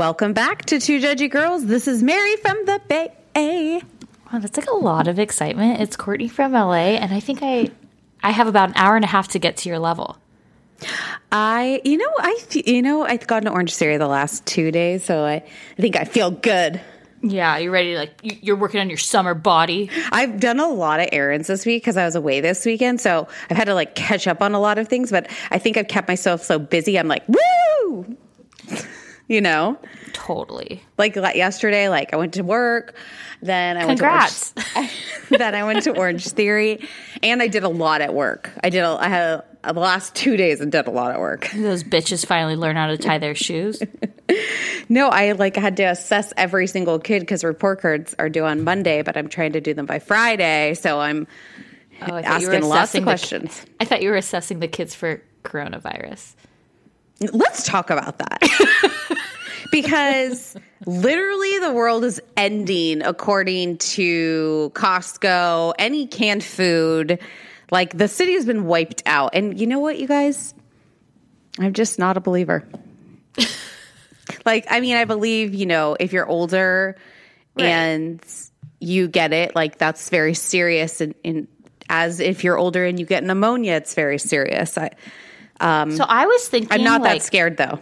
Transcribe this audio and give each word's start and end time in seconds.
Welcome 0.00 0.32
back 0.32 0.64
to 0.64 0.80
Two 0.80 0.98
Judgy 0.98 1.30
Girls. 1.30 1.66
This 1.66 1.86
is 1.86 2.02
Mary 2.02 2.34
from 2.36 2.56
the 2.64 2.80
Bay. 2.88 3.82
Wow, 4.32 4.38
that's 4.38 4.56
like 4.56 4.70
a 4.70 4.74
lot 4.74 5.06
of 5.06 5.18
excitement. 5.18 5.78
It's 5.82 5.94
Courtney 5.94 6.26
from 6.26 6.52
LA, 6.52 6.96
and 6.96 7.12
I 7.12 7.20
think 7.20 7.40
I 7.42 7.70
I 8.22 8.30
have 8.30 8.46
about 8.46 8.70
an 8.70 8.76
hour 8.76 8.96
and 8.96 9.04
a 9.04 9.08
half 9.08 9.28
to 9.28 9.38
get 9.38 9.58
to 9.58 9.68
your 9.68 9.78
level. 9.78 10.16
I, 11.30 11.82
you 11.84 11.98
know, 11.98 12.10
I, 12.16 12.38
you 12.50 12.80
know, 12.80 13.02
I've 13.02 13.26
gotten 13.26 13.46
an 13.46 13.52
Orange 13.52 13.74
Theory 13.74 13.98
the 13.98 14.08
last 14.08 14.46
two 14.46 14.70
days, 14.70 15.04
so 15.04 15.26
I, 15.26 15.34
I 15.34 15.42
think 15.76 15.96
I 15.96 16.04
feel 16.04 16.30
good. 16.30 16.80
Yeah, 17.20 17.58
you're 17.58 17.70
ready 17.70 17.92
to 17.92 17.98
like 17.98 18.14
you're 18.22 18.56
working 18.56 18.80
on 18.80 18.88
your 18.88 18.96
summer 18.96 19.34
body. 19.34 19.90
I've 20.12 20.40
done 20.40 20.60
a 20.60 20.68
lot 20.68 21.00
of 21.00 21.10
errands 21.12 21.46
this 21.48 21.66
week 21.66 21.82
because 21.82 21.98
I 21.98 22.06
was 22.06 22.14
away 22.14 22.40
this 22.40 22.64
weekend, 22.64 23.02
so 23.02 23.28
I've 23.50 23.58
had 23.58 23.66
to 23.66 23.74
like 23.74 23.94
catch 23.96 24.26
up 24.26 24.40
on 24.40 24.54
a 24.54 24.60
lot 24.60 24.78
of 24.78 24.88
things. 24.88 25.10
But 25.10 25.30
I 25.50 25.58
think 25.58 25.76
I've 25.76 25.88
kept 25.88 26.08
myself 26.08 26.42
so 26.42 26.58
busy. 26.58 26.98
I'm 26.98 27.06
like, 27.06 27.24
woo, 27.28 28.16
you 29.30 29.40
know, 29.40 29.78
totally. 30.12 30.82
Like 30.98 31.14
yesterday, 31.14 31.88
like 31.88 32.12
I 32.12 32.16
went 32.16 32.34
to 32.34 32.42
work, 32.42 32.96
then 33.40 33.76
I 33.76 33.86
Congrats. 33.86 34.52
went 34.56 34.68
to 34.68 34.76
Orange, 34.76 34.92
then 35.30 35.54
I 35.54 35.62
went 35.62 35.84
to 35.84 35.96
Orange 35.96 36.28
Theory, 36.30 36.88
and 37.22 37.40
I 37.40 37.46
did 37.46 37.62
a 37.62 37.68
lot 37.68 38.00
at 38.00 38.12
work. 38.12 38.50
I 38.64 38.70
did. 38.70 38.80
A, 38.80 38.88
I 39.00 39.08
had 39.08 39.44
a, 39.62 39.72
the 39.72 39.78
last 39.78 40.16
two 40.16 40.36
days 40.36 40.60
and 40.60 40.72
did 40.72 40.88
a 40.88 40.90
lot 40.90 41.12
at 41.12 41.20
work. 41.20 41.48
Those 41.54 41.84
bitches 41.84 42.26
finally 42.26 42.56
learn 42.56 42.74
how 42.74 42.88
to 42.88 42.98
tie 42.98 43.18
their 43.18 43.36
shoes. 43.36 43.80
no, 44.88 45.08
I 45.08 45.30
like 45.30 45.54
had 45.54 45.76
to 45.76 45.84
assess 45.84 46.32
every 46.36 46.66
single 46.66 46.98
kid 46.98 47.20
because 47.20 47.44
report 47.44 47.82
cards 47.82 48.16
are 48.18 48.28
due 48.28 48.44
on 48.44 48.64
Monday, 48.64 49.02
but 49.02 49.16
I'm 49.16 49.28
trying 49.28 49.52
to 49.52 49.60
do 49.60 49.74
them 49.74 49.86
by 49.86 50.00
Friday, 50.00 50.74
so 50.74 50.98
I'm 50.98 51.28
oh, 52.02 52.16
asking 52.16 52.64
lots 52.64 52.96
of 52.96 53.04
questions. 53.04 53.60
The, 53.60 53.70
I 53.78 53.84
thought 53.84 54.02
you 54.02 54.10
were 54.10 54.16
assessing 54.16 54.58
the 54.58 54.66
kids 54.66 54.92
for 54.92 55.22
coronavirus. 55.44 56.34
Let's 57.20 57.64
talk 57.64 57.90
about 57.90 58.18
that. 58.18 59.18
because 59.70 60.56
literally 60.86 61.58
the 61.58 61.72
world 61.72 62.04
is 62.04 62.20
ending 62.36 63.02
according 63.02 63.78
to 63.78 64.72
Costco, 64.74 65.74
any 65.78 66.06
canned 66.06 66.44
food. 66.44 67.18
Like 67.70 67.96
the 67.96 68.08
city 68.08 68.32
has 68.32 68.46
been 68.46 68.64
wiped 68.64 69.02
out. 69.06 69.30
And 69.34 69.60
you 69.60 69.66
know 69.66 69.78
what, 69.78 69.98
you 69.98 70.08
guys? 70.08 70.54
I'm 71.58 71.74
just 71.74 71.98
not 71.98 72.16
a 72.16 72.20
believer. 72.20 72.66
like, 74.46 74.66
I 74.70 74.80
mean, 74.80 74.96
I 74.96 75.04
believe, 75.04 75.54
you 75.54 75.66
know, 75.66 75.96
if 76.00 76.12
you're 76.12 76.26
older 76.26 76.96
right. 77.56 77.66
and 77.66 78.24
you 78.80 79.08
get 79.08 79.32
it, 79.32 79.54
like 79.54 79.78
that's 79.78 80.08
very 80.08 80.34
serious. 80.34 81.00
And, 81.00 81.14
and, 81.24 81.48
as 81.92 82.20
if 82.20 82.44
you're 82.44 82.56
older 82.56 82.84
and 82.84 83.00
you 83.00 83.04
get 83.04 83.24
pneumonia, 83.24 83.72
it's 83.72 83.94
very 83.94 84.16
serious. 84.16 84.78
I, 84.78 84.90
um, 85.60 85.92
so 85.92 86.04
I 86.08 86.26
was 86.26 86.48
thinking, 86.48 86.72
I'm 86.72 86.84
not 86.84 87.02
like, 87.02 87.20
that 87.20 87.24
scared 87.24 87.56
though. 87.56 87.78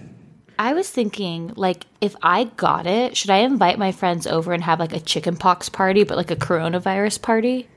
I 0.58 0.74
was 0.74 0.90
thinking, 0.90 1.52
like, 1.54 1.86
if 2.00 2.16
I 2.20 2.44
got 2.44 2.86
it, 2.86 3.16
should 3.16 3.30
I 3.30 3.38
invite 3.38 3.78
my 3.78 3.92
friends 3.92 4.26
over 4.26 4.52
and 4.52 4.62
have 4.64 4.80
like 4.80 4.92
a 4.92 5.00
chicken 5.00 5.36
pox 5.36 5.68
party, 5.68 6.02
but 6.02 6.16
like 6.16 6.32
a 6.32 6.36
coronavirus 6.36 7.22
party? 7.22 7.68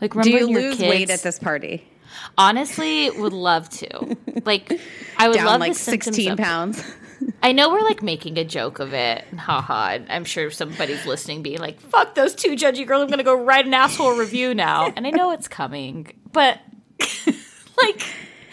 Like, 0.00 0.14
remember 0.14 0.38
do 0.38 0.50
you 0.50 0.54
lose 0.54 0.76
kids, 0.76 0.90
weight 0.90 1.10
at 1.10 1.22
this 1.22 1.38
party? 1.38 1.86
Honestly, 2.36 3.10
would 3.10 3.32
love 3.32 3.68
to. 3.70 4.16
Like, 4.44 4.78
I 5.16 5.28
would 5.28 5.36
Down 5.36 5.46
love 5.46 5.60
like 5.60 5.74
sixteen 5.74 6.32
of, 6.32 6.38
pounds. 6.38 6.84
I 7.42 7.52
know 7.52 7.70
we're 7.70 7.80
like 7.80 8.02
making 8.02 8.38
a 8.38 8.44
joke 8.44 8.78
of 8.78 8.92
it, 8.92 9.24
haha. 9.36 9.94
And 9.94 10.06
I'm 10.12 10.24
sure 10.24 10.50
somebody's 10.50 11.06
listening, 11.06 11.42
being 11.42 11.58
like, 11.58 11.80
"Fuck 11.80 12.14
those 12.14 12.34
two 12.34 12.50
judgy 12.50 12.86
girls! 12.86 13.02
I'm 13.02 13.08
gonna 13.08 13.24
go 13.24 13.34
write 13.34 13.66
an 13.66 13.72
asshole 13.72 14.16
review 14.16 14.54
now." 14.54 14.92
And 14.94 15.06
I 15.06 15.10
know 15.10 15.30
it's 15.32 15.48
coming, 15.48 16.12
but 16.32 16.60
like 17.82 18.06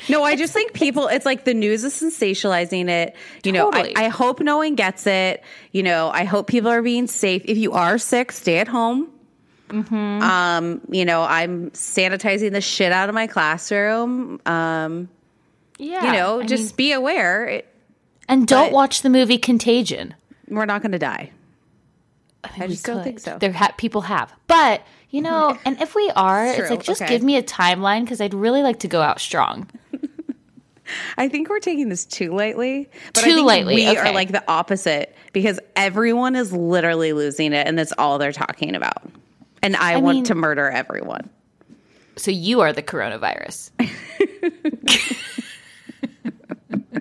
no, 0.10 0.24
I 0.24 0.36
just 0.36 0.54
think 0.54 0.74
people, 0.74 1.08
it's 1.08 1.26
like 1.26 1.46
the 1.46 1.54
news 1.54 1.84
is 1.84 1.94
sensationalizing 1.94 2.90
it. 2.90 3.16
You 3.44 3.52
totally. 3.52 3.94
know, 3.94 4.00
I, 4.00 4.06
I, 4.06 4.08
hope 4.10 4.40
no 4.40 4.58
one 4.58 4.76
gets 4.76 5.08
it. 5.08 5.44
You 5.72 5.84
know, 5.84 6.10
I 6.14 6.24
hope 6.24 6.48
people 6.48 6.70
are 6.70 6.82
being 6.82 7.08
safe. 7.08 7.44
If 7.46 7.58
you 7.58 7.74
are 7.74 7.98
sick, 7.98 8.32
stay 8.32 8.60
at 8.60 8.68
home. 8.68 9.10
Mm-hmm. 9.70 10.22
Um, 10.22 10.82
you 10.90 11.06
know, 11.06 11.24
I'm 11.24 11.72
sanitizing 11.72 12.52
the 12.52 12.62
shit 12.62 12.92
out 12.92 13.10
of 13.10 13.16
my 13.16 13.28
classroom. 13.28 14.40
Um, 14.46 15.10
yeah. 15.78 16.06
You 16.06 16.12
know, 16.14 16.42
I 16.42 16.46
just 16.46 16.72
mean, 16.72 16.76
be 16.76 16.92
aware. 16.92 17.46
It, 17.48 17.76
and 18.28 18.48
don't 18.48 18.72
watch 18.72 19.02
the 19.02 19.10
movie 19.10 19.38
Contagion. 19.38 20.14
We're 20.48 20.66
not 20.66 20.82
going 20.82 20.92
to 20.92 21.00
die. 21.00 21.32
I, 22.44 22.52
mean, 22.52 22.62
I 22.62 22.68
just 22.68 22.86
don't 22.86 23.04
think 23.04 23.20
so. 23.20 23.38
There 23.40 23.52
ha- 23.52 23.74
people 23.78 24.02
have. 24.02 24.32
But, 24.48 24.84
you 25.14 25.22
know, 25.22 25.58
and 25.66 25.80
if 25.80 25.96
we 25.96 26.12
are, 26.16 26.46
it's, 26.46 26.60
it's 26.60 26.70
like 26.72 26.84
just 26.84 27.02
okay. 27.02 27.14
give 27.14 27.24
me 27.24 27.38
a 27.38 27.44
timeline 27.44 28.02
because 28.02 28.20
I'd 28.20 28.34
really 28.34 28.64
like 28.64 28.80
to 28.80 28.88
go 28.90 29.02
out 29.02 29.22
strong. 29.22 29.70
I 31.18 31.30
think 31.30 31.50
we're 31.50 31.60
taking 31.60 31.88
this 31.88 32.04
too 32.04 32.34
lightly. 32.34 32.90
But 33.14 33.24
too 33.24 33.46
lightly. 33.46 33.76
We 33.76 33.90
okay. 33.90 34.00
are 34.00 34.14
like 34.14 34.32
the 34.32 34.44
opposite 34.50 35.16
because 35.32 35.60
everyone 35.76 36.36
is 36.36 36.52
literally 36.52 37.14
losing 37.14 37.54
it 37.54 37.68
and 37.68 37.78
that's 37.78 37.94
all 37.98 38.18
they're 38.18 38.34
talking 38.34 38.76
about. 38.76 39.04
And 39.62 39.78
I, 39.78 39.94
I 39.94 39.98
want 39.98 40.18
mean, 40.18 40.24
to 40.26 40.36
murder 40.36 40.70
everyone. 40.70 41.30
So 42.18 42.32
you 42.32 42.62
are 42.62 42.74
the 42.74 42.84
coronavirus. 42.84 43.72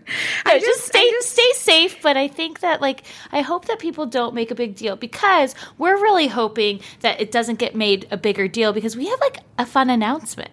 I 0.45 0.59
just, 0.59 0.67
just 0.67 0.87
stay 0.87 1.11
just, 1.11 1.31
stay 1.31 1.51
safe, 1.55 2.03
but 2.03 2.17
I 2.17 2.29
think 2.29 2.61
that 2.61 2.81
like 2.81 3.05
I 3.31 3.41
hope 3.41 3.67
that 3.67 3.79
people 3.79 4.07
don't 4.07 4.35
make 4.35 4.51
a 4.51 4.55
big 4.55 4.77
deal 4.77 4.97
because 4.97 5.55
we're 5.79 5.97
really 5.97 6.29
hoping 6.29 6.81
that 7.01 7.21
it 7.21 7.31
doesn't 7.31 7.59
get 7.59 7.75
made 7.75 8.07
a 8.11 8.17
bigger 8.17 8.49
deal 8.49 8.73
because 8.73 8.97
we 8.97 9.09
have 9.09 9.21
like 9.21 9.39
a 9.59 9.67
fun 9.67 9.91
announcement. 9.91 10.51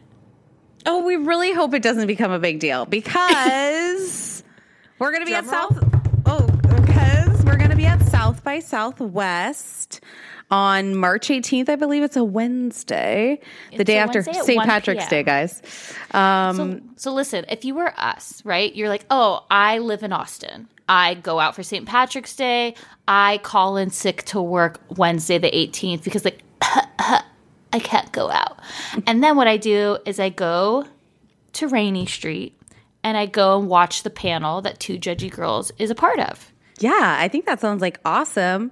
Oh, 0.86 1.04
we 1.04 1.16
really 1.18 1.54
hope 1.54 1.74
it 1.74 1.82
doesn't 1.82 2.08
become 2.08 2.32
a 2.32 2.40
big 2.40 2.60
deal 2.60 2.86
because 2.86 4.44
we're 5.00 5.12
going 5.12 5.22
to 5.22 5.26
be 5.26 5.32
Drum 5.32 5.50
at 5.50 5.52
roll? 5.52 5.70
South. 5.70 6.02
Oh, 6.26 6.48
because 6.86 7.44
we're 7.44 7.58
going 7.58 7.70
to 7.70 7.76
be 7.76 7.86
at 7.86 8.02
South 8.04 8.44
by 8.44 8.60
Southwest 8.60 10.02
on 10.52 10.96
March 10.96 11.28
18th. 11.28 11.70
I 11.70 11.76
believe 11.76 12.04
it's 12.04 12.18
a 12.18 12.24
Wednesday, 12.24 13.40
the 13.72 13.82
it's 13.82 13.84
day 13.86 13.98
after 13.98 14.24
St. 14.24 14.64
Patrick's 14.64 15.08
Day, 15.08 15.24
guys. 15.24 15.62
Um, 16.12 16.56
so, 16.56 16.80
so 16.96 17.14
listen, 17.14 17.46
if 17.50 17.66
you 17.66 17.76
were 17.76 17.94
us, 17.98 18.44
right? 18.46 18.74
You're 18.76 18.90
like, 18.90 19.06
oh, 19.10 19.46
I 19.50 19.80
live 19.80 20.04
in 20.04 20.14
Austin. 20.14 20.68
I 20.88 21.14
go 21.14 21.40
out 21.40 21.56
for 21.56 21.62
St. 21.62 21.86
Patrick's 21.86 22.36
Day. 22.36 22.74
I 23.08 23.40
call 23.44 23.78
in 23.78 23.92
sick 23.92 24.24
to 24.26 24.42
work 24.42 24.82
Wednesday 24.98 25.38
the 25.38 25.52
18th 25.52 26.04
because 26.04 26.26
like 26.26 26.42
I 26.62 27.80
can't 27.80 28.12
go 28.12 28.32
out. 28.32 28.60
And 29.06 29.24
then 29.24 29.36
what 29.38 29.48
I 29.48 29.58
do 29.58 30.00
is 30.06 30.20
I 30.20 30.30
go 30.30 30.86
to 31.54 31.68
Rainy 31.68 32.08
Street 32.08 32.60
and 33.04 33.16
I 33.16 33.28
go 33.28 33.60
and 33.60 33.70
watch 33.70 34.04
the 34.04 34.10
panel 34.10 34.62
that 34.62 34.80
Two 34.80 34.98
Judgy 34.98 35.30
Girls 35.30 35.72
is 35.78 35.92
a 35.92 35.96
part 35.96 36.20
of. 36.20 36.52
Yeah, 36.80 37.18
I 37.20 37.28
think 37.28 37.46
that 37.46 37.60
sounds 37.60 37.82
like 37.82 38.00
awesome. 38.04 38.72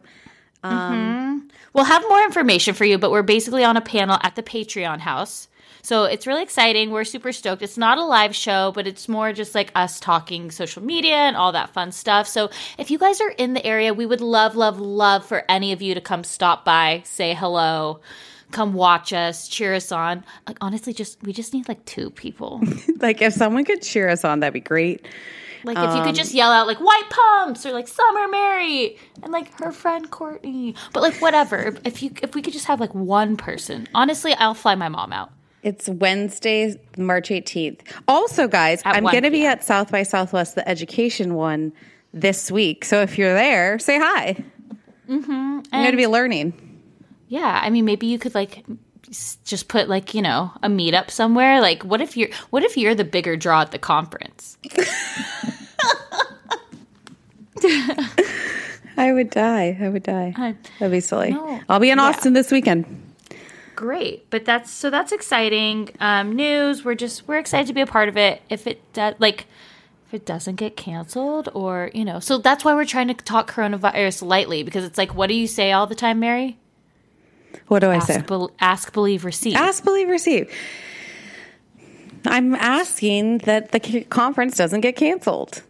Um, 0.68 0.94
mm-hmm. 0.94 1.48
We'll 1.74 1.86
have 1.86 2.04
more 2.04 2.24
information 2.24 2.74
for 2.74 2.86
you, 2.86 2.98
but 2.98 3.12
we're 3.12 3.24
basically 3.24 3.64
on 3.64 3.78
a 3.78 3.82
panel 3.82 4.18
at 4.24 4.36
the 4.36 4.44
Patreon 4.44 5.00
house. 5.00 5.48
So 5.84 6.04
it's 6.04 6.28
really 6.28 6.44
exciting. 6.44 6.92
We're 6.92 7.06
super 7.06 7.32
stoked. 7.32 7.62
It's 7.62 7.78
not 7.78 7.98
a 7.98 8.04
live 8.04 8.36
show, 8.36 8.72
but 8.74 8.88
it's 8.88 9.08
more 9.08 9.32
just 9.32 9.56
like 9.56 9.72
us 9.74 10.00
talking 10.00 10.52
social 10.52 10.84
media 10.84 11.16
and 11.16 11.38
all 11.38 11.54
that 11.54 11.70
fun 11.70 11.92
stuff. 11.92 12.28
So 12.28 12.50
if 12.78 12.92
you 12.92 12.98
guys 12.98 13.22
are 13.22 13.30
in 13.30 13.54
the 13.54 13.66
area, 13.66 13.94
we 13.94 14.06
would 14.06 14.20
love, 14.20 14.56
love, 14.56 14.80
love 14.80 15.26
for 15.26 15.46
any 15.48 15.72
of 15.72 15.82
you 15.82 15.94
to 15.94 16.02
come 16.02 16.24
stop 16.24 16.66
by, 16.66 17.04
say 17.06 17.34
hello 17.34 18.02
come 18.52 18.74
watch 18.74 19.14
us, 19.14 19.48
cheer 19.48 19.74
us 19.74 19.92
on. 19.92 20.24
Like 20.48 20.58
honestly, 20.62 20.94
just 20.94 21.22
we 21.24 21.34
just 21.34 21.54
need 21.54 21.68
like 21.68 21.84
two 21.86 22.10
people. 22.12 22.62
like 23.00 23.22
if 23.22 23.34
someone 23.34 23.66
could 23.66 23.82
cheer 23.82 24.10
us 24.10 24.24
on, 24.24 24.40
that'd 24.40 24.54
be 24.54 24.60
great. 24.60 25.06
Like 25.64 25.78
if 25.78 25.96
you 25.96 26.04
could 26.04 26.16
just 26.16 26.34
yell 26.34 26.52
out 26.52 26.68
like 26.68 26.80
white 26.80 27.10
pumps 27.10 27.66
or 27.66 27.72
like 27.72 27.88
summer 27.88 28.28
Mary 28.28 28.98
and 29.24 29.32
like 29.32 29.60
her 29.60 29.72
friend 29.72 30.10
Courtney. 30.10 30.76
But 30.94 31.04
like 31.04 31.22
whatever. 31.22 31.76
If 31.84 32.02
you 32.04 32.12
if 32.22 32.36
we 32.36 32.42
could 32.42 32.54
just 32.54 32.66
have 32.66 32.80
like 32.80 32.94
one 32.94 33.38
person. 33.38 33.88
Honestly, 33.94 34.34
I'll 34.36 34.54
fly 34.54 34.76
my 34.76 34.90
mom 34.90 35.14
out. 35.14 35.32
It's 35.64 35.90
Wednesday, 35.90 36.80
March 36.98 37.30
18th. 37.30 37.82
Also, 38.08 38.48
guys, 38.48 38.82
at 38.86 38.96
I'm 38.96 39.04
going 39.04 39.24
to 39.24 39.32
be 39.32 39.46
at 39.46 39.64
South 39.64 39.92
by 39.92 40.04
Southwest, 40.04 40.56
the 40.56 40.68
education 40.70 41.34
one 41.34 41.74
this 42.14 42.52
week. 42.52 42.86
So 42.86 43.02
if 43.02 43.18
you're 43.18 43.34
there, 43.34 43.80
say 43.80 44.00
hi. 44.00 44.44
Mm-hmm. 45.10 45.32
I'm 45.32 45.64
going 45.72 45.92
to 45.92 45.98
be 45.98 46.08
learning. 46.08 46.54
Yeah, 47.28 47.60
I 47.62 47.70
mean, 47.70 47.86
maybe 47.86 48.08
you 48.08 48.20
could 48.20 48.34
like 48.36 48.64
just 49.08 49.68
put 49.68 49.88
like 49.88 50.14
you 50.14 50.22
know 50.22 50.52
a 50.62 50.68
meetup 50.68 51.10
somewhere. 51.10 51.62
Like, 51.62 51.84
what 51.84 52.02
if 52.02 52.18
you're 52.18 52.30
what 52.50 52.64
if 52.64 52.78
you're 52.78 52.96
the 52.96 53.04
bigger 53.04 53.38
draw 53.38 53.62
at 53.62 53.72
the 53.72 53.80
conference? 53.80 54.58
I 58.98 59.14
would 59.14 59.30
die. 59.30 59.78
I 59.80 59.90
would 59.90 60.04
die. 60.04 60.34
That'd 60.80 60.92
be 60.92 61.00
silly. 61.00 61.32
No. 61.32 61.62
I'll 61.70 61.80
be 61.80 61.92
in 61.92 62.00
Austin 62.00 62.34
yeah. 62.34 62.42
this 62.42 62.52
weekend. 62.52 63.04
Great, 63.76 64.28
but 64.32 64.44
that's 64.44 64.72
so 64.72 64.90
that's 64.90 65.12
exciting 65.12 65.90
um, 66.00 66.36
news. 66.36 66.84
We're 66.84 66.96
just 66.96 67.28
we're 67.28 67.38
excited 67.38 67.68
to 67.68 67.74
be 67.74 67.82
a 67.82 67.86
part 67.86 68.10
of 68.10 68.18
it. 68.18 68.42
If 68.50 68.66
it 68.66 68.82
does, 68.94 69.14
like 69.20 69.46
if 70.08 70.16
it 70.16 70.26
doesn't 70.26 70.56
get 70.56 70.76
canceled, 70.76 71.50
or 71.54 71.92
you 71.94 72.04
know, 72.04 72.20
so 72.20 72.40
that's 72.40 72.66
why 72.66 72.74
we're 72.74 72.86
trying 72.86 73.08
to 73.10 73.14
talk 73.14 73.52
coronavirus 73.52 74.26
lightly 74.26 74.64
because 74.64 74.84
it's 74.84 74.98
like, 74.98 75.14
what 75.14 75.28
do 75.28 75.36
you 75.36 75.46
say 75.46 75.72
all 75.72 75.86
the 75.86 75.96
time, 75.96 76.20
Mary? 76.20 76.58
What 77.68 77.80
do 77.80 77.88
I 77.88 77.96
ask, 77.98 78.08
say? 78.08 78.22
Be- 78.22 78.48
ask, 78.60 78.94
believe, 78.94 79.26
receive. 79.26 79.56
Ask, 79.56 79.84
believe, 79.84 80.10
receive. 80.10 80.52
I'm 82.26 82.56
asking 82.56 83.40
that 83.40 83.72
the 83.72 84.06
conference 84.10 84.58
doesn't 84.58 84.82
get 84.82 84.96
canceled. 84.96 85.64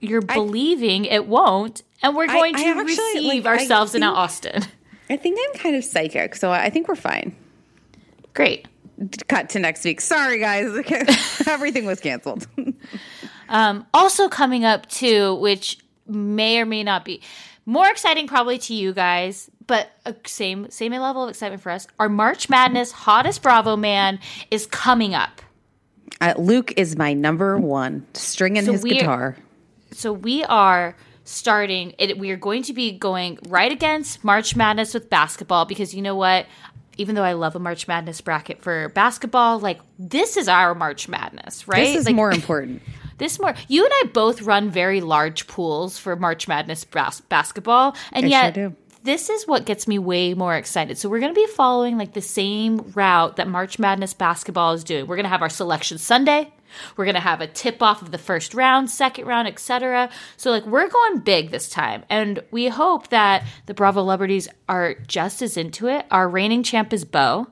you're 0.00 0.20
believing 0.22 1.04
it 1.06 1.26
won't, 1.26 1.82
and 2.02 2.14
we're 2.14 2.26
going 2.26 2.54
I 2.54 2.62
to 2.62 2.68
actually, 2.68 2.84
receive 2.84 3.44
like, 3.44 3.58
I 3.58 3.62
ourselves 3.62 3.94
in 3.94 4.02
think- 4.02 4.16
Austin. 4.16 4.62
I 5.10 5.16
think 5.16 5.38
I'm 5.42 5.58
kind 5.58 5.74
of 5.74 5.84
psychic, 5.84 6.34
so 6.36 6.50
I 6.52 6.68
think 6.68 6.86
we're 6.86 6.94
fine. 6.94 7.34
Great. 8.34 8.68
Cut 9.26 9.48
to 9.50 9.58
next 9.58 9.82
week. 9.84 10.00
Sorry, 10.02 10.38
guys. 10.38 10.66
Everything 11.46 11.86
was 11.86 12.00
canceled. 12.00 12.46
Um, 13.50 13.86
also 13.94 14.28
coming 14.28 14.66
up 14.66 14.84
too, 14.90 15.34
which 15.36 15.78
may 16.06 16.60
or 16.60 16.66
may 16.66 16.84
not 16.84 17.02
be 17.06 17.22
more 17.68 17.86
exciting 17.86 18.26
probably 18.26 18.56
to 18.56 18.74
you 18.74 18.94
guys, 18.94 19.50
but 19.66 19.90
uh, 20.06 20.14
same 20.24 20.70
same 20.70 20.92
level 20.92 21.24
of 21.24 21.28
excitement 21.28 21.60
for 21.60 21.70
us. 21.70 21.86
Our 21.98 22.08
March 22.08 22.48
Madness 22.48 22.90
hottest 22.90 23.42
Bravo 23.42 23.76
man 23.76 24.20
is 24.50 24.64
coming 24.66 25.14
up. 25.14 25.42
Uh, 26.18 26.32
Luke 26.38 26.72
is 26.78 26.96
my 26.96 27.12
number 27.12 27.58
one, 27.58 28.06
stringing 28.14 28.64
So 28.64 28.72
his 28.72 28.84
guitar. 28.84 29.36
So 29.92 30.14
we 30.14 30.44
are 30.44 30.96
starting 31.24 31.94
it 31.98 32.18
we 32.18 32.30
are 32.30 32.38
going 32.38 32.62
to 32.62 32.72
be 32.72 32.90
going 32.90 33.38
right 33.48 33.70
against 33.70 34.24
March 34.24 34.56
Madness 34.56 34.94
with 34.94 35.10
basketball 35.10 35.66
because 35.66 35.94
you 35.94 36.00
know 36.00 36.16
what? 36.16 36.46
Even 36.96 37.14
though 37.14 37.22
I 37.22 37.34
love 37.34 37.54
a 37.54 37.58
March 37.58 37.86
Madness 37.86 38.22
bracket 38.22 38.62
for 38.62 38.88
basketball, 38.88 39.58
like 39.58 39.80
this 39.98 40.38
is 40.38 40.48
our 40.48 40.74
March 40.74 41.06
Madness, 41.06 41.68
right? 41.68 41.84
This 41.84 41.96
is 41.96 42.06
Like, 42.06 42.14
more 42.14 42.32
important. 42.32 42.80
This 43.18 43.38
more, 43.40 43.54
you 43.68 43.84
and 43.84 43.92
I 43.94 44.10
both 44.12 44.42
run 44.42 44.70
very 44.70 45.00
large 45.00 45.46
pools 45.46 45.98
for 45.98 46.16
March 46.16 46.48
Madness 46.48 46.84
bas- 46.84 47.20
basketball, 47.22 47.96
and 48.12 48.26
I 48.26 48.28
yet 48.28 48.54
sure 48.54 48.72
this 49.04 49.30
is 49.30 49.46
what 49.46 49.64
gets 49.64 49.88
me 49.88 49.98
way 49.98 50.34
more 50.34 50.54
excited. 50.54 50.98
So 50.98 51.08
we're 51.08 51.20
going 51.20 51.34
to 51.34 51.40
be 51.40 51.46
following 51.54 51.96
like 51.96 52.12
the 52.12 52.20
same 52.20 52.92
route 52.94 53.36
that 53.36 53.48
March 53.48 53.78
Madness 53.78 54.12
basketball 54.14 54.72
is 54.74 54.84
doing. 54.84 55.06
We're 55.06 55.16
going 55.16 55.24
to 55.24 55.30
have 55.30 55.42
our 55.42 55.48
selection 55.48 55.98
Sunday. 55.98 56.52
We're 56.96 57.06
going 57.06 57.14
to 57.14 57.20
have 57.20 57.40
a 57.40 57.46
tip 57.46 57.82
off 57.82 58.02
of 58.02 58.10
the 58.10 58.18
first 58.18 58.52
round, 58.52 58.90
second 58.90 59.24
round, 59.24 59.48
etc. 59.48 60.10
So 60.36 60.50
like 60.50 60.66
we're 60.66 60.88
going 60.88 61.20
big 61.20 61.50
this 61.50 61.68
time, 61.68 62.04
and 62.10 62.42
we 62.50 62.68
hope 62.68 63.08
that 63.08 63.44
the 63.66 63.74
Bravo 63.74 64.02
Liberties 64.02 64.48
are 64.68 64.94
just 65.06 65.40
as 65.40 65.56
into 65.56 65.86
it. 65.86 66.04
Our 66.10 66.28
reigning 66.28 66.62
champ 66.62 66.92
is 66.92 67.04
Bo. 67.06 67.46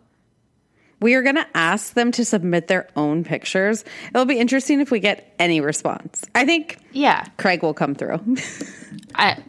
We 1.01 1.15
are 1.15 1.23
going 1.23 1.37
to 1.37 1.47
ask 1.55 1.93
them 1.95 2.11
to 2.13 2.25
submit 2.25 2.69
their 2.69 2.89
own 2.97 3.23
pictures. 3.23 3.85
It'll 4.11 4.25
be 4.25 4.39
interesting 4.39 4.81
if 4.81 4.91
we 4.91 4.99
get 4.99 5.35
any 5.39 5.61
response. 5.61 6.25
I 6.35 6.45
think 6.47 6.79
Yeah, 6.93 7.25
Craig 7.37 7.63
will 7.63 7.75
come 7.75 7.95
through. 7.95 8.21
I 9.15 9.43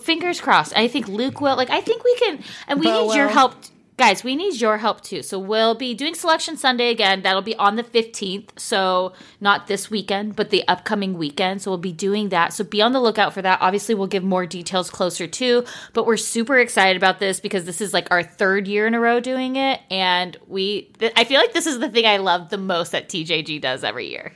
fingers 0.00 0.40
crossed. 0.40 0.76
I 0.76 0.88
think 0.88 1.08
Luke 1.08 1.40
will. 1.40 1.56
Like 1.56 1.70
I 1.70 1.80
think 1.80 2.04
we 2.04 2.16
can, 2.16 2.42
and 2.68 2.80
we 2.80 2.86
Bo 2.86 3.08
need 3.08 3.16
your 3.16 3.26
will. 3.26 3.32
help, 3.32 3.54
guys. 4.02 4.24
We 4.24 4.34
need 4.34 4.60
your 4.60 4.78
help 4.78 5.00
too. 5.00 5.22
So 5.22 5.38
we'll 5.38 5.76
be 5.76 5.94
doing 5.94 6.16
selection 6.16 6.56
Sunday 6.56 6.90
again. 6.90 7.22
That'll 7.22 7.40
be 7.40 7.54
on 7.54 7.76
the 7.76 7.84
fifteenth. 7.84 8.58
So 8.58 9.12
not 9.40 9.68
this 9.68 9.90
weekend, 9.90 10.34
but 10.34 10.50
the 10.50 10.66
upcoming 10.66 11.16
weekend. 11.16 11.62
So 11.62 11.70
we'll 11.70 11.78
be 11.78 11.92
doing 11.92 12.30
that. 12.30 12.52
So 12.52 12.64
be 12.64 12.82
on 12.82 12.92
the 12.92 13.00
lookout 13.00 13.32
for 13.32 13.42
that. 13.42 13.60
Obviously, 13.60 13.94
we'll 13.94 14.08
give 14.08 14.24
more 14.24 14.44
details 14.44 14.90
closer 14.90 15.28
too. 15.28 15.64
But 15.92 16.04
we're 16.04 16.16
super 16.16 16.58
excited 16.58 16.96
about 16.96 17.20
this 17.20 17.38
because 17.38 17.64
this 17.64 17.80
is 17.80 17.94
like 17.94 18.08
our 18.10 18.24
third 18.24 18.66
year 18.66 18.88
in 18.88 18.94
a 18.94 19.00
row 19.00 19.20
doing 19.20 19.54
it, 19.54 19.80
and 19.88 20.36
we. 20.48 20.90
Th- 20.98 21.12
I 21.16 21.22
feel 21.22 21.40
like 21.40 21.52
this 21.52 21.66
is 21.66 21.78
the 21.78 21.88
thing 21.88 22.04
I 22.04 22.16
love 22.16 22.50
the 22.50 22.58
most 22.58 22.90
that 22.90 23.08
TJG 23.08 23.60
does 23.60 23.84
every 23.84 24.08
year. 24.08 24.32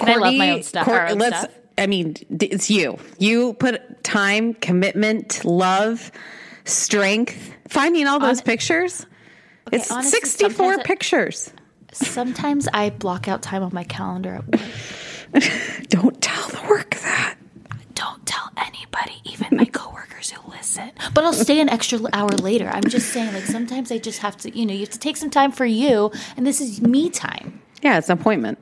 And 0.00 0.10
I 0.10 0.16
love 0.16 0.34
my 0.34 0.50
own 0.50 0.62
stuff. 0.62 0.86
Own 0.86 1.18
let's- 1.18 1.38
stuff. 1.38 1.52
I 1.78 1.86
mean, 1.86 2.16
it's 2.30 2.70
you. 2.70 2.98
You 3.18 3.52
put 3.54 4.02
time, 4.02 4.54
commitment, 4.54 5.44
love, 5.44 6.10
strength, 6.66 7.52
finding 7.68 8.06
all 8.06 8.18
those 8.18 8.40
Hon- 8.40 8.44
pictures. 8.46 9.06
it's 9.72 9.90
honestly, 9.90 10.20
64 10.20 10.50
sometimes 10.56 10.82
pictures. 10.86 11.52
Sometimes 11.92 12.68
I 12.74 12.90
block 12.90 13.26
out 13.28 13.42
time 13.42 13.62
on 13.62 13.70
my 13.72 13.84
calendar 13.84 14.34
at 14.34 14.46
work. 14.46 14.68
Don't 15.88 16.20
tell 16.20 16.48
the 16.48 16.60
work 16.68 16.94
that. 16.96 17.36
Don't 17.94 18.26
tell 18.26 18.50
anybody, 18.58 19.14
even 19.24 19.56
my 19.56 19.64
coworkers 19.64 20.30
who 20.30 20.50
listen. 20.50 20.90
But 21.14 21.24
I'll 21.24 21.32
stay 21.32 21.60
an 21.60 21.68
extra 21.70 21.98
hour 22.12 22.28
later. 22.30 22.68
I'm 22.68 22.82
just 22.84 23.08
saying, 23.12 23.32
like, 23.32 23.44
sometimes 23.44 23.90
I 23.90 23.98
just 23.98 24.18
have 24.18 24.36
to, 24.38 24.56
you 24.56 24.66
know, 24.66 24.74
you 24.74 24.80
have 24.80 24.90
to 24.90 24.98
take 24.98 25.16
some 25.16 25.30
time 25.30 25.52
for 25.52 25.64
you, 25.64 26.10
and 26.36 26.46
this 26.46 26.60
is 26.60 26.82
me 26.82 27.08
time. 27.08 27.60
Yeah, 27.82 27.96
it's 27.98 28.08
an 28.10 28.18
appointment. 28.18 28.58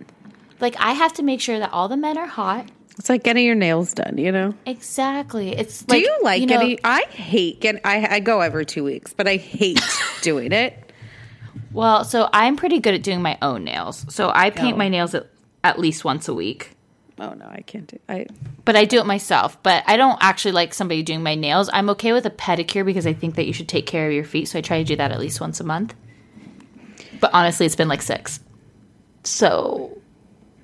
Like, 0.60 0.76
I 0.78 0.92
have 0.92 1.12
to 1.14 1.22
make 1.24 1.40
sure 1.40 1.58
that 1.58 1.72
all 1.72 1.88
the 1.88 1.96
men 1.96 2.16
are 2.16 2.28
hot. 2.28 2.68
It's 2.98 3.08
like 3.08 3.24
getting 3.24 3.44
your 3.44 3.54
nails 3.56 3.92
done, 3.92 4.18
you 4.18 4.30
know? 4.30 4.54
Exactly. 4.66 5.50
It's 5.50 5.82
Do 5.82 5.94
like, 5.94 6.02
you 6.04 6.18
like 6.22 6.42
know, 6.42 6.46
getting? 6.46 6.78
I 6.84 7.02
hate 7.10 7.60
getting. 7.60 7.80
I, 7.84 8.16
I 8.16 8.20
go 8.20 8.40
every 8.40 8.64
two 8.64 8.84
weeks, 8.84 9.12
but 9.12 9.26
I 9.26 9.36
hate 9.36 9.80
doing 10.22 10.52
it. 10.52 10.92
Well, 11.72 12.04
so 12.04 12.28
I'm 12.32 12.54
pretty 12.56 12.78
good 12.78 12.94
at 12.94 13.02
doing 13.02 13.20
my 13.20 13.36
own 13.42 13.64
nails. 13.64 14.06
So 14.14 14.30
I 14.32 14.50
paint 14.50 14.74
Oh. 14.74 14.78
my 14.78 14.88
nails 14.88 15.12
at, 15.14 15.26
at 15.64 15.78
least 15.80 16.04
once 16.04 16.28
a 16.28 16.34
week. 16.34 16.70
Oh 17.18 17.32
no, 17.34 17.46
I 17.46 17.62
can't 17.66 17.86
do. 17.88 17.98
I 18.08 18.26
But 18.64 18.76
I 18.76 18.84
do 18.84 18.98
it 19.00 19.06
myself. 19.06 19.60
But 19.64 19.82
I 19.88 19.96
don't 19.96 20.18
actually 20.20 20.52
like 20.52 20.72
somebody 20.72 21.02
doing 21.02 21.22
my 21.22 21.34
nails. 21.34 21.68
I'm 21.72 21.90
okay 21.90 22.12
with 22.12 22.26
a 22.26 22.30
pedicure 22.30 22.84
because 22.84 23.06
I 23.06 23.12
think 23.12 23.34
that 23.36 23.46
you 23.46 23.52
should 23.52 23.68
take 23.68 23.86
care 23.86 24.06
of 24.06 24.12
your 24.12 24.24
feet. 24.24 24.46
So 24.48 24.58
I 24.58 24.62
try 24.62 24.78
to 24.78 24.84
do 24.84 24.94
that 24.96 25.10
at 25.10 25.18
least 25.18 25.40
once 25.40 25.58
a 25.60 25.64
month. 25.64 25.94
But 27.20 27.30
honestly, 27.34 27.66
it's 27.66 27.76
been 27.76 27.88
like 27.88 28.02
six. 28.02 28.38
So 29.24 29.96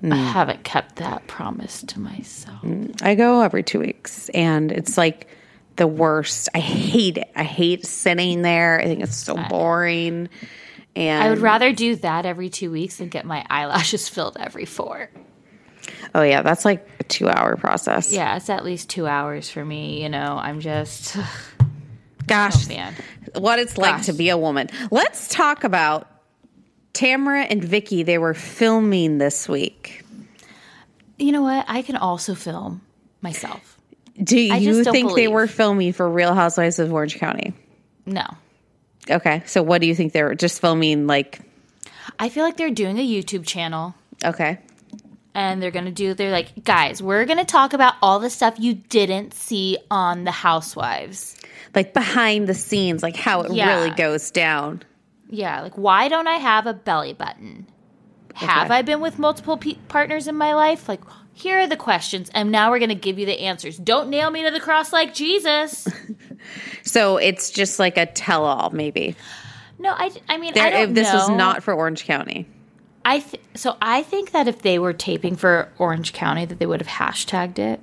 I 0.03 0.07
mm. 0.07 0.31
haven't 0.31 0.63
kept 0.63 0.95
that 0.95 1.27
promise 1.27 1.83
to 1.83 1.99
myself. 1.99 2.61
Mm. 2.63 3.01
I 3.03 3.15
go 3.15 3.41
every 3.41 3.61
two 3.61 3.79
weeks, 3.79 4.29
and 4.29 4.71
it's 4.71 4.97
like 4.97 5.27
the 5.75 5.85
worst. 5.87 6.49
I 6.55 6.59
hate 6.59 7.17
it. 7.17 7.31
I 7.35 7.43
hate 7.43 7.85
sitting 7.85 8.41
there. 8.41 8.79
I 8.79 8.85
think 8.85 9.01
it's 9.01 9.15
so 9.15 9.35
boring. 9.49 10.29
And 10.95 11.23
I 11.23 11.29
would 11.29 11.39
rather 11.39 11.71
do 11.71 11.95
that 11.97 12.25
every 12.25 12.49
two 12.49 12.71
weeks 12.71 12.97
than 12.97 13.09
get 13.09 13.25
my 13.25 13.45
eyelashes 13.49 14.09
filled 14.09 14.37
every 14.39 14.65
four. 14.65 15.09
Oh 16.13 16.21
yeah, 16.21 16.41
that's 16.41 16.65
like 16.65 16.87
a 16.99 17.03
two-hour 17.03 17.57
process. 17.57 18.11
Yeah, 18.11 18.35
it's 18.35 18.49
at 18.49 18.65
least 18.65 18.89
two 18.89 19.07
hours 19.07 19.49
for 19.49 19.63
me. 19.63 20.03
You 20.03 20.09
know, 20.09 20.37
I'm 20.37 20.59
just, 20.59 21.15
Gosh, 22.27 22.65
oh, 22.65 22.69
man. 22.69 22.95
what 23.35 23.59
it's 23.59 23.77
like 23.77 24.03
to 24.03 24.13
be 24.13 24.29
a 24.29 24.37
woman. 24.37 24.69
Let's 24.89 25.27
talk 25.27 25.63
about 25.63 26.10
Tamara 26.93 27.43
and 27.43 27.63
Vicki. 27.63 28.03
They 28.03 28.17
were 28.17 28.33
filming 28.33 29.17
this 29.17 29.47
week. 29.47 30.03
You 31.17 31.31
know 31.31 31.41
what? 31.43 31.65
I 31.67 31.81
can 31.81 31.95
also 31.95 32.35
film 32.35 32.81
myself. 33.21 33.77
Do 34.21 34.35
I 34.51 34.57
you 34.57 34.83
think 34.83 35.15
they 35.15 35.27
were 35.27 35.47
filming 35.47 35.93
for 35.93 36.09
Real 36.09 36.33
Housewives 36.33 36.79
of 36.79 36.91
Orange 36.91 37.17
County? 37.17 37.53
No. 38.05 38.25
Okay, 39.09 39.41
so 39.45 39.63
what 39.63 39.81
do 39.81 39.87
you 39.87 39.95
think 39.95 40.13
they 40.13 40.21
were 40.23 40.35
just 40.35 40.61
filming? 40.61 41.07
Like, 41.07 41.39
I 42.19 42.29
feel 42.29 42.43
like 42.43 42.57
they're 42.57 42.69
doing 42.69 42.97
a 42.99 43.07
YouTube 43.07 43.45
channel 43.45 43.95
okay, 44.23 44.59
and 45.33 45.61
they're 45.61 45.71
going 45.71 45.85
to 45.85 45.91
do, 45.91 46.13
they're 46.13 46.31
like, 46.31 46.63
guys, 46.63 47.01
we're 47.01 47.25
going 47.25 47.39
to 47.39 47.45
talk 47.45 47.73
about 47.73 47.95
all 48.01 48.19
the 48.19 48.29
stuff 48.29 48.55
you 48.59 48.73
didn't 48.75 49.33
see 49.33 49.77
on 49.89 50.23
The 50.23 50.31
Housewives. 50.31 51.35
like 51.73 51.93
behind 51.93 52.47
the 52.47 52.53
scenes, 52.53 53.01
like 53.01 53.15
how 53.15 53.41
it 53.41 53.53
Yeah. 53.53 53.75
really 53.75 53.91
goes 53.91 54.29
down. 54.29 54.83
Yeah, 55.31 55.61
like, 55.61 55.77
why 55.77 56.07
don't 56.09 56.27
I 56.27 56.35
have 56.35 56.67
a 56.67 56.73
belly 56.73 57.13
button? 57.13 57.65
Have 58.35 58.69
I 58.69 58.81
been 58.81 59.01
with 59.01 59.17
multiple 59.17 59.57
pe- 59.57 59.75
partners 59.87 60.27
in 60.27 60.35
my 60.35 60.53
life? 60.53 60.87
Like, 60.89 61.01
here 61.33 61.59
are 61.59 61.67
the 61.67 61.77
questions, 61.77 62.29
and 62.33 62.51
now 62.51 62.69
we're 62.69 62.79
going 62.79 62.89
to 62.89 62.95
give 62.95 63.17
you 63.17 63.25
the 63.25 63.39
answers. 63.41 63.77
Don't 63.77 64.09
nail 64.09 64.29
me 64.29 64.43
to 64.43 64.51
the 64.51 64.59
cross 64.59 64.91
like 64.93 65.13
Jesus. 65.13 65.87
So 66.83 67.17
it's 67.17 67.51
just 67.51 67.77
like 67.77 67.97
a 67.97 68.07
tell-all, 68.07 68.71
maybe. 68.71 69.15
no, 69.77 69.91
I, 69.91 70.09
I 70.27 70.37
mean, 70.37 70.55
There, 70.55 70.65
I 70.65 70.69
don't 70.71 70.89
if 70.89 70.95
this 70.95 71.13
was 71.13 71.29
not 71.29 71.61
for 71.61 71.71
Orange 71.75 72.05
County. 72.05 72.47
I 73.05 73.19
th- 73.19 73.43
so 73.53 73.77
I 73.79 74.01
think 74.01 74.31
that 74.31 74.47
if 74.47 74.63
they 74.63 74.79
were 74.79 74.91
taping 74.93 75.35
for 75.35 75.71
Orange 75.77 76.13
County, 76.13 76.45
that 76.45 76.57
they 76.57 76.65
would 76.65 76.81
have 76.81 76.87
hashtagged 76.87 77.59
it. 77.59 77.79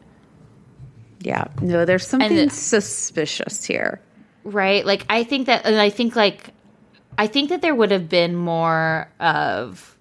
Yeah, 1.20 1.44
no, 1.62 1.84
there's 1.84 2.04
something 2.06 2.34
the- 2.34 2.50
suspicious 2.50 3.64
here. 3.64 4.00
right 4.42 4.84
like 4.84 5.04
i 5.08 5.22
think 5.22 5.46
that 5.46 5.64
and 5.64 5.76
i 5.76 5.90
think 5.90 6.16
like 6.16 6.50
i 7.18 7.26
think 7.26 7.50
that 7.50 7.60
there 7.60 7.74
would 7.74 7.90
have 7.90 8.08
been 8.08 8.34
more 8.34 9.10
of 9.20 9.98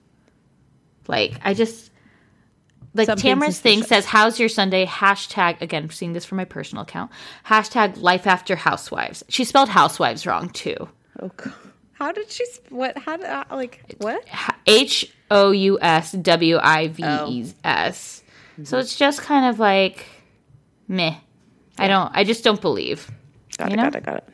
like 1.07 1.33
i 1.43 1.53
just 1.53 1.91
like 2.93 3.07
Something 3.07 3.31
tamara's 3.35 3.59
thing 3.59 3.83
says 3.83 4.05
how's 4.05 4.39
your 4.39 4.49
sunday 4.49 4.85
hashtag 4.85 5.61
again 5.61 5.83
I'm 5.83 5.89
seeing 5.91 6.13
this 6.13 6.23
from 6.25 6.37
my 6.37 6.45
personal 6.45 6.83
account 6.83 7.11
hashtag 7.45 8.01
life 8.01 8.25
after 8.25 8.55
housewives 8.55 9.23
she 9.29 9.43
spelled 9.43 9.69
housewives 9.69 10.25
wrong 10.25 10.49
too 10.49 10.87
Oh, 11.19 11.31
God. 11.35 11.51
how 11.93 12.11
did 12.11 12.29
she? 12.29 12.45
What? 12.69 12.95
How 12.97 13.17
did? 13.17 13.25
uh, 13.25 13.43
Like 13.51 13.95
what? 13.99 14.23
h-o-u-s-w-i-v-e-s 16.87 18.23
so 18.63 18.77
it's 18.79 18.95
just 18.95 19.21
kind 19.21 19.45
of 19.49 19.59
like 19.59 20.05
meh 20.87 21.15
i 21.77 21.87
don't 21.87 22.11
i 22.15 22.23
just 22.23 22.43
don't 22.43 22.61
believe 22.61 23.09
Got 23.57 23.69
You 23.69 23.73
it. 23.73 23.77
know? 23.77 23.83
Got 23.85 23.95
it. 23.95 24.03
Got 24.05 24.15
it. 24.17 24.29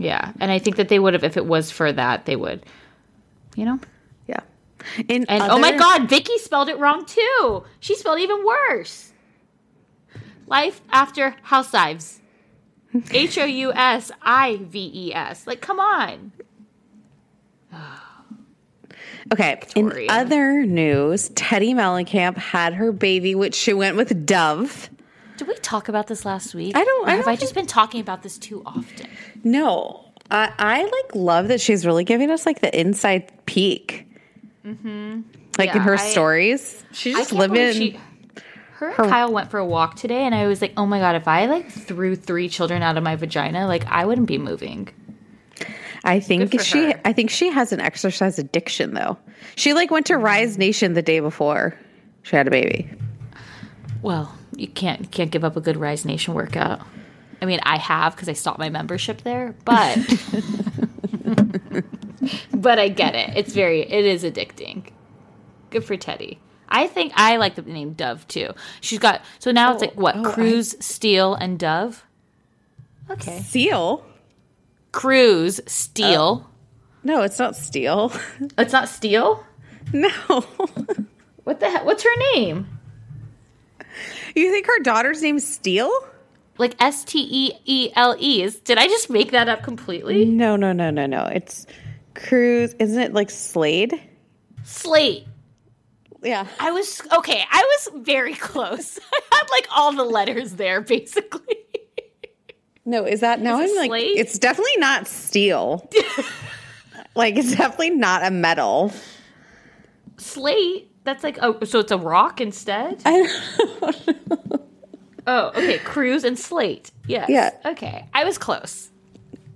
Yeah 0.00 0.32
and 0.40 0.50
i 0.50 0.58
think 0.58 0.76
that 0.76 0.88
they 0.88 0.98
would 0.98 1.14
have 1.14 1.24
if 1.24 1.36
it 1.36 1.46
was 1.46 1.70
for 1.70 1.92
that 1.92 2.24
they 2.26 2.34
would 2.36 2.64
you 3.54 3.64
know 3.64 3.78
Yeah. 4.26 4.40
In 5.08 5.26
And 5.28 5.42
oh 5.42 5.58
my 5.58 5.76
God, 5.76 6.08
Vicki 6.08 6.38
spelled 6.38 6.68
it 6.68 6.78
wrong 6.78 7.04
too. 7.04 7.64
She 7.80 7.94
spelled 7.94 8.18
even 8.18 8.44
worse. 8.44 9.12
Life 10.46 10.80
after 10.90 11.36
housewives. 11.42 12.20
H 13.12 13.36
O 13.38 13.44
U 13.44 13.72
S 13.72 14.10
I 14.22 14.58
V 14.62 14.90
E 14.94 15.14
S. 15.14 15.46
Like, 15.46 15.60
come 15.60 15.78
on. 15.80 16.32
Okay. 19.32 19.60
Victoria. 19.60 20.04
In 20.04 20.10
other 20.10 20.64
news, 20.66 21.28
Teddi 21.30 21.72
Mellencamp 21.74 22.36
had 22.36 22.74
her 22.74 22.90
baby, 22.90 23.34
which 23.36 23.54
she 23.54 23.72
went 23.72 23.96
with 23.96 24.26
Dove. 24.26 24.90
Did 25.40 25.48
we 25.48 25.54
talk 25.54 25.88
about 25.88 26.06
this 26.06 26.26
last 26.26 26.54
week? 26.54 26.76
I 26.76 26.84
don't- 26.84 27.06
Or 27.06 27.08
I 27.08 27.16
have 27.16 27.24
don't 27.24 27.32
I 27.32 27.36
just 27.36 27.54
been 27.54 27.64
talking 27.64 28.02
about 28.02 28.22
this 28.22 28.36
too 28.36 28.62
often? 28.66 29.08
No, 29.42 30.04
I, 30.30 30.52
I 30.58 30.82
like 30.82 31.14
love 31.14 31.48
that 31.48 31.62
she's 31.62 31.86
really 31.86 32.04
giving 32.04 32.30
us 32.30 32.44
like 32.44 32.60
the 32.60 32.78
inside 32.78 33.32
peek. 33.46 34.06
Mm-hmm. 34.66 35.22
Like 35.58 35.74
in 35.74 35.80
her 35.80 35.94
I- 35.94 35.96
stories, 35.96 36.84
she's 36.92 37.16
just 37.16 37.32
living. 37.32 37.72
she- 37.72 37.98
her 38.72 38.88
and 38.88 38.96
Kyle 39.10 39.32
went 39.32 39.50
for 39.50 39.56
a 39.56 39.64
walk 39.64 39.96
today, 39.96 40.24
and 40.26 40.34
I 40.34 40.46
was 40.46 40.60
like, 40.60 40.74
"Oh 40.76 40.84
my 40.84 40.98
god! 40.98 41.16
If 41.16 41.26
I 41.26 41.46
like 41.46 41.70
threw 41.70 42.16
three 42.16 42.50
children 42.50 42.82
out 42.82 42.98
of 42.98 43.02
my 43.02 43.16
vagina, 43.16 43.66
like 43.66 43.86
I 43.86 44.04
wouldn't 44.04 44.26
be 44.28 44.36
moving." 44.36 44.88
I 46.04 46.20
think 46.20 46.60
she. 46.60 46.92
her. 46.92 47.00
I 47.04 47.14
think 47.14 47.30
she 47.30 47.48
has 47.50 47.72
an 47.72 47.80
exercise 47.80 48.38
addiction 48.38 48.92
though. 48.92 49.16
She 49.56 49.72
like 49.72 49.90
went 49.90 50.04
to 50.06 50.18
Rise 50.18 50.58
Nation 50.58 50.92
the 50.92 51.02
day 51.02 51.20
before 51.20 51.74
she 52.24 52.36
had 52.36 52.46
a 52.46 52.50
baby. 52.50 52.90
Well, 54.02 54.34
you 54.60 54.68
can't 54.68 55.10
can't 55.10 55.30
give 55.30 55.42
up 55.42 55.56
a 55.56 55.60
good 55.60 55.76
Rise 55.76 56.04
Nation 56.04 56.34
workout. 56.34 56.80
I 57.40 57.46
mean, 57.46 57.60
I 57.62 57.78
have 57.78 58.14
because 58.14 58.28
I 58.28 58.34
stopped 58.34 58.58
my 58.58 58.68
membership 58.68 59.22
there, 59.22 59.54
but 59.64 59.96
but 62.52 62.78
I 62.78 62.88
get 62.88 63.14
it. 63.14 63.36
It's 63.36 63.54
very 63.54 63.80
it 63.80 64.04
is 64.04 64.22
addicting. 64.22 64.90
Good 65.70 65.84
for 65.84 65.96
Teddi. 65.96 66.38
I 66.68 66.86
think 66.86 67.12
I 67.16 67.36
like 67.36 67.54
the 67.54 67.62
name 67.62 67.94
Dove 67.94 68.28
too. 68.28 68.50
She's 68.82 68.98
got 68.98 69.22
so 69.38 69.50
now 69.50 69.72
it's 69.72 69.80
like 69.80 69.94
oh, 69.96 70.02
what 70.02 70.16
oh, 70.16 70.24
I- 70.24 70.32
Cruz, 70.32 70.76
Steel, 70.80 71.34
and 71.34 71.58
Dove. 71.58 72.04
Okay, 73.08 73.40
Seal? 73.40 74.04
Cruz, 74.92 75.60
Steel. 75.66 76.44
Oh. 76.44 76.50
No, 77.02 77.22
it's 77.22 77.38
not 77.38 77.56
Steel. 77.56 78.12
It's 78.58 78.72
not 78.72 78.88
Steel. 78.88 79.44
no. 79.92 80.10
What 81.44 81.58
the 81.58 81.70
heck? 81.70 81.84
What's 81.84 82.04
her 82.04 82.16
name? 82.34 82.79
You 84.34 84.50
think 84.50 84.66
her 84.66 84.78
daughter's 84.82 85.22
name's 85.22 85.46
Steel? 85.46 85.90
Like 86.58 86.74
S 86.80 87.04
T 87.04 87.26
E 87.30 87.52
E 87.64 87.90
L 87.96 88.16
E. 88.18 88.42
Is 88.42 88.56
did 88.60 88.78
I 88.78 88.86
just 88.86 89.10
make 89.10 89.30
that 89.30 89.48
up 89.48 89.62
completely? 89.62 90.24
No, 90.24 90.56
no, 90.56 90.72
no, 90.72 90.90
no, 90.90 91.06
no. 91.06 91.24
It's 91.26 91.66
Cruz. 92.14 92.74
Isn't 92.78 93.00
it 93.00 93.12
like 93.14 93.30
Slade? 93.30 94.00
Slate. 94.64 95.26
Yeah. 96.22 96.46
I 96.58 96.70
was 96.72 97.00
okay. 97.12 97.42
I 97.50 97.62
was 97.62 98.04
very 98.04 98.34
close. 98.48 98.98
I 99.12 99.20
had 99.36 99.50
like 99.50 99.66
all 99.74 99.92
the 99.92 100.04
letters 100.04 100.52
there, 100.52 100.80
basically. 100.82 101.56
No, 102.84 103.04
is 103.04 103.20
that 103.20 103.40
now? 103.40 103.60
Is 103.60 103.70
I'm 103.70 103.76
like, 103.76 103.88
Slade? 103.88 104.18
it's 104.18 104.38
definitely 104.38 104.76
not 104.78 105.06
steel. 105.06 105.88
like, 107.14 107.36
it's 107.36 107.54
definitely 107.54 107.90
not 107.90 108.24
a 108.24 108.30
metal. 108.30 108.92
Slate. 110.16 110.89
That's 111.04 111.24
like 111.24 111.38
oh, 111.40 111.58
so 111.64 111.78
it's 111.80 111.92
a 111.92 111.98
rock 111.98 112.40
instead. 112.40 113.02
I 113.04 113.26
Oh, 115.26 115.48
okay. 115.48 115.78
Cruz 115.78 116.24
and 116.24 116.38
slate. 116.38 116.90
Yes. 117.06 117.28
Yeah. 117.30 117.50
Okay. 117.72 118.06
I 118.14 118.24
was 118.24 118.38
close. 118.38 118.90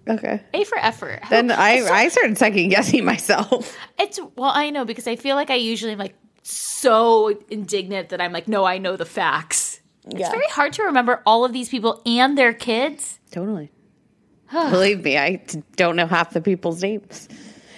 okay. 0.09 0.41
A 0.53 0.65
for 0.65 0.79
effort. 0.79 1.21
Then 1.31 1.51
I, 1.51 1.81
so- 1.81 1.93
I 1.93 2.09
started 2.09 2.39
second 2.39 2.69
guessing 2.69 3.05
myself. 3.05 3.77
it's 3.99 4.21
well, 4.37 4.53
I 4.55 4.71
know 4.71 4.85
because 4.85 5.07
I 5.07 5.17
feel 5.17 5.37
like 5.37 5.51
I 5.51 5.57
usually 5.57 5.93
am 5.93 5.99
like 5.99 6.15
so 6.43 7.37
indignant 7.51 8.11
that 8.11 8.21
I'm 8.21 8.33
like, 8.33 8.47
no, 8.47 8.65
I 8.65 8.79
know 8.79 8.97
the 8.97 9.07
facts. 9.07 9.81
Yeah. 10.07 10.19
It's 10.21 10.29
very 10.31 10.47
hard 10.51 10.75
to 10.75 10.83
remember 10.85 11.23
all 11.25 11.45
of 11.45 11.53
these 11.53 11.71
people 11.71 12.03
and 12.05 12.37
their 12.37 12.53
kids. 12.53 13.19
Totally. 13.31 13.73
Believe 14.53 15.03
me, 15.03 15.17
I 15.19 15.43
don't 15.77 15.97
know 15.97 16.07
half 16.07 16.35
the 16.35 16.43
people's 16.43 16.83
names. 16.83 17.27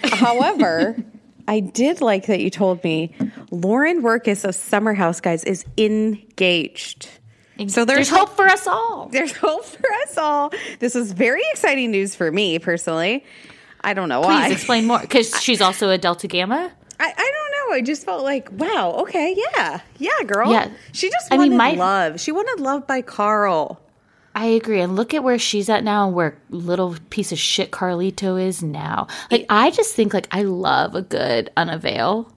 However, 0.03 0.97
I 1.47 1.59
did 1.61 2.01
like 2.01 2.25
that 2.27 2.41
you 2.41 2.49
told 2.49 2.83
me 2.83 3.15
Lauren 3.51 4.01
Wirkus 4.01 4.43
of 4.43 4.53
Summer 4.55 4.93
House 4.93 5.21
Guys 5.21 5.43
is 5.45 5.65
engaged. 5.77 7.09
So 7.67 7.85
there's, 7.85 7.85
There's 7.85 8.09
hope 8.09 8.35
for 8.35 8.45
us 8.45 8.67
all. 8.67 9.07
There's 9.11 9.31
hope 9.35 9.65
for 9.65 9.89
us 10.05 10.17
all. 10.17 10.51
This 10.79 10.95
is 10.95 11.11
very 11.11 11.41
exciting 11.51 11.89
news 11.89 12.13
for 12.15 12.31
me 12.31 12.59
personally. 12.59 13.25
I 13.81 13.93
don't 13.95 14.09
know 14.09 14.21
Please 14.21 14.27
why. 14.27 14.45
Please 14.47 14.53
explain 14.53 14.85
more 14.85 14.99
because 14.99 15.41
she's 15.41 15.61
also 15.61 15.89
a 15.89 15.97
Delta 15.97 16.27
Gamma. 16.27 16.71
I, 16.99 17.05
I 17.05 17.31
don't 17.31 17.69
know. 17.71 17.75
I 17.75 17.81
just 17.81 18.05
felt 18.05 18.23
like, 18.23 18.49
wow, 18.51 18.97
okay, 19.01 19.35
yeah, 19.35 19.81
yeah, 19.97 20.23
girl. 20.25 20.51
Yeah. 20.51 20.69
She 20.93 21.09
just 21.09 21.31
I 21.31 21.37
wanted 21.37 21.49
mean, 21.49 21.57
my- 21.57 21.71
love. 21.73 22.19
She 22.19 22.31
wanted 22.31 22.61
love 22.61 22.85
by 22.85 23.01
Carl. 23.01 23.79
I 24.37 24.45
agree. 24.45 24.81
And 24.81 24.95
look 24.95 25.15
at 25.15 25.23
where 25.23 25.39
she's 25.39 25.67
at 25.67 25.83
now 25.83 26.05
and 26.05 26.15
where 26.15 26.37
little 26.51 26.95
piece 27.09 27.31
of 27.31 27.39
shit 27.39 27.71
Carlito 27.71 28.39
is 28.39 28.61
now. 28.61 29.07
Like, 29.31 29.47
I 29.49 29.71
just 29.71 29.95
think, 29.95 30.13
like, 30.13 30.27
I 30.29 30.43
love 30.43 30.93
a 30.93 31.01
good 31.01 31.49
unavail, 31.57 32.31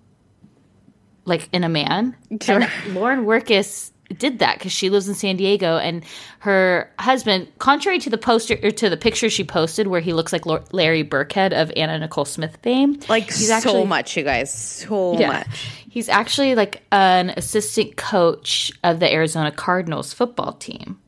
like, 1.26 1.48
in 1.52 1.62
a 1.62 1.68
man. 1.68 2.16
Sure. 2.40 2.62
And 2.62 2.94
Lauren 2.94 3.26
Wirkus 3.26 3.90
did 4.16 4.38
that 4.38 4.56
because 4.58 4.72
she 4.72 4.88
lives 4.88 5.08
in 5.08 5.14
San 5.14 5.36
Diego 5.36 5.76
and 5.76 6.02
her 6.38 6.90
husband, 6.98 7.48
contrary 7.58 7.98
to 7.98 8.08
the 8.08 8.16
poster 8.18 8.56
or 8.62 8.70
to 8.70 8.88
the 8.88 8.96
picture 8.96 9.28
she 9.28 9.44
posted 9.44 9.86
where 9.86 10.00
he 10.00 10.14
looks 10.14 10.32
like 10.32 10.46
Larry 10.72 11.04
Birkhead 11.04 11.52
of 11.52 11.70
Anna 11.76 11.98
Nicole 11.98 12.24
Smith 12.24 12.56
fame, 12.62 12.98
Like 13.10 13.24
he's 13.26 13.48
so 13.48 13.54
actually- 13.54 13.84
much, 13.84 14.16
you 14.16 14.24
guys, 14.24 14.52
so 14.52 15.18
Yeah. 15.18 15.28
much. 15.28 15.46
He's 15.90 16.08
actually 16.08 16.54
like 16.54 16.82
an 16.92 17.28
assistant 17.36 17.96
coach 17.98 18.72
of 18.82 19.00
the 19.00 19.12
Arizona 19.12 19.50
Cardinals 19.52 20.12
football 20.14 20.54
team. 20.54 20.98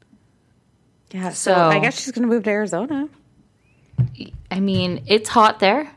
Yeah. 1.13 1.31
So, 1.31 1.53
So- 1.53 1.69
I 1.69 1.79
guess 1.79 2.01
she's 2.01 2.13
gonna 2.13 2.27
move 2.27 2.45
to 2.45 2.51
Arizona. 2.51 3.09
I 4.51 4.61
mean, 4.61 5.05
it's 5.07 5.29
hot 5.29 5.61
there. 5.61 5.91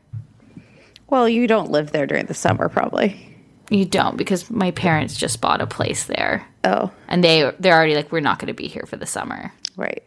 Well, 1.10 1.28
you 1.30 1.48
don't 1.48 1.72
live 1.72 1.92
there 1.92 2.06
during 2.08 2.26
the 2.26 2.34
summer, 2.34 2.70
probably. 2.70 3.36
You 3.70 3.86
don't 3.86 4.16
because 4.18 4.50
my 4.52 4.72
parents 4.72 5.16
just 5.18 5.42
bought 5.42 5.60
a 5.62 5.66
place 5.68 6.04
there, 6.06 6.46
Oh, 6.64 6.92
and 7.08 7.24
they 7.24 7.52
they're 7.60 7.74
already 7.76 7.96
like 7.96 8.12
we're 8.12 8.20
not 8.20 8.38
going 8.40 8.48
to 8.48 8.54
be 8.54 8.68
here 8.68 8.86
for 8.88 8.96
the 8.98 9.06
summer. 9.08 9.52
right. 9.76 10.04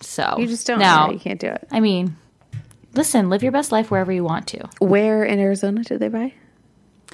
So 0.00 0.36
You 0.38 0.46
just 0.46 0.66
don't. 0.66 0.78
now. 0.78 1.10
you 1.10 1.18
can't 1.18 1.40
do 1.40 1.48
it. 1.48 1.66
I 1.72 1.80
mean, 1.80 2.16
listen, 2.94 3.28
live 3.30 3.42
your 3.42 3.52
best 3.52 3.72
life 3.72 3.90
wherever 3.90 4.12
you 4.12 4.22
want 4.24 4.46
to. 4.48 4.68
Where 4.78 5.24
in 5.24 5.38
Arizona 5.40 5.82
did 5.82 5.98
they 6.00 6.08
buy? 6.08 6.32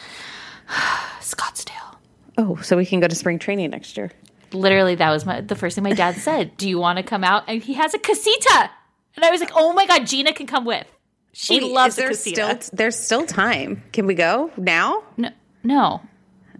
Scottsdale. 1.21 1.97
Oh, 2.37 2.57
so 2.57 2.77
we 2.77 2.85
can 2.87 3.01
go 3.01 3.09
to 3.09 3.15
spring 3.15 3.39
training 3.39 3.71
next 3.71 3.97
year. 3.97 4.11
Literally, 4.55 4.95
that 4.97 5.11
was 5.11 5.27
my 5.27 5.41
the 5.41 5.55
first 5.57 5.75
thing 5.75 5.85
my 5.85 5.93
dad 5.93 6.17
said. 6.17 6.57
Do 6.57 6.69
you 6.69 6.79
want 6.79 6.99
to 6.99 7.03
come 7.03 7.25
out? 7.25 7.45
And 7.49 7.63
he 7.63 7.75
has 7.75 7.95
a 7.95 7.99
casita, 7.99 8.71
and 9.17 9.25
I 9.25 9.31
was 9.31 9.41
like, 9.41 9.53
oh 9.55 9.73
my 9.73 9.87
god, 9.87 10.07
Gina 10.07 10.33
can 10.33 10.47
come 10.47 10.65
with. 10.65 10.87
She 11.33 11.61
Wait, 11.61 11.73
loves 11.73 11.97
there 11.97 12.07
a 12.07 12.11
casita. 12.11 12.59
still 12.61 12.77
there's 12.77 12.97
still 12.97 13.27
time. 13.27 13.83
Can 13.93 14.07
we 14.07 14.15
go 14.15 14.51
now? 14.57 15.03
no, 15.17 15.31
no. 15.63 16.01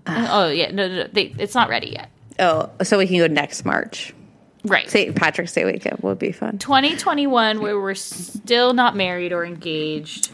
oh 0.07 0.49
yeah, 0.49 0.71
no, 0.73 0.89
no, 0.89 0.95
no 1.05 1.09
they, 1.13 1.35
it's 1.39 1.55
not 1.55 1.69
ready 1.69 1.91
yet. 1.91 2.11
Oh, 2.39 2.71
so 2.83 2.99
we 2.99 3.07
can 3.07 3.19
go 3.19 3.27
next 3.29 3.65
March. 3.65 4.13
Right. 4.65 4.89
St. 4.91 5.15
Patrick's 5.15 5.53
Day 5.53 5.65
weekend 5.65 6.01
would 6.01 6.19
be 6.19 6.33
fun. 6.33 6.59
2021 6.59 7.61
where 7.61 7.79
we're 7.79 7.95
still 7.95 8.73
not 8.73 8.97
married 8.97 9.33
or 9.33 9.45
engaged. 9.45 10.31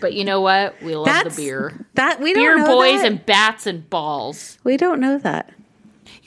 But 0.00 0.12
you 0.12 0.24
know 0.24 0.40
what? 0.40 0.80
We 0.82 0.94
love 0.94 1.06
That's 1.06 1.36
the 1.36 1.42
beer. 1.42 1.86
That 1.94 2.20
we 2.20 2.34
don't 2.34 2.58
Beer 2.58 2.66
boys 2.66 3.00
that. 3.00 3.06
and 3.06 3.26
bats 3.26 3.66
and 3.66 3.88
balls. 3.88 4.58
we 4.62 4.76
don't 4.76 5.00
know 5.00 5.18
that. 5.18 5.52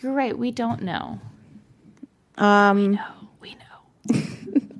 You're 0.07 0.15
right, 0.15 0.37
we 0.37 0.51
don't 0.51 0.83
know. 0.83 1.19
Um, 2.37 2.93
No, 2.93 3.01
we 3.41 3.55
know. 3.55 4.21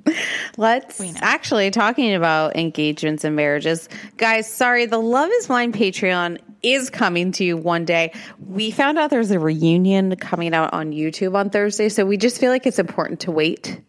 let's 0.56 0.98
know. 0.98 1.12
actually 1.20 1.70
talking 1.70 2.14
about 2.14 2.56
engagements 2.56 3.24
and 3.24 3.36
marriages, 3.36 3.90
guys. 4.16 4.50
Sorry, 4.50 4.86
the 4.86 4.96
Love 4.96 5.28
Is 5.30 5.48
Blind 5.48 5.74
Patreon 5.74 6.38
is 6.62 6.88
coming 6.88 7.32
to 7.32 7.44
you 7.44 7.58
one 7.58 7.84
day. 7.84 8.14
We 8.48 8.70
found 8.70 8.98
out 8.98 9.10
there's 9.10 9.30
a 9.30 9.38
reunion 9.38 10.16
coming 10.16 10.54
out 10.54 10.72
on 10.72 10.92
YouTube 10.92 11.34
on 11.34 11.50
Thursday, 11.50 11.90
so 11.90 12.06
we 12.06 12.16
just 12.16 12.40
feel 12.40 12.50
like 12.50 12.64
it's 12.66 12.78
important 12.78 13.20
to 13.20 13.30
wait. 13.30 13.82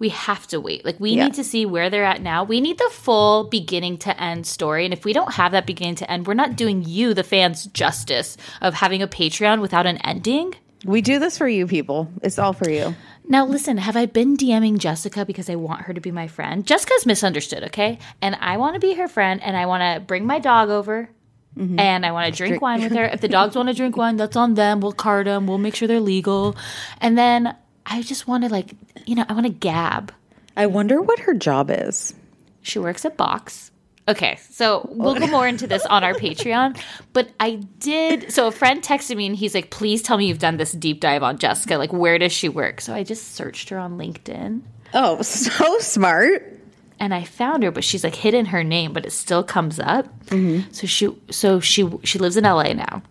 We 0.00 0.08
have 0.10 0.46
to 0.48 0.60
wait. 0.60 0.84
Like 0.86 0.98
we 1.00 1.10
Yeah. 1.10 1.24
need 1.24 1.34
to 1.34 1.44
see 1.44 1.66
where 1.66 1.90
they're 1.90 2.04
at 2.04 2.22
now. 2.22 2.44
We 2.44 2.60
need 2.62 2.78
the 2.78 2.88
full 2.92 3.44
beginning 3.44 3.98
to 3.98 4.18
end 4.22 4.46
story. 4.46 4.84
And 4.84 4.94
if 4.94 5.04
we 5.04 5.12
don't 5.12 5.34
have 5.34 5.52
that 5.52 5.66
beginning 5.66 5.96
to 5.96 6.10
end, 6.10 6.26
we're 6.26 6.34
not 6.34 6.56
doing 6.56 6.82
you, 6.86 7.12
the 7.14 7.24
fans, 7.24 7.66
justice 7.66 8.36
of 8.62 8.74
having 8.74 9.02
a 9.02 9.08
Patreon 9.08 9.60
without 9.60 9.86
an 9.86 9.96
ending. 9.98 10.54
We 10.84 11.00
do 11.00 11.18
this 11.18 11.38
for 11.38 11.48
you, 11.48 11.66
people. 11.66 12.08
It's 12.22 12.38
all 12.38 12.52
for 12.52 12.70
you. 12.70 12.94
Now, 13.26 13.44
listen, 13.44 13.78
have 13.78 13.96
I 13.96 14.06
been 14.06 14.36
DMing 14.36 14.78
Jessica 14.78 15.24
because 15.24 15.50
I 15.50 15.56
want 15.56 15.82
her 15.82 15.92
to 15.92 16.00
be 16.00 16.10
my 16.10 16.28
friend? 16.28 16.66
Jessica's 16.66 17.04
misunderstood, 17.04 17.64
okay? 17.64 17.98
And 18.22 18.36
I 18.36 18.56
want 18.56 18.74
to 18.74 18.80
be 18.80 18.94
her 18.94 19.08
friend 19.08 19.42
and 19.42 19.56
I 19.56 19.66
want 19.66 19.82
to 19.82 20.00
bring 20.00 20.24
my 20.24 20.38
dog 20.38 20.70
over 20.70 21.10
mm-hmm. 21.56 21.78
and 21.78 22.06
I 22.06 22.12
want 22.12 22.32
to 22.32 22.36
drink 22.36 22.62
wine 22.62 22.82
with 22.82 22.92
her. 22.92 23.04
If 23.04 23.20
the 23.20 23.28
dogs 23.28 23.56
want 23.56 23.68
to 23.68 23.74
drink 23.74 23.96
wine, 23.96 24.16
that's 24.16 24.36
on 24.36 24.54
them. 24.54 24.80
We'll 24.80 24.92
card 24.92 25.26
them, 25.26 25.46
we'll 25.46 25.58
make 25.58 25.74
sure 25.74 25.88
they're 25.88 26.00
legal. 26.00 26.56
And 27.00 27.18
then 27.18 27.54
I 27.84 28.02
just 28.02 28.28
want 28.28 28.44
to, 28.44 28.50
like, 28.50 28.74
you 29.04 29.14
know, 29.14 29.24
I 29.28 29.32
want 29.32 29.46
to 29.46 29.52
gab. 29.52 30.12
I 30.56 30.66
wonder 30.66 31.02
what 31.02 31.18
her 31.20 31.34
job 31.34 31.70
is. 31.70 32.14
She 32.62 32.78
works 32.78 33.04
at 33.04 33.16
Box. 33.16 33.67
Okay, 34.08 34.38
so 34.50 34.88
we'll 34.90 35.14
go 35.14 35.26
more 35.26 35.46
into 35.46 35.66
this 35.66 35.84
on 35.84 36.02
our 36.02 36.14
Patreon. 36.14 36.80
But 37.12 37.28
I 37.38 37.56
did. 37.78 38.32
So 38.32 38.46
a 38.46 38.50
friend 38.50 38.82
texted 38.82 39.16
me 39.16 39.26
and 39.26 39.36
he's 39.36 39.54
like, 39.54 39.70
please 39.70 40.00
tell 40.02 40.16
me 40.16 40.26
you've 40.26 40.38
done 40.38 40.56
this 40.56 40.72
deep 40.72 41.00
dive 41.00 41.22
on 41.22 41.36
Jessica. 41.38 41.76
Like, 41.76 41.92
where 41.92 42.18
does 42.18 42.32
she 42.32 42.48
work? 42.48 42.80
So 42.80 42.94
I 42.94 43.02
just 43.02 43.34
searched 43.34 43.68
her 43.68 43.78
on 43.78 43.98
LinkedIn 43.98 44.62
Oh, 44.94 45.20
so 45.20 45.78
smart. 45.80 46.58
and 46.98 47.12
I 47.12 47.24
found 47.24 47.62
her, 47.64 47.70
but 47.70 47.84
she's 47.84 48.02
like 48.02 48.14
hidden 48.14 48.46
her 48.46 48.64
name, 48.64 48.94
but 48.94 49.04
it 49.04 49.12
still 49.12 49.44
comes 49.44 49.78
up. 49.78 50.06
Mm-hmm. 50.28 50.72
So 50.72 50.86
she, 50.86 51.14
so 51.30 51.60
she, 51.60 51.86
she 52.02 52.18
lives 52.18 52.38
in 52.38 52.44
LA 52.44 52.72
now. 52.72 53.02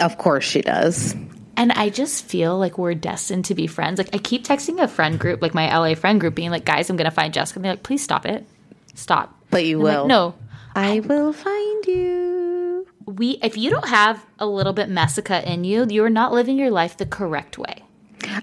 Of 0.00 0.16
course 0.18 0.44
she 0.44 0.62
does. 0.62 1.16
And 1.56 1.72
I 1.72 1.88
just 1.90 2.24
feel 2.24 2.56
like 2.56 2.78
we're 2.78 2.94
destined 2.94 3.46
to 3.46 3.56
be 3.56 3.66
friends. 3.66 3.98
Like 3.98 4.14
I 4.14 4.18
keep 4.18 4.44
texting 4.44 4.80
a 4.80 4.86
friend 4.86 5.18
group, 5.18 5.42
like 5.42 5.54
my 5.54 5.76
LA 5.76 5.96
friend 5.96 6.20
group, 6.20 6.36
being 6.36 6.50
like, 6.52 6.64
guys, 6.64 6.88
I'm 6.88 6.96
gonna 6.96 7.10
find 7.10 7.34
Jessica. 7.34 7.58
And 7.58 7.64
they're 7.64 7.72
like, 7.72 7.82
please 7.82 8.04
stop 8.04 8.24
it. 8.24 8.46
Stop. 8.94 9.34
But 9.50 9.64
you 9.64 9.78
I'm 9.78 9.84
like, 9.84 9.96
will. 9.98 10.06
no. 10.06 10.34
I 10.74 11.00
will 11.00 11.32
find 11.32 11.86
you. 11.86 12.86
We 13.06 13.38
if 13.42 13.56
you 13.56 13.70
don't 13.70 13.88
have 13.88 14.24
a 14.38 14.46
little 14.46 14.72
bit 14.72 14.88
Messica 14.88 15.42
in 15.50 15.64
you, 15.64 15.86
you're 15.90 16.10
not 16.10 16.32
living 16.32 16.56
your 16.56 16.70
life 16.70 16.96
the 16.96 17.06
correct 17.06 17.58
way. 17.58 17.82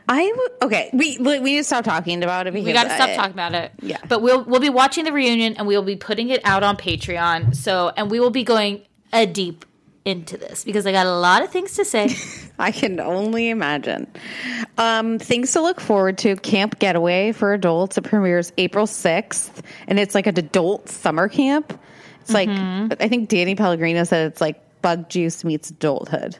I 0.09 0.27
w- 0.29 0.49
okay. 0.63 0.89
We 0.91 1.17
we 1.19 1.39
need 1.39 1.57
to 1.57 1.63
stop 1.63 1.85
talking 1.85 2.23
about 2.23 2.47
it 2.47 2.53
We 2.53 2.73
got 2.73 2.85
to 2.85 2.89
stop 2.95 3.09
I- 3.09 3.15
talking 3.15 3.31
about 3.33 3.53
it. 3.53 3.71
Yeah. 3.81 3.97
But 4.09 4.21
we'll 4.21 4.43
we'll 4.43 4.59
be 4.59 4.69
watching 4.69 5.05
the 5.05 5.13
reunion 5.13 5.55
and 5.55 5.67
we'll 5.67 5.83
be 5.83 5.95
putting 5.95 6.29
it 6.29 6.41
out 6.43 6.63
on 6.63 6.75
Patreon. 6.75 7.55
So 7.55 7.93
and 7.95 8.09
we 8.11 8.19
will 8.19 8.31
be 8.31 8.43
going 8.43 8.81
a 9.13 9.25
deep 9.25 9.65
into 10.07 10.37
this 10.37 10.63
because 10.63 10.87
I 10.87 10.91
got 10.91 11.05
a 11.05 11.13
lot 11.13 11.43
of 11.43 11.49
things 11.51 11.73
to 11.75 11.85
say. 11.85 12.15
I 12.59 12.71
can 12.71 12.99
only 12.99 13.49
imagine. 13.49 14.07
Um, 14.77 15.19
things 15.19 15.51
to 15.53 15.61
look 15.61 15.79
forward 15.79 16.17
to: 16.19 16.35
Camp 16.37 16.79
Getaway 16.79 17.31
for 17.33 17.53
adults. 17.53 17.97
It 17.97 18.03
premieres 18.03 18.51
April 18.57 18.87
sixth, 18.87 19.61
and 19.87 19.99
it's 19.99 20.15
like 20.15 20.25
an 20.27 20.39
adult 20.39 20.89
summer 20.89 21.27
camp. 21.27 21.79
It's 22.21 22.33
like 22.33 22.49
Mm-hmm. 22.49 22.93
I 22.99 23.07
think 23.07 23.29
Danny 23.29 23.55
Pellegrino 23.55 24.03
said 24.03 24.31
it's 24.31 24.41
like 24.41 24.61
Bug 24.81 25.09
Juice 25.09 25.43
meets 25.43 25.69
adulthood. 25.69 26.37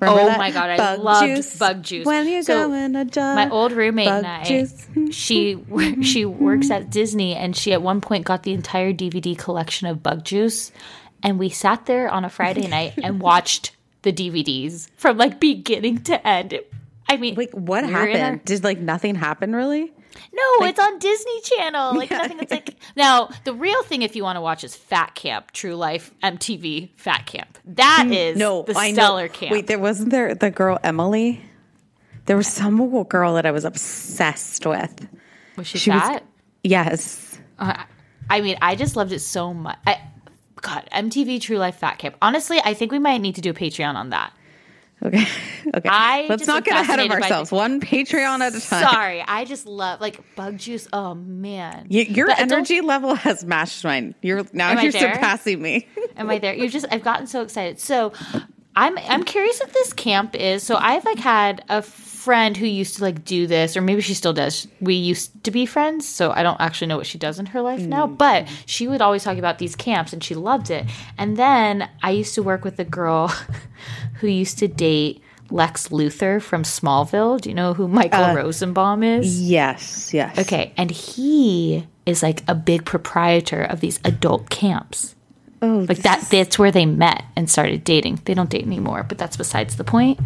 Remember 0.00 0.22
Oh 0.22 0.26
that? 0.26 0.38
my 0.38 0.50
God, 0.50 0.70
I 0.70 0.96
loved 0.96 1.58
Bug 1.58 1.82
Juice. 1.82 2.04
When 2.04 2.26
you 2.28 2.42
So, 2.42 2.68
go 2.68 2.74
in 2.74 2.94
a 2.96 3.04
jar, 3.04 3.34
My 3.36 3.48
old 3.48 3.72
roommate 3.72 4.08
Bug 4.08 4.24
and 4.24 4.26
I, 4.26 4.44
Juice. 4.44 4.86
she 5.12 5.58
she 6.02 6.24
works 6.24 6.70
at 6.70 6.90
Disney, 6.90 7.34
and 7.34 7.56
she 7.56 7.72
at 7.72 7.80
one 7.80 8.00
point 8.00 8.24
got 8.26 8.42
the 8.42 8.52
entire 8.52 8.92
DVD 8.92 9.36
collection 9.38 9.86
of 9.86 10.02
Bug 10.02 10.24
Juice, 10.24 10.72
and 11.24 11.38
we 11.38 11.48
sat 11.48 11.86
there 11.86 12.08
on 12.08 12.24
a 12.24 12.30
Friday 12.30 12.68
night 12.68 12.94
and 13.02 13.20
watched 13.20 13.74
the 14.02 14.12
DVDs 14.12 14.88
from 14.96 15.16
like 15.18 15.40
beginning 15.40 16.02
to 16.04 16.24
end. 16.26 16.60
I 17.08 17.16
mean, 17.16 17.34
Like 17.34 17.50
what 17.52 17.84
we 17.84 17.92
were 17.92 18.06
in 18.06 18.16
happened? 18.18 18.44
Did 18.44 18.62
like 18.62 18.78
nothing 18.78 19.14
happen 19.16 19.54
really? 19.56 19.92
No, 20.32 20.66
it's 20.66 20.78
on 20.78 20.98
Disney 21.00 21.40
Channel. 21.42 21.96
Like 21.96 22.10
nothing. 22.10 22.38
It's 22.40 22.52
like 22.52 22.76
now 22.96 23.30
the 23.44 23.52
real 23.52 23.82
thing. 23.82 24.02
If 24.02 24.14
you 24.14 24.22
want 24.22 24.36
to 24.36 24.40
watch 24.40 24.62
is 24.62 24.76
Fat 24.76 25.14
Camp, 25.16 25.50
True 25.52 25.74
Life, 25.74 26.12
MTV 26.22 26.90
Fat 26.96 27.26
Camp. 27.26 27.58
That 27.64 28.06
is 28.10 28.36
Mm, 28.36 28.38
No, 28.38 28.62
the 28.62 28.76
I 28.76 28.92
stellar 28.92 29.26
know. 29.26 29.32
camp. 29.32 29.52
Wait, 29.52 29.66
there 29.66 29.78
wasn't 29.80 30.10
there 30.10 30.32
the 30.34 30.50
girl 30.50 30.78
Emily. 30.84 31.40
There 32.26 32.36
was 32.36 32.46
some 32.46 33.04
girl 33.04 33.34
that 33.34 33.44
I 33.44 33.50
was 33.50 33.64
obsessed 33.64 34.64
with. 34.66 35.08
was 35.56 35.66
she, 35.66 35.78
she 35.78 35.90
was- 35.90 36.00
fat? 36.00 36.24
Yes. 36.62 37.38
Uh, 37.58 37.84
I 38.30 38.40
mean, 38.40 38.56
I 38.62 38.74
just 38.76 38.96
loved 38.96 39.12
it 39.12 39.18
so 39.20 39.52
much. 39.52 39.76
I, 39.86 40.00
God, 40.64 40.88
MTV 40.92 41.40
True 41.40 41.58
Life 41.58 41.76
Fat 41.76 41.98
Camp. 41.98 42.16
Honestly, 42.22 42.60
I 42.64 42.74
think 42.74 42.90
we 42.90 42.98
might 42.98 43.18
need 43.18 43.34
to 43.36 43.40
do 43.40 43.50
a 43.50 43.54
Patreon 43.54 43.94
on 43.94 44.10
that. 44.10 44.32
Okay. 45.04 45.26
Okay. 45.66 45.88
I 45.88 46.26
Let's 46.28 46.46
not 46.46 46.62
get 46.62 46.78
ahead 46.78 47.00
of 47.00 47.10
ourselves. 47.10 47.50
One 47.50 47.80
Patreon 47.80 48.40
at 48.40 48.54
a 48.54 48.60
time. 48.60 48.86
Sorry, 48.86 49.22
I 49.26 49.46
just 49.46 49.64
love 49.66 49.98
like 49.98 50.20
bug 50.36 50.58
juice. 50.58 50.86
Oh 50.92 51.14
man, 51.14 51.86
Y- 51.90 52.00
your 52.10 52.26
But 52.26 52.38
energy 52.38 52.82
level 52.82 53.14
has 53.14 53.46
matched 53.46 53.82
mine. 53.82 54.14
You're 54.20 54.44
now 54.52 54.78
you're 54.82 54.92
surpassing 54.92 55.62
me. 55.62 55.88
Am 56.18 56.28
I 56.28 56.38
there? 56.38 56.52
You're 56.52 56.68
just 56.68 56.84
I've 56.90 57.02
gotten 57.02 57.26
so 57.26 57.40
excited. 57.40 57.80
So 57.80 58.12
I'm 58.76 58.98
I'm 58.98 59.24
curious 59.24 59.58
what 59.58 59.72
this 59.72 59.94
camp 59.94 60.34
is 60.36 60.62
so 60.62 60.76
I've 60.76 61.06
like 61.06 61.18
had 61.18 61.64
a 61.70 61.80
friend 62.24 62.56
who 62.56 62.66
used 62.66 62.96
to 62.96 63.02
like 63.02 63.22
do 63.24 63.46
this 63.46 63.76
or 63.76 63.82
maybe 63.82 64.00
she 64.00 64.14
still 64.14 64.32
does. 64.32 64.66
We 64.80 64.94
used 64.94 65.44
to 65.44 65.50
be 65.50 65.66
friends, 65.66 66.08
so 66.08 66.30
I 66.30 66.42
don't 66.42 66.60
actually 66.60 66.86
know 66.86 66.96
what 66.96 67.06
she 67.06 67.18
does 67.18 67.38
in 67.38 67.46
her 67.46 67.60
life 67.60 67.80
now, 67.80 68.06
mm. 68.06 68.16
but 68.16 68.48
she 68.64 68.88
would 68.88 69.02
always 69.02 69.24
talk 69.24 69.36
about 69.36 69.58
these 69.58 69.76
camps 69.76 70.14
and 70.14 70.24
she 70.24 70.34
loved 70.34 70.70
it. 70.70 70.86
And 71.18 71.36
then 71.36 71.88
I 72.02 72.10
used 72.10 72.34
to 72.36 72.42
work 72.42 72.64
with 72.64 72.78
a 72.78 72.84
girl 72.84 73.28
who 74.20 74.26
used 74.26 74.58
to 74.60 74.68
date 74.68 75.22
Lex 75.50 75.88
Luthor 75.88 76.40
from 76.40 76.62
Smallville. 76.62 77.40
Do 77.42 77.50
you 77.50 77.54
know 77.54 77.74
who 77.74 77.86
Michael 77.88 78.24
uh, 78.24 78.34
Rosenbaum 78.34 79.02
is? 79.02 79.42
Yes. 79.42 80.14
Yes. 80.14 80.38
Okay, 80.38 80.72
and 80.78 80.90
he 80.90 81.86
is 82.06 82.22
like 82.22 82.42
a 82.48 82.54
big 82.54 82.86
proprietor 82.86 83.62
of 83.62 83.80
these 83.80 84.00
adult 84.04 84.48
camps. 84.48 85.14
Oh, 85.60 85.86
Like 85.88 85.98
that 85.98 86.26
that's 86.30 86.58
where 86.58 86.72
they 86.72 86.86
met 86.86 87.24
and 87.36 87.50
started 87.50 87.84
dating. 87.84 88.20
They 88.24 88.34
don't 88.34 88.50
date 88.50 88.64
anymore, 88.64 89.04
but 89.06 89.18
that's 89.18 89.36
besides 89.36 89.76
the 89.76 89.84
point. 89.84 90.18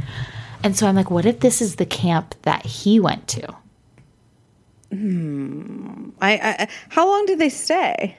And 0.62 0.77
so 0.77 0.87
I'm 0.87 0.94
like, 0.97 1.11
what 1.11 1.27
if 1.27 1.40
this 1.40 1.62
is 1.62 1.77
the 1.77 1.87
camp 1.87 2.35
that 2.42 2.64
he 2.66 2.99
went 3.01 3.29
to? 3.29 3.55
Hmm. 4.92 6.11
I, 6.21 6.33
I. 6.33 6.68
How 6.88 7.07
long 7.07 7.27
do 7.27 7.37
they 7.37 7.49
stay? 7.49 8.16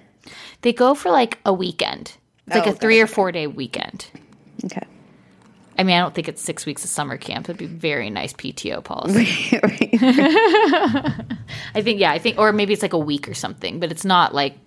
They 0.61 0.73
go 0.73 0.93
for 0.93 1.09
like 1.09 1.39
a 1.45 1.53
weekend. 1.53 2.15
It's 2.47 2.55
like 2.55 2.67
Oh, 2.67 2.71
a 2.71 2.73
three 2.73 2.99
or 2.99 3.07
four 3.07 3.31
day 3.31 3.47
weekend. 3.47 4.07
Okay. 4.65 4.85
I 5.77 5.83
mean, 5.83 5.95
I 5.95 5.99
don't 5.99 6.13
think 6.13 6.27
it's 6.27 6.41
six 6.41 6.65
weeks 6.65 6.83
of 6.83 6.89
summer 6.89 7.17
camp. 7.17 7.45
It'd 7.47 7.57
be 7.57 7.65
very 7.65 8.09
nice 8.09 8.33
PTO 8.33 8.83
policy. 8.83 9.57
Right. 9.63 9.89
I 11.73 11.81
think, 11.81 11.99
yeah, 11.99 12.11
I 12.11 12.19
think, 12.19 12.37
or 12.37 12.51
maybe 12.51 12.73
it's 12.73 12.81
like 12.81 12.93
a 12.93 12.97
week 12.97 13.29
or 13.29 13.33
something, 13.33 13.79
but 13.79 13.91
it's 13.91 14.03
not 14.05 14.33
like 14.33 14.57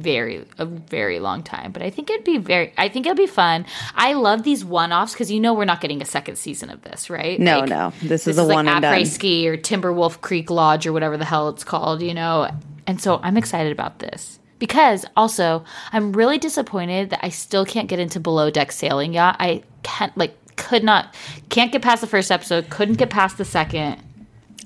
very 0.00 0.44
a 0.58 0.64
very 0.64 1.20
long 1.20 1.42
time. 1.42 1.72
But 1.72 1.82
I 1.82 1.90
think 1.90 2.10
it'd 2.10 2.24
be 2.24 2.38
very. 2.38 2.72
I 2.76 2.88
think 2.88 3.06
it'd 3.06 3.16
be 3.16 3.26
fun. 3.26 3.66
I 3.94 4.14
love 4.14 4.42
these 4.42 4.64
one 4.64 4.92
offs 4.92 5.12
because 5.12 5.30
you 5.30 5.40
know 5.40 5.54
we're 5.54 5.64
not 5.64 5.80
getting 5.80 6.02
a 6.02 6.04
second 6.04 6.36
season 6.36 6.70
of 6.70 6.82
this, 6.82 7.10
right? 7.10 7.38
No, 7.38 7.60
Like, 7.60 7.68
no. 7.68 7.92
This, 8.00 8.24
This 8.24 8.28
is 8.28 8.38
a 8.38 8.42
like 8.42 8.54
one 8.54 8.68
and 8.68 8.82
done. 8.82 9.06
Ski 9.06 9.48
or 9.48 9.56
Timberwolf 9.56 10.20
Creek 10.20 10.50
Lodge 10.50 10.86
or 10.86 10.92
whatever 10.92 11.16
the 11.16 11.24
hell 11.24 11.48
it's 11.48 11.64
called, 11.64 12.02
you 12.02 12.14
know. 12.14 12.50
And 12.86 13.00
so 13.00 13.20
I'm 13.22 13.36
excited 13.36 13.72
about 13.72 13.98
this. 13.98 14.38
Because 14.58 15.06
also, 15.16 15.64
I'm 15.92 16.12
really 16.12 16.36
disappointed 16.36 17.10
that 17.10 17.20
I 17.22 17.30
still 17.30 17.64
can't 17.64 17.88
get 17.88 17.98
into 17.98 18.20
below 18.20 18.50
deck 18.50 18.72
sailing 18.72 19.14
yacht. 19.14 19.36
I 19.38 19.62
can't 19.82 20.16
like 20.18 20.36
could 20.56 20.84
not 20.84 21.14
can't 21.48 21.72
get 21.72 21.80
past 21.80 22.02
the 22.02 22.06
first 22.06 22.30
episode, 22.30 22.68
couldn't 22.68 22.96
get 22.96 23.08
past 23.08 23.38
the 23.38 23.44
second. 23.44 24.02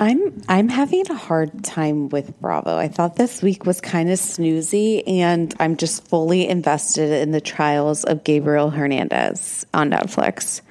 I'm 0.00 0.42
I'm 0.48 0.68
having 0.68 1.08
a 1.10 1.14
hard 1.14 1.62
time 1.62 2.08
with 2.08 2.38
Bravo. 2.40 2.76
I 2.76 2.88
thought 2.88 3.16
this 3.16 3.42
week 3.42 3.64
was 3.64 3.80
kind 3.80 4.10
of 4.10 4.18
snoozy, 4.18 5.02
and 5.06 5.54
I'm 5.60 5.76
just 5.76 6.06
fully 6.08 6.48
invested 6.48 7.12
in 7.22 7.30
the 7.30 7.40
trials 7.40 8.02
of 8.04 8.24
Gabriel 8.24 8.70
Fernandez 8.70 9.64
on 9.72 9.90
Netflix. 9.90 10.62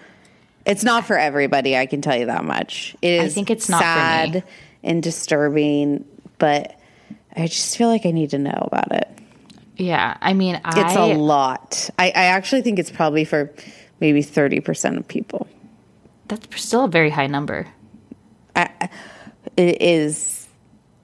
It's 0.65 0.83
not 0.83 1.05
for 1.05 1.17
everybody, 1.17 1.75
I 1.77 1.85
can 1.85 2.01
tell 2.01 2.17
you 2.17 2.25
that 2.27 2.43
much. 2.45 2.95
It 3.01 3.11
is 3.13 3.31
I 3.31 3.35
think 3.35 3.49
it's 3.49 3.69
not 3.69 3.81
sad 3.81 4.43
and 4.83 5.01
disturbing, 5.01 6.05
but 6.37 6.77
I 7.35 7.47
just 7.47 7.77
feel 7.77 7.87
like 7.87 8.05
I 8.05 8.11
need 8.11 8.31
to 8.31 8.37
know 8.39 8.67
about 8.71 8.91
it. 8.91 9.09
Yeah, 9.77 10.17
I 10.21 10.33
mean, 10.33 10.61
It's 10.65 10.95
a 10.95 11.13
lot. 11.15 11.89
I, 11.97 12.07
I 12.07 12.25
actually 12.25 12.61
think 12.61 12.77
it's 12.77 12.91
probably 12.91 13.25
for 13.25 13.53
maybe 13.99 14.21
thirty 14.21 14.59
percent 14.59 14.97
of 14.97 15.07
people. 15.07 15.47
that's 16.27 16.61
still 16.61 16.83
a 16.83 16.89
very 16.89 17.09
high 17.09 17.27
number. 17.27 17.67
It 19.57 19.81
is 19.81 20.47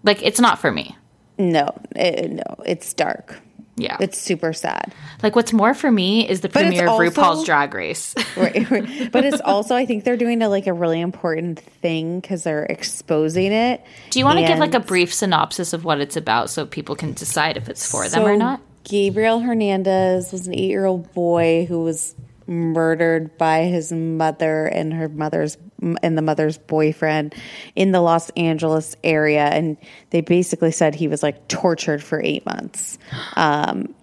Like 0.04 0.22
it's 0.24 0.40
not 0.40 0.60
for 0.60 0.72
me. 0.72 0.96
no, 1.38 1.70
it, 1.96 2.32
no. 2.32 2.64
It's 2.66 2.94
dark. 2.94 3.40
Yeah. 3.76 3.96
It's 4.02 4.18
super 4.18 4.52
sad. 4.52 4.94
like 5.24 5.38
what's 5.38 5.54
more 5.54 5.74
for 5.74 5.90
me 5.90 6.28
is 6.28 6.42
the 6.42 6.50
it's 6.50 6.58
premiere 6.58 6.88
of 6.88 7.00
RuPaul's 7.00 7.46
Drag 7.46 7.74
Race. 7.74 8.14
right, 8.38 8.70
right. 8.70 9.10
But 9.10 9.24
it's 9.24 9.40
also, 9.40 9.74
I 9.74 9.86
think 9.86 10.04
they're 10.04 10.18
doing 10.18 10.42
a, 10.42 10.50
like 10.50 10.68
a 10.68 10.74
really 10.74 11.00
important 11.00 11.60
thing 11.60 12.20
because 12.20 12.44
they're 12.44 12.66
exposing 12.66 13.54
it. 13.54 13.82
Do 14.10 14.20
you 14.20 14.26
want 14.26 14.40
to 14.40 14.46
give 14.46 14.60
like 14.60 14.74
a 14.74 14.82
brief 14.82 15.14
synopsis 15.14 15.72
of 15.72 15.86
what 15.86 16.02
it's 16.02 16.18
about 16.18 16.50
so 16.50 16.66
people 16.66 16.96
can 16.98 17.14
decide 17.14 17.56
if 17.56 17.70
it's 17.70 17.90
for 17.90 18.08
them 18.10 18.24
or 18.24 18.36
not? 18.36 18.60
Gabriel 18.84 19.40
Fernandez 19.40 20.32
was 20.34 20.48
an 20.48 20.54
eight-year-old 20.56 21.14
boy 21.14 21.66
who 21.70 21.82
was 21.84 22.16
murdered 22.50 23.38
by 23.38 23.64
his 23.64 23.92
mother 23.92 24.66
and 24.66 24.92
her 24.92 25.08
mother's 25.08 25.58
and 26.02 26.18
the 26.18 26.22
mother's 26.22 26.58
boyfriend 26.58 27.36
in 27.76 27.92
the 27.92 28.02
Los 28.02 28.30
Angeles 28.32 28.96
area, 29.04 29.46
and 29.46 29.78
they 30.10 30.22
basically 30.22 30.72
said 30.72 30.96
he 30.96 31.08
was 31.08 31.24
like 31.24 31.48
tortured 31.48 32.04
for 32.04 32.22
eight 32.22 32.46
months, 32.46 32.98
um, 33.36 33.94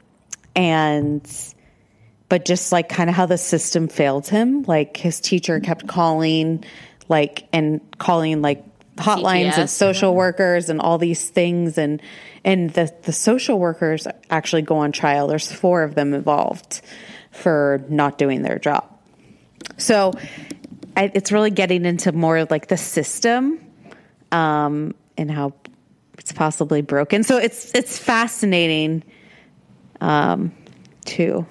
and 0.55 1.29
but 2.29 2.45
just 2.45 2.73
like 2.73 2.89
kind 2.89 3.11
of 3.11 3.17
how 3.17 3.27
the 3.27 3.37
system 3.37 3.89
failed 3.89 4.29
him. 4.29 4.63
Like 4.63 4.97
his 4.97 5.21
teacher 5.21 5.61
kept 5.61 5.87
calling, 5.87 6.65
like 7.09 7.49
and 7.53 7.81
calling 7.99 8.43
like 8.43 8.65
hotlines 8.97 9.51
CPS. 9.51 9.59
and 9.59 9.71
social 9.71 10.15
workers 10.15 10.71
and 10.71 10.81
all 10.81 10.99
these 10.99 11.29
things, 11.29 11.79
and 11.79 12.01
and 12.45 12.71
the 12.71 12.95
the 13.03 13.13
social 13.13 13.59
workers 13.59 14.07
actually 14.31 14.63
go 14.63 14.77
on 14.77 14.93
trial. 14.93 15.27
There's 15.27 15.51
four 15.51 15.83
of 15.83 15.97
them 15.97 16.15
involved 16.15 16.81
for 17.37 17.85
not 17.89 18.19
doing 18.19 18.43
their 18.43 18.59
job. 18.59 18.85
So 19.79 20.13
I, 20.97 21.11
it's 21.15 21.33
really 21.33 21.51
getting 21.51 21.85
into 21.85 22.13
more 22.13 22.45
like 22.47 22.69
the 22.69 22.77
system 22.77 23.61
um, 24.33 24.95
and 25.19 25.31
how 25.31 25.53
it's 26.19 26.33
possibly 26.33 26.83
broken. 26.83 27.23
So 27.23 27.37
it's 27.37 27.75
it's 27.75 27.99
fascinating 27.99 29.03
um, 30.01 30.53
too. 31.05 31.47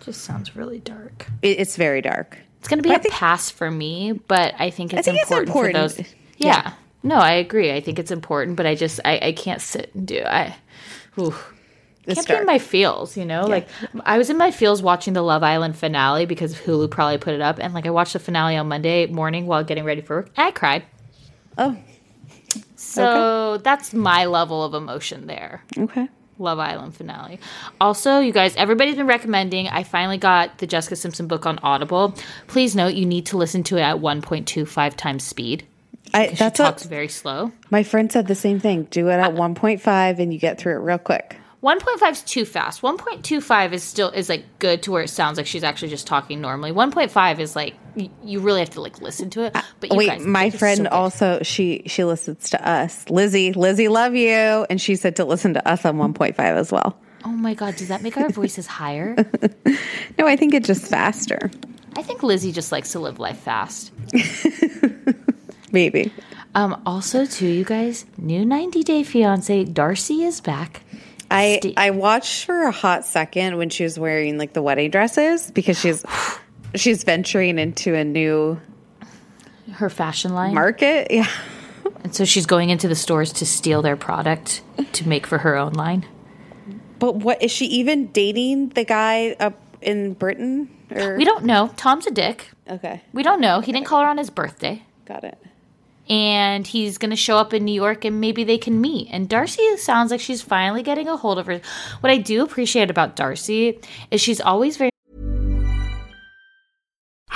Just 0.00 0.22
sounds 0.22 0.56
really 0.56 0.78
dark. 0.78 1.26
It, 1.42 1.60
it's 1.60 1.76
very 1.76 2.00
dark. 2.00 2.38
It's 2.60 2.68
going 2.68 2.78
to 2.78 2.82
be 2.82 2.88
But 2.88 2.96
I 2.96 3.00
a 3.00 3.02
think- 3.02 3.14
pass 3.14 3.50
for 3.50 3.70
me, 3.70 4.12
but 4.12 4.54
I 4.58 4.70
think 4.70 4.92
it's, 4.92 5.04
think 5.04 5.18
it's 5.20 5.30
important, 5.30 5.48
important. 5.48 5.92
for 5.92 6.02
those. 6.02 6.14
Yeah. 6.38 6.72
No, 7.02 7.16
I 7.16 7.32
agree. 7.32 7.72
I 7.72 7.80
think 7.80 7.98
it's 7.98 8.10
important, 8.10 8.56
but 8.56 8.66
I 8.66 8.74
just 8.74 8.98
I, 9.04 9.18
I 9.22 9.32
can't 9.32 9.60
sit 9.60 9.94
and 9.94 10.06
do 10.06 10.22
I. 10.24 10.56
Ooh. 11.18 11.34
Can't 12.14 12.26
be 12.28 12.34
in 12.34 12.46
my 12.46 12.58
feels, 12.58 13.16
you 13.16 13.24
know? 13.24 13.46
Like 13.46 13.68
I 14.04 14.18
was 14.18 14.30
in 14.30 14.36
my 14.38 14.50
feels 14.50 14.82
watching 14.82 15.12
the 15.14 15.22
Love 15.22 15.42
Island 15.42 15.76
finale 15.76 16.26
because 16.26 16.54
Hulu 16.54 16.90
probably 16.90 17.18
put 17.18 17.34
it 17.34 17.40
up 17.40 17.58
and 17.60 17.74
like 17.74 17.86
I 17.86 17.90
watched 17.90 18.12
the 18.14 18.18
finale 18.18 18.56
on 18.56 18.68
Monday 18.68 19.06
morning 19.06 19.46
while 19.46 19.62
getting 19.64 19.84
ready 19.84 20.00
for 20.00 20.16
work 20.18 20.30
and 20.36 20.46
I 20.48 20.50
cried. 20.50 20.84
oh, 21.58 21.76
So 22.76 23.58
that's 23.58 23.92
my 23.92 24.26
level 24.26 24.64
of 24.64 24.74
emotion 24.74 25.26
there. 25.26 25.62
okay. 25.76 26.08
Love 26.40 26.60
Island 26.60 26.94
finale. 26.94 27.40
Also, 27.80 28.20
you 28.20 28.32
guys, 28.32 28.54
everybody's 28.54 28.94
been 28.94 29.08
recommending. 29.08 29.66
I 29.66 29.82
finally 29.82 30.18
got 30.18 30.58
the 30.58 30.68
Jessica 30.68 30.94
Simpson 30.94 31.26
book 31.26 31.46
on 31.46 31.58
Audible. 31.64 32.14
Please 32.46 32.76
note 32.76 32.94
you 32.94 33.06
need 33.06 33.26
to 33.26 33.36
listen 33.36 33.64
to 33.64 33.76
it 33.76 33.80
at 33.80 33.96
1.25 33.96 34.94
times 34.94 35.24
speed. 35.24 35.66
I, 36.14 36.28
She 36.28 36.36
that's 36.36 36.56
talks 36.56 36.84
what 36.84 36.90
very 36.90 37.08
slow. 37.08 37.50
my 37.70 37.82
friend 37.82 38.10
said. 38.12 38.28
The 38.28 38.36
same 38.36 38.60
thing. 38.60 38.84
Do 38.84 39.08
it 39.08 39.14
at 39.14 39.32
uh, 39.32 39.36
1.5, 39.36 40.18
and 40.20 40.32
you 40.32 40.38
get 40.38 40.58
through 40.58 40.74
it 40.76 40.84
real 40.84 40.98
quick. 40.98 41.36
1.5 41.62 42.10
is 42.12 42.22
too 42.22 42.44
fast. 42.44 42.82
1.25 42.82 43.72
is 43.72 43.82
still 43.82 44.10
is 44.10 44.28
like 44.28 44.44
good 44.60 44.82
to 44.84 44.92
where 44.92 45.02
it 45.02 45.08
sounds 45.08 45.36
like 45.36 45.46
she's 45.46 45.64
actually 45.64 45.88
just 45.88 46.06
talking 46.06 46.40
normally. 46.40 46.70
1.5 46.70 47.38
is 47.40 47.56
like 47.56 47.74
y- 47.96 48.10
you 48.22 48.38
really 48.38 48.60
have 48.60 48.70
to 48.70 48.80
like 48.80 49.00
listen 49.00 49.28
to 49.30 49.42
it. 49.42 49.56
But 49.80 49.90
you 49.90 49.96
Wait, 49.96 50.06
guys, 50.06 50.24
my 50.24 50.50
friend 50.50 50.82
so 50.82 50.88
also 50.88 51.40
she 51.42 51.82
she 51.86 52.04
listens 52.04 52.50
to 52.50 52.68
us. 52.68 53.08
Lizzie, 53.10 53.52
Lizzie, 53.52 53.88
love 53.88 54.14
you, 54.14 54.28
and 54.70 54.80
she 54.80 54.94
said 54.94 55.16
to 55.16 55.24
listen 55.24 55.54
to 55.54 55.68
us 55.68 55.84
on 55.84 55.96
1.5 55.96 56.38
as 56.38 56.70
well. 56.70 56.96
Oh 57.24 57.30
my 57.30 57.54
god, 57.54 57.74
does 57.74 57.88
that 57.88 58.02
make 58.02 58.16
our 58.16 58.28
voices 58.28 58.66
higher? 58.66 59.16
No, 60.18 60.26
I 60.26 60.34
think 60.34 60.52
it's 60.52 60.66
just 60.66 60.86
faster. 60.88 61.48
I 61.94 62.02
think 62.02 62.24
Lizzie 62.24 62.50
just 62.50 62.72
likes 62.72 62.90
to 62.92 62.98
live 62.98 63.20
life 63.20 63.38
fast. 63.38 63.92
Maybe. 65.72 66.12
Um, 66.56 66.80
also, 66.86 67.24
too, 67.24 67.46
you 67.46 67.64
guys, 67.64 68.04
new 68.16 68.44
90 68.44 68.82
Day 68.82 69.02
Fiance 69.04 69.64
Darcey 69.66 70.26
is 70.26 70.40
back. 70.40 70.82
I 71.30 71.60
Ste- 71.62 71.74
I 71.76 71.90
watched 71.90 72.44
for 72.46 72.62
a 72.64 72.72
hot 72.72 73.04
second 73.04 73.56
when 73.58 73.68
she 73.70 73.84
was 73.84 73.98
wearing 73.98 74.38
like 74.38 74.52
the 74.54 74.62
wedding 74.62 74.90
dresses 74.90 75.50
because 75.50 75.78
she's 75.78 76.04
she's 76.74 77.04
venturing 77.04 77.58
into 77.58 77.94
a 77.94 78.04
new 78.04 78.58
Her 79.72 79.90
fashion 79.90 80.34
line. 80.34 80.54
market. 80.54 81.08
Yeah. 81.10 81.28
And 82.04 82.14
so 82.14 82.24
she's 82.24 82.46
going 82.46 82.70
into 82.70 82.86
the 82.88 82.94
stores 82.94 83.32
to 83.34 83.46
steal 83.46 83.82
their 83.82 83.96
product 83.96 84.62
to 84.92 85.08
make 85.08 85.26
for 85.26 85.38
her 85.38 85.56
own 85.56 85.72
line. 85.72 86.06
But 86.98 87.16
what 87.16 87.42
is 87.42 87.50
she 87.50 87.66
even 87.66 88.06
dating 88.08 88.70
the 88.70 88.84
guy 88.84 89.36
up 89.40 89.60
in 89.80 90.14
Britain 90.14 90.68
or 90.90 91.16
We 91.16 91.24
don't 91.24 91.44
know. 91.44 91.70
Tom's 91.76 92.06
a 92.06 92.10
dick. 92.10 92.50
Okay. 92.68 93.02
We 93.12 93.22
don't 93.22 93.40
know. 93.40 93.60
He 93.60 93.72
didn't 93.72 93.86
call 93.86 94.02
her 94.02 94.08
on 94.08 94.18
his 94.18 94.30
birthday. 94.30 94.82
Got 95.06 95.24
it. 95.24 95.38
And 96.08 96.66
he's 96.66 96.98
going 96.98 97.10
to 97.10 97.16
show 97.16 97.36
up 97.36 97.52
in 97.52 97.64
New 97.64 97.72
York 97.72 98.04
and 98.04 98.20
maybe 98.20 98.44
they 98.44 98.58
can 98.58 98.80
meet. 98.80 99.08
And 99.10 99.28
Darcey 99.28 99.78
sounds 99.78 100.10
like 100.10 100.20
she's 100.20 100.42
finally 100.42 100.82
getting 100.82 101.08
a 101.08 101.16
hold 101.16 101.38
of 101.38 101.46
her. 101.46 101.60
What 102.00 102.10
I 102.10 102.18
do 102.18 102.42
appreciate 102.42 102.90
about 102.90 103.16
Darcey 103.16 103.84
is 104.10 104.20
she's 104.20 104.40
always 104.40 104.76
very 104.76 104.90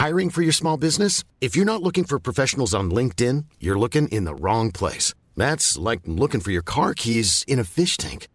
Hiring 0.02 0.30
for 0.30 0.42
your 0.42 0.52
small 0.52 0.76
business? 0.76 1.22
If 1.40 1.54
you're 1.54 1.64
not 1.64 1.80
looking 1.80 2.02
for 2.02 2.18
professionals 2.18 2.74
on 2.74 2.90
LinkedIn, 2.90 3.44
you're 3.60 3.78
looking 3.78 4.08
in 4.08 4.24
the 4.24 4.34
wrong 4.34 4.72
place. 4.72 5.14
That's 5.36 5.78
like 5.78 6.00
looking 6.06 6.40
for 6.40 6.50
your 6.50 6.64
car 6.64 6.92
keys 6.92 7.44
in 7.46 7.60
a 7.60 7.64
fish 7.64 7.96
tank. 7.96 8.26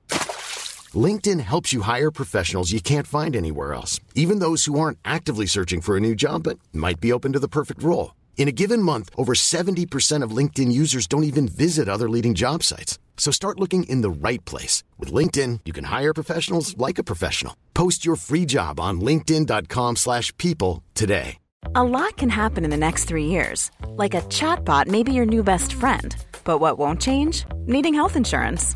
LinkedIn 0.96 1.42
helps 1.42 1.74
you 1.74 1.82
hire 1.82 2.10
professionals 2.10 2.72
you 2.72 2.80
can't 2.80 3.06
find 3.06 3.36
anywhere 3.36 3.74
else, 3.74 4.00
even 4.16 4.40
those 4.40 4.64
who 4.64 4.80
aren't 4.80 5.00
actively 5.04 5.46
searching 5.46 5.82
for 5.82 5.98
a 5.98 6.00
new 6.00 6.16
job 6.16 6.44
but 6.44 6.58
might 6.72 7.02
be 7.02 7.12
open 7.12 7.34
to 7.34 7.40
the 7.40 7.50
perfect 7.50 7.84
role. 7.84 8.12
In 8.38 8.48
a 8.48 8.52
given 8.52 8.84
month, 8.84 9.10
over 9.18 9.34
70% 9.34 10.24
of 10.24 10.32
LinkedIn 10.32 10.72
users 10.72 11.08
don't 11.08 11.26
even 11.26 11.48
visit 11.48 11.90
other 11.90 12.08
leading 12.08 12.36
job 12.36 12.64
sites. 12.64 13.00
So 13.18 13.32
start 13.32 13.60
looking 13.60 13.84
in 13.86 14.02
the 14.02 14.10
right 14.10 14.46
place. 14.46 14.84
With 14.98 15.12
LinkedIn, 15.12 15.62
you 15.66 15.74
can 15.74 15.86
hire 15.86 16.14
professionals 16.14 16.78
like 16.78 17.00
a 17.00 17.04
professional. 17.04 17.58
Post 17.74 18.06
your 18.06 18.16
free 18.16 18.46
job 18.46 18.80
on 18.80 19.02
linkedin.com 19.02 19.96
slash 19.96 20.32
people 20.38 20.84
today. 20.94 21.40
A 21.76 21.84
lot 21.84 22.16
can 22.18 22.30
happen 22.30 22.64
in 22.64 22.70
the 22.70 22.78
next 22.78 23.06
three 23.06 23.26
years. 23.26 23.72
Like 23.96 24.14
a 24.14 24.22
chatbot 24.30 24.88
may 24.88 25.02
be 25.02 25.14
your 25.14 25.26
new 25.26 25.44
best 25.44 25.74
friend. 25.74 26.16
But 26.44 26.60
what 26.60 26.78
won't 26.78 27.02
change? 27.02 27.44
Needing 27.66 27.96
health 27.96 28.16
insurance. 28.16 28.76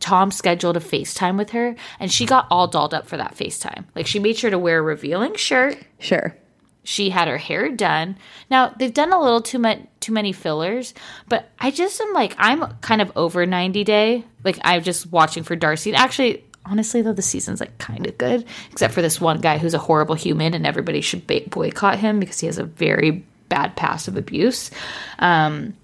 Tom 0.00 0.30
scheduled 0.30 0.76
a 0.76 0.80
FaceTime 0.80 1.36
with 1.38 1.50
her 1.50 1.76
and 1.98 2.10
she 2.10 2.26
got 2.26 2.46
all 2.50 2.66
dolled 2.66 2.94
up 2.94 3.06
for 3.06 3.16
that 3.16 3.36
FaceTime. 3.36 3.84
Like 3.94 4.06
she 4.06 4.18
made 4.18 4.36
sure 4.36 4.50
to 4.50 4.58
wear 4.58 4.78
a 4.78 4.82
revealing 4.82 5.36
shirt. 5.36 5.78
Sure. 5.98 6.36
She 6.82 7.10
had 7.10 7.28
her 7.28 7.36
hair 7.36 7.68
done. 7.70 8.16
Now 8.50 8.68
they've 8.70 8.92
done 8.92 9.12
a 9.12 9.20
little 9.20 9.42
too 9.42 9.58
much, 9.58 9.80
too 10.00 10.12
many 10.12 10.32
fillers, 10.32 10.94
but 11.28 11.50
I 11.58 11.70
just 11.70 12.00
am 12.00 12.12
like 12.14 12.34
I'm 12.38 12.74
kind 12.80 13.02
of 13.02 13.12
over 13.14 13.44
90 13.46 13.84
day. 13.84 14.24
Like 14.42 14.58
I'm 14.64 14.82
just 14.82 15.12
watching 15.12 15.42
for 15.42 15.56
Darcey. 15.56 15.92
Actually, 15.94 16.42
honestly 16.64 17.02
though, 17.02 17.12
the 17.12 17.22
season's 17.22 17.60
like 17.60 17.76
kind 17.78 18.06
of 18.06 18.16
good, 18.16 18.46
except 18.72 18.94
for 18.94 19.02
this 19.02 19.20
one 19.20 19.40
guy 19.40 19.58
who's 19.58 19.74
a 19.74 19.78
horrible 19.78 20.14
human, 20.14 20.54
and 20.54 20.66
everybody 20.66 21.02
should 21.02 21.26
ba- 21.26 21.42
boycott 21.48 21.98
him 21.98 22.18
because 22.18 22.40
he 22.40 22.46
has 22.46 22.58
a 22.58 22.64
very 22.64 23.24
bad 23.50 23.76
past 23.76 24.08
of 24.08 24.16
abuse. 24.16 24.70
Um, 25.18 25.76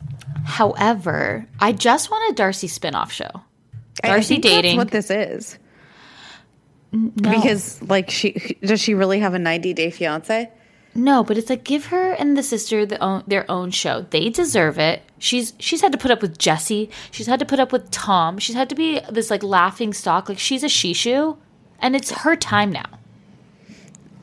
however, 0.45 1.47
I 1.61 1.73
just 1.73 2.11
want 2.11 2.39
a 2.39 2.43
Darcey 2.43 2.69
spinoff 2.69 3.11
show. 3.11 3.43
Darcey 4.03 4.41
dating. 4.41 4.77
what 4.77 4.91
this 4.91 5.11
is. 5.11 5.59
Because 7.15 7.83
like 7.83 8.11
she 8.11 8.59
does 8.63 8.81
she 8.81 8.95
really 8.95 9.19
have 9.19 9.35
a 9.35 9.39
90 9.39 9.75
day 9.75 9.91
fiance? 9.91 10.51
No, 10.95 11.23
but 11.23 11.37
it's 11.37 11.51
like 11.51 11.63
give 11.63 11.87
her 11.87 12.13
and 12.13 12.39
the 12.39 12.43
sister 12.43 12.87
the 12.87 12.99
own, 13.03 13.23
their 13.27 13.49
own 13.51 13.71
show. 13.71 14.07
They 14.09 14.31
deserve 14.31 14.79
it. 14.79 15.03
She's 15.19 15.53
she's 15.59 15.83
had 15.83 15.93
to 15.93 15.99
put 15.99 16.11
up 16.11 16.23
with 16.23 16.39
Jesse. 16.39 16.91
She's 17.11 17.27
had 17.27 17.39
to 17.41 17.45
put 17.45 17.61
up 17.61 17.71
with 17.71 17.91
Tom. 17.91 18.39
She's 18.39 18.55
had 18.55 18.71
to 18.71 18.75
be 18.75 19.01
this 19.11 19.31
like 19.31 19.43
laughing 19.43 19.93
stock. 19.93 20.29
Like 20.29 20.39
she's 20.39 20.63
a 20.63 20.69
shishu, 20.69 21.37
and 21.81 21.95
it's 21.95 22.11
her 22.11 22.35
time 22.35 22.73
now. 22.73 22.87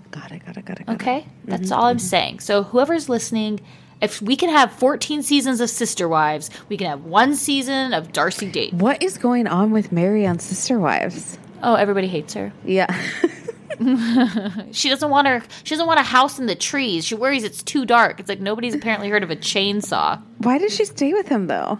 Got 0.09 0.31
it, 0.31 0.45
got 0.45 0.57
it, 0.57 0.65
got 0.65 0.79
it. 0.79 0.85
got 0.85 0.93
it. 0.93 1.01
Okay, 1.01 1.27
that's 1.45 1.63
mm-hmm, 1.63 1.73
all 1.73 1.85
I'm 1.85 1.97
mm-hmm. 1.97 2.05
saying. 2.05 2.39
So 2.39 2.63
whoever's 2.63 3.07
listening, 3.07 3.59
if 4.03 4.21
we 4.21 4.35
can 4.35 4.49
have 4.49 4.71
14 4.73 5.23
seasons 5.23 5.61
of 5.61 5.69
Sister 5.69 6.07
Wives, 6.07 6.49
we 6.69 6.77
can 6.77 6.87
have 6.87 7.05
one 7.05 7.35
season 7.35 7.93
of 7.93 8.11
Darcey 8.11 8.51
Date. 8.51 8.73
What 8.73 9.01
is 9.01 9.17
going 9.17 9.47
on 9.47 9.71
with 9.71 9.91
Meri 9.91 10.27
on 10.27 10.39
Sister 10.39 10.77
Wives? 10.79 11.39
Oh, 11.63 11.75
everybody 11.75 12.07
hates 12.07 12.33
her. 12.33 12.51
Yeah. 12.65 12.87
She 14.71 14.89
doesn't 14.89 15.09
want 15.09 15.27
her. 15.27 15.43
She 15.63 15.71
doesn't 15.75 15.87
want 15.87 15.99
a 15.99 16.03
house 16.03 16.39
in 16.39 16.45
the 16.45 16.55
trees. 16.55 17.05
She 17.05 17.15
worries 17.15 17.43
it's 17.43 17.63
too 17.63 17.85
dark. 17.85 18.19
It's 18.19 18.29
like 18.29 18.39
nobody's 18.39 18.75
apparently 18.75 19.09
heard 19.09 19.23
of 19.23 19.31
a 19.31 19.35
chainsaw. 19.35 20.21
Why 20.39 20.57
did 20.57 20.71
she 20.71 20.85
stay 20.85 21.13
with 21.13 21.27
him 21.27 21.47
though? 21.47 21.79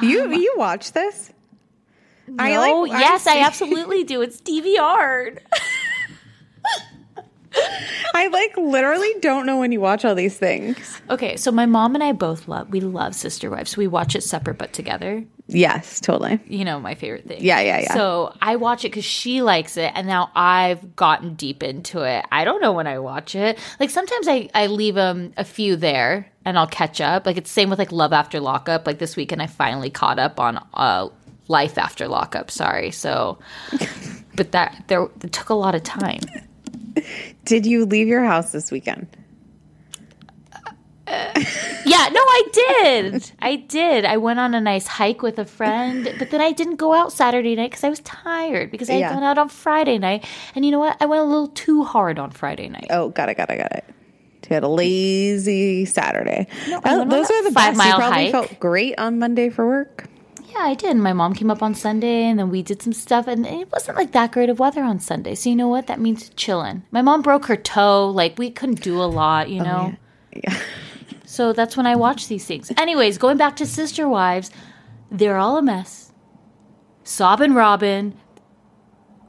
You 0.00 0.24
Um, 0.24 0.32
you 0.32 0.54
watch 0.56 0.92
this? 0.92 1.32
No, 2.28 2.84
yes, 2.84 3.26
I, 3.26 3.34
see- 3.34 3.40
absolutely 3.40 4.04
do. 4.04 4.22
It's 4.22 4.40
DVR. 4.40 5.38
I 8.14 8.28
like 8.28 8.56
literally 8.56 9.12
don't 9.20 9.46
know 9.46 9.58
when 9.58 9.72
you 9.72 9.80
watch 9.80 10.04
all 10.04 10.14
these 10.14 10.36
things. 10.36 11.00
Okay, 11.10 11.36
so 11.36 11.50
my 11.50 11.66
mom 11.66 11.94
and 11.94 12.04
I 12.04 12.12
both 12.12 12.48
love. 12.48 12.70
We 12.70 12.80
love 12.80 13.14
Sister 13.14 13.50
Wives. 13.50 13.76
We 13.76 13.86
watch 13.86 14.14
it 14.14 14.22
separate 14.22 14.58
but 14.58 14.72
together. 14.72 15.24
Yes, 15.48 16.00
totally. 16.00 16.38
You 16.46 16.64
know 16.64 16.78
my 16.78 16.94
favorite 16.94 17.26
thing. 17.26 17.42
Yeah, 17.42 17.60
yeah, 17.60 17.80
yeah. 17.80 17.94
So 17.94 18.34
I 18.40 18.56
watch 18.56 18.84
it 18.84 18.88
because 18.88 19.04
she 19.04 19.42
likes 19.42 19.76
it, 19.76 19.92
and 19.94 20.06
now 20.06 20.30
I've 20.34 20.94
gotten 20.94 21.34
deep 21.34 21.62
into 21.62 22.02
it. 22.02 22.24
I 22.30 22.44
don't 22.44 22.60
know 22.60 22.72
when 22.72 22.86
I 22.86 22.98
watch 22.98 23.34
it. 23.34 23.58
Like 23.78 23.90
sometimes 23.90 24.28
I 24.28 24.48
I 24.54 24.66
leave 24.66 24.96
um 24.96 25.32
a 25.36 25.44
few 25.44 25.76
there, 25.76 26.30
and 26.44 26.58
I'll 26.58 26.68
catch 26.68 27.00
up. 27.00 27.26
Like 27.26 27.36
it's 27.36 27.50
same 27.50 27.70
with 27.70 27.78
like 27.78 27.92
Love 27.92 28.12
After 28.12 28.38
Lockup. 28.40 28.86
Like 28.86 28.98
this 28.98 29.16
weekend, 29.16 29.42
I 29.42 29.46
finally 29.46 29.90
caught 29.90 30.18
up 30.18 30.38
on 30.38 30.64
uh 30.74 31.08
life 31.48 31.76
after 31.78 32.06
lockup. 32.06 32.50
Sorry. 32.50 32.92
So, 32.92 33.38
but 34.36 34.52
that 34.52 34.84
there 34.86 35.02
it 35.22 35.32
took 35.32 35.48
a 35.48 35.54
lot 35.54 35.74
of 35.74 35.82
time. 35.82 36.20
Did 37.44 37.66
you 37.66 37.84
leave 37.86 38.08
your 38.08 38.24
house 38.24 38.52
this 38.52 38.70
weekend? 38.70 39.06
Uh, 41.06 41.32
yeah, 41.84 42.08
no, 42.12 42.20
I 42.20 42.42
did. 42.52 43.32
I 43.40 43.56
did. 43.56 44.04
I 44.04 44.16
went 44.18 44.38
on 44.38 44.54
a 44.54 44.60
nice 44.60 44.86
hike 44.86 45.22
with 45.22 45.38
a 45.40 45.44
friend, 45.44 46.14
but 46.20 46.30
then 46.30 46.40
I 46.40 46.52
didn't 46.52 46.76
go 46.76 46.94
out 46.94 47.12
Saturday 47.12 47.56
night 47.56 47.70
because 47.70 47.82
I 47.82 47.88
was 47.88 47.98
tired 48.00 48.70
because 48.70 48.88
I 48.88 48.92
had 48.94 48.98
Yeah. 49.00 49.14
gone 49.14 49.24
out 49.24 49.36
on 49.36 49.48
Friday 49.48 49.98
night. 49.98 50.24
And 50.54 50.64
you 50.64 50.70
know 50.70 50.78
what? 50.78 50.96
I 51.00 51.06
went 51.06 51.20
a 51.22 51.24
little 51.24 51.48
too 51.48 51.82
hard 51.82 52.20
on 52.20 52.30
Friday 52.30 52.68
night. 52.68 52.86
Oh, 52.90 53.08
got 53.08 53.28
it, 53.28 53.36
got 53.36 53.50
it, 53.50 53.56
got 53.58 53.72
it. 53.72 53.84
You 54.48 54.54
had 54.54 54.62
a 54.64 54.68
lazy 54.68 55.84
Saturday. 55.84 56.46
On 56.84 57.08
those 57.08 57.30
are 57.30 57.42
the 57.44 57.52
five 57.52 57.74
best. 57.74 57.78
mile 57.78 57.86
you 57.88 57.94
probably 57.94 58.22
hike. 58.24 58.32
felt 58.32 58.60
great 58.60 58.98
on 58.98 59.18
Monday 59.20 59.48
for 59.48 59.66
work. 59.66 60.06
Yeah, 60.52 60.62
I 60.62 60.74
did. 60.74 60.96
My 60.96 61.12
mom 61.12 61.34
came 61.34 61.50
up 61.50 61.62
on 61.62 61.74
Sunday 61.74 62.24
and 62.24 62.38
then 62.38 62.50
we 62.50 62.62
did 62.62 62.82
some 62.82 62.92
stuff 62.92 63.26
and 63.26 63.46
it 63.46 63.70
wasn't 63.72 63.96
like 63.96 64.12
that 64.12 64.32
great 64.32 64.48
of 64.48 64.58
weather 64.58 64.82
on 64.82 64.98
Sunday. 64.98 65.34
So 65.34 65.48
you 65.48 65.56
know 65.56 65.68
what? 65.68 65.86
That 65.86 66.00
means 66.00 66.30
chilling. 66.30 66.82
My 66.90 67.02
mom 67.02 67.22
broke 67.22 67.46
her 67.46 67.56
toe. 67.56 68.08
Like 68.08 68.38
we 68.38 68.50
couldn't 68.50 68.82
do 68.82 69.00
a 69.00 69.06
lot, 69.06 69.48
you 69.48 69.60
oh, 69.60 69.64
know? 69.64 69.96
Yeah. 70.34 70.60
So 71.30 71.52
that's 71.52 71.76
when 71.76 71.86
I 71.86 71.94
watch 71.94 72.26
these 72.26 72.44
things. 72.44 72.72
Anyways, 72.76 73.16
going 73.16 73.36
back 73.36 73.54
to 73.56 73.66
Sister 73.66 74.08
Wives, 74.08 74.50
they're 75.12 75.38
all 75.38 75.56
a 75.56 75.62
mess. 75.62 76.10
Sob 77.04 77.40
and 77.40 77.54
Robyn. 77.54 78.14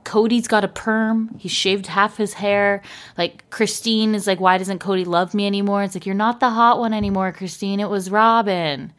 Kody's 0.03 0.47
got 0.47 0.63
a 0.63 0.67
perm. 0.67 1.35
He 1.37 1.47
shaved 1.47 1.85
half 1.85 2.17
his 2.17 2.33
hair. 2.33 2.81
Like 3.19 3.47
Christine 3.51 4.15
is 4.15 4.25
like, 4.25 4.39
why 4.39 4.57
doesn't 4.57 4.79
Kody 4.79 5.05
love 5.05 5.35
me 5.35 5.45
anymore? 5.45 5.83
It's 5.83 5.93
like 5.93 6.07
you're 6.07 6.15
not 6.15 6.39
the 6.39 6.49
hot 6.49 6.79
one 6.79 6.91
anymore, 6.91 7.31
Christine. 7.33 7.79
It 7.79 7.89
was 7.89 8.09
Robyn. 8.09 8.93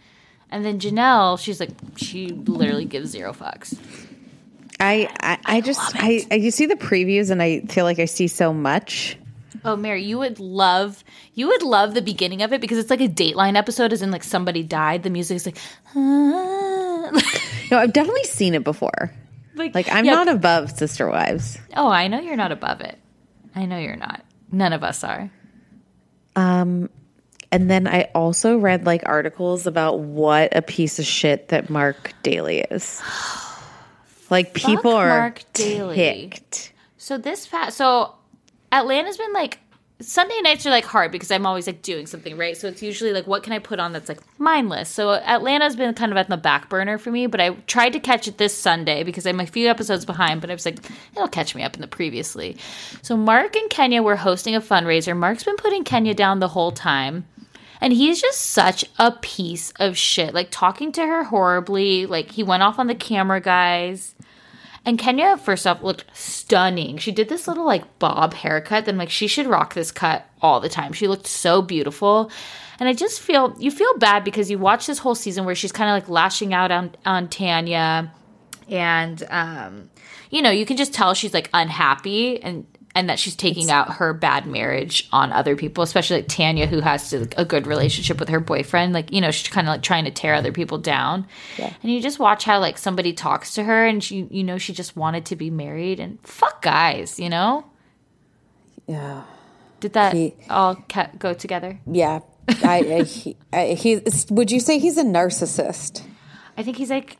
And 0.52 0.64
then 0.64 0.78
Janelle, 0.78 1.40
she's 1.40 1.58
like, 1.58 1.70
she 1.96 2.28
literally 2.28 2.84
gives 2.84 3.10
zero 3.10 3.32
fucks. 3.32 3.76
I, 4.78 5.08
I, 5.20 5.38
I 5.56 5.60
just, 5.62 5.80
I, 5.96 6.26
I, 6.30 6.34
you 6.34 6.50
see 6.50 6.66
the 6.66 6.76
previews 6.76 7.30
and 7.30 7.42
I 7.42 7.60
feel 7.62 7.84
like 7.84 7.98
I 7.98 8.04
see 8.04 8.28
so 8.28 8.52
much. 8.52 9.16
Oh, 9.64 9.76
Mary, 9.76 10.02
you 10.04 10.18
would 10.18 10.40
love 10.40 11.04
you 11.34 11.46
would 11.46 11.62
love 11.62 11.94
the 11.94 12.02
beginning 12.02 12.42
of 12.42 12.52
it 12.52 12.60
because 12.60 12.78
it's 12.78 12.90
like 12.90 13.00
a 13.00 13.08
Dateline 13.08 13.56
episode, 13.56 13.92
as 13.92 14.02
in 14.02 14.10
like 14.10 14.24
somebody 14.24 14.62
died. 14.62 15.02
The 15.02 15.10
music 15.10 15.36
is 15.36 15.46
like, 15.46 15.58
No, 15.94 17.10
I've 17.72 17.92
definitely 17.92 18.24
seen 18.24 18.54
it 18.54 18.64
before. 18.64 19.12
Like 19.54 19.86
I'm 19.92 20.06
yeah. 20.06 20.14
not 20.14 20.28
above 20.28 20.70
Sister 20.70 21.08
Wives. 21.08 21.58
Oh, 21.76 21.88
I 21.88 22.08
know 22.08 22.18
you're 22.18 22.36
not 22.36 22.52
above 22.52 22.80
it. 22.80 22.98
I 23.54 23.66
know 23.66 23.78
you're 23.78 23.96
not. 23.96 24.24
None 24.50 24.72
of 24.72 24.82
us 24.82 25.04
are. 25.04 25.30
Um, 26.34 26.88
And 27.52 27.70
then 27.70 27.86
I 27.86 28.08
also 28.14 28.56
read 28.56 28.86
like 28.86 29.02
articles 29.04 29.66
about 29.66 30.00
what 30.00 30.56
a 30.56 30.62
piece 30.62 30.98
of 30.98 31.04
shit 31.04 31.48
that 31.48 31.68
Marc 31.68 32.14
Daly 32.22 32.60
is. 32.60 33.02
Like 34.30 34.54
people 34.54 34.92
are 34.92 35.08
Marc 35.08 35.42
Daly. 35.52 35.94
ticked. 35.94 36.72
So 36.96 37.18
this 37.18 37.46
past 37.46 37.76
so 37.76 38.14
Atlanta's 38.72 39.18
been 39.18 39.34
like 39.34 39.58
Sunday 40.00 40.40
nights 40.40 40.66
are 40.66 40.70
like 40.70 40.84
hard 40.84 41.12
because 41.12 41.30
I'm 41.30 41.46
always 41.46 41.66
like 41.66 41.82
doing 41.82 42.06
something, 42.06 42.36
right? 42.36 42.56
So 42.56 42.68
it's 42.68 42.82
usually 42.82 43.12
like 43.12 43.26
what 43.26 43.42
can 43.42 43.52
I 43.52 43.58
put 43.58 43.78
on 43.78 43.92
that's 43.92 44.08
like 44.08 44.20
mindless. 44.38 44.88
So 44.88 45.10
Atlanta's 45.10 45.76
been 45.76 45.92
kind 45.94 46.10
of 46.10 46.18
at 46.18 46.28
the 46.28 46.38
back 46.38 46.70
burner 46.70 46.96
for 46.96 47.10
me, 47.10 47.26
but 47.26 47.40
I 47.40 47.50
tried 47.66 47.92
to 47.92 48.00
catch 48.00 48.26
it 48.26 48.38
this 48.38 48.56
Sunday 48.56 49.02
because 49.02 49.26
I'm 49.26 49.40
a 49.40 49.46
few 49.46 49.68
episodes 49.68 50.04
behind, 50.04 50.40
but 50.40 50.50
I 50.50 50.54
was 50.54 50.64
like, 50.64 50.78
it'll 51.12 51.28
catch 51.28 51.54
me 51.54 51.62
up 51.62 51.74
in 51.74 51.82
the 51.82 51.86
previously. 51.86 52.56
So 53.02 53.16
Marc 53.16 53.54
and 53.54 53.70
Kenya 53.70 54.02
were 54.02 54.16
hosting 54.16 54.54
a 54.54 54.60
fundraiser. 54.60 55.16
Marc's 55.16 55.44
been 55.44 55.56
putting 55.56 55.84
Kenya 55.84 56.14
down 56.14 56.40
the 56.40 56.48
whole 56.48 56.72
time. 56.72 57.26
And 57.82 57.92
he's 57.92 58.20
just 58.20 58.40
such 58.40 58.84
a 59.00 59.10
piece 59.10 59.72
of 59.80 59.98
shit. 59.98 60.32
Like 60.32 60.48
talking 60.52 60.92
to 60.92 61.04
her 61.04 61.24
horribly. 61.24 62.06
Like 62.06 62.30
he 62.30 62.44
went 62.44 62.62
off 62.62 62.78
on 62.78 62.86
the 62.86 62.94
camera 62.94 63.40
guys. 63.40 64.14
And 64.84 64.98
Kenya, 64.98 65.36
first 65.36 65.66
off, 65.66 65.82
looked 65.82 66.04
stunning. 66.12 66.96
She 66.98 67.10
did 67.10 67.28
this 67.28 67.48
little 67.48 67.66
like 67.66 67.98
bob 67.98 68.34
haircut. 68.34 68.84
Then 68.84 68.98
like 68.98 69.10
she 69.10 69.26
should 69.26 69.48
rock 69.48 69.74
this 69.74 69.90
cut 69.90 70.24
all 70.40 70.60
the 70.60 70.68
time. 70.68 70.92
She 70.92 71.08
looked 71.08 71.26
so 71.26 71.60
beautiful. 71.60 72.30
And 72.78 72.88
I 72.88 72.92
just 72.92 73.20
feel 73.20 73.56
you 73.58 73.72
feel 73.72 73.98
bad 73.98 74.22
because 74.22 74.48
you 74.48 74.58
watch 74.58 74.86
this 74.86 74.98
whole 74.98 75.16
season 75.16 75.44
where 75.44 75.56
she's 75.56 75.72
kind 75.72 75.90
of 75.90 75.94
like 75.94 76.08
lashing 76.08 76.54
out 76.54 76.70
on 76.70 76.94
on 77.04 77.28
Tanya, 77.28 78.12
and 78.68 79.22
um, 79.28 79.90
you 80.30 80.42
know 80.42 80.50
you 80.50 80.66
can 80.66 80.76
just 80.76 80.92
tell 80.92 81.14
she's 81.14 81.34
like 81.34 81.50
unhappy 81.52 82.42
and 82.42 82.66
and 82.94 83.08
that 83.08 83.18
she's 83.18 83.34
taking 83.34 83.70
out 83.70 83.94
her 83.94 84.12
bad 84.12 84.46
marriage 84.46 85.08
on 85.12 85.32
other 85.32 85.56
people, 85.56 85.82
especially 85.82 86.18
like 86.18 86.28
Tanya, 86.28 86.66
who 86.66 86.80
has 86.80 87.10
to, 87.10 87.20
like, 87.20 87.34
a 87.38 87.44
good 87.44 87.66
relationship 87.66 88.20
with 88.20 88.28
her 88.28 88.40
boyfriend. 88.40 88.92
Like, 88.92 89.12
you 89.12 89.20
know, 89.20 89.30
she's 89.30 89.48
kind 89.48 89.66
of 89.66 89.72
like 89.72 89.82
trying 89.82 90.04
to 90.04 90.10
tear 90.10 90.34
other 90.34 90.52
people 90.52 90.78
down. 90.78 91.26
And 91.58 91.92
you 91.92 92.00
just 92.02 92.18
watch 92.18 92.44
how 92.44 92.58
like 92.60 92.78
somebody 92.78 93.12
talks 93.12 93.54
to 93.54 93.64
her 93.64 93.86
and 93.86 94.02
she, 94.04 94.28
you 94.30 94.44
know, 94.44 94.58
she 94.58 94.72
just 94.72 94.96
wanted 94.96 95.26
to 95.26 95.36
be 95.36 95.50
married 95.50 96.00
and 96.00 96.18
fuck 96.22 96.60
guys, 96.62 97.18
you 97.18 97.28
know? 97.30 97.64
Yeah. 98.86 99.22
Did 99.80 99.94
that 99.94 100.12
He- 100.14 100.34
all 100.50 100.74
ca- 100.88 101.10
go 101.18 101.32
together? 101.34 101.80
Yeah. 101.86 102.20
I, 102.64 102.78
I, 102.78 103.02
he, 103.04 103.36
I 103.52 103.66
he's 103.68 104.26
would 104.30 104.50
you 104.50 104.58
say 104.60 104.78
he's 104.80 104.98
a 104.98 105.04
narcissist 105.04 106.02
I 106.56 106.62
think 106.64 106.76
he's 106.76 106.90
like, 106.90 107.16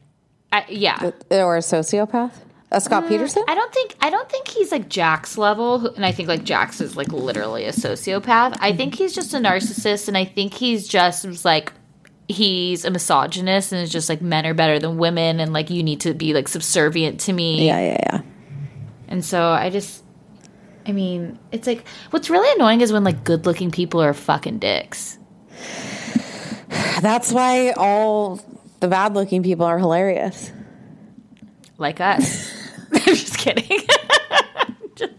I, 0.52 0.66
yeah. 0.68 1.12
or 1.30 1.56
a 1.56 1.60
sociopath? 1.60 2.32
A 2.72 2.80
Scott 2.80 3.04
mm, 3.04 3.08
Peterson? 3.08 3.44
I 3.46 3.54
don't 3.54 3.72
think 3.72 3.94
I 4.00 4.10
don't 4.10 4.28
think 4.28 4.48
he's 4.48 4.72
like 4.72 4.88
Jack's 4.88 5.38
level, 5.38 5.88
and 5.88 6.04
I 6.04 6.12
think 6.12 6.28
like 6.28 6.44
Jax 6.44 6.80
is 6.80 6.96
like 6.96 7.12
literally 7.12 7.64
a 7.64 7.72
sociopath. 7.72 8.56
I 8.60 8.74
think 8.74 8.94
he's 8.94 9.14
just 9.14 9.34
a 9.34 9.38
narcissist, 9.38 10.08
and 10.08 10.16
I 10.16 10.24
think 10.24 10.54
he's 10.54 10.88
just 10.88 11.44
like 11.44 11.72
he's 12.28 12.84
a 12.84 12.90
misogynist, 12.90 13.72
and 13.72 13.82
is 13.82 13.90
just 13.90 14.08
like 14.08 14.22
men 14.22 14.46
are 14.46 14.54
better 14.54 14.78
than 14.78 14.96
women, 14.96 15.38
and 15.38 15.52
like 15.52 15.70
you 15.70 15.82
need 15.82 16.00
to 16.00 16.14
be 16.14 16.34
like 16.34 16.48
subservient 16.48 17.20
to 17.20 17.32
me. 17.32 17.66
yeah, 17.66 17.80
yeah, 17.80 17.98
yeah. 18.06 18.22
And 19.08 19.22
so 19.22 19.48
I 19.50 19.68
just, 19.68 20.02
I 20.86 20.92
mean, 20.92 21.38
it's 21.50 21.66
like 21.66 21.86
what's 22.10 22.30
really 22.30 22.50
annoying 22.54 22.80
is 22.80 22.92
when 22.92 23.04
like 23.04 23.24
good 23.24 23.44
looking 23.44 23.70
people 23.70 24.02
are 24.02 24.14
fucking 24.14 24.58
dicks. 24.58 25.18
That's 27.02 27.32
why 27.32 27.72
all 27.72 28.40
the 28.80 28.88
bad 28.88 29.14
looking 29.14 29.42
people 29.42 29.66
are 29.66 29.78
hilarious. 29.78 30.50
Like 31.76 32.00
us. 32.00 32.52
I'm 33.46 33.56
just 34.96 35.12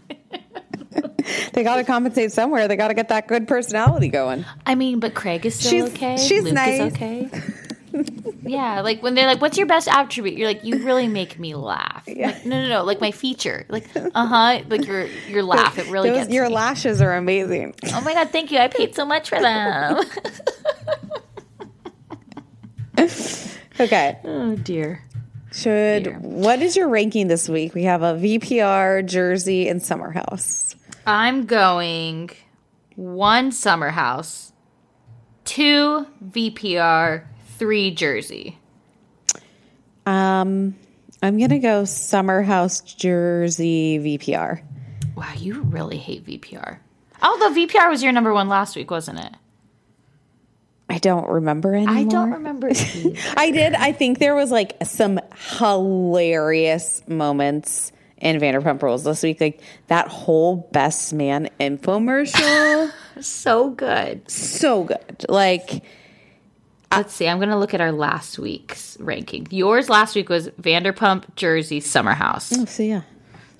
They 1.54 1.62
got 1.62 1.76
to 1.76 1.84
compensate 1.84 2.32
somewhere. 2.32 2.66
They 2.68 2.76
got 2.76 2.88
to 2.88 2.94
get 2.94 3.08
that 3.08 3.28
good 3.28 3.46
personality 3.48 4.08
going. 4.08 4.44
I 4.66 4.74
mean, 4.74 4.98
but 5.00 5.14
Craig 5.14 5.46
is 5.46 5.54
still 5.54 5.70
She's- 5.70 5.90
okay. 5.94 6.16
she's 6.16 6.42
Luke 6.42 6.52
nice. 6.52 6.80
is 6.80 6.92
okay. 6.92 7.30
yeah, 8.42 8.80
like 8.80 9.02
when 9.02 9.14
they're 9.14 9.26
like, 9.26 9.40
"What's 9.40 9.56
your 9.56 9.66
best 9.68 9.86
attribute?" 9.88 10.36
You're 10.36 10.48
like, 10.48 10.64
"You 10.64 10.84
really 10.84 11.06
make 11.08 11.38
me 11.38 11.54
laugh." 11.54 12.02
Like, 12.08 12.44
no, 12.44 12.60
no, 12.60 12.68
no. 12.68 12.82
Like 12.82 13.00
my 13.00 13.12
feature. 13.12 13.64
Like, 13.68 13.86
uh 13.96 14.26
huh. 14.26 14.62
Like 14.68 14.84
your 14.86 15.06
your 15.28 15.42
laugh. 15.44 15.78
It 15.78 15.88
really 15.88 16.10
Those- 16.10 16.24
gets 16.24 16.32
your 16.34 16.48
me. 16.48 16.54
lashes 16.56 17.00
are 17.00 17.14
amazing. 17.14 17.74
Oh 17.92 18.00
my 18.02 18.12
god, 18.14 18.30
thank 18.30 18.50
you. 18.50 18.58
I 18.58 18.66
paid 18.68 18.94
so 18.96 19.04
much 19.06 19.28
for 19.28 19.40
them. 19.40 20.02
Okay. 23.80 24.18
oh 24.24 24.54
dear. 24.56 25.02
Should 25.54 26.20
what 26.20 26.62
is 26.62 26.76
your 26.76 26.88
ranking 26.88 27.28
this 27.28 27.48
week? 27.48 27.74
We 27.74 27.84
have 27.84 28.02
a 28.02 28.14
VPR, 28.14 29.06
Jersey, 29.06 29.68
and 29.68 29.80
Summer 29.80 30.10
House. 30.10 30.74
I'm 31.06 31.46
going 31.46 32.30
one 32.96 33.52
summer 33.52 33.90
house, 33.90 34.52
two 35.44 36.06
VPR, 36.28 37.24
three 37.56 37.92
Jersey. 37.92 38.58
Um, 40.06 40.74
I'm 41.22 41.38
gonna 41.38 41.60
go 41.60 41.84
Summer 41.84 42.42
House, 42.42 42.80
Jersey, 42.80 44.00
VPR. 44.00 44.60
Wow, 45.14 45.32
you 45.36 45.62
really 45.62 45.98
hate 45.98 46.26
VPR. 46.26 46.78
Although 47.22 47.50
VPR 47.50 47.88
was 47.88 48.02
your 48.02 48.10
number 48.10 48.34
one 48.34 48.48
last 48.48 48.74
week, 48.74 48.90
wasn't 48.90 49.20
it? 49.20 49.32
I 50.88 50.98
don't 50.98 51.28
remember 51.28 51.74
anymore. 51.74 51.94
I 51.94 52.04
don't 52.04 52.32
remember. 52.32 52.68
I 53.36 53.50
did. 53.50 53.74
I 53.74 53.92
think 53.92 54.18
there 54.18 54.34
was 54.34 54.50
like 54.50 54.76
some 54.84 55.18
hilarious 55.58 57.02
moments 57.08 57.90
in 58.18 58.38
Vanderpump 58.38 58.82
Rules 58.82 59.04
this 59.04 59.22
week. 59.22 59.40
Like 59.40 59.60
that 59.88 60.08
whole 60.08 60.68
Best 60.72 61.12
Man 61.12 61.48
infomercial, 61.58 62.92
so 63.20 63.70
good. 63.70 64.30
so 64.30 64.84
good. 64.84 65.24
Like 65.28 65.82
Let's 66.96 67.14
see. 67.14 67.28
I'm 67.28 67.38
going 67.38 67.48
to 67.48 67.56
look 67.58 67.74
at 67.74 67.80
our 67.80 67.90
last 67.92 68.38
week's 68.38 68.96
ranking. 69.00 69.48
Yours 69.50 69.88
last 69.88 70.14
week 70.14 70.28
was 70.28 70.48
Vanderpump, 70.50 71.34
Jersey, 71.34 71.80
Summer 71.80 72.12
House. 72.12 72.52
Oh, 72.56 72.64
so 72.66 72.82
yeah, 72.84 73.02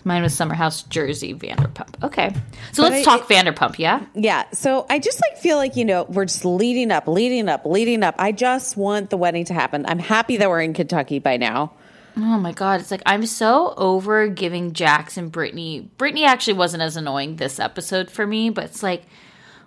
Mine 0.04 0.22
was 0.22 0.34
Summer 0.34 0.54
House, 0.54 0.82
Jersey, 0.82 1.34
Vanderpump. 1.34 2.02
Okay. 2.04 2.34
So 2.72 2.82
let's 2.82 3.06
I- 3.06 3.16
talk 3.16 3.28
Vanderpump, 3.28 3.78
yeah? 3.78 4.04
yeah. 4.14 4.44
So 4.52 4.84
I 4.90 4.98
just 4.98 5.20
like 5.30 5.40
feel 5.40 5.56
like 5.56 5.76
you 5.76 5.84
know 5.84 6.04
we're 6.04 6.26
just 6.26 6.44
leading 6.44 6.90
up, 6.90 7.08
leading 7.08 7.48
up, 7.48 7.64
leading 7.64 8.02
up. 8.02 8.14
I 8.18 8.32
just 8.32 8.76
want 8.76 9.10
the 9.10 9.16
wedding 9.16 9.44
to 9.46 9.54
happen. 9.54 9.86
I'm 9.88 9.98
happy 9.98 10.36
that 10.36 10.48
we're 10.50 10.60
in 10.60 10.74
Kentucky 10.74 11.18
by 11.18 11.38
now. 11.38 11.72
Oh 12.16 12.38
my 12.38 12.52
God. 12.52 12.80
It's 12.80 12.90
like 12.90 13.02
I'm 13.06 13.26
so 13.26 13.74
over 13.76 14.28
giving 14.28 14.72
Jax 14.72 15.16
and 15.16 15.32
Brittany. 15.32 15.88
Brittany 15.96 16.24
actually 16.24 16.54
wasn't 16.54 16.82
as 16.82 16.96
annoying 16.96 17.36
this 17.36 17.58
episode 17.58 18.10
for 18.10 18.26
me, 18.26 18.50
but 18.50 18.64
it's 18.64 18.82
like, 18.82 19.02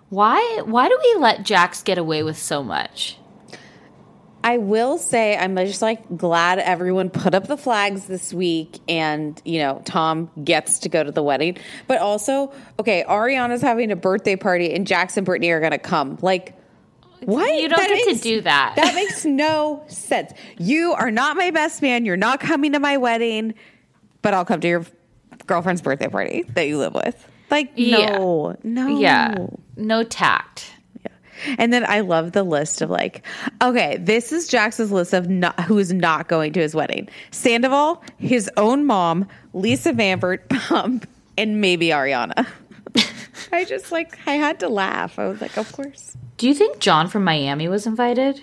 why 0.08 0.62
why 0.64 0.88
do 0.88 0.98
we 1.02 1.20
let 1.20 1.42
Jax 1.42 1.82
get 1.82 1.98
away 1.98 2.22
with 2.22 2.38
so 2.38 2.62
much? 2.62 3.18
I 4.48 4.56
will 4.56 4.96
say 4.96 5.36
I'm 5.36 5.54
just 5.56 5.82
like 5.82 6.16
glad 6.16 6.58
everyone 6.58 7.10
put 7.10 7.34
up 7.34 7.48
the 7.48 7.58
flags 7.58 8.06
this 8.06 8.32
week 8.32 8.78
and 8.88 9.38
you 9.44 9.58
know 9.58 9.82
Tom 9.84 10.30
gets 10.42 10.78
to 10.80 10.88
go 10.88 11.04
to 11.04 11.12
the 11.12 11.22
wedding. 11.22 11.58
But 11.86 11.98
also, 11.98 12.50
okay, 12.80 13.04
Ariana's 13.06 13.60
having 13.60 13.90
a 13.90 13.96
birthday 13.96 14.36
party 14.36 14.72
and 14.72 14.86
Jackson 14.86 15.18
and 15.18 15.26
Brittany 15.26 15.50
are 15.50 15.60
gonna 15.60 15.78
come. 15.78 16.16
Like 16.22 16.58
what? 17.20 17.60
You 17.60 17.68
don't 17.68 17.78
get 17.78 18.16
to 18.16 18.22
do 18.22 18.40
that. 18.40 18.72
That 18.76 18.94
makes 18.94 19.22
no 19.26 19.84
sense. 19.86 20.32
You 20.56 20.94
are 20.94 21.10
not 21.10 21.36
my 21.36 21.50
best 21.50 21.82
man. 21.82 22.06
You're 22.06 22.16
not 22.16 22.40
coming 22.40 22.72
to 22.72 22.80
my 22.80 22.96
wedding, 22.96 23.52
but 24.22 24.32
I'll 24.32 24.46
come 24.46 24.62
to 24.62 24.68
your 24.68 24.86
girlfriend's 25.46 25.82
birthday 25.82 26.08
party 26.08 26.44
that 26.54 26.68
you 26.68 26.78
live 26.78 26.94
with. 26.94 27.22
Like, 27.50 27.76
no, 27.76 28.56
no. 28.62 28.98
Yeah. 28.98 29.46
No 29.76 30.04
tact. 30.04 30.72
And 31.58 31.72
then 31.72 31.84
I 31.86 32.00
love 32.00 32.32
the 32.32 32.42
list 32.42 32.82
of 32.82 32.90
like, 32.90 33.24
okay, 33.62 33.96
this 33.98 34.32
is 34.32 34.48
Jax's 34.48 34.92
list 34.92 35.12
of 35.12 35.28
not, 35.28 35.58
who 35.60 35.78
is 35.78 35.92
not 35.92 36.28
going 36.28 36.52
to 36.54 36.60
his 36.60 36.74
wedding: 36.74 37.08
Sandoval, 37.30 38.02
his 38.18 38.50
own 38.56 38.86
mom, 38.86 39.28
Lisa 39.52 39.92
Vanderpump, 39.92 41.04
and 41.38 41.60
maybe 41.60 41.88
Ariana. 41.88 42.46
I 43.52 43.64
just 43.64 43.92
like 43.92 44.18
I 44.26 44.32
had 44.34 44.60
to 44.60 44.68
laugh. 44.68 45.18
I 45.18 45.28
was 45.28 45.40
like, 45.40 45.56
of 45.56 45.70
course. 45.72 46.16
Do 46.36 46.46
you 46.48 46.54
think 46.54 46.78
John 46.78 47.08
from 47.08 47.24
Miami 47.24 47.68
was 47.68 47.86
invited? 47.86 48.42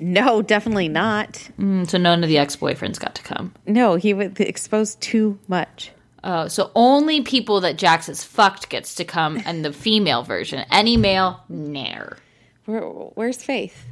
No, 0.00 0.42
definitely 0.42 0.88
not. 0.88 1.34
Mm, 1.58 1.88
so 1.88 1.96
none 1.96 2.24
of 2.24 2.28
the 2.28 2.38
ex 2.38 2.56
boyfriends 2.56 2.98
got 2.98 3.14
to 3.14 3.22
come. 3.22 3.54
No, 3.66 3.94
he 3.94 4.14
was 4.14 4.32
exposed 4.38 5.00
too 5.00 5.38
much. 5.46 5.92
Oh, 6.24 6.46
so 6.48 6.70
only 6.74 7.22
people 7.22 7.60
that 7.62 7.76
Jax 7.76 8.06
has 8.06 8.22
fucked 8.22 8.68
gets 8.68 8.94
to 8.96 9.04
come, 9.04 9.42
and 9.44 9.64
the 9.64 9.72
female 9.72 10.22
version. 10.22 10.64
Any 10.70 10.96
male, 10.96 11.42
nair. 11.48 12.16
Where, 12.64 12.82
where's 12.82 13.42
Faith? 13.42 13.84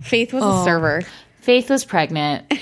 Faith 0.00 0.32
was 0.32 0.42
a 0.42 0.46
oh. 0.46 0.64
server. 0.64 1.02
Faith 1.40 1.68
was 1.68 1.84
pregnant. 1.84 2.52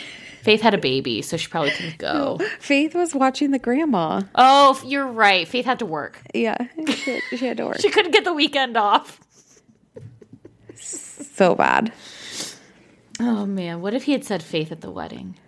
Faith 0.42 0.60
had 0.60 0.74
a 0.74 0.78
baby, 0.78 1.22
so 1.22 1.36
she 1.36 1.46
probably 1.48 1.70
couldn't 1.70 1.98
go. 1.98 2.40
Faith 2.58 2.96
was 2.96 3.14
watching 3.14 3.52
the 3.52 3.60
grandma. 3.60 4.22
Oh, 4.34 4.80
you're 4.84 5.06
right. 5.06 5.46
Faith 5.46 5.64
had 5.64 5.78
to 5.78 5.86
work. 5.86 6.20
Yeah, 6.34 6.56
she, 6.88 7.20
she 7.36 7.46
had 7.46 7.58
to 7.58 7.66
work. 7.66 7.80
She 7.80 7.90
couldn't 7.90 8.10
get 8.10 8.24
the 8.24 8.34
weekend 8.34 8.76
off. 8.76 9.20
so 10.74 11.54
bad. 11.54 11.92
Oh 13.20 13.46
man, 13.46 13.80
what 13.80 13.94
if 13.94 14.04
he 14.04 14.12
had 14.12 14.24
said 14.24 14.42
Faith 14.42 14.72
at 14.72 14.80
the 14.80 14.90
wedding? 14.90 15.38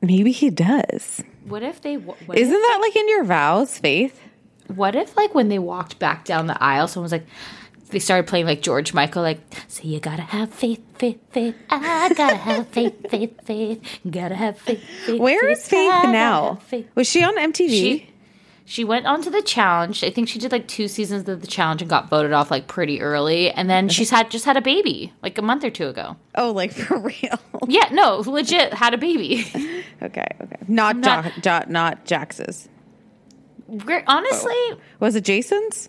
Maybe 0.00 0.32
he 0.32 0.48
does. 0.48 1.22
What 1.48 1.62
if 1.62 1.80
they? 1.80 1.96
What 1.96 2.18
Isn't 2.38 2.54
if, 2.54 2.62
that 2.62 2.78
like 2.80 2.96
in 2.96 3.08
your 3.08 3.24
vows, 3.24 3.78
Faith? 3.78 4.20
What 4.74 4.96
if 4.96 5.16
like 5.16 5.34
when 5.34 5.48
they 5.48 5.58
walked 5.58 5.98
back 5.98 6.24
down 6.24 6.46
the 6.48 6.60
aisle, 6.62 6.88
someone 6.88 7.04
was 7.04 7.12
like, 7.12 7.26
they 7.90 8.00
started 8.00 8.26
playing 8.26 8.46
like 8.46 8.62
George 8.62 8.92
Michael, 8.92 9.22
like, 9.22 9.38
so 9.68 9.82
you 9.84 10.00
gotta 10.00 10.22
have 10.22 10.52
faith, 10.52 10.82
faith, 10.98 11.20
faith. 11.30 11.54
I 11.70 12.12
gotta 12.14 12.36
have 12.36 12.66
faith, 12.68 13.08
faith, 13.08 13.40
faith. 13.44 14.00
Gotta 14.10 14.34
have 14.34 14.58
faith, 14.58 14.82
faith. 15.06 15.20
Where 15.20 15.48
is 15.48 15.66
Faith 15.68 15.92
I 15.92 16.10
now? 16.10 16.56
faith. 16.56 16.88
Was 16.96 17.08
she 17.08 17.22
on 17.22 17.36
MTV? 17.36 17.68
She 17.70 18.10
she 18.68 18.82
went 18.84 19.06
on 19.06 19.22
to 19.22 19.30
the 19.30 19.40
challenge. 19.42 20.02
I 20.02 20.10
think 20.10 20.28
she 20.28 20.38
did 20.40 20.50
like 20.50 20.66
two 20.66 20.88
seasons 20.88 21.28
of 21.28 21.40
the 21.40 21.46
challenge 21.46 21.80
and 21.82 21.88
got 21.88 22.10
voted 22.10 22.32
off 22.32 22.50
like 22.50 22.66
pretty 22.66 23.00
early. 23.00 23.50
And 23.50 23.70
then 23.70 23.88
she's 23.88 24.10
had 24.10 24.28
just 24.30 24.44
had 24.44 24.56
a 24.56 24.60
baby 24.60 25.12
like 25.22 25.38
a 25.38 25.42
month 25.42 25.62
or 25.64 25.70
two 25.70 25.86
ago. 25.86 26.16
oh, 26.34 26.50
like 26.50 26.72
for 26.74 26.98
real? 26.98 27.38
Yeah, 27.68 27.88
no, 27.92 28.16
legit 28.26 28.74
had 28.74 28.92
a 28.92 28.98
baby. 28.98 29.44
okay, 30.02 30.26
okay. 30.42 30.56
Not 30.66 30.96
Not- 30.96 31.24
jo- 31.36 31.40
jo- 31.60 31.64
not 31.70 32.04
Jax's. 32.04 32.68
We're, 33.68 34.02
honestly, 34.06 34.52
oh. 34.54 34.78
Was 35.00 35.14
it 35.16 35.24
Jason's? 35.24 35.88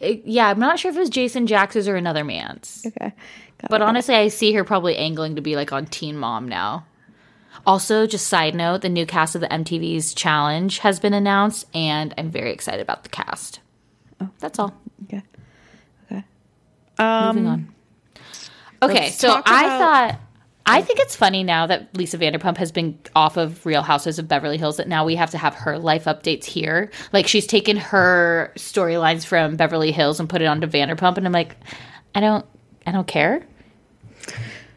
yeah, 0.00 0.48
I'm 0.48 0.58
not 0.58 0.78
sure 0.78 0.90
if 0.90 0.96
it 0.96 1.00
was 1.00 1.10
Jason 1.10 1.46
Jax's 1.46 1.88
or 1.88 1.96
another 1.96 2.24
man's. 2.24 2.82
Okay. 2.86 3.12
Got 3.60 3.70
But 3.70 3.80
it. 3.80 3.84
honestly, 3.84 4.14
I 4.14 4.28
see 4.28 4.52
her 4.54 4.64
probably 4.64 4.96
angling 4.96 5.36
to 5.36 5.42
be 5.42 5.56
like 5.56 5.72
on 5.72 5.86
Teen 5.86 6.16
Mom 6.18 6.48
now. 6.48 6.84
Also, 7.66 8.06
just 8.06 8.26
side 8.26 8.54
note, 8.54 8.80
the 8.80 8.88
new 8.88 9.06
cast 9.06 9.34
of 9.34 9.40
the 9.40 9.48
MTV's 9.48 10.14
Challenge 10.14 10.78
has 10.78 10.98
been 10.98 11.14
announced, 11.14 11.66
and 11.74 12.12
I'm 12.18 12.30
very 12.30 12.52
excited 12.52 12.80
about 12.80 13.04
the 13.04 13.08
cast. 13.08 13.60
Oh, 14.20 14.28
that's 14.40 14.58
all. 14.58 14.74
Okay. 15.04 15.22
Okay. 16.06 16.24
Moving 16.98 17.46
um, 17.46 17.46
on. 17.46 17.74
Okay, 18.82 19.10
so 19.10 19.40
I 19.46 19.64
about- 19.64 19.78
thought 19.78 20.20
I 20.64 20.80
oh. 20.80 20.82
think 20.82 21.00
it's 21.00 21.16
funny 21.16 21.42
now 21.42 21.66
that 21.66 21.96
Lisa 21.96 22.18
Vanderpump 22.18 22.56
has 22.56 22.70
been 22.70 22.98
off 23.16 23.36
of 23.36 23.64
Real 23.66 23.82
Houses 23.82 24.18
of 24.18 24.28
Beverly 24.28 24.58
Hills 24.58 24.76
that 24.76 24.88
now 24.88 25.04
we 25.04 25.16
have 25.16 25.30
to 25.30 25.38
have 25.38 25.54
her 25.54 25.78
life 25.78 26.04
updates 26.04 26.44
here. 26.44 26.90
Like 27.12 27.26
she's 27.26 27.46
taken 27.46 27.76
her 27.76 28.52
storylines 28.56 29.26
from 29.26 29.56
Beverly 29.56 29.92
Hills 29.92 30.20
and 30.20 30.28
put 30.28 30.40
it 30.40 30.46
onto 30.46 30.66
Vanderpump, 30.66 31.16
and 31.16 31.26
I'm 31.26 31.32
like, 31.32 31.56
I 32.14 32.20
don't, 32.20 32.46
I 32.86 32.92
don't 32.92 33.06
care. 33.06 33.44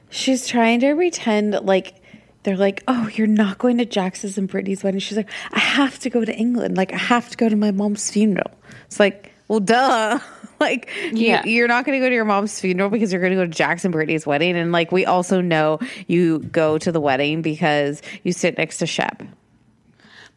She's 0.09 0.47
trying 0.47 0.79
to 0.79 0.95
pretend 0.95 1.53
like 1.53 2.01
they're 2.45 2.55
like, 2.55 2.83
oh, 2.87 3.09
you're 3.15 3.27
not 3.27 3.57
going 3.57 3.77
to 3.79 3.85
Jax's 3.85 4.37
and 4.37 4.47
Brittany's 4.47 4.83
wedding. 4.83 4.99
She's 5.01 5.17
like, 5.17 5.29
I 5.51 5.59
have 5.59 5.99
to 5.99 6.09
go 6.09 6.23
to 6.23 6.33
England. 6.33 6.77
Like, 6.77 6.93
I 6.93 6.97
have 6.97 7.29
to 7.31 7.37
go 7.37 7.49
to 7.49 7.55
my 7.55 7.71
mom's 7.71 8.09
funeral. 8.09 8.51
It's 8.85 8.99
like, 8.99 9.33
well, 9.47 9.59
duh. 9.59 10.19
like, 10.59 10.89
Yeah. 11.11 11.43
you, 11.45 11.51
you're 11.53 11.67
not 11.67 11.85
going 11.85 11.99
to 11.99 12.05
go 12.05 12.07
to 12.09 12.15
your 12.15 12.23
mom's 12.25 12.59
funeral 12.59 12.89
because 12.89 13.11
you're 13.11 13.21
going 13.21 13.31
to 13.33 13.37
go 13.37 13.43
to 13.45 13.51
Jax 13.51 13.83
and 13.83 13.91
Brittany's 13.91 14.25
wedding. 14.25 14.55
And 14.55 14.71
like, 14.71 14.91
we 14.91 15.05
also 15.05 15.41
know 15.41 15.79
you 16.07 16.39
go 16.39 16.77
to 16.77 16.91
the 16.91 17.01
wedding 17.01 17.41
because 17.41 18.01
you 18.23 18.31
sit 18.31 18.57
next 18.57 18.77
to 18.77 18.85
Shep. 18.85 19.23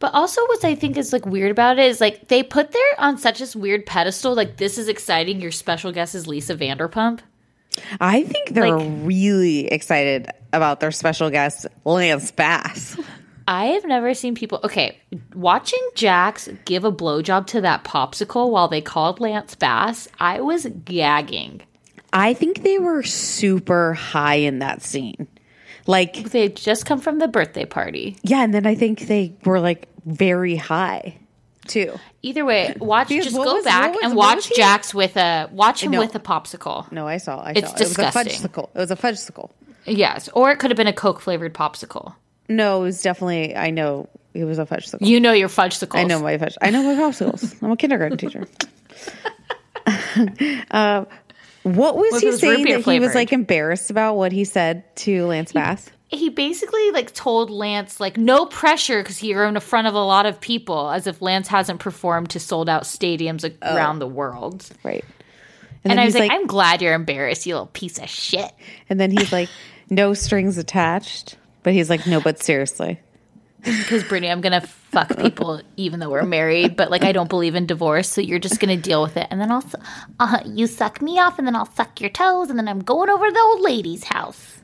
But 0.00 0.14
also, 0.14 0.40
what 0.46 0.64
I 0.64 0.74
think 0.76 0.96
is 0.96 1.12
like 1.12 1.26
weird 1.26 1.50
about 1.50 1.78
it 1.78 1.86
is 1.86 2.00
like 2.00 2.28
they 2.28 2.42
put 2.42 2.70
there 2.72 2.94
on 3.00 3.18
such 3.18 3.40
this 3.40 3.56
weird 3.56 3.84
pedestal. 3.84 4.34
Like 4.34 4.56
this 4.56 4.78
is 4.78 4.86
exciting. 4.88 5.40
Your 5.40 5.50
special 5.50 5.90
guest 5.90 6.14
is 6.14 6.26
Lisa 6.28 6.54
Vanderpump. 6.54 7.20
I 8.00 8.22
think 8.24 8.50
they're 8.50 8.76
Like- 8.76 8.88
really 9.02 9.66
excited 9.66 10.28
about 10.52 10.80
their 10.80 10.90
special 10.90 11.30
guest, 11.30 11.66
Lance 11.84 12.30
Bass. 12.30 12.96
I 13.46 13.66
have 13.66 13.84
never 13.86 14.12
seen 14.14 14.34
people. 14.34 14.60
Okay, 14.64 14.98
watching 15.34 15.80
Jax 15.94 16.48
give 16.66 16.84
a 16.84 16.92
blowjob 16.92 17.46
to 17.48 17.60
that 17.62 17.82
popsicle 17.84 18.50
while 18.50 18.68
they 18.68 18.80
called 18.82 19.20
Lance 19.20 19.54
Bass, 19.54 20.06
I 20.20 20.40
was 20.42 20.66
gagging. 20.84 21.62
I 22.12 22.34
think 22.34 22.62
they 22.62 22.78
were 22.78 23.02
super 23.02 23.94
high 23.94 24.36
in 24.36 24.58
that 24.60 24.82
scene. 24.82 25.28
Like, 25.86 26.30
They 26.30 26.42
had 26.42 26.56
just 26.56 26.84
come 26.84 27.00
from 27.00 27.18
the 27.18 27.28
birthday 27.28 27.64
party. 27.64 28.16
yeah, 28.22 28.42
and 28.44 28.52
then 28.52 28.66
I 28.66 28.74
think 28.74 29.00
they 29.06 29.34
were 29.44 29.60
like 29.60 29.88
very 30.04 30.56
high 30.56 31.16
too. 31.68 31.98
Either 32.22 32.44
way, 32.44 32.74
watch. 32.80 33.08
Because 33.08 33.26
Just 33.26 33.36
go 33.36 33.54
was- 33.54 33.64
back 33.64 33.94
was- 33.94 34.04
and 34.04 34.14
watch 34.16 34.50
Jax 34.56 34.92
with 34.94 35.16
a 35.16 35.48
watch 35.52 35.82
him 35.82 35.92
No. 35.92 36.00
with 36.00 36.14
a 36.14 36.20
popsicle. 36.20 36.90
No, 36.90 37.06
I 37.06 37.18
saw. 37.18 37.40
I 37.40 37.52
It's 37.56 37.70
saw. 37.70 37.76
disgusting. 37.76 38.26
It 38.26 38.32
was 38.32 38.44
a 38.44 38.48
fudgesicle. 38.48 38.68
It 38.74 38.78
was 38.78 38.90
a 38.90 38.96
fudgesicle. 38.96 39.50
Yes, 39.86 40.28
or 40.34 40.50
it 40.50 40.58
could 40.58 40.70
have 40.70 40.76
been 40.76 40.86
a 40.86 40.92
Coke 40.92 41.20
flavored 41.20 41.54
popsicle. 41.54 42.14
No, 42.48 42.80
it 42.80 42.84
was 42.84 43.02
definitely. 43.02 43.54
I 43.56 43.70
know 43.70 44.08
it 44.34 44.44
was 44.44 44.58
a 44.58 44.66
fudgesicle. 44.66 45.06
You 45.06 45.20
know 45.20 45.32
your 45.32 45.48
fudgesicles. 45.48 45.98
I 45.98 46.04
know 46.04 46.20
my 46.20 46.36
fudge. 46.38 46.56
I 46.60 46.70
know 46.70 46.82
my 46.82 46.94
popsicles. 46.94 47.56
I'm 47.62 47.70
a 47.72 47.76
kindergarten 47.76 48.18
teacher. 48.18 48.46
uh, 50.70 51.04
what 51.62 51.96
was 51.96 52.12
What 52.12 52.22
he 52.22 52.28
was 52.28 52.40
saying 52.40 52.64
that 52.66 52.80
he 52.84 53.00
was 53.00 53.14
like 53.14 53.32
embarrassed 53.32 53.90
about 53.90 54.14
what 54.16 54.32
he 54.32 54.44
said 54.44 54.84
to 54.96 55.26
Lance 55.26 55.52
Bass? 55.52 55.90
He 56.08 56.30
basically 56.30 56.90
like 56.90 57.12
told 57.12 57.50
Lance 57.50 58.00
like 58.00 58.16
no 58.16 58.46
pressure 58.46 59.02
because 59.02 59.22
you're 59.22 59.44
in 59.44 59.58
front 59.60 59.86
of 59.86 59.94
a 59.94 60.02
lot 60.02 60.26
of 60.26 60.40
people, 60.40 60.90
as 60.90 61.06
if 61.06 61.20
Lance 61.20 61.48
hasn't 61.48 61.80
performed 61.80 62.30
to 62.30 62.40
sold 62.40 62.68
out 62.68 62.84
stadiums 62.84 63.42
like, 63.42 63.58
around 63.62 63.98
the 63.98 64.06
world. 64.06 64.68
Right. 64.82 65.04
And, 65.84 65.92
then 65.92 65.98
I 65.98 66.06
was 66.06 66.14
he's 66.14 66.20
like, 66.20 66.32
I'm 66.32 66.46
glad 66.46 66.82
you're 66.82 66.94
embarrassed, 66.94 67.46
you 67.46 67.54
little 67.54 67.66
piece 67.66 67.98
of 67.98 68.08
shit. 68.08 68.52
and 68.88 68.98
then 68.98 69.10
he's 69.10 69.32
like, 69.32 69.48
no 69.90 70.14
strings 70.14 70.58
attached. 70.58 71.36
But 71.62 71.72
he's 71.74 71.90
like, 71.90 72.06
no, 72.06 72.20
but 72.20 72.42
seriously. 72.42 73.00
Because 73.62 74.04
Brittany, 74.04 74.30
I'm 74.30 74.40
gonna 74.40 74.60
fuck 74.60 75.16
people 75.18 75.60
even 75.76 76.00
though 76.00 76.10
we're 76.10 76.24
married, 76.24 76.76
but 76.76 76.90
like 76.90 77.02
I 77.02 77.12
don't 77.12 77.28
believe 77.28 77.54
in 77.54 77.66
divorce, 77.66 78.08
so 78.08 78.20
you're 78.20 78.38
just 78.38 78.60
gonna 78.60 78.76
deal 78.76 79.02
with 79.02 79.16
it. 79.16 79.26
And 79.30 79.40
then 79.40 79.50
I'll, 79.50 79.64
uh, 80.20 80.40
you 80.46 80.66
suck 80.66 81.02
me 81.02 81.18
off, 81.18 81.38
and 81.38 81.46
then 81.46 81.56
I'll 81.56 81.70
suck 81.72 82.00
your 82.00 82.10
toes, 82.10 82.50
and 82.50 82.58
then 82.58 82.68
I'm 82.68 82.78
going 82.78 83.10
over 83.10 83.26
to 83.26 83.32
the 83.32 83.40
old 83.40 83.60
lady's 83.60 84.04
house. 84.04 84.57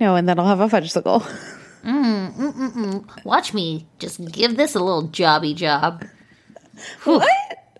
No, 0.00 0.14
and 0.16 0.28
then 0.28 0.38
I'll 0.38 0.46
have 0.46 0.60
a 0.60 0.68
fudgesicle. 0.68 1.22
Mm, 1.84 2.34
mm, 2.34 2.72
mm, 2.72 3.24
Watch 3.24 3.54
me 3.54 3.86
just 4.00 4.20
give 4.32 4.56
this 4.56 4.74
a 4.74 4.80
little 4.80 5.08
jobby 5.08 5.54
job. 5.54 6.04
what? 7.04 7.24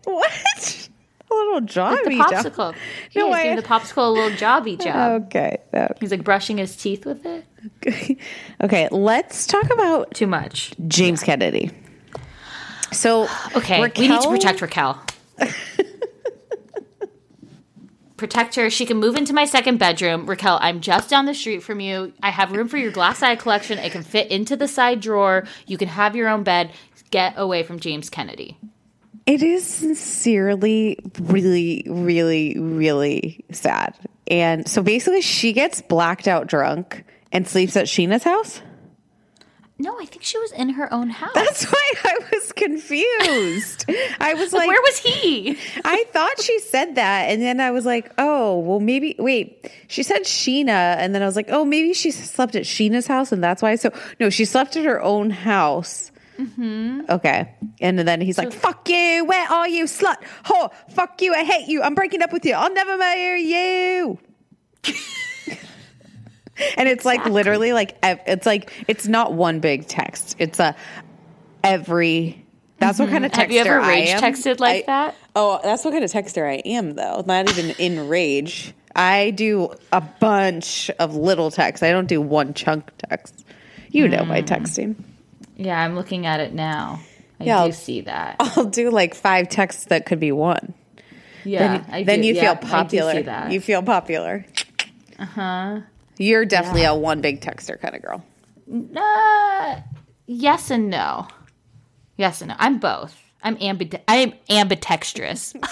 What? 0.04 0.88
A 1.30 1.34
little 1.34 1.60
The 1.60 1.66
jobby 1.66 2.16
job. 2.16 2.30
popsicle. 2.30 2.74
No 3.16 3.28
yeah, 3.28 3.36
he's 3.42 3.46
way. 3.50 3.56
the 3.56 3.62
popsicle 3.62 4.06
a 4.06 4.10
little 4.10 4.30
jobby 4.38 4.80
job. 4.82 5.24
Okay. 5.26 5.58
okay. 5.74 5.88
He's 6.00 6.12
like 6.12 6.22
brushing 6.22 6.58
his 6.58 6.76
teeth 6.76 7.04
with 7.04 7.26
it. 7.26 7.44
Okay, 7.84 8.16
okay. 8.62 8.88
let's 8.92 9.46
talk 9.46 9.68
about 9.70 10.14
Too 10.14 10.28
much. 10.28 10.72
James 10.86 11.22
Kennedy. 11.22 11.72
So, 12.92 13.28
Okay, 13.56 13.80
we 13.80 14.08
need 14.08 14.20
to 14.22 14.28
protect 14.30 14.62
Raquel. 14.62 15.02
Protect 18.18 18.56
her. 18.56 18.68
She 18.68 18.84
can 18.84 18.98
move 18.98 19.16
into 19.16 19.32
my 19.32 19.44
second 19.44 19.78
bedroom. 19.78 20.26
Raquel, 20.26 20.58
I'm 20.60 20.80
just 20.80 21.08
down 21.08 21.24
the 21.24 21.34
street 21.34 21.62
from 21.62 21.78
you. 21.78 22.12
I 22.20 22.30
have 22.30 22.52
room 22.52 22.66
for 22.68 22.76
your 22.76 22.90
glass 22.90 23.22
eye 23.22 23.36
collection. 23.36 23.78
It 23.78 23.92
can 23.92 24.02
fit 24.02 24.30
into 24.30 24.56
the 24.56 24.68
side 24.68 25.00
drawer. 25.00 25.46
You 25.66 25.78
can 25.78 25.88
have 25.88 26.16
your 26.16 26.28
own 26.28 26.42
bed. 26.42 26.72
Get 27.10 27.34
away 27.36 27.62
from 27.62 27.80
James 27.80 28.10
Kennedy. 28.10 28.58
It 29.24 29.42
is 29.42 29.64
sincerely 29.64 30.98
really, 31.20 31.86
really, 31.88 32.58
really 32.58 33.44
sad. 33.52 33.94
And 34.26 34.68
so 34.68 34.82
basically, 34.82 35.22
she 35.22 35.52
gets 35.52 35.80
blacked 35.80 36.26
out 36.26 36.48
drunk 36.48 37.04
and 37.30 37.46
sleeps 37.46 37.76
at 37.76 37.86
Scheana's 37.86 38.24
house. 38.24 38.60
No, 39.80 39.96
I 40.00 40.06
think 40.06 40.24
she 40.24 40.38
was 40.38 40.50
in 40.52 40.70
her 40.70 40.92
own 40.92 41.08
house. 41.08 41.30
That's 41.34 41.64
why 41.64 41.92
I 42.04 42.18
was 42.32 42.50
confused. 42.52 43.84
I 44.18 44.34
was 44.34 44.52
like, 44.58 44.66
Where 44.66 44.80
was 44.82 44.98
he? 44.98 45.56
I 45.84 46.04
thought 46.12 46.40
she 46.40 46.58
said 46.58 46.96
that. 46.96 47.30
And 47.30 47.40
then 47.40 47.60
I 47.60 47.70
was 47.70 47.86
like, 47.86 48.12
oh, 48.18 48.58
well, 48.58 48.80
maybe, 48.80 49.14
wait, 49.20 49.70
she 49.86 50.02
said 50.02 50.22
Scheana. 50.22 50.96
And 50.98 51.14
then 51.14 51.22
I 51.22 51.26
was 51.26 51.36
like, 51.36 51.48
oh, 51.50 51.64
maybe 51.64 51.94
she 51.94 52.10
slept 52.10 52.56
at 52.56 52.64
Scheana's 52.64 53.06
house. 53.06 53.30
And 53.30 53.42
that's 53.42 53.62
why. 53.62 53.76
So, 53.76 53.92
no, 54.18 54.30
she 54.30 54.44
slept 54.44 54.76
at 54.76 54.84
her 54.84 55.00
own 55.00 55.30
house. 55.30 56.10
Mm-hmm. 56.38 57.02
Okay. 57.08 57.54
And 57.80 57.98
then 58.00 58.20
he's 58.20 58.36
like, 58.38 58.52
fuck 58.52 58.88
you. 58.88 59.24
Where 59.24 59.48
are 59.48 59.68
you, 59.68 59.84
slut? 59.84 60.16
Oh, 60.50 60.70
fuck 60.90 61.22
you. 61.22 61.34
I 61.34 61.44
hate 61.44 61.68
you. 61.68 61.82
I'm 61.82 61.94
breaking 61.94 62.22
up 62.22 62.32
with 62.32 62.44
you. 62.44 62.54
I'll 62.54 62.72
never 62.72 62.96
marry 62.96 63.42
you. 63.42 64.18
and 66.76 66.88
it's 66.88 67.04
like 67.04 67.24
literally 67.26 67.72
like 67.72 67.96
it's 68.02 68.46
like 68.46 68.72
it's 68.88 69.06
not 69.06 69.32
one 69.34 69.60
big 69.60 69.86
text. 69.86 70.36
It's 70.38 70.58
a 70.60 70.74
every. 71.64 72.44
That's 72.78 72.98
what 73.00 73.08
kind 73.10 73.24
of 73.24 73.32
texter 73.32 73.48
Mm-hmm. 73.48 73.52
Have 73.56 73.66
you 73.66 73.72
ever 73.72 73.80
I 73.80 73.88
rage 73.88 74.08
texted 74.10 74.60
like 74.60 74.84
I- 74.84 74.86
that? 74.86 75.14
Oh, 75.34 75.60
that's 75.62 75.84
what 75.84 75.90
kind 75.92 76.04
of 76.04 76.10
texter 76.12 76.48
I 76.48 76.56
am, 76.64 76.94
though. 76.94 77.22
Not 77.26 77.48
even 77.50 77.70
in 77.78 78.08
rage. 78.08 78.72
I 78.94 79.30
do 79.30 79.70
a 79.92 80.00
bunch 80.00 80.90
of 80.98 81.14
little 81.14 81.50
texts. 81.50 81.82
I 81.82 81.90
don't 81.90 82.06
do 82.08 82.20
one 82.20 82.54
chunk 82.54 82.90
text. 83.08 83.44
You 83.90 84.06
know 84.08 84.18
Mm. 84.18 84.28
my 84.28 84.42
texting. 84.42 84.96
Yeah, 85.56 85.80
I'm 85.80 85.94
looking 85.96 86.26
at 86.26 86.40
it 86.40 86.52
now. 86.52 87.00
I 87.40 87.44
Yeah, 87.44 87.58
I'll- 87.60 87.72
see 87.72 88.02
that. 88.02 88.36
I'll 88.40 88.64
do 88.64 88.90
like 88.90 89.14
five 89.14 89.48
texts 89.48 89.86
that 89.86 90.06
could 90.06 90.20
be 90.20 90.30
one. 90.32 90.74
Yeah, 91.44 91.78
then 91.88 92.04
then 92.04 92.20
do. 92.20 92.26
you 92.28 92.34
Yeah, 92.34 92.54
feel 92.54 92.54
do 92.60 92.66
popular. 92.68 93.48
You 93.48 93.60
feel 93.60 93.82
popular. 93.82 94.44
Uh 95.18 95.24
huh. 95.24 95.80
You're 96.18 96.44
definitely 96.44 96.84
a 96.84 96.94
one 96.94 97.20
big 97.20 97.40
texter 97.40 97.80
kind 97.80 97.94
of 97.94 98.02
girl. 98.02 98.24
Uh, 98.96 99.80
yes 100.26 100.70
and 100.70 100.90
no. 100.90 101.26
Yes 102.16 102.40
and 102.42 102.48
no. 102.50 102.56
I'm 102.58 102.78
both. 102.78 103.16
I'm 103.42 103.56
ambi- 103.56 104.00
I'm 104.08 104.34
ambidextrous. 104.50 105.54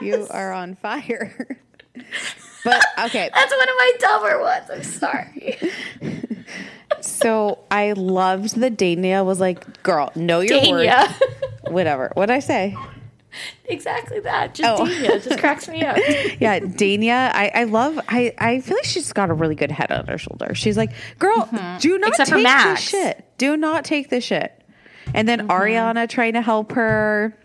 You 0.00 0.26
are 0.30 0.52
on 0.52 0.76
fire. 0.76 1.58
but 2.64 2.84
okay, 3.04 3.30
That's 3.34 3.52
one 3.52 3.68
of 3.68 3.74
my 3.76 3.92
dumber 3.98 4.40
ones. 4.40 4.70
I'm 4.72 4.82
sorry. 4.82 5.58
so 7.02 7.58
I 7.70 7.92
loved 7.92 8.58
the 8.58 8.70
Dayna 8.70 9.24
was 9.24 9.40
like, 9.40 9.82
"Girl, 9.82 10.10
know 10.14 10.40
your 10.40 10.58
Dayna. 10.58 10.72
worth." 11.06 11.22
Whatever. 11.72 12.12
What 12.14 12.30
I 12.30 12.38
say? 12.40 12.74
exactly 13.64 14.20
that. 14.20 14.54
Just 14.54 14.68
Oh. 14.80 14.84
Dayna. 14.84 15.08
It 15.10 15.22
just 15.22 15.38
cracks 15.40 15.68
me 15.68 15.82
up. 15.84 15.96
Yeah, 16.40 16.58
Dayna. 16.60 17.30
I, 17.34 17.50
I 17.54 17.64
love. 17.64 17.98
I 18.08 18.34
I 18.38 18.60
feel 18.60 18.76
like 18.76 18.84
she's 18.84 19.12
got 19.12 19.30
a 19.30 19.34
really 19.34 19.54
good 19.54 19.70
head 19.70 19.90
on 19.92 20.06
her 20.06 20.18
shoulder. 20.18 20.54
She's 20.54 20.76
like, 20.76 20.90
"Girl, 21.18 21.48
do 21.80 21.98
not 21.98 22.08
Except 22.10 22.30
take 22.30 22.44
this 22.44 22.80
shit. 22.80 23.24
Do 23.38 23.56
not 23.56 23.84
take 23.84 24.08
this 24.10 24.24
shit." 24.24 24.52
And 25.14 25.28
then 25.28 25.48
Ariana 25.48 26.08
trying 26.08 26.34
to 26.34 26.42
help 26.42 26.72
her. 26.72 27.36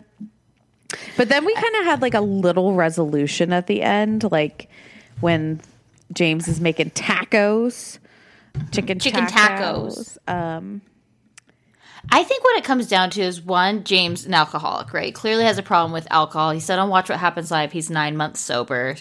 But 1.16 1.28
then 1.28 1.44
we 1.44 1.52
kind 1.54 1.76
of 1.80 1.84
had 1.84 2.00
like 2.02 2.14
a 2.14 2.20
little 2.20 2.74
resolution 2.74 3.52
at 3.52 3.66
the 3.66 3.82
end, 3.82 4.30
like 4.30 4.68
when 5.20 5.60
James 6.12 6.46
is 6.48 6.60
making 6.60 6.90
tacos, 6.90 7.98
chicken 8.70 8.98
Chicken 8.98 9.26
tacos. 9.26 10.16
Um, 10.28 10.80
I 12.10 12.22
think 12.22 12.44
what 12.44 12.56
it 12.56 12.64
comes 12.64 12.88
down 12.88 13.10
to 13.10 13.22
is 13.22 13.40
one, 13.40 13.84
James, 13.84 14.26
an 14.26 14.34
alcoholic, 14.34 14.92
right? 14.92 15.14
Clearly 15.14 15.44
has 15.44 15.58
a 15.58 15.62
problem 15.62 15.92
with 15.92 16.06
alcohol. 16.10 16.50
He 16.50 16.60
said 16.60 16.78
on 16.78 16.88
Watch 16.88 17.08
What 17.08 17.18
Happens 17.18 17.50
Live 17.50 17.72
he's 17.72 17.90
nine 17.90 18.16
months 18.16 18.40
sober. 18.40 18.96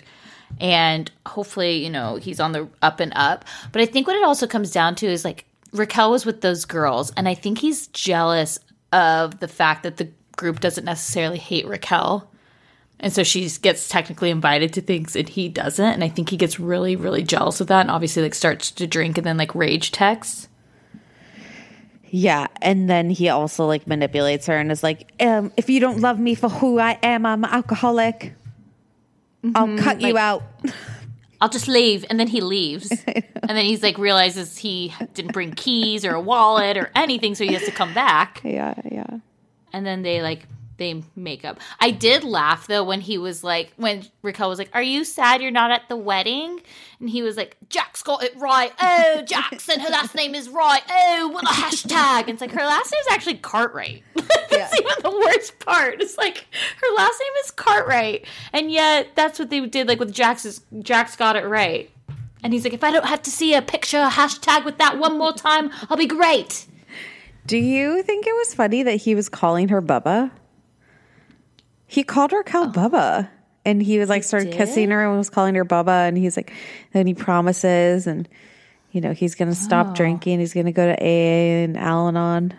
And 0.59 1.11
hopefully, 1.25 1.83
you 1.83 1.89
know, 1.89 2.15
he's 2.15 2.39
on 2.39 2.51
the 2.51 2.67
up 2.81 2.99
and 2.99 3.13
up. 3.15 3.45
But 3.71 3.81
I 3.81 3.85
think 3.85 4.07
what 4.07 4.15
it 4.15 4.23
also 4.23 4.47
comes 4.47 4.71
down 4.71 4.95
to 4.95 5.07
is 5.07 5.25
like 5.25 5.45
Raquel 5.71 6.11
was 6.11 6.25
with 6.25 6.41
those 6.41 6.65
girls, 6.65 7.11
and 7.17 7.27
I 7.27 7.33
think 7.33 7.59
he's 7.59 7.87
jealous 7.87 8.59
of 8.93 9.39
the 9.39 9.47
fact 9.47 9.83
that 9.83 9.97
the 9.97 10.09
group 10.37 10.59
doesn't 10.59 10.85
necessarily 10.85 11.37
hate 11.37 11.67
Raquel. 11.67 12.29
And 12.99 13.11
so 13.11 13.23
she 13.23 13.49
gets 13.61 13.89
technically 13.89 14.29
invited 14.29 14.73
to 14.73 14.81
things 14.81 15.15
and 15.15 15.27
he 15.27 15.49
doesn't. 15.49 15.85
And 15.85 16.03
I 16.03 16.07
think 16.07 16.29
he 16.29 16.37
gets 16.37 16.59
really, 16.59 16.95
really 16.95 17.23
jealous 17.23 17.59
of 17.59 17.67
that 17.67 17.81
and 17.81 17.91
obviously 17.91 18.23
like 18.23 18.33
starts 18.33 18.71
to 18.71 18.87
drink 18.87 19.17
and 19.17 19.27
then 19.27 19.37
like 19.37 19.53
rage 19.53 19.91
texts. 19.91 20.47
Yeah, 22.09 22.47
and 22.61 22.89
then 22.89 23.09
he 23.09 23.29
also 23.29 23.65
like 23.65 23.87
manipulates 23.87 24.47
her 24.47 24.57
and 24.57 24.71
is 24.71 24.83
like, 24.83 25.11
um, 25.21 25.51
"If 25.57 25.69
you 25.69 25.79
don't 25.79 25.99
love 25.99 26.19
me 26.19 26.35
for 26.35 26.49
who 26.49 26.79
I 26.79 26.97
am, 27.03 27.25
I'm 27.25 27.43
an 27.43 27.49
alcoholic. 27.49 28.33
I'll 29.53 29.77
cut 29.77 30.01
you 30.01 30.17
out." 30.17 30.43
I'll 31.41 31.49
just 31.49 31.67
leave. 31.67 32.05
And 32.09 32.19
then 32.19 32.27
he 32.27 32.41
leaves. 32.41 32.89
and 33.07 33.49
then 33.49 33.65
he's 33.65 33.83
like, 33.83 33.97
realizes 33.97 34.57
he 34.57 34.93
didn't 35.13 35.33
bring 35.33 35.51
keys 35.51 36.05
or 36.05 36.13
a 36.13 36.21
wallet 36.21 36.77
or 36.77 36.91
anything. 36.95 37.35
So 37.35 37.43
he 37.43 37.53
has 37.53 37.63
to 37.65 37.71
come 37.71 37.93
back. 37.93 38.41
yeah, 38.43 38.73
yeah. 38.89 39.19
And 39.73 39.85
then 39.85 40.01
they 40.01 40.21
like, 40.21 40.47
they 40.77 41.03
make 41.15 41.45
up. 41.45 41.59
I 41.79 41.91
did 41.91 42.23
laugh 42.23 42.67
though 42.67 42.83
when 42.83 43.01
he 43.01 43.17
was 43.17 43.43
like, 43.43 43.73
when 43.77 44.05
Raquel 44.21 44.49
was 44.49 44.59
like, 44.59 44.71
Are 44.73 44.81
you 44.81 45.03
sad 45.03 45.41
you're 45.41 45.51
not 45.51 45.71
at 45.71 45.87
the 45.87 45.95
wedding? 45.95 46.61
And 46.99 47.09
he 47.09 47.21
was 47.21 47.37
like, 47.37 47.57
Jack's 47.69 48.01
got 48.01 48.23
it 48.23 48.35
right. 48.37 48.71
Oh, 48.81 49.21
Jackson, 49.25 49.79
her 49.79 49.89
last 49.89 50.15
name 50.15 50.33
is 50.33 50.49
right. 50.49 50.81
Oh, 50.89 51.29
what 51.29 51.43
a 51.43 51.47
hashtag. 51.47 52.21
And 52.21 52.29
it's 52.29 52.41
like, 52.41 52.51
her 52.51 52.65
last 52.65 52.91
name 52.91 52.99
is 53.01 53.07
actually 53.13 53.35
Cartwright. 53.35 54.03
that's 54.49 54.79
even 54.79 54.93
the 55.01 55.11
worst 55.11 55.59
part. 55.59 56.01
It's 56.01 56.17
like, 56.17 56.45
her 56.81 56.95
last 56.95 57.19
name 57.19 57.33
is 57.43 57.51
Cartwright. 57.51 58.25
And 58.53 58.71
yet, 58.71 59.09
that's 59.15 59.39
what 59.39 59.49
they 59.49 59.65
did, 59.65 59.87
like 59.87 59.99
with 59.99 60.13
Jack's, 60.13 60.61
Jack's 60.81 61.15
got 61.15 61.35
it 61.35 61.45
right. 61.45 61.89
And 62.43 62.53
he's 62.53 62.63
like, 62.63 62.73
If 62.73 62.83
I 62.83 62.91
don't 62.91 63.05
have 63.05 63.23
to 63.23 63.31
see 63.31 63.55
a 63.55 63.61
picture, 63.61 63.97
a 63.97 64.09
hashtag 64.09 64.65
with 64.65 64.77
that 64.77 64.99
one 64.99 65.17
more 65.17 65.33
time, 65.33 65.71
I'll 65.89 65.97
be 65.97 66.05
great. 66.05 66.67
Do 67.47 67.57
you 67.57 68.03
think 68.03 68.25
it 68.27 68.35
was 68.35 68.53
funny 68.53 68.83
that 68.83 68.95
he 68.95 69.15
was 69.15 69.29
calling 69.29 69.67
her 69.69 69.81
Bubba? 69.81 70.31
He 71.87 72.03
called 72.03 72.31
Raquel 72.31 72.65
oh. 72.65 72.71
Bubba, 72.71 73.29
and 73.65 73.81
he 73.81 73.99
was 73.99 74.09
like 74.09 74.23
started 74.23 74.53
kissing 74.53 74.91
her 74.91 75.05
and 75.05 75.17
was 75.17 75.29
calling 75.29 75.55
her 75.55 75.65
Bubba, 75.65 76.07
and 76.07 76.17
he's 76.17 76.37
like, 76.37 76.53
then 76.93 77.07
he 77.07 77.13
promises, 77.13 78.07
and 78.07 78.29
you 78.91 79.01
know 79.01 79.11
he's 79.11 79.35
gonna 79.35 79.55
stop 79.55 79.87
oh. 79.89 79.93
drinking, 79.93 80.39
he's 80.39 80.53
gonna 80.53 80.71
go 80.71 80.85
to 80.85 80.93
AA 81.01 81.63
and 81.63 81.75
Al-Anon. 81.75 82.53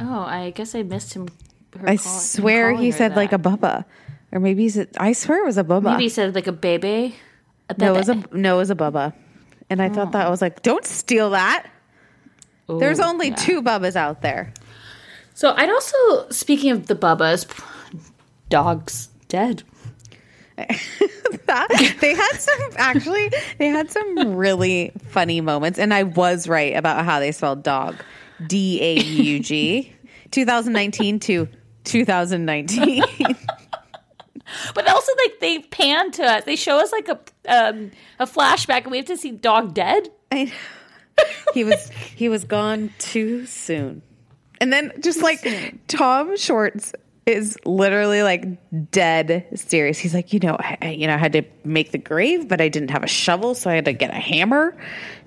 Oh, 0.00 0.20
I 0.20 0.50
guess 0.50 0.74
I 0.74 0.82
missed 0.82 1.14
him. 1.14 1.28
her 1.78 1.88
I 1.88 1.96
call- 1.96 2.18
swear 2.18 2.72
calling 2.72 2.84
he 2.84 2.90
said 2.90 3.14
like 3.14 3.32
a 3.32 3.38
that. 3.38 3.60
Bubba, 3.60 3.84
or 4.32 4.40
maybe 4.40 4.62
he 4.62 4.68
said 4.70 4.88
I 4.96 5.12
swear 5.12 5.42
it 5.42 5.46
was 5.46 5.58
a 5.58 5.64
Bubba. 5.64 5.92
Maybe 5.92 6.04
he 6.04 6.08
said 6.08 6.34
like 6.34 6.46
a 6.46 6.52
baby. 6.52 7.14
A 7.68 7.74
No, 7.78 7.94
it 7.94 7.98
was 7.98 8.08
a 8.08 8.22
no, 8.32 8.56
it 8.56 8.58
was 8.58 8.70
a 8.70 8.76
Bubba. 8.76 9.12
And 9.68 9.82
I 9.82 9.88
thought 9.88 10.08
oh. 10.08 10.10
that 10.12 10.26
I 10.26 10.30
was 10.30 10.40
like, 10.40 10.62
don't 10.62 10.84
steal 10.84 11.30
that. 11.30 11.66
There's 12.68 13.00
only 13.00 13.28
yeah. 13.28 13.34
two 13.34 13.62
Bubbas 13.62 13.96
out 13.96 14.22
there. 14.22 14.52
So 15.34 15.52
I'd 15.54 15.68
also 15.68 16.30
speaking 16.30 16.70
of 16.70 16.86
the 16.86 16.94
bubbas, 16.94 17.46
dogs 18.48 19.10
dead. 19.28 19.62
That- 21.46 21.96
they 22.00 22.14
had 22.14 22.32
some 22.38 22.60
actually 22.76 23.30
they 23.58 23.68
had 23.68 23.90
some 23.90 24.34
really 24.36 24.90
funny 25.08 25.40
moments 25.40 25.78
and 25.78 25.92
I 25.94 26.02
was 26.04 26.48
right 26.48 26.74
about 26.76 27.04
how 27.04 27.20
they 27.20 27.30
spelled 27.32 27.62
dog. 27.62 27.96
D 28.46 28.80
A 28.82 29.00
U 29.00 29.38
G. 29.40 29.92
2019 30.32 31.20
to 31.20 31.48
2019. 31.84 33.02
But 34.74 34.88
also 34.88 35.12
like 35.24 35.40
they 35.40 35.58
pan 35.58 36.12
to 36.12 36.22
us. 36.24 36.44
They 36.44 36.54
show 36.56 36.78
us 36.78 36.92
like 36.92 37.08
a 37.08 37.18
um, 37.48 37.90
a 38.20 38.26
flashback, 38.26 38.82
and 38.82 38.92
we 38.92 38.96
have 38.98 39.06
to 39.06 39.16
see 39.16 39.32
dog 39.32 39.74
dead. 39.74 40.08
I- 40.30 40.52
he 41.54 41.64
was 41.64 41.88
he 42.14 42.28
was 42.28 42.44
gone 42.44 42.90
too 42.98 43.44
soon. 43.46 44.02
And 44.60 44.72
then 44.72 44.92
just 45.00 45.20
like 45.20 45.40
Tom 45.88 46.36
Schwartz 46.36 46.92
is 47.26 47.58
literally 47.64 48.22
like 48.22 48.46
dead 48.92 49.46
serious. 49.56 49.98
He's 49.98 50.14
like, 50.14 50.32
you 50.32 50.38
know, 50.38 50.56
I, 50.58 50.90
you 50.96 51.08
know, 51.08 51.14
I 51.14 51.16
had 51.16 51.32
to 51.32 51.42
make 51.64 51.90
the 51.90 51.98
grave, 51.98 52.46
but 52.46 52.60
I 52.60 52.68
didn't 52.68 52.90
have 52.90 53.02
a 53.02 53.08
shovel, 53.08 53.56
so 53.56 53.68
I 53.68 53.74
had 53.74 53.84
to 53.86 53.92
get 53.92 54.10
a 54.10 54.20
hammer 54.20 54.76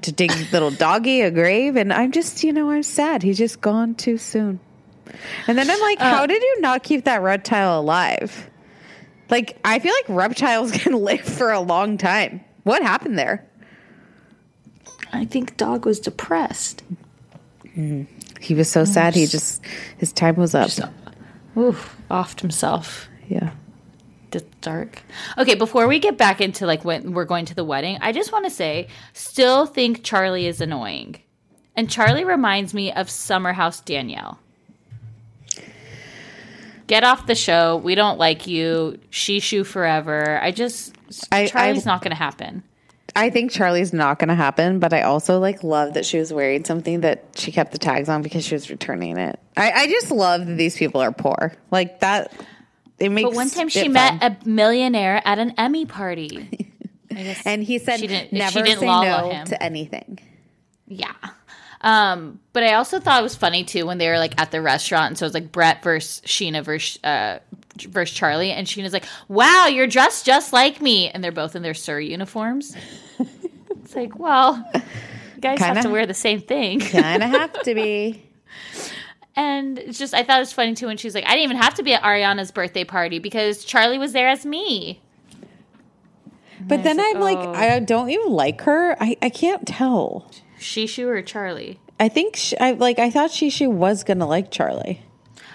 to 0.04 0.12
dig 0.14 0.32
little 0.54 0.72
doggy 0.86 1.22
a 1.22 1.30
grave. 1.30 1.76
And 1.76 1.92
I'm 1.92 2.14
just, 2.14 2.42
you 2.44 2.54
know, 2.54 2.70
I'm 2.72 2.84
sad. 2.84 3.22
He's 3.22 3.38
just 3.38 3.60
gone 3.60 3.96
too 3.96 4.18
soon. 4.18 4.62
And 5.48 5.58
then 5.58 5.70
I'm 5.70 5.82
like, 5.82 6.00
how 6.00 6.24
uh, 6.24 6.28
did 6.28 6.42
you 6.42 6.62
not 6.62 6.84
keep 6.84 7.04
that 7.04 7.22
reptile 7.22 7.82
alive? 7.82 8.50
Like, 9.30 9.60
I 9.66 9.80
feel 9.80 9.94
like 9.94 10.18
reptiles 10.18 10.72
can 10.78 10.94
live 10.94 11.22
for 11.22 11.52
a 11.52 11.60
long 11.60 11.98
time. 11.98 12.42
What 12.64 12.82
happened 12.82 13.20
there? 13.20 13.46
I 15.12 15.26
think 15.26 15.58
dog 15.58 15.86
was 15.86 16.00
depressed. 16.00 16.82
Mm. 17.76 18.08
He 18.40 18.56
was 18.56 18.70
so 18.70 18.86
sad. 18.86 19.16
He 19.16 19.26
just 19.26 19.62
his 19.98 20.14
time 20.14 20.36
was 20.36 20.56
up. 20.56 20.70
Oof, 21.60 21.98
offed 22.10 22.42
himself. 22.42 23.08
yeah. 23.28 23.52
It's 24.32 24.44
dark. 24.62 25.02
Okay, 25.40 25.56
before 25.56 25.88
we 25.88 25.98
get 25.98 26.16
back 26.18 26.40
into 26.40 26.68
like 26.68 26.86
when 26.86 27.14
we're 27.14 27.26
going 27.26 27.46
to 27.46 27.56
the 27.56 27.64
wedding, 27.64 27.98
I 28.02 28.12
just 28.12 28.32
want 28.32 28.46
to 28.46 28.52
say, 28.52 28.88
still 29.14 29.66
think 29.66 30.04
Charli 30.04 30.44
is 30.44 30.62
annoying, 30.62 31.16
and 31.76 31.88
Charli 31.88 32.24
reminds 32.26 32.74
me 32.76 32.92
of 32.94 33.10
Summer 33.10 33.54
House 33.54 33.82
Danielle. 33.82 34.38
Get 36.88 37.04
off 37.04 37.26
the 37.28 37.36
show. 37.36 37.78
We 37.78 37.96
don't 37.96 38.18
like 38.20 38.48
you. 38.48 39.00
Shishu 39.12 39.66
forever. 39.66 40.40
I 40.42 40.52
just 40.52 40.96
I- 41.32 41.46
Charli's 41.46 41.86
I- 41.86 41.92
not 41.92 42.02
going 42.02 42.12
to 42.12 42.16
happen. 42.16 42.64
I 43.20 43.30
think 43.30 43.52
Charli's 43.52 43.94
not 43.94 44.20
going 44.20 44.30
to 44.30 44.36
happen, 44.36 44.80
but 44.80 44.94
I 44.94 45.02
also 45.02 45.40
like 45.40 45.64
love 45.64 45.94
that 45.96 46.06
she 46.06 46.18
was 46.18 46.32
wearing 46.34 46.64
something 46.66 47.02
that 47.02 47.26
she 47.36 47.52
kept 47.52 47.72
the 47.72 47.78
tags 47.78 48.10
on 48.10 48.22
because 48.22 48.46
she 48.46 48.56
was 48.56 48.70
returning 48.70 49.18
it. 49.18 49.40
I, 49.58 49.72
I 49.72 49.88
just 49.88 50.12
love 50.12 50.46
that 50.46 50.54
these 50.56 50.78
people 50.78 51.02
are 51.02 51.12
poor. 51.12 51.54
Like 51.72 52.00
that, 52.00 52.32
it 52.98 53.10
makes. 53.10 53.30
But 53.30 53.36
one 53.36 53.50
time 53.50 53.70
she 53.70 53.82
it 53.86 53.92
met 53.92 54.24
a 54.24 54.38
millionaire 54.48 55.22
at 55.26 55.38
an 55.40 55.54
Emmy 55.58 55.86
party. 55.86 56.68
And 57.44 57.64
he 57.64 57.80
said 57.80 58.00
she 58.00 58.06
didn't- 58.08 58.30
she 58.30 58.38
never 58.38 58.62
didn't 58.62 58.80
say 58.82 58.86
no 58.86 59.30
him. 59.32 59.48
to 59.48 59.62
anything. 59.64 60.20
yeah. 60.88 61.12
Um, 61.82 62.40
but 62.54 62.64
I 62.64 62.74
also 62.74 63.00
thought 63.00 63.20
it 63.20 63.24
was 63.24 63.36
funny 63.36 63.64
too 63.64 63.86
when 63.86 63.98
they 63.98 64.08
were 64.10 64.20
like 64.20 64.40
at 64.40 64.52
the 64.52 64.62
restaurant, 64.62 65.08
and 65.08 65.18
so 65.18 65.26
it 65.26 65.28
was 65.30 65.34
like 65.34 65.52
Brett 65.52 65.82
versus 65.82 66.22
Scheana 66.26 66.64
versus 66.64 67.04
uh, 67.04 67.40
versus 67.78 68.18
Charli, 68.18 68.50
and 68.50 68.68
Scheana's 68.68 68.94
like, 68.94 69.06
"Wow, 69.28 69.68
you're 69.68 69.88
dressed 69.88 70.26
just 70.26 70.54
like 70.54 70.82
me," 70.82 71.10
and 71.10 71.24
they're 71.24 71.32
both 71.32 71.56
in 71.56 71.62
their 71.62 71.74
SUR 71.74 72.00
uniforms. 72.00 72.76
it's 73.70 73.96
like, 73.96 74.18
well, 74.18 74.64
guys 75.40 75.60
have 75.60 75.76
Kinda. 75.76 75.84
to 75.84 75.90
wear 75.90 76.06
the 76.06 76.14
same 76.14 76.42
thing. 76.42 76.80
Kind 76.80 77.24
of 77.24 77.30
have 77.30 77.62
to 77.64 77.74
be. 77.74 78.24
And 79.36 79.80
it's 79.80 79.98
just, 79.98 80.14
I 80.14 80.24
thought 80.24 80.36
it 80.36 80.42
was 80.42 80.52
funny 80.52 80.76
too 80.76 80.88
when 80.88 80.98
she 80.98 81.08
was 81.08 81.16
like, 81.16 81.24
I 81.24 81.30
didn't 81.30 81.46
even 81.46 81.58
have 81.58 81.76
to 81.76 81.84
be 81.84 81.94
at 81.94 82.04
Ariana's 82.04 82.52
birthday 82.52 82.84
party 82.84 83.20
because 83.20 83.66
Charli 83.66 83.98
was 83.98 84.12
there 84.12 84.28
as 84.28 84.46
me. 84.46 85.00
But 86.60 86.84
then 86.84 87.00
I'm 87.00 87.22
like, 87.22 87.38
oh. 87.38 87.54
I 87.54 87.80
don't 87.80 88.10
even 88.10 88.32
like 88.32 88.60
her. 88.62 89.02
I, 89.02 89.16
I 89.22 89.30
can't 89.30 89.66
tell. 89.66 90.30
Shishu 90.60 91.08
or 91.08 91.24
Charli? 91.24 91.78
I 92.02 92.10
think 92.10 92.36
she, 92.36 92.58
I 92.58 92.72
like. 92.72 93.00
I 93.00 93.10
thought 93.10 93.32
she 93.32 93.66
was 93.66 94.04
gonna 94.04 94.28
like 94.28 94.52
Charli. 94.52 95.00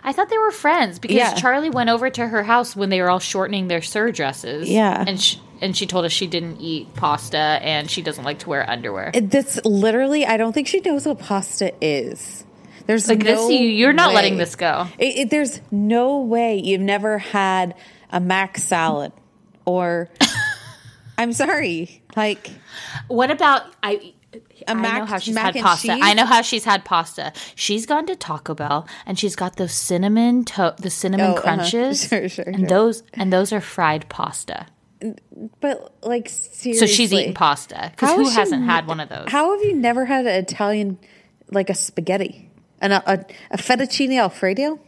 I 0.05 0.13
thought 0.13 0.29
they 0.29 0.39
were 0.39 0.51
friends 0.51 0.99
because 0.99 1.17
Yeah. 1.17 1.35
Charli 1.35 1.73
went 1.73 1.89
over 1.91 2.11
to 2.11 2.27
her 2.29 2.43
house 2.43 2.77
when 2.77 2.91
they 2.91 3.01
were 3.01 3.11
all 3.11 3.19
shortening 3.21 3.69
their 3.69 3.81
SUR 3.83 4.13
dresses. 4.13 4.69
Yeah. 4.69 5.03
And 5.07 5.19
she, 5.21 5.41
and 5.63 5.75
she 5.77 5.87
told 5.87 6.05
us 6.05 6.13
she 6.13 6.27
didn't 6.27 6.61
eat 6.61 6.95
pasta 6.95 7.39
and 7.39 7.91
she 7.91 8.03
doesn't 8.03 8.25
like 8.25 8.41
to 8.41 8.51
wear 8.51 8.69
underwear. 8.69 9.13
That's 9.15 9.65
literally. 9.65 10.27
I 10.27 10.37
don't 10.37 10.53
think 10.53 10.69
she 10.69 10.81
knows 10.81 11.07
what 11.07 11.19
pasta 11.21 11.73
is. 11.81 12.45
There's 12.87 13.09
like 13.09 13.21
no 13.21 13.25
this, 13.25 13.51
you, 13.51 13.67
you're 13.67 13.95
not 13.95 14.13
letting 14.13 14.37
this 14.37 14.57
go. 14.57 14.87
It, 14.99 15.17
it, 15.17 15.31
there's 15.31 15.61
no 15.71 16.21
way 16.21 16.59
you've 16.59 16.83
never 16.83 17.17
had 17.19 17.75
a 18.11 18.21
mac 18.21 18.59
salad 18.59 19.13
or. 19.65 20.11
I'm 21.17 21.33
sorry, 21.33 22.03
like 22.17 22.51
What 23.07 23.31
about 23.31 23.63
I? 23.85 24.14
A 24.67 24.71
I 24.73 24.75
know 24.99 25.05
how 25.05 25.19
she's 25.19 25.35
mac 25.35 25.45
had 25.47 25.57
and 25.57 25.65
pasta. 25.65 25.89
cheese? 25.89 26.01
I 26.03 26.15
know 26.15 26.25
how 26.27 26.43
she's 26.43 26.65
had 26.65 26.85
pasta. 26.85 27.33
She's 27.55 27.87
gone 27.87 28.07
to 28.07 28.17
Taco 28.17 28.55
Bell 28.55 28.87
and 29.07 29.19
she's 29.19 29.37
got 29.37 29.57
those 29.57 29.73
cinnamon 29.73 30.45
to- 30.47 30.75
the 30.79 30.91
cinnamon 30.91 31.27
Oh, 31.27 31.33
uh-huh. 31.35 31.43
crunches. 31.43 32.09
Sure, 32.09 32.29
sure, 32.29 32.45
and 32.47 32.61
sure. 32.61 32.69
those 32.69 33.03
and 33.15 33.33
those 33.33 33.53
are 33.53 33.61
fried 33.61 34.09
pasta. 34.09 34.67
But 35.61 35.95
like 36.03 36.29
seriously, 36.29 36.75
So 36.75 36.87
she's 36.87 37.13
eating 37.13 37.35
pasta 37.35 37.91
because 37.95 38.15
who 38.17 38.29
hasn't 38.29 38.65
had 38.65 38.87
one 38.87 39.01
of 39.01 39.09
those? 39.09 39.27
How 39.29 39.53
have 39.55 39.63
you 39.65 39.75
never 39.75 40.05
had 40.07 40.27
an 40.27 40.35
Italian, 40.43 40.99
like 41.51 41.69
a 41.69 41.75
spaghetti, 41.75 42.49
and 42.81 42.93
a, 42.95 43.13
a, 43.13 43.25
a 43.51 43.57
fettuccine 43.59 44.17
alfredo, 44.19 44.81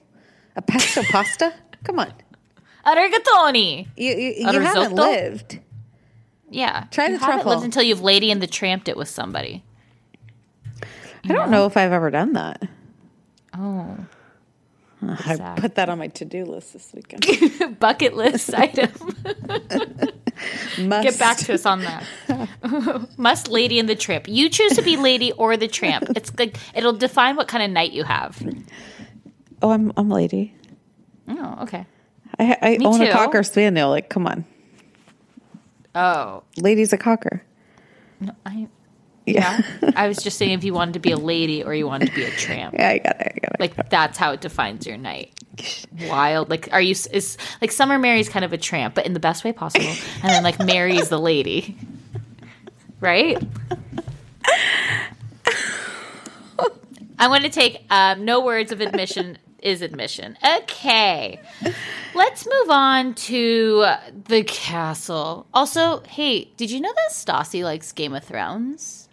a 0.55 0.63
pesto 0.63 1.03
pasta? 1.11 1.53
Come 1.85 1.99
on, 1.99 2.13
A 2.87 2.95
rigatoni. 2.97 3.89
you 3.97 4.15
you, 4.15 4.35
you 4.39 4.47
haven't 4.47 4.63
risotto? 4.63 4.95
lived. 4.95 5.61
Yeah, 6.49 6.85
Try 6.93 7.09
you 7.09 7.19
the 7.19 7.19
haven't 7.19 7.35
truffle. 7.43 7.51
lived 7.53 7.65
until 7.65 7.83
you've 7.83 8.01
lady 8.01 8.31
and 8.31 8.41
the 8.41 8.47
tramped 8.47 8.89
it 8.89 8.97
with 8.97 9.09
somebody. 9.09 9.65
I 11.29 11.33
don't 11.33 11.51
know 11.51 11.67
if 11.67 11.77
I've 11.77 11.93
ever 11.93 12.11
done 12.11 12.35
that. 12.35 12.63
Oh, 13.57 13.97
I 15.03 15.55
put 15.59 15.75
that 15.77 15.89
on 15.89 15.99
my 15.99 16.09
to 16.09 16.25
do 16.25 16.45
list 16.45 16.73
this 16.73 16.93
weekend. 16.95 17.79
bucket 17.81 18.15
list 18.15 18.55
item. 18.55 18.91
Must. 20.79 21.03
Get 21.03 21.19
back 21.19 21.37
to 21.39 21.55
us 21.55 21.67
on 21.67 21.81
that. 21.83 22.05
Must 23.17 23.49
lady 23.49 23.79
and 23.79 23.89
the 23.89 23.95
tramp. 23.95 24.29
You 24.29 24.49
choose 24.49 24.73
to 24.75 24.83
be 24.83 24.97
lady 24.97 25.33
or 25.33 25.57
the 25.57 25.69
tramp. 25.69 26.09
It's 26.17 26.37
like 26.39 26.57
it'll 26.75 26.93
define 26.93 27.37
what 27.37 27.49
kind 27.49 27.63
of 27.63 27.71
night 27.71 27.93
you 27.93 28.05
have. 28.05 28.43
Oh, 29.63 29.71
I'm 29.71 29.93
I'm 29.97 30.09
lady. 30.09 30.55
Oh, 31.29 31.59
okay. 31.63 31.87
I, 32.39 32.57
I 32.61 32.79
own 32.85 32.99
too. 32.99 33.07
a 33.07 33.13
cocker 33.13 33.43
spaniel. 33.43 33.89
Like, 33.91 34.11
come 34.11 34.27
on, 34.27 34.45
Oh, 35.95 36.43
lady's 36.59 36.93
a 36.93 36.99
cocker. 36.99 37.43
No, 38.21 38.35
I 38.45 38.69
Yeah, 39.27 39.61
I 39.97 40.09
was 40.09 40.19
just 40.19 40.39
saying 40.39 40.53
if 40.53 40.65
you 40.65 40.73
wanted 40.73 40.95
to 40.95 41.01
be 41.01 41.11
a 41.11 41.17
lady 41.17 41.63
or 41.63 41.75
you 41.75 41.87
wanted 41.87 42.09
to 42.09 42.15
be 42.15 42.25
a 42.25 42.31
tramp. 42.31 42.75
yeah, 42.75 42.91
I 42.91 42.99
got 42.99 43.21
it. 43.21 43.33
I 43.37 43.39
got 43.41 43.55
it. 43.55 43.61
Like 43.61 43.91
that's 43.91 44.17
how 44.17 44.31
it 44.33 44.41
defines 44.41 44.87
your 44.87 44.97
night. 44.97 45.33
Wild. 46.09 46.49
Like 46.49 46.69
are 46.73 46.81
you 46.81 46.93
is 46.93 47.37
like 47.61 47.73
Summer 47.73 47.99
Mary's 47.99 48.29
kind 48.29 48.45
of 48.45 48.53
a 48.53 48.59
tramp, 48.59 48.95
but 48.95 49.05
in 49.05 49.15
the 49.15 49.21
best 49.21 49.45
way 49.45 49.53
possible. 49.53 49.93
And 50.23 50.31
then 50.31 50.43
like 50.43 50.59
Mary's 50.59 51.09
the 51.09 51.19
lady. 51.19 51.77
Right? 53.01 53.37
I'm 57.19 57.31
going 57.31 57.43
to 57.43 57.49
take 57.49 57.85
um, 57.91 58.25
no 58.25 58.41
words 58.45 58.73
of 58.73 58.81
admission 58.81 59.39
is 59.63 59.83
admission. 59.83 60.37
Okay. 60.61 61.41
Let's 62.15 62.47
move 62.47 62.71
on 62.71 63.15
to 63.15 63.87
the 64.29 64.45
castle. 64.45 65.47
Also, 65.53 66.03
hey, 66.09 66.53
did 66.57 66.71
you 66.71 66.81
know 66.81 66.93
that 66.93 67.13
Stassi 67.13 67.65
likes 67.65 67.93
Game 67.93 68.15
of 68.15 68.23
Thrones 68.25 69.06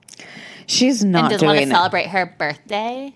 She's 0.65 1.03
and 1.03 1.11
not 1.11 1.31
doesn't 1.31 1.45
want 1.45 1.57
to 1.57 1.61
doing 1.61 1.71
it. 1.71 1.75
celebrate 1.75 2.07
her 2.07 2.35
birthday? 2.37 3.13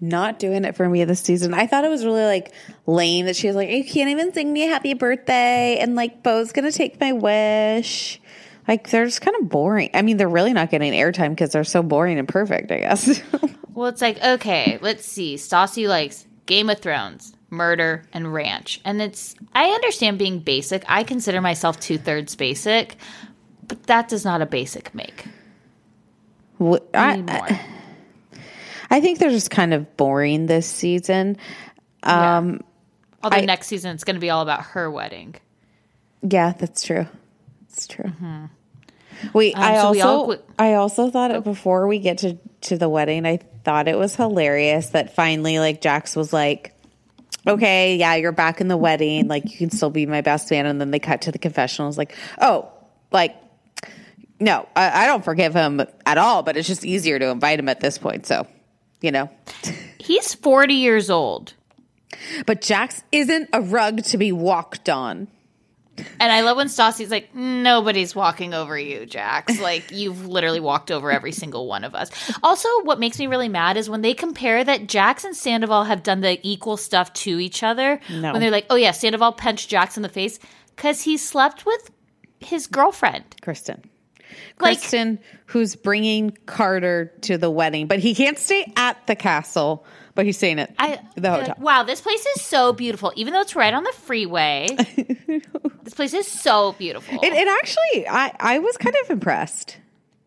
not 0.00 0.38
doing 0.38 0.64
it 0.64 0.76
for 0.76 0.86
me 0.88 1.02
this 1.04 1.20
season. 1.20 1.54
I 1.54 1.66
thought 1.66 1.84
it 1.84 1.88
was 1.88 2.04
really 2.04 2.24
like 2.24 2.52
lame 2.86 3.26
that 3.26 3.36
she 3.36 3.46
was 3.46 3.56
like, 3.56 3.70
"You 3.70 3.84
can't 3.84 4.10
even 4.10 4.34
sing 4.34 4.52
me 4.52 4.64
a 4.64 4.68
happy 4.68 4.92
birthday," 4.92 5.78
and 5.80 5.94
like 5.94 6.22
Beau's 6.22 6.52
gonna 6.52 6.72
take 6.72 7.00
my 7.00 7.12
wish. 7.12 8.20
Like 8.68 8.90
they're 8.90 9.06
just 9.06 9.22
kind 9.22 9.36
of 9.40 9.48
boring. 9.48 9.90
I 9.94 10.02
mean, 10.02 10.16
they're 10.18 10.28
really 10.28 10.52
not 10.52 10.70
getting 10.70 10.92
airtime 10.92 11.30
because 11.30 11.52
they're 11.52 11.64
so 11.64 11.82
boring 11.82 12.18
and 12.18 12.28
perfect. 12.28 12.70
I 12.70 12.80
guess. 12.80 13.22
Well, 13.74 13.88
it's 13.88 14.00
like, 14.00 14.22
okay, 14.22 14.78
let's 14.82 15.04
see. 15.04 15.34
Stassi 15.34 15.88
likes 15.88 16.26
Game 16.46 16.70
of 16.70 16.78
Thrones, 16.78 17.34
murder, 17.50 18.04
and 18.12 18.32
ranch. 18.32 18.80
And 18.84 19.02
it's, 19.02 19.34
I 19.52 19.64
understand 19.70 20.16
being 20.16 20.38
basic. 20.38 20.84
I 20.88 21.02
consider 21.02 21.40
myself 21.40 21.80
two 21.80 21.98
thirds 21.98 22.36
basic, 22.36 22.96
but 23.66 23.82
that 23.88 24.08
does 24.08 24.24
not 24.24 24.42
a 24.42 24.46
basic 24.46 24.94
make. 24.94 25.24
I 26.60 26.76
I. 26.94 27.24
I, 27.28 27.60
I 28.90 29.00
think 29.00 29.18
they're 29.18 29.30
just 29.30 29.50
kind 29.50 29.74
of 29.74 29.96
boring 29.96 30.46
this 30.46 30.66
season. 30.66 31.36
Um, 32.02 32.60
Although 33.22 33.38
I- 33.38 33.44
next 33.44 33.66
season 33.68 33.94
it's 33.94 34.04
going 34.04 34.16
to 34.16 34.20
be 34.20 34.30
all 34.30 34.42
about 34.42 34.62
her 34.66 34.90
wedding. 34.90 35.34
Yeah, 36.22 36.52
that's 36.56 36.82
true. 36.82 37.06
That's 37.68 37.86
true. 37.86 38.12
Wait, 39.32 39.56
I 39.56 39.76
Mm-hmm. 39.76 39.86
Um, 39.86 39.94
so 39.94 40.08
also 40.08 40.32
all 40.32 40.36
I 40.58 40.74
also 40.74 41.10
thought 41.10 41.30
it 41.30 41.44
before 41.44 41.86
we 41.86 41.98
get 41.98 42.18
to 42.18 42.38
to 42.62 42.78
the 42.78 42.88
wedding, 42.88 43.26
I 43.26 43.38
thought 43.64 43.88
it 43.88 43.98
was 43.98 44.14
hilarious 44.16 44.90
that 44.90 45.14
finally 45.14 45.58
like 45.58 45.80
Jax 45.80 46.14
was 46.16 46.32
like, 46.32 46.74
"Okay, 47.46 47.96
yeah, 47.96 48.14
you're 48.14 48.32
back 48.32 48.60
in 48.60 48.68
the 48.68 48.76
wedding. 48.76 49.28
Like 49.28 49.50
you 49.50 49.56
can 49.58 49.70
still 49.70 49.90
be 49.90 50.06
my 50.06 50.20
best 50.20 50.50
man." 50.50 50.66
And 50.66 50.80
then 50.80 50.90
they 50.90 50.98
cut 50.98 51.22
to 51.22 51.32
the 51.32 51.38
confessional. 51.38 51.88
It's 51.88 51.98
like, 51.98 52.14
"Oh, 52.40 52.70
like 53.12 53.34
no, 54.40 54.68
I, 54.74 55.04
I 55.04 55.06
don't 55.06 55.24
forgive 55.24 55.54
him 55.54 55.82
at 56.06 56.18
all. 56.18 56.42
But 56.42 56.56
it's 56.56 56.68
just 56.68 56.84
easier 56.84 57.18
to 57.18 57.28
invite 57.28 57.58
him 57.58 57.68
at 57.68 57.80
this 57.80 57.98
point. 57.98 58.26
So, 58.26 58.46
you 59.00 59.10
know." 59.10 59.30
He's 59.98 60.34
40 60.34 60.74
years 60.74 61.08
old. 61.08 61.54
But 62.46 62.60
Jax 62.60 63.02
isn't 63.10 63.48
a 63.52 63.60
rug 63.60 64.04
to 64.04 64.18
be 64.18 64.32
walked 64.32 64.88
on. 64.88 65.28
And 65.96 66.32
I 66.32 66.40
love 66.40 66.56
when 66.56 66.66
Stassi's 66.66 67.10
like, 67.10 67.34
nobody's 67.34 68.14
walking 68.14 68.52
over 68.52 68.78
you, 68.78 69.06
Jax. 69.06 69.58
Like, 69.64 69.92
you've 69.92 70.26
literally 70.26 70.60
walked 70.60 70.90
over 70.90 71.10
every 71.10 71.32
single 71.32 71.66
one 71.66 71.84
of 71.84 71.94
us. 71.94 72.10
Also, 72.42 72.68
what 72.82 73.00
makes 73.00 73.18
me 73.18 73.28
really 73.28 73.48
mad 73.48 73.78
is 73.78 73.88
when 73.88 74.02
they 74.02 74.12
compare 74.12 74.62
that 74.62 74.88
Jax 74.88 75.24
and 75.24 75.34
Sandoval 75.34 75.84
have 75.84 76.02
done 76.02 76.20
the 76.20 76.38
equal 76.42 76.76
stuff 76.76 77.12
to 77.14 77.38
each 77.38 77.62
other. 77.62 78.00
No. 78.10 78.32
When 78.32 78.42
they're 78.42 78.50
like, 78.50 78.66
oh, 78.68 78.74
yeah, 78.74 78.90
Sandoval 78.90 79.32
punched 79.32 79.70
Jax 79.70 79.96
in 79.96 80.02
the 80.02 80.08
face 80.10 80.38
because 80.76 81.02
he 81.02 81.16
slept 81.16 81.64
with 81.64 81.90
his 82.40 82.66
girlfriend. 82.66 83.24
Kristen. 83.40 83.84
Like- 84.60 84.78
Kristen, 84.78 85.18
who's 85.46 85.76
bringing 85.76 86.36
Carter 86.46 87.12
to 87.22 87.38
the 87.38 87.50
wedding, 87.50 87.86
but 87.86 87.98
he 87.98 88.14
can't 88.14 88.38
stay 88.38 88.72
at 88.76 89.06
the 89.06 89.14
castle, 89.16 89.84
but 90.14 90.24
he's 90.26 90.36
staying 90.36 90.58
at 90.60 90.74
I, 90.78 91.00
the 91.16 91.30
hotel. 91.30 91.48
like, 91.48 91.58
wow, 91.60 91.82
this 91.82 92.00
place 92.00 92.24
is 92.36 92.42
so 92.42 92.72
beautiful. 92.72 93.12
Even 93.16 93.32
though 93.32 93.40
it's 93.40 93.56
right 93.56 93.74
on 93.74 93.82
the 93.84 93.92
freeway, 93.92 94.68
this 95.82 95.94
place 95.94 96.14
is 96.14 96.26
so 96.26 96.72
beautiful. 96.72 97.18
It, 97.22 97.32
it 97.32 97.48
actually, 97.48 98.08
I, 98.08 98.32
I 98.40 98.58
was 98.60 98.76
kind 98.76 98.94
of 99.04 99.10
impressed. 99.10 99.78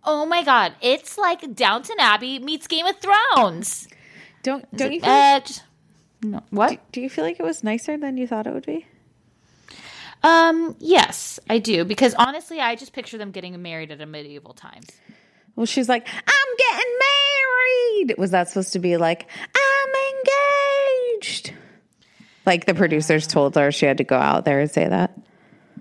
oh 0.03 0.25
my 0.25 0.43
God. 0.43 0.73
It's 0.81 1.17
like 1.17 1.55
Downton 1.55 1.97
Abbey 1.99 2.39
meets 2.39 2.67
Game 2.67 2.85
of 2.85 2.95
Thrones. 2.99 3.87
Don't 4.43 4.63
don't 4.75 4.93
you 4.93 5.01
feel 5.01 5.09
like, 5.09 5.41
Uh, 5.43 5.45
just- 5.45 5.63
no, 6.23 6.43
what? 6.49 6.91
do 6.91 7.01
you 7.01 7.09
feel 7.09 7.23
like 7.25 7.39
it 7.39 7.43
was 7.43 7.63
nicer 7.63 7.97
than 7.97 8.17
you 8.17 8.25
thought 8.27 8.47
it 8.47 8.53
would 8.53 8.65
be? 8.65 8.85
Um, 10.23 10.75
yes, 10.79 11.39
I 11.49 11.59
do 11.59 11.85
because 11.85 12.13
honestly, 12.15 12.59
I 12.59 12.75
just 12.75 12.93
picture 12.93 13.17
them 13.17 13.31
getting 13.31 13.59
married 13.61 13.91
at 13.91 14.01
a 14.01 14.05
medieval 14.05 14.53
times. 14.53 14.87
Well, 15.55 15.65
she's 15.65 15.89
like, 15.89 16.07
I'm 16.07 16.57
getting 16.57 16.93
married. 16.99 18.17
Was 18.17 18.31
that 18.31 18.47
supposed 18.47 18.73
to 18.73 18.79
be 18.79 18.97
like, 18.97 19.27
I'm 19.55 21.19
engaged? 21.19 21.53
Like 22.45 22.65
the 22.65 22.73
producers 22.73 23.27
told 23.27 23.55
her 23.55 23.71
she 23.71 23.85
had 23.85 23.97
to 23.97 24.03
go 24.03 24.17
out 24.17 24.45
there 24.45 24.59
and 24.59 24.69
say 24.69 24.87
that. 24.87 25.17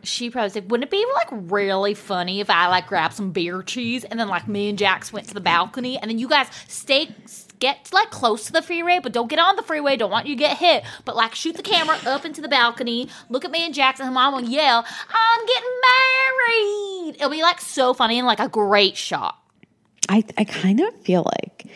She 0.02 0.30
probably 0.30 0.50
said, 0.50 0.70
"Wouldn't 0.70 0.88
it 0.88 0.90
be 0.90 1.04
like 1.14 1.28
really 1.50 1.94
funny 1.94 2.40
if 2.40 2.50
I 2.50 2.68
like 2.68 2.86
grabbed 2.86 3.14
some 3.14 3.30
beer 3.30 3.62
cheese 3.62 4.04
and 4.04 4.18
then 4.18 4.28
like 4.28 4.48
me 4.48 4.68
and 4.68 4.78
Jax 4.78 5.12
went 5.12 5.28
to 5.28 5.34
the 5.34 5.40
balcony 5.40 5.98
and 5.98 6.10
then 6.10 6.18
you 6.18 6.28
guys 6.28 6.48
stay 6.68 7.14
get 7.58 7.90
like 7.92 8.10
close 8.10 8.46
to 8.46 8.52
the 8.52 8.62
freeway, 8.62 9.00
but 9.02 9.12
don't 9.12 9.28
get 9.28 9.38
on 9.38 9.56
the 9.56 9.62
freeway. 9.62 9.96
Don't 9.96 10.10
want 10.10 10.26
you 10.26 10.34
to 10.34 10.38
get 10.38 10.58
hit, 10.58 10.84
but 11.04 11.16
like 11.16 11.34
shoot 11.34 11.56
the 11.56 11.62
camera 11.62 11.98
up 12.06 12.24
into 12.24 12.40
the 12.40 12.48
balcony. 12.48 13.08
Look 13.28 13.44
at 13.44 13.50
me 13.50 13.64
and 13.64 13.74
Jax 13.74 14.00
and 14.00 14.12
mom 14.12 14.34
will 14.34 14.48
yell, 14.48 14.84
"I'm 15.10 15.46
getting 15.46 15.70
married!" 15.88 17.16
It'll 17.16 17.30
be 17.30 17.42
like 17.42 17.60
so 17.60 17.94
funny 17.94 18.18
and 18.18 18.26
like 18.26 18.40
a 18.40 18.48
great 18.48 18.96
shot. 18.96 19.38
I 20.08 20.24
I 20.36 20.44
kind 20.44 20.80
of 20.80 20.94
feel 21.00 21.24
like 21.24 21.66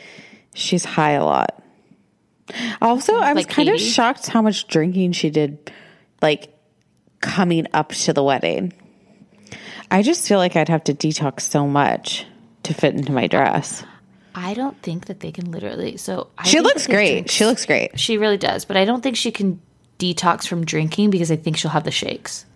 she's 0.55 0.85
high 0.85 1.13
a 1.13 1.25
lot. 1.25 1.63
Also, 2.83 3.17
I 3.17 3.33
was 3.33 3.45
Like 3.45 3.55
kind 3.55 3.69
of 3.69 3.81
shocked 3.81 4.27
how 4.29 4.43
much 4.43 4.67
drinking 4.67 5.13
she 5.13 5.31
did, 5.31 5.73
like 6.21 6.53
coming 7.21 7.67
up 7.73 7.91
to 7.91 8.13
the 8.13 8.23
wedding. 8.23 8.73
I 9.91 10.03
just 10.03 10.27
feel 10.27 10.39
like 10.39 10.57
I'd 10.57 10.69
have 10.69 10.85
to 10.85 10.95
detox 10.95 11.41
so 11.41 11.67
much 11.67 12.25
to 12.63 12.75
fit 12.75 12.95
into 12.95 13.13
my 13.13 13.27
dress. 13.27 13.83
I 14.35 14.55
don't 14.55 14.81
think 14.83 15.07
that 15.07 15.21
they 15.21 15.33
can 15.33 15.51
literally. 15.51 15.97
So 15.97 16.29
I 16.39 16.47
She 16.47 16.61
looks 16.61 16.87
great. 16.87 17.11
drink- 17.13 17.31
She 17.31 17.45
looks 17.45 17.67
great. 17.67 17.99
She 17.99 18.17
really 18.17 18.37
does, 18.37 18.65
but 18.65 18.77
I 18.77 18.85
don't 18.85 19.03
think 19.03 19.17
she 19.17 19.33
can 19.33 19.61
detox 19.99 20.47
from 20.47 20.65
drinking 20.65 21.11
because 21.11 21.31
I 21.31 21.37
think 21.37 21.57
she'll 21.57 21.71
have 21.73 21.85
the 21.85 21.91
shakes. 21.91 22.47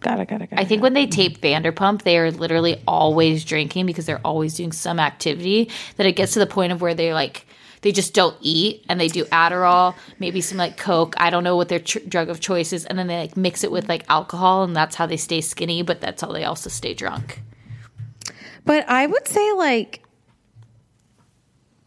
Got 0.00 0.20
it. 0.20 0.28
Got 0.28 0.42
it. 0.42 0.50
Got 0.50 0.58
it. 0.58 0.62
I 0.62 0.64
think 0.64 0.82
when 0.82 0.94
they 0.94 1.06
tape 1.06 1.40
Vanderpump, 1.40 2.02
they 2.02 2.16
are 2.18 2.30
literally 2.30 2.82
always 2.88 3.44
drinking 3.44 3.86
because 3.86 4.06
they're 4.06 4.20
always 4.24 4.54
doing 4.54 4.72
some 4.72 4.98
activity 4.98 5.70
that 5.96 6.06
it 6.06 6.12
gets 6.12 6.32
to 6.34 6.38
the 6.38 6.46
point 6.46 6.72
of 6.72 6.80
where 6.80 6.94
they're 6.94 7.14
like, 7.14 7.46
they 7.82 7.92
just 7.92 8.14
don't 8.14 8.36
eat 8.40 8.84
and 8.88 8.98
they 9.00 9.08
do 9.08 9.24
Adderall, 9.26 9.94
maybe 10.18 10.40
some 10.40 10.58
like 10.58 10.76
Coke. 10.76 11.14
I 11.18 11.30
don't 11.30 11.44
know 11.44 11.56
what 11.56 11.68
their 11.68 11.80
tr- 11.80 12.00
drug 12.08 12.28
of 12.28 12.40
choice 12.40 12.72
is. 12.72 12.84
And 12.84 12.98
then 12.98 13.06
they 13.06 13.18
like 13.18 13.36
mix 13.36 13.64
it 13.64 13.70
with 13.72 13.88
like 13.88 14.04
alcohol 14.08 14.64
and 14.64 14.74
that's 14.74 14.96
how 14.96 15.06
they 15.06 15.16
stay 15.16 15.40
skinny, 15.40 15.82
but 15.82 16.00
that's 16.00 16.22
how 16.22 16.32
they 16.32 16.44
also 16.44 16.70
stay 16.70 16.94
drunk. 16.94 17.42
But 18.64 18.88
I 18.88 19.06
would 19.06 19.28
say 19.28 19.52
like 19.52 20.02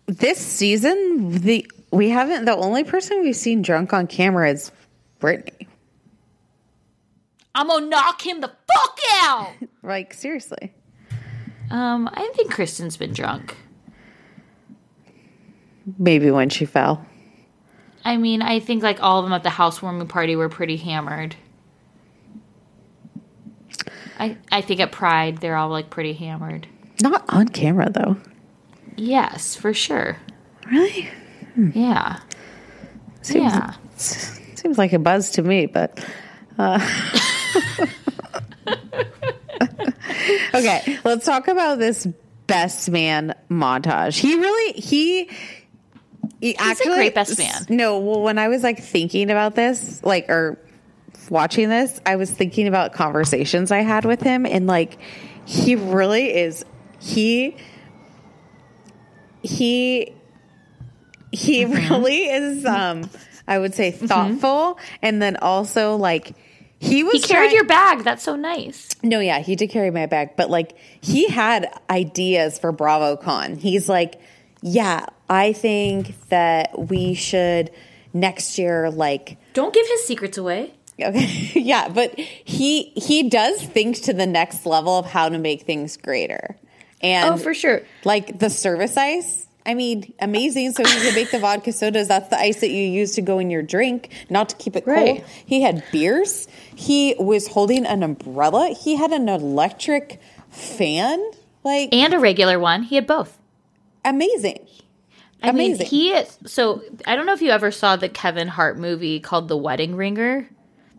this 0.05 0.39
season, 0.39 1.31
the 1.41 1.69
we 1.91 2.09
haven't 2.09 2.45
the 2.45 2.55
only 2.55 2.83
person 2.83 3.21
we've 3.21 3.35
seen 3.35 3.61
drunk 3.61 3.93
on 3.93 4.07
camera 4.07 4.49
is 4.49 4.71
Brittany. 5.19 5.67
I'm 7.53 7.67
gonna 7.67 7.87
knock 7.87 8.25
him 8.25 8.41
the 8.41 8.51
fuck 8.71 8.99
out. 9.21 9.51
Like 9.81 10.13
seriously. 10.13 10.73
Um, 11.71 12.09
I 12.11 12.31
think 12.35 12.51
Kristen's 12.51 12.97
been 12.97 13.13
drunk. 13.13 13.55
Maybe 15.97 16.31
when 16.31 16.49
she 16.49 16.65
fell. 16.65 17.05
I 18.05 18.17
mean, 18.17 18.41
I 18.41 18.59
think 18.59 18.83
like 18.83 19.01
all 19.01 19.19
of 19.19 19.25
them 19.25 19.33
at 19.33 19.43
the 19.43 19.49
housewarming 19.49 20.07
party 20.07 20.35
were 20.35 20.49
pretty 20.49 20.77
hammered. 20.77 21.35
I 24.17 24.37
I 24.51 24.61
think 24.61 24.79
at 24.79 24.91
Pride 24.91 25.37
they're 25.37 25.55
all 25.55 25.69
like 25.69 25.89
pretty 25.89 26.13
hammered. 26.13 26.67
Not 27.01 27.23
on 27.29 27.47
camera 27.49 27.89
though. 27.89 28.17
Yes, 28.95 29.55
for 29.55 29.73
sure. 29.73 30.17
Really? 30.69 31.09
Yeah. 31.73 32.19
Seems, 33.21 33.53
Yeah. 33.53 33.73
Seems 33.97 34.77
like 34.77 34.91
a 34.93 34.99
buzz 34.99 35.31
to 35.31 35.41
me, 35.41 35.65
but 35.65 36.03
uh. 36.57 36.79
Okay, 40.53 40.97
let's 41.03 41.25
talk 41.25 41.47
about 41.47 41.79
this 41.79 42.07
best 42.47 42.89
man 42.89 43.35
montage. 43.49 44.17
He 44.19 44.35
really 44.35 44.73
he 44.73 45.29
he 46.41 46.55
a 46.59 46.75
great 46.83 47.15
best 47.15 47.37
man. 47.37 47.65
No, 47.69 47.99
well 47.99 48.21
when 48.21 48.37
I 48.37 48.47
was 48.47 48.63
like 48.63 48.79
thinking 48.81 49.29
about 49.29 49.55
this, 49.55 50.03
like 50.03 50.29
or 50.29 50.57
watching 51.29 51.69
this, 51.69 51.99
I 52.05 52.15
was 52.15 52.31
thinking 52.31 52.67
about 52.67 52.93
conversations 52.93 53.71
I 53.71 53.79
had 53.79 54.05
with 54.05 54.21
him 54.21 54.45
and 54.45 54.67
like 54.67 54.97
he 55.45 55.75
really 55.75 56.33
is 56.35 56.63
he 56.99 57.55
he 59.41 60.13
he 61.31 61.63
Mm-hmm. 61.65 61.93
really 61.93 62.23
is 62.29 62.65
um 62.65 63.09
I 63.47 63.57
would 63.59 63.73
say 63.73 63.91
thoughtful 63.91 64.77
and 65.01 65.21
then 65.21 65.37
also 65.37 65.95
like 65.95 66.33
he 66.81 67.03
was 67.03 67.13
He 67.13 67.19
carried 67.21 67.47
trying- 67.47 67.55
your 67.55 67.65
bag. 67.65 68.03
That's 68.03 68.23
so 68.23 68.35
nice. 68.37 68.87
no, 69.03 69.19
yeah, 69.19 69.39
he 69.39 69.55
did 69.57 69.69
carry 69.69 69.91
my 69.91 70.05
bag, 70.05 70.31
but 70.37 70.49
like 70.49 70.75
he 71.01 71.27
had 71.27 71.67
ideas 71.89 72.57
for 72.57 72.71
BravoCon. 72.71 73.57
He's 73.57 73.89
like, 73.89 74.19
yeah, 74.61 75.05
I 75.29 75.53
think 75.53 76.15
that 76.29 76.77
we 76.89 77.13
should 77.13 77.71
next 78.13 78.57
year 78.57 78.89
like 78.89 79.37
Don't 79.53 79.73
give 79.73 79.85
his 79.87 80.03
secrets 80.05 80.37
away. 80.37 80.73
okay 81.01 81.25
yeah 81.55 81.87
but 81.89 82.17
he 82.19 82.85
he 82.95 83.29
does 83.29 83.61
think 83.63 84.01
to 84.03 84.13
the 84.13 84.25
next 84.25 84.65
level 84.65 84.97
of 84.97 85.05
how 85.05 85.29
to 85.29 85.37
make 85.37 85.61
things 85.61 85.95
greater 85.97 86.55
and 87.01 87.29
Oh, 87.35 87.37
for 87.37 87.53
sure. 87.53 87.81
like 88.03 88.39
the 88.39 88.49
service 88.49 88.97
ice 88.97 89.47
i 89.65 89.73
mean 89.75 90.11
amazing 90.19 90.71
so 90.73 90.83
he 90.83 90.99
can 91.05 91.13
make 91.13 91.29
the 91.31 91.37
vodka 91.39 91.71
sodas 91.71 92.07
that's 92.07 92.29
the 92.29 92.39
ice 92.39 92.59
that 92.61 92.69
you 92.71 92.83
use 92.83 93.13
to 93.15 93.21
go 93.21 93.37
in 93.39 93.49
your 93.51 93.61
drink 93.61 94.09
not 94.29 94.49
to 94.49 94.55
keep 94.55 94.75
it 94.75 94.85
Right. 94.87 95.17
cold 95.19 95.29
he 95.45 95.61
had 95.61 95.83
beers 95.91 96.47
he 96.75 97.15
was 97.19 97.47
holding 97.47 97.85
an 97.85 98.01
umbrella 98.03 98.69
he 98.69 98.95
had 98.95 99.11
an 99.11 99.29
electric 99.29 100.19
fan 100.49 101.23
like 101.63 101.89
And 101.93 102.13
a 102.13 102.19
regular 102.19 102.57
one. 102.57 102.83
He 102.83 102.95
had 102.95 103.05
both. 103.05 103.37
amazing 104.03 104.65
I 105.41 105.49
Amazing. 105.49 105.77
mean, 105.79 105.87
he 105.87 106.11
is. 106.11 106.37
So 106.45 106.81
I 107.07 107.15
don't 107.15 107.25
know 107.25 107.33
if 107.33 107.41
you 107.41 107.51
ever 107.51 107.71
saw 107.71 107.95
the 107.95 108.09
Kevin 108.09 108.47
Hart 108.47 108.77
movie 108.77 109.19
called 109.19 109.47
The 109.47 109.57
Wedding 109.57 109.95
Ringer. 109.95 110.47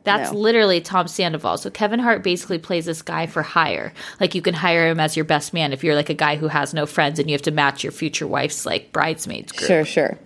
That's 0.02 0.32
No. 0.32 0.38
literally 0.38 0.80
Tom 0.80 1.08
Sandoval. 1.08 1.58
So 1.58 1.68
Kevin 1.68 2.00
Hart 2.00 2.22
basically 2.22 2.56
plays 2.58 2.86
this 2.86 3.02
guy 3.02 3.26
for 3.26 3.42
hire. 3.42 3.92
Like 4.18 4.34
you 4.34 4.40
can 4.40 4.54
hire 4.54 4.88
him 4.88 4.98
as 4.98 5.14
your 5.14 5.26
best 5.26 5.52
man 5.52 5.74
if 5.74 5.84
you're 5.84 5.94
like 5.94 6.08
a 6.08 6.14
guy 6.14 6.36
who 6.36 6.48
has 6.48 6.72
no 6.72 6.86
friends 6.86 7.18
and 7.18 7.28
you 7.28 7.34
have 7.34 7.42
to 7.42 7.50
match 7.50 7.84
your 7.84 7.92
future 7.92 8.26
wife's 8.26 8.64
like 8.64 8.92
bridesmaids 8.92 9.52
group. 9.52 9.68
sure 9.68 9.84
sure 9.84 10.18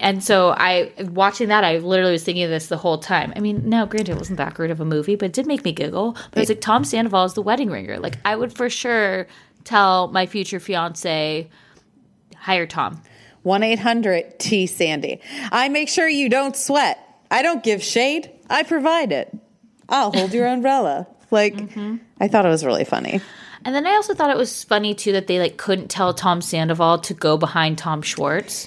And 0.00 0.22
so 0.24 0.50
I 0.50 0.90
watching 0.98 1.46
that, 1.48 1.62
I 1.62 1.78
literally 1.78 2.10
was 2.12 2.24
thinking 2.24 2.42
of 2.42 2.50
this 2.50 2.66
the 2.66 2.76
whole 2.76 2.98
time. 2.98 3.32
I 3.36 3.38
mean, 3.40 3.68
now 3.68 3.86
granted, 3.86 4.14
it 4.14 4.18
wasn't 4.18 4.38
that 4.38 4.54
great 4.54 4.72
of 4.72 4.80
a 4.80 4.84
movie, 4.84 5.14
but 5.14 5.26
it 5.26 5.32
did 5.32 5.46
make 5.46 5.62
me 5.64 5.70
giggle. 5.70 6.16
But 6.32 6.40
it's 6.40 6.48
like 6.50 6.60
Tom 6.60 6.82
Sandoval 6.84 7.24
is 7.26 7.34
the 7.34 7.42
wedding 7.42 7.70
ringer. 7.70 8.00
Like 8.00 8.16
I 8.24 8.34
would 8.34 8.52
for 8.52 8.68
sure 8.68 9.28
tell 9.62 10.08
my 10.08 10.26
future 10.26 10.58
fiance, 10.58 11.48
hire 12.36 12.66
Tom. 12.66 13.00
1-800 13.44 14.38
t 14.38 14.66
sandy 14.66 15.20
i 15.50 15.68
make 15.68 15.88
sure 15.88 16.08
you 16.08 16.28
don't 16.28 16.56
sweat 16.56 16.98
i 17.30 17.42
don't 17.42 17.62
give 17.62 17.82
shade 17.82 18.30
i 18.48 18.62
provide 18.62 19.12
it 19.12 19.36
i'll 19.88 20.12
hold 20.12 20.32
your 20.32 20.46
umbrella 20.46 21.06
like 21.30 21.54
i 22.20 22.28
thought 22.28 22.46
it 22.46 22.48
was 22.50 22.64
really 22.64 22.84
funny 22.84 23.20
And 23.64 23.72
then 23.76 23.86
I 23.86 23.92
also 23.92 24.12
thought 24.12 24.30
it 24.30 24.36
was 24.36 24.64
funny 24.64 24.92
too 24.92 25.12
that 25.12 25.28
they 25.28 25.38
like 25.38 25.56
couldn't 25.56 25.86
tell 25.88 26.12
Tom 26.12 26.40
Sandoval 26.42 26.98
to 27.06 27.14
go 27.14 27.36
behind 27.38 27.78
Tom 27.78 28.02
Schwartz. 28.02 28.66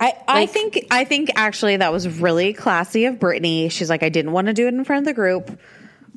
I, 0.00 0.16
I 0.26 0.34
Like- 0.40 0.48
think 0.50 0.86
I 0.90 1.04
think 1.04 1.28
actually 1.36 1.76
that 1.76 1.92
was 1.92 2.08
really 2.18 2.54
classy 2.54 3.04
of 3.04 3.18
Brittany. 3.20 3.68
She's 3.68 3.90
like, 3.90 4.02
I 4.02 4.08
didn't 4.08 4.32
want 4.32 4.46
to 4.46 4.54
do 4.54 4.64
it 4.66 4.72
in 4.72 4.82
front 4.86 5.00
of 5.00 5.04
the 5.04 5.12
group. 5.12 5.60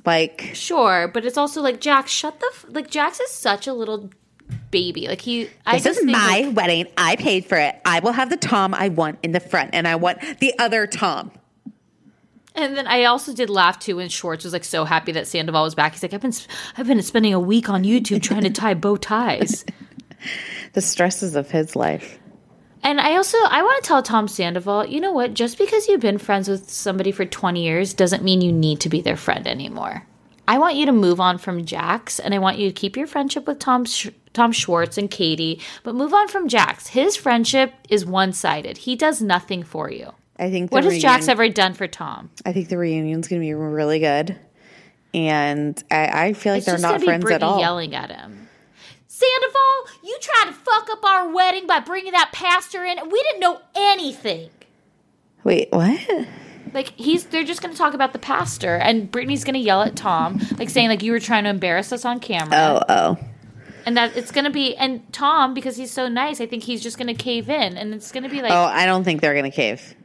Like, 0.05 0.51
Sure, 0.53 1.09
but 1.13 1.25
it's 1.25 1.37
also 1.37 1.61
like 1.61 1.81
Jack, 1.81 2.07
shut 2.07 2.39
the 2.39 2.49
f- 2.53 2.65
like 2.69 2.89
Jax 2.89 3.19
is 3.19 3.31
such 3.31 3.67
a 3.67 3.73
little 3.73 4.09
baby. 4.71 5.07
Like 5.07 5.21
he, 5.21 5.49
I 5.65 5.79
this 5.79 5.97
is 5.97 6.05
my 6.05 6.41
like, 6.41 6.55
wedding. 6.55 6.87
I 6.97 7.15
paid 7.15 7.45
for 7.45 7.57
it. 7.57 7.79
I 7.85 7.99
will 7.99 8.11
have 8.11 8.29
the 8.29 8.37
Tom 8.37 8.73
I 8.73 8.89
want 8.89 9.19
in 9.23 9.31
the 9.31 9.39
front, 9.39 9.71
and 9.73 9.87
I 9.87 9.95
want 9.95 10.19
the 10.39 10.57
other 10.59 10.87
Tom. 10.87 11.31
and 12.55 12.75
then 12.77 12.87
I 12.87 13.05
also 13.05 13.33
did 13.33 13.49
laugh 13.49 13.79
too 13.79 13.97
when 13.97 14.09
Schwartz 14.09 14.43
was 14.43 14.53
like 14.53 14.63
so 14.63 14.85
happy 14.85 15.11
that 15.13 15.27
Sandoval 15.27 15.63
was 15.63 15.75
back. 15.75 15.93
He's 15.93 16.03
like, 16.03 16.13
I've 16.13 16.21
been 16.21 16.33
I've 16.77 16.87
been 16.87 17.01
spending 17.01 17.33
a 17.33 17.39
week 17.39 17.69
on 17.69 17.83
YouTube 17.83 18.21
trying 18.21 18.43
to 18.43 18.49
tie 18.49 18.73
bow 18.73 18.97
ties. 18.97 19.65
The 20.73 20.81
stresses 20.81 21.35
of 21.35 21.51
his 21.51 21.75
life. 21.75 22.17
And 22.83 22.99
I 22.99 23.15
also 23.15 23.37
I 23.45 23.61
want 23.63 23.83
to 23.83 23.87
tell 23.87 24.03
Tom 24.03 24.27
Sandoval, 24.27 24.87
you 24.87 24.99
know 24.99 25.11
what? 25.11 25.33
Just 25.33 25.57
because 25.57 25.87
you've 25.87 26.01
been 26.01 26.17
friends 26.17 26.49
with 26.49 26.69
somebody 26.69 27.11
for 27.11 27.25
20 27.25 27.63
years 27.63 27.93
doesn't 27.93 28.23
mean 28.23 28.41
you 28.41 28.51
need 28.51 28.79
to 28.81 28.89
be 28.89 29.01
their 29.01 29.15
friend 29.15 29.47
anymore. 29.47 30.05
I 30.47 30.57
want 30.59 30.75
you 30.75 30.85
to 30.85 30.91
move 30.91 31.19
on 31.19 31.37
from 31.37 31.65
Jax, 31.65 32.19
and 32.19 32.33
I 32.33 32.39
want 32.39 32.59
you 32.59 32.67
to 32.67 32.73
keep 32.73 32.97
your 32.97 33.07
friendship 33.07 33.47
with 33.47 33.59
Tom 33.59 33.85
Tom 34.35 34.51
Schwartz 34.51 34.97
and 34.99 35.09
Katie, 35.09 35.59
but 35.83 35.95
move 35.95 36.13
on 36.13 36.27
from 36.27 36.47
Jax. 36.47 36.87
His 36.87 37.15
friendship 37.15 37.73
is 37.89 38.05
one 38.05 38.33
sided. 38.33 38.77
He 38.79 38.95
does 38.95 39.21
nothing 39.21 39.63
for 39.63 39.89
you. 39.89 40.11
I 40.37 40.51
think. 40.51 40.71
What 40.71 40.83
has 40.83 41.01
Jax 41.01 41.27
ever 41.27 41.49
done 41.49 41.73
for 41.73 41.87
Tom? 41.87 42.29
I 42.45 42.53
think 42.53 42.69
the 42.69 42.77
reunion's 42.77 43.27
going 43.27 43.41
to 43.41 43.45
be 43.45 43.53
really 43.53 43.99
good, 43.99 44.37
and 45.13 45.81
I, 45.89 46.27
I 46.27 46.33
feel 46.33 46.53
like 46.53 46.59
It's 46.59 46.65
they're 46.67 46.77
not 46.77 47.01
friends 47.01 47.29
at 47.31 47.41
all. 47.41 47.59
yelling 47.59 47.95
at 47.95 48.11
him. 48.11 48.47
Sandoval, 49.07 49.85
you 50.03 50.17
tried 50.21 50.47
to 50.47 50.53
fuck 50.53 50.89
up 50.91 51.03
our 51.05 51.33
wedding 51.33 51.65
by 51.67 51.79
bringing 51.79 52.11
that 52.11 52.31
pastor 52.33 52.83
in. 52.83 52.97
We 53.09 53.23
didn't 53.23 53.39
know 53.39 53.61
anything. 53.73 54.49
Wait, 55.45 55.69
what? 55.71 56.01
Like 56.73 56.89
he's 56.97 57.23
they're 57.27 57.45
just 57.45 57.61
gonna 57.61 57.75
talk 57.75 57.93
about 57.93 58.11
the 58.11 58.19
pastor 58.19 58.75
and 58.75 59.09
Brittany's 59.09 59.45
gonna 59.45 59.59
yell 59.59 59.81
at 59.83 59.95
Tom, 59.95 60.41
like 60.57 60.69
saying 60.69 60.89
like 60.89 61.01
you 61.01 61.13
were 61.13 61.21
trying 61.21 61.45
to 61.45 61.49
embarrass 61.49 61.93
us 61.93 62.03
on 62.03 62.19
camera. 62.19 62.49
Oh, 62.53 62.83
oh. 62.89 63.17
And 63.85 63.97
that 63.97 64.17
it's 64.17 64.31
gonna 64.31 64.49
be 64.49 64.75
and 64.75 65.11
Tom, 65.13 65.53
because 65.53 65.77
he's 65.77 65.91
so 65.91 66.07
nice, 66.07 66.41
I 66.41 66.47
think 66.47 66.63
he's 66.63 66.81
just 66.81 66.97
gonna 66.97 67.13
cave 67.13 67.49
in 67.49 67.77
and 67.77 67.93
it's 67.93 68.11
gonna 68.11 68.29
be 68.29 68.41
like 68.41 68.51
Oh, 68.51 68.63
I 68.63 68.85
don't 68.85 69.03
think 69.03 69.21
they're 69.21 69.33
going 69.33 69.49
to 69.49 69.55
cave. 69.55 69.95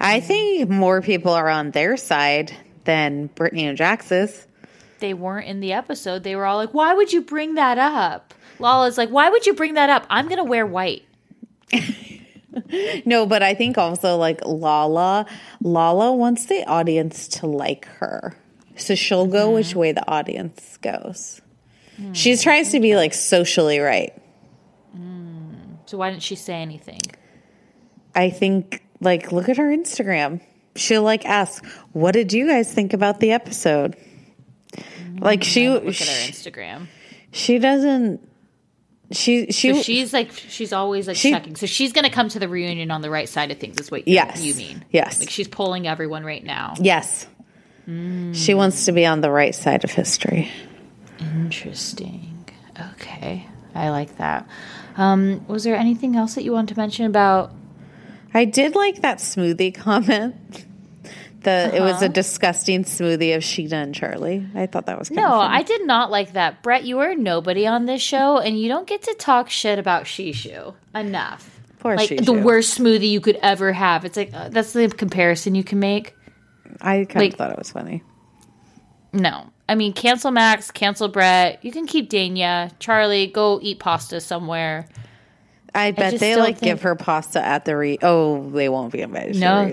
I 0.00 0.20
think 0.20 0.70
more 0.70 1.02
people 1.02 1.32
are 1.32 1.48
on 1.48 1.72
their 1.72 1.96
side 1.96 2.56
than 2.84 3.26
Brittany 3.26 3.66
and 3.66 3.76
Jax's. 3.76 4.46
They 4.98 5.14
weren't 5.14 5.46
in 5.46 5.60
the 5.60 5.72
episode. 5.74 6.22
They 6.24 6.36
were 6.36 6.46
all 6.46 6.56
like, 6.56 6.72
"Why 6.72 6.94
would 6.94 7.12
you 7.12 7.22
bring 7.22 7.54
that 7.54 7.78
up?" 7.78 8.34
Lala's 8.58 8.98
like, 8.98 9.10
"Why 9.10 9.28
would 9.28 9.46
you 9.46 9.54
bring 9.54 9.74
that 9.74 9.90
up? 9.90 10.06
I'm 10.08 10.28
gonna 10.28 10.44
wear 10.44 10.66
white." 10.66 11.04
No, 13.04 13.26
but 13.26 13.42
I 13.42 13.54
think 13.54 13.78
also 13.78 14.16
like 14.16 14.40
Lala, 14.44 15.26
Lala 15.62 16.12
wants 16.12 16.46
the 16.46 16.64
audience 16.66 17.28
to 17.28 17.46
like 17.46 17.86
her. 17.86 18.34
So 18.76 18.94
she'll 18.94 19.26
go 19.26 19.46
mm-hmm. 19.46 19.54
which 19.54 19.74
way 19.74 19.92
the 19.92 20.08
audience 20.10 20.78
goes. 20.78 21.40
She 22.12 22.34
hmm, 22.34 22.40
tries 22.40 22.72
to 22.72 22.80
be 22.80 22.96
like 22.96 23.14
socially 23.14 23.78
right. 23.80 24.12
Hmm, 24.94 25.52
so 25.86 25.98
why 25.98 26.10
didn't 26.10 26.22
she 26.22 26.34
say 26.36 26.54
anything? 26.54 27.00
I 28.14 28.30
think 28.30 28.82
like 29.00 29.32
look 29.32 29.48
at 29.48 29.56
her 29.56 29.68
Instagram. 29.76 30.40
She'll 30.76 31.02
like 31.02 31.24
ask, 31.26 31.64
"What 31.92 32.12
did 32.12 32.32
you 32.32 32.46
guys 32.46 32.72
think 32.72 32.92
about 32.92 33.20
the 33.20 33.32
episode?" 33.32 33.96
Hmm, 34.74 35.18
like 35.18 35.44
she 35.44 35.68
Look 35.68 35.84
at 35.84 35.98
her 35.98 36.30
Instagram. 36.30 36.86
she 37.32 37.58
doesn't 37.58 38.20
she 39.12 39.50
she 39.50 39.74
So 39.74 39.82
she's 39.82 40.12
like, 40.12 40.30
she's 40.32 40.72
always 40.72 41.08
like 41.08 41.16
She- 41.16 41.30
checking. 41.32 41.56
So 41.56 41.66
she's 41.66 41.92
gonna 41.92 42.10
come 42.10 42.28
to 42.28 42.38
the 42.38 42.48
reunion 42.48 42.90
on 42.92 43.00
the 43.02 43.10
right 43.10 43.28
side 43.28 43.50
of 43.50 43.58
things. 43.58 43.80
Is 43.80 43.90
what 43.90 44.06
you- 44.06 44.14
Yes. 44.14 44.40
you 44.42 44.54
mean? 44.54 44.84
Yes. 44.90 45.18
Like 45.18 45.30
she's 45.30 45.48
polling 45.48 45.88
everyone 45.88 46.24
right 46.24 46.44
now. 46.44 46.74
yes. 46.80 47.26
She 48.32 48.54
wants 48.54 48.84
to 48.84 48.92
be 48.92 49.04
on 49.04 49.20
the 49.20 49.32
right 49.32 49.52
side 49.52 49.82
of 49.82 49.90
history. 49.90 50.48
Interesting. 51.20 52.46
Okay, 52.94 53.46
I 53.74 53.90
like 53.90 54.16
that. 54.18 54.48
Um, 54.96 55.46
was 55.46 55.64
there 55.64 55.76
anything 55.76 56.16
else 56.16 56.34
that 56.34 56.44
you 56.44 56.52
wanted 56.52 56.74
to 56.74 56.80
mention 56.80 57.06
about? 57.06 57.52
I 58.32 58.44
did 58.44 58.74
like 58.74 59.02
that 59.02 59.18
smoothie 59.18 59.74
comment. 59.74 60.66
The 61.42 61.74
it 61.74 61.80
was 61.80 62.02
a 62.02 62.08
disgusting 62.08 62.84
smoothie 62.84 63.34
of 63.34 63.42
Scheana 63.42 63.82
and 63.82 63.94
Charli. 63.94 64.54
I 64.54 64.66
thought 64.66 64.86
that 64.86 64.98
was 64.98 65.08
kind 65.08 65.22
No. 65.22 65.32
I 65.32 65.62
did 65.62 65.86
not 65.86 66.10
like 66.10 66.34
that. 66.34 66.62
Brett, 66.62 66.84
you 66.84 66.98
are 67.00 67.14
nobody 67.14 67.66
on 67.66 67.86
this 67.86 68.02
show, 68.02 68.38
and 68.38 68.60
you 68.60 68.68
don't 68.68 68.86
get 68.86 69.02
to 69.04 69.14
talk 69.14 69.48
shit 69.48 69.78
about 69.78 70.04
Shishu 70.04 70.74
enough. 70.94 71.58
Poor 71.78 71.96
like 71.96 72.24
the 72.24 72.32
worst 72.34 72.78
smoothie 72.78 73.10
you 73.10 73.22
could 73.22 73.38
ever 73.40 73.72
have. 73.72 74.04
It's 74.04 74.18
like 74.18 74.34
uh, 74.34 74.50
that's 74.50 74.74
the 74.74 74.88
comparison 74.88 75.54
you 75.54 75.64
can 75.64 75.78
make. 75.78 76.14
I 76.80 77.06
kind 77.06 77.16
like- 77.16 77.32
of 77.32 77.38
thought 77.38 77.52
it 77.52 77.58
was 77.58 77.70
funny. 77.70 78.02
No, 79.12 79.50
I 79.70 79.76
mean 79.76 79.92
cancel 79.92 80.32
Max, 80.32 80.72
cancel 80.72 81.06
Brett. 81.06 81.64
You 81.64 81.70
can 81.70 81.86
keep 81.86 82.10
Dayna, 82.10 82.76
Charli. 82.80 83.32
Go 83.32 83.60
eat 83.62 83.78
pasta 83.78 84.20
somewhere. 84.20 84.88
I 85.72 85.92
bet 85.92 86.10
just 86.10 86.20
they 86.20 86.34
like 86.34 86.60
give 86.60 86.82
her 86.82 86.96
pasta 86.96 87.40
at 87.40 87.64
the 87.64 87.76
re. 87.76 87.96
Oh, 88.02 88.50
they 88.50 88.68
won't 88.68 88.92
be 88.92 89.00
invited. 89.00 89.36
No. 89.36 89.72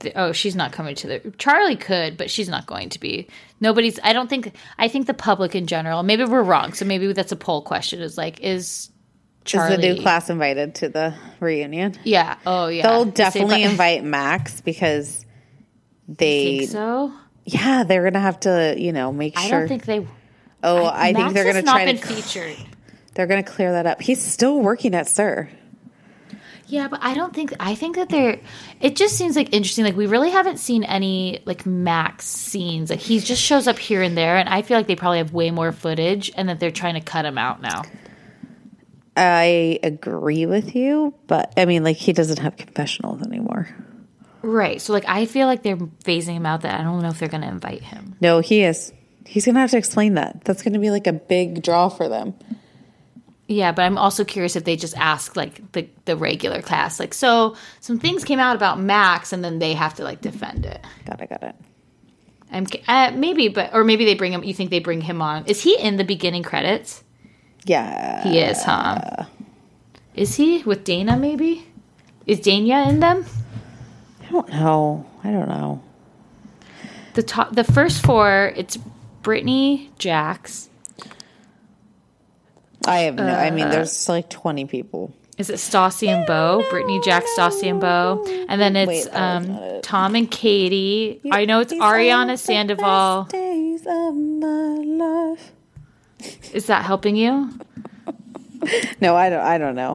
the 0.00 0.12
Oh, 0.14 0.32
she's 0.32 0.54
not 0.54 0.72
coming 0.72 0.94
to 0.96 1.06
the. 1.06 1.20
Charli 1.38 1.80
could, 1.80 2.18
but 2.18 2.30
she's 2.30 2.50
not 2.50 2.66
going 2.66 2.90
to 2.90 3.00
be. 3.00 3.26
Nobody's. 3.58 3.98
I 4.04 4.12
don't 4.12 4.28
think. 4.28 4.54
I 4.76 4.88
think 4.88 5.06
the 5.06 5.14
public 5.14 5.54
in 5.54 5.66
general. 5.66 6.02
Maybe 6.02 6.24
we're 6.24 6.42
wrong. 6.42 6.74
So 6.74 6.84
maybe 6.84 7.10
that's 7.14 7.32
a 7.32 7.36
poll 7.36 7.62
question. 7.62 8.02
Is 8.02 8.18
like 8.18 8.40
is 8.40 8.90
Charli 9.46 9.70
Is 9.70 9.76
the 9.76 9.94
new 9.94 10.02
class 10.02 10.28
invited 10.28 10.74
to 10.76 10.90
the 10.90 11.14
reunion? 11.40 11.94
Yeah. 12.04 12.36
Oh 12.44 12.66
yeah. 12.68 12.82
They'll 12.82 13.06
definitely 13.06 13.62
Brett- 13.62 13.70
invite 13.70 14.04
Max 14.04 14.60
because 14.60 15.24
they. 16.06 16.58
Think 16.58 16.70
so? 16.70 17.14
Yeah, 17.44 17.84
they're 17.84 18.04
gonna 18.04 18.20
have 18.20 18.40
to, 18.40 18.74
you 18.76 18.92
know, 18.92 19.12
make 19.12 19.36
I 19.36 19.48
sure. 19.48 19.56
I 19.56 19.60
don't 19.60 19.68
think 19.68 19.84
they. 19.86 20.06
Oh, 20.62 20.86
I 20.86 21.12
think 21.12 21.32
they're 21.32 21.44
gonna 21.44 21.62
try 21.62 21.86
been 21.86 21.98
to. 21.98 22.06
featured. 22.06 22.56
They're 23.14 23.26
gonna 23.26 23.42
clear 23.42 23.72
that 23.72 23.86
up. 23.86 24.02
He's 24.02 24.22
still 24.22 24.60
working 24.60 24.94
at 24.94 25.08
SUR. 25.08 25.50
Yeah, 26.66 26.86
but 26.86 27.00
I 27.02 27.14
don't 27.14 27.34
think 27.34 27.52
I 27.58 27.74
think 27.74 27.96
that 27.96 28.08
they're. 28.10 28.38
It 28.80 28.94
just 28.94 29.16
seems 29.16 29.34
like 29.34 29.52
interesting. 29.52 29.84
Like 29.84 29.96
we 29.96 30.06
really 30.06 30.30
haven't 30.30 30.58
seen 30.58 30.84
any 30.84 31.42
like 31.44 31.66
Max 31.66 32.26
scenes. 32.26 32.90
Like 32.90 33.00
he 33.00 33.18
just 33.18 33.42
shows 33.42 33.66
up 33.66 33.78
here 33.78 34.02
and 34.02 34.16
there, 34.16 34.36
and 34.36 34.48
I 34.48 34.62
feel 34.62 34.76
like 34.76 34.86
they 34.86 34.94
probably 34.94 35.18
have 35.18 35.32
way 35.32 35.50
more 35.50 35.72
footage, 35.72 36.30
and 36.36 36.48
that 36.48 36.60
they're 36.60 36.70
trying 36.70 36.94
to 36.94 37.00
cut 37.00 37.24
him 37.24 37.38
out 37.38 37.60
now. 37.60 37.82
I 39.16 39.80
agree 39.82 40.46
with 40.46 40.76
you, 40.76 41.14
but 41.26 41.52
I 41.56 41.64
mean, 41.64 41.82
like 41.82 41.96
he 41.96 42.12
doesn't 42.12 42.38
have 42.38 42.56
confessionals 42.56 43.22
anymore. 43.22 43.68
Right. 44.42 44.80
So 44.80 44.92
like 44.92 45.04
I 45.06 45.26
feel 45.26 45.46
like 45.46 45.62
they're 45.62 45.76
phasing 45.76 46.34
him 46.34 46.46
out. 46.46 46.62
That 46.62 46.80
I 46.80 46.82
don't 46.82 47.02
know 47.02 47.08
if 47.08 47.18
they're 47.18 47.28
going 47.28 47.42
to 47.42 47.48
invite 47.48 47.82
him. 47.82 48.16
No, 48.20 48.40
he 48.40 48.62
is. 48.62 48.92
He's 49.26 49.46
gonna 49.46 49.60
have 49.60 49.70
to 49.70 49.78
explain 49.78 50.14
that. 50.14 50.42
That's 50.44 50.62
gonna 50.62 50.80
be 50.80 50.90
like 50.90 51.06
a 51.06 51.12
big 51.12 51.62
draw 51.62 51.88
for 51.88 52.08
them. 52.08 52.34
Yeah, 53.46 53.70
but 53.70 53.82
I'm 53.82 53.98
also 53.98 54.24
curious 54.24 54.56
if 54.56 54.64
they 54.64 54.74
just 54.74 54.96
ask 54.96 55.36
like 55.36 55.70
the 55.72 55.88
the 56.04 56.16
regular 56.16 56.62
class, 56.62 56.98
like 56.98 57.14
so 57.14 57.56
some 57.78 58.00
things 58.00 58.24
came 58.24 58.40
out 58.40 58.56
about 58.56 58.80
Max, 58.80 59.32
and 59.32 59.44
then 59.44 59.60
they 59.60 59.74
have 59.74 59.94
to 59.96 60.04
like 60.04 60.20
defend 60.20 60.66
it. 60.66 60.84
Got 61.04 61.20
it. 61.20 61.28
Got 61.28 61.42
it. 61.44 61.54
I'm 62.50 62.66
uh, 62.88 63.12
maybe, 63.14 63.48
but 63.48 63.72
or 63.72 63.84
maybe 63.84 64.04
they 64.04 64.14
bring 64.14 64.32
him. 64.32 64.42
You 64.42 64.54
think 64.54 64.70
they 64.70 64.80
bring 64.80 65.00
him 65.00 65.22
on? 65.22 65.46
Is 65.46 65.62
he 65.62 65.78
in 65.78 65.96
the 65.96 66.04
beginning 66.04 66.42
credits? 66.42 67.04
Yeah. 67.64 68.24
He 68.24 68.38
is, 68.40 68.62
huh? 68.64 69.26
Is 70.14 70.34
he 70.34 70.62
with 70.64 70.84
Dayna? 70.84 71.20
Maybe 71.20 71.66
is 72.26 72.40
Dayna 72.40 72.88
in 72.88 73.00
them? 73.00 73.24
I 74.30 74.32
don't 74.32 74.48
know. 74.50 75.06
I 75.24 75.30
don't 75.32 75.48
know. 75.48 75.82
The 77.14 77.22
top, 77.24 77.52
the 77.52 77.64
first 77.64 78.04
four. 78.06 78.52
It's 78.56 78.78
Brittany, 79.22 79.90
Jax. 79.98 80.68
I 82.86 83.00
have 83.00 83.16
no. 83.16 83.26
I 83.26 83.50
mean, 83.50 83.66
Uh, 83.66 83.70
there's 83.70 84.08
like 84.08 84.30
20 84.30 84.66
people. 84.66 85.12
Is 85.36 85.50
it 85.50 85.54
Stassi 85.54 86.06
and 86.06 86.24
Beau? 86.26 86.62
Brittany, 86.70 87.00
Jax, 87.04 87.28
Stassi 87.36 87.68
and 87.70 87.80
Beau, 87.80 88.24
and 88.48 88.60
then 88.60 88.76
it's 88.76 89.06
Wait, 89.06 89.14
um, 89.16 89.50
it. 89.50 89.82
Tom 89.82 90.14
and 90.14 90.30
Katie. 90.30 91.20
I 91.32 91.44
know 91.44 91.58
it's 91.60 91.72
Ariana 91.72 92.32
the 92.34 92.36
Sandoval. 92.36 93.22
best 93.24 93.32
Days 93.32 93.80
of 93.86 94.14
my 94.14 94.74
life. 94.84 95.52
Is 96.54 96.66
that 96.66 96.84
helping 96.84 97.16
you? 97.16 97.50
No, 99.00 99.16
I 99.16 99.30
don't. 99.30 99.40
I 99.40 99.56
don't 99.58 99.74
know. 99.74 99.94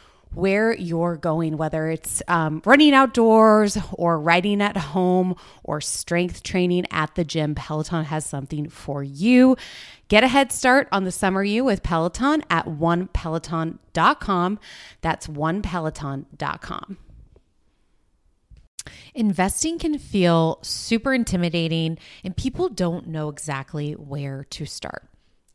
where 0.33 0.73
you're 0.73 1.17
going, 1.17 1.57
whether 1.57 1.89
it's 1.89 2.21
um, 2.27 2.61
running 2.65 2.93
outdoors 2.93 3.77
or 3.93 4.19
riding 4.19 4.61
at 4.61 4.77
home 4.77 5.35
or 5.63 5.81
strength 5.81 6.43
training 6.43 6.85
at 6.91 7.15
the 7.15 7.23
gym, 7.23 7.55
Peloton 7.55 8.05
has 8.05 8.25
something 8.25 8.69
for 8.69 9.03
you. 9.03 9.57
Get 10.07 10.23
a 10.23 10.27
head 10.27 10.51
start 10.51 10.87
on 10.91 11.03
the 11.03 11.11
summer 11.11 11.43
you 11.43 11.63
with 11.63 11.83
Peloton 11.83 12.43
at 12.49 12.65
onepeloton.com. 12.65 14.59
That's 15.01 15.27
onepeloton.com. 15.27 16.97
Investing 19.13 19.77
can 19.77 19.99
feel 19.99 20.59
super 20.63 21.13
intimidating, 21.13 21.97
and 22.23 22.35
people 22.35 22.67
don't 22.69 23.07
know 23.07 23.29
exactly 23.29 23.93
where 23.93 24.45
to 24.49 24.65
start. 24.65 25.10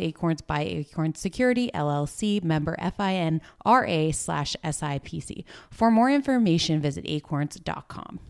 Acorns 0.00 0.40
by 0.40 0.62
Acorns 0.62 1.18
Security 1.18 1.70
LLC, 1.74 2.42
member 2.42 2.76
FINRA 2.80 4.14
slash 4.14 4.56
SIPC. 4.64 5.44
For 5.70 5.90
more 5.90 6.10
information, 6.10 6.80
visit 6.80 7.04
acorns.com. 7.06 8.20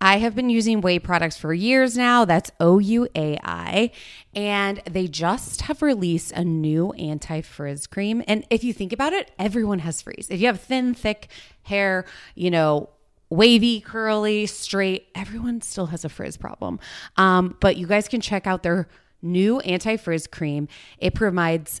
I 0.00 0.18
have 0.18 0.34
been 0.34 0.50
using 0.50 0.82
Ouai 0.82 1.02
products 1.02 1.38
for 1.38 1.54
years 1.54 1.96
now. 1.96 2.26
That's 2.26 2.50
O 2.60 2.78
U 2.78 3.08
A 3.14 3.38
I. 3.42 3.90
And 4.34 4.82
they 4.84 5.08
just 5.08 5.62
have 5.62 5.80
released 5.80 6.32
a 6.32 6.44
new 6.44 6.92
anti 6.92 7.40
frizz 7.40 7.86
cream. 7.86 8.22
And 8.28 8.46
if 8.50 8.62
you 8.62 8.74
think 8.74 8.92
about 8.92 9.14
it, 9.14 9.30
everyone 9.38 9.78
has 9.78 10.02
frizz. 10.02 10.28
If 10.28 10.40
you 10.40 10.46
have 10.48 10.60
thin, 10.60 10.92
thick 10.92 11.28
hair, 11.62 12.04
you 12.34 12.50
know, 12.50 12.90
wavy, 13.30 13.80
curly, 13.80 14.44
straight, 14.44 15.08
everyone 15.14 15.62
still 15.62 15.86
has 15.86 16.04
a 16.04 16.10
frizz 16.10 16.36
problem. 16.36 16.80
Um, 17.16 17.56
but 17.60 17.78
you 17.78 17.86
guys 17.86 18.06
can 18.06 18.20
check 18.20 18.46
out 18.46 18.62
their 18.62 18.88
new 19.24 19.58
anti 19.60 19.96
frizz 19.96 20.26
cream. 20.26 20.68
It 20.98 21.14
provides 21.14 21.80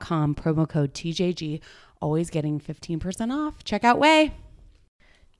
com, 0.00 0.34
promo 0.34 0.68
code 0.68 0.92
TJG, 0.92 1.60
always 2.00 2.30
getting 2.30 2.60
15% 2.60 3.32
off. 3.32 3.62
Check 3.64 3.84
out 3.84 4.00
Ouai. 4.00 4.32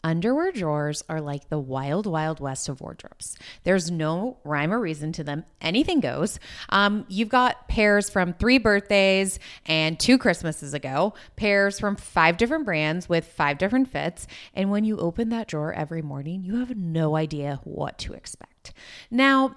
Underwear 0.03 0.51
drawers 0.51 1.03
are 1.11 1.21
like 1.21 1.51
the 1.51 1.59
wild, 1.59 2.07
wild 2.07 2.41
west 2.41 2.71
of 2.71 2.81
wardrobes. 2.81 3.37
There's 3.65 3.91
no 3.91 4.39
rhyme 4.45 4.73
or 4.73 4.81
reason 4.81 5.13
to 5.13 5.25
them. 5.25 5.45
Anything 5.61 6.01
goes. 6.01 6.41
Um, 6.71 7.05
you've 7.09 7.29
got 7.29 7.69
pairs 7.69 8.09
from 8.09 8.33
three 8.33 8.57
birthdays 8.57 9.39
and 9.67 10.01
two 10.01 10.17
Christmases 10.17 10.73
ago, 10.73 11.13
pairs 11.37 11.79
from 11.79 11.97
five 11.97 12.39
different 12.39 12.65
brands 12.65 13.11
with 13.11 13.27
five 13.27 13.59
different 13.59 13.89
fits. 13.89 14.27
And 14.55 14.71
when 14.71 14.85
you 14.85 14.97
open 14.97 15.29
that 15.31 15.49
drawer 15.49 15.75
every 15.75 16.01
morning, 16.01 16.45
you 16.45 16.57
have 16.61 16.75
no 16.75 17.15
idea 17.15 17.61
what 17.65 17.99
to 17.99 18.15
expect. 18.15 18.73
Now, 19.11 19.57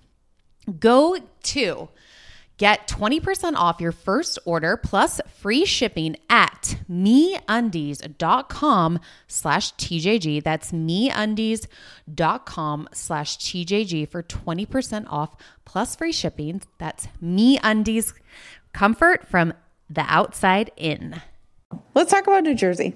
Go 0.79 1.17
to 1.43 1.89
get 2.57 2.87
20% 2.87 3.55
off 3.55 3.81
your 3.81 3.91
first 3.91 4.37
order 4.45 4.77
plus 4.77 5.19
free 5.39 5.65
shipping 5.65 6.15
at 6.29 6.77
meundies.com 6.89 7.49
slash 9.27 9.73
TJG. 9.73 10.43
That's 10.43 10.71
meundies.com 10.71 11.69
slash 12.93 13.37
TJG 13.37 14.07
for 14.07 14.21
20% 14.21 15.05
off 15.09 15.35
plus 15.65 15.95
free 15.95 16.11
shipping. 16.11 16.61
That's 16.77 17.07
meundies 17.21 18.13
comfort 18.73 19.27
from 19.27 19.53
the 19.89 20.05
outside 20.07 20.71
in. 20.77 21.19
Let's 21.95 22.11
talk 22.11 22.27
about 22.27 22.43
New 22.43 22.53
Jersey. 22.53 22.95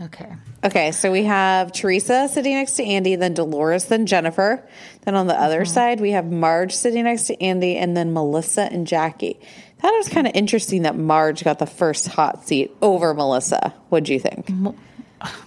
Okay. 0.00 0.30
Okay, 0.62 0.92
so 0.92 1.10
we 1.10 1.24
have 1.24 1.72
Teresa 1.72 2.28
sitting 2.28 2.54
next 2.54 2.72
to 2.72 2.84
Andy, 2.84 3.16
then 3.16 3.34
Dolores, 3.34 3.86
then 3.86 4.06
Jennifer. 4.06 4.66
Then 5.02 5.14
on 5.14 5.26
the 5.26 5.34
other 5.34 5.62
mm-hmm. 5.62 5.72
side, 5.72 6.00
we 6.00 6.10
have 6.10 6.30
Marge 6.30 6.74
sitting 6.74 7.04
next 7.04 7.24
to 7.24 7.42
Andy, 7.42 7.76
and 7.76 7.96
then 7.96 8.12
Melissa 8.12 8.62
and 8.70 8.86
Jackie. 8.86 9.40
That 9.82 9.90
was 9.90 10.08
kind 10.08 10.26
of 10.26 10.34
interesting 10.34 10.82
that 10.82 10.96
Marge 10.96 11.44
got 11.44 11.58
the 11.58 11.66
first 11.66 12.08
hot 12.08 12.46
seat 12.46 12.74
over 12.82 13.14
Melissa. 13.14 13.74
What 13.88 14.04
do 14.04 14.12
you 14.12 14.20
think? 14.20 14.50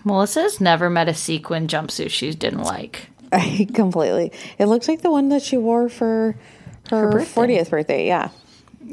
Melissa's 0.04 0.60
never 0.60 0.90
met 0.90 1.08
a 1.08 1.14
sequin 1.14 1.68
jumpsuit 1.68 2.10
she 2.10 2.32
didn't 2.32 2.64
like. 2.64 3.08
I 3.32 3.68
completely. 3.74 4.32
It 4.58 4.66
looks 4.66 4.88
like 4.88 5.02
the 5.02 5.12
one 5.12 5.30
that 5.30 5.42
she 5.42 5.58
wore 5.58 5.90
for 5.90 6.36
her, 6.90 7.12
birthday. 7.12 7.60
40th 7.60 7.70
birthday. 7.70 8.08
Yeah. 8.08 8.30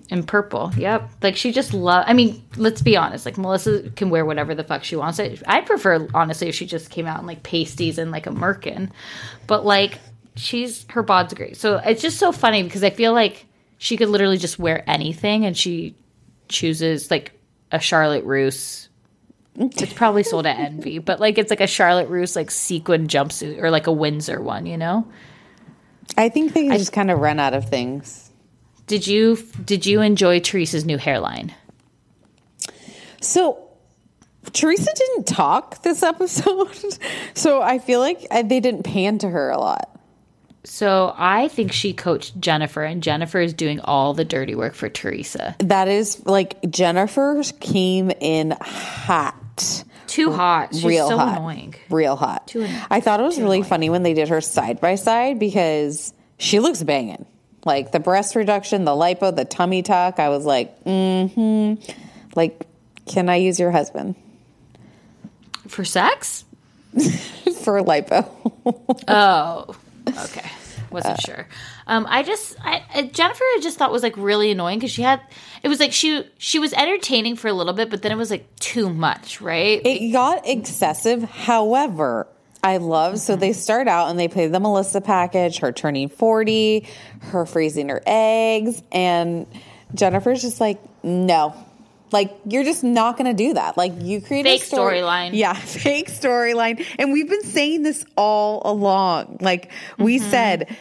In 0.08 0.24
purple. 0.24 0.72
Yep. 0.76 1.10
Like 1.22 1.36
she 1.36 1.52
just 1.52 1.72
love 1.72 2.04
I 2.06 2.12
mean, 2.12 2.44
let's 2.56 2.82
be 2.82 2.96
honest. 2.96 3.24
Like 3.24 3.38
Melissa 3.38 3.90
can 3.90 4.10
wear 4.10 4.24
whatever 4.26 4.54
the 4.54 4.64
fuck 4.64 4.82
she 4.82 4.96
wants. 4.96 5.20
I 5.20 5.38
I 5.46 5.60
prefer 5.60 6.08
honestly 6.12 6.48
if 6.48 6.54
she 6.54 6.66
just 6.66 6.90
came 6.90 7.06
out 7.06 7.20
in 7.20 7.26
like 7.26 7.42
pasties 7.42 7.98
and 7.98 8.10
like 8.10 8.26
a 8.26 8.30
merkin. 8.30 8.90
But 9.46 9.64
like 9.64 9.98
she's 10.34 10.86
her 10.90 11.02
bod's 11.02 11.34
great. 11.34 11.56
So 11.56 11.76
it's 11.78 12.02
just 12.02 12.18
so 12.18 12.32
funny 12.32 12.62
because 12.62 12.82
I 12.82 12.90
feel 12.90 13.12
like 13.12 13.46
she 13.78 13.96
could 13.96 14.08
literally 14.08 14.38
just 14.38 14.58
wear 14.58 14.82
anything 14.88 15.44
and 15.44 15.56
she 15.56 15.94
chooses 16.48 17.10
like 17.10 17.38
a 17.70 17.78
Charlotte 17.78 18.24
Russe. 18.24 18.88
It's 19.54 19.92
probably 19.92 20.22
sold 20.22 20.46
at 20.46 20.58
Envy, 20.58 20.98
but 20.98 21.20
like 21.20 21.38
it's 21.38 21.50
like 21.50 21.60
a 21.60 21.66
Charlotte 21.66 22.08
Russe 22.08 22.36
like 22.36 22.50
sequin 22.50 23.06
jumpsuit 23.06 23.62
or 23.62 23.70
like 23.70 23.86
a 23.86 23.92
Windsor 23.92 24.40
one, 24.42 24.66
you 24.66 24.76
know? 24.76 25.06
I 26.16 26.28
think 26.28 26.52
they 26.52 26.68
just 26.68 26.92
kind 26.92 27.10
of 27.10 27.18
run 27.18 27.40
out 27.40 27.54
of 27.54 27.68
things. 27.68 28.25
Did 28.86 29.06
you 29.06 29.36
did 29.64 29.86
you 29.86 30.00
enjoy 30.00 30.40
Teresa's 30.40 30.84
new 30.84 30.98
hairline? 30.98 31.54
So 33.20 33.66
Teresa 34.52 34.92
didn't 34.94 35.26
talk 35.26 35.82
this 35.82 36.02
episode. 36.02 36.98
so 37.34 37.60
I 37.62 37.78
feel 37.78 38.00
like 38.00 38.26
uh, 38.30 38.42
they 38.42 38.60
didn't 38.60 38.84
pan 38.84 39.18
to 39.18 39.28
her 39.28 39.50
a 39.50 39.58
lot. 39.58 39.92
So 40.64 41.14
I 41.16 41.46
think 41.48 41.72
she 41.72 41.92
coached 41.92 42.40
Jennifer, 42.40 42.82
and 42.82 43.00
Jennifer 43.00 43.38
is 43.38 43.54
doing 43.54 43.78
all 43.80 44.14
the 44.14 44.24
dirty 44.24 44.56
work 44.56 44.74
for 44.74 44.88
Teresa. 44.88 45.54
That 45.60 45.86
is 45.86 46.24
like 46.26 46.70
Jennifer 46.70 47.40
came 47.60 48.10
in 48.20 48.52
hot. 48.60 49.84
Too 50.08 50.32
hot. 50.32 50.74
She's 50.74 50.84
real 50.84 51.08
so 51.08 51.18
hot. 51.18 51.38
annoying. 51.38 51.74
Real 51.90 52.16
hot. 52.16 52.48
Too 52.48 52.66
I 52.90 53.00
thought 53.00 53.20
it 53.20 53.24
was 53.24 53.38
really 53.38 53.62
funny 53.62 53.90
when 53.90 54.02
they 54.02 54.14
did 54.14 54.28
her 54.28 54.40
side 54.40 54.80
by 54.80 54.94
side 54.96 55.38
because 55.38 56.12
she 56.38 56.58
looks 56.58 56.82
banging. 56.82 57.26
Like 57.66 57.90
the 57.92 58.00
breast 58.00 58.36
reduction, 58.36 58.84
the 58.84 58.92
lipo, 58.92 59.34
the 59.34 59.44
tummy 59.44 59.82
tuck. 59.82 60.18
I 60.20 60.28
was 60.30 60.46
like, 60.46 60.82
mm 60.84 61.32
hmm. 61.32 61.92
Like, 62.36 62.66
can 63.06 63.28
I 63.28 63.36
use 63.36 63.58
your 63.58 63.72
husband 63.72 64.14
For 65.68 65.84
sex? 65.84 66.44
for 66.94 67.82
lipo? 67.82 68.30
Oh, 69.08 69.74
okay. 70.08 70.48
Wasn't 70.90 71.20
sure. 71.20 71.46
Um, 71.88 72.06
I 72.08 72.22
just 72.22 72.56
I, 72.64 72.82
I- 72.94 73.02
Jennifer 73.02 73.42
I 73.42 73.58
just 73.62 73.76
thought 73.78 73.90
was 73.92 74.02
like 74.02 74.16
really 74.16 74.50
annoying 74.50 74.78
because 74.78 74.90
she 74.92 75.02
had 75.02 75.20
it 75.62 75.68
was 75.68 75.80
like 75.80 75.92
she 75.92 76.24
she 76.38 76.58
was 76.58 76.72
entertaining 76.72 77.36
for 77.36 77.48
a 77.48 77.52
little 77.52 77.72
bit, 77.74 77.90
but 77.90 78.02
then 78.02 78.12
it 78.12 78.16
was 78.16 78.30
like 78.30 78.54
too 78.56 78.88
much, 78.88 79.40
right? 79.40 79.80
It 79.84 80.12
got 80.12 80.46
excessive. 80.48 81.24
However, 81.24 82.28
I 82.66 82.78
love 82.78 83.20
so 83.20 83.36
they 83.36 83.52
start 83.52 83.86
out 83.88 84.08
and 84.10 84.18
they 84.18 84.28
play 84.28 84.48
the 84.48 84.58
Melissa 84.60 85.00
package, 85.00 85.58
her 85.58 85.70
turning 85.72 86.08
40, 86.08 86.86
her 87.30 87.46
freezing 87.46 87.88
her 87.90 88.02
eggs, 88.06 88.82
and 88.90 89.46
Jennifer's 89.94 90.42
just 90.42 90.60
like, 90.60 90.78
no. 91.04 91.54
Like 92.12 92.36
you're 92.44 92.64
just 92.64 92.84
not 92.84 93.16
going 93.18 93.34
to 93.36 93.44
do 93.44 93.54
that. 93.54 93.76
Like 93.76 93.92
you 94.00 94.20
create 94.20 94.44
Fake 94.44 94.62
a 94.62 94.64
story- 94.64 94.98
storyline. 95.00 95.30
Yeah, 95.34 95.52
fake 95.88 96.08
storyline. 96.08 96.84
And 96.98 97.12
we've 97.12 97.28
been 97.28 97.42
saying 97.42 97.82
this 97.82 98.04
all 98.16 98.62
along. 98.64 99.38
Like 99.40 99.70
we 99.98 100.18
Mm-hmm. 100.18 100.30
said 100.30 100.76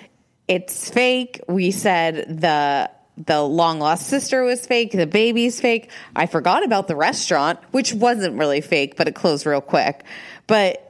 it's 0.48 0.90
fake. 0.90 1.42
We 1.48 1.72
said 1.72 2.40
the 2.42 2.92
the 3.18 3.42
long 3.42 3.80
lost 3.80 4.08
sister 4.08 4.44
was 4.44 4.68
fake, 4.68 4.92
the 4.92 5.08
baby's 5.08 5.60
fake. 5.62 5.90
I 6.16 6.26
forgot 6.26 6.64
about 6.66 6.88
the 6.88 6.96
restaurant, 6.96 7.60
which 7.72 7.94
wasn't 7.94 8.38
really 8.38 8.60
fake, 8.62 8.96
but 8.98 9.08
it 9.08 9.16
closed 9.16 9.46
real 9.46 9.62
quick. 9.62 10.04
But 10.48 10.85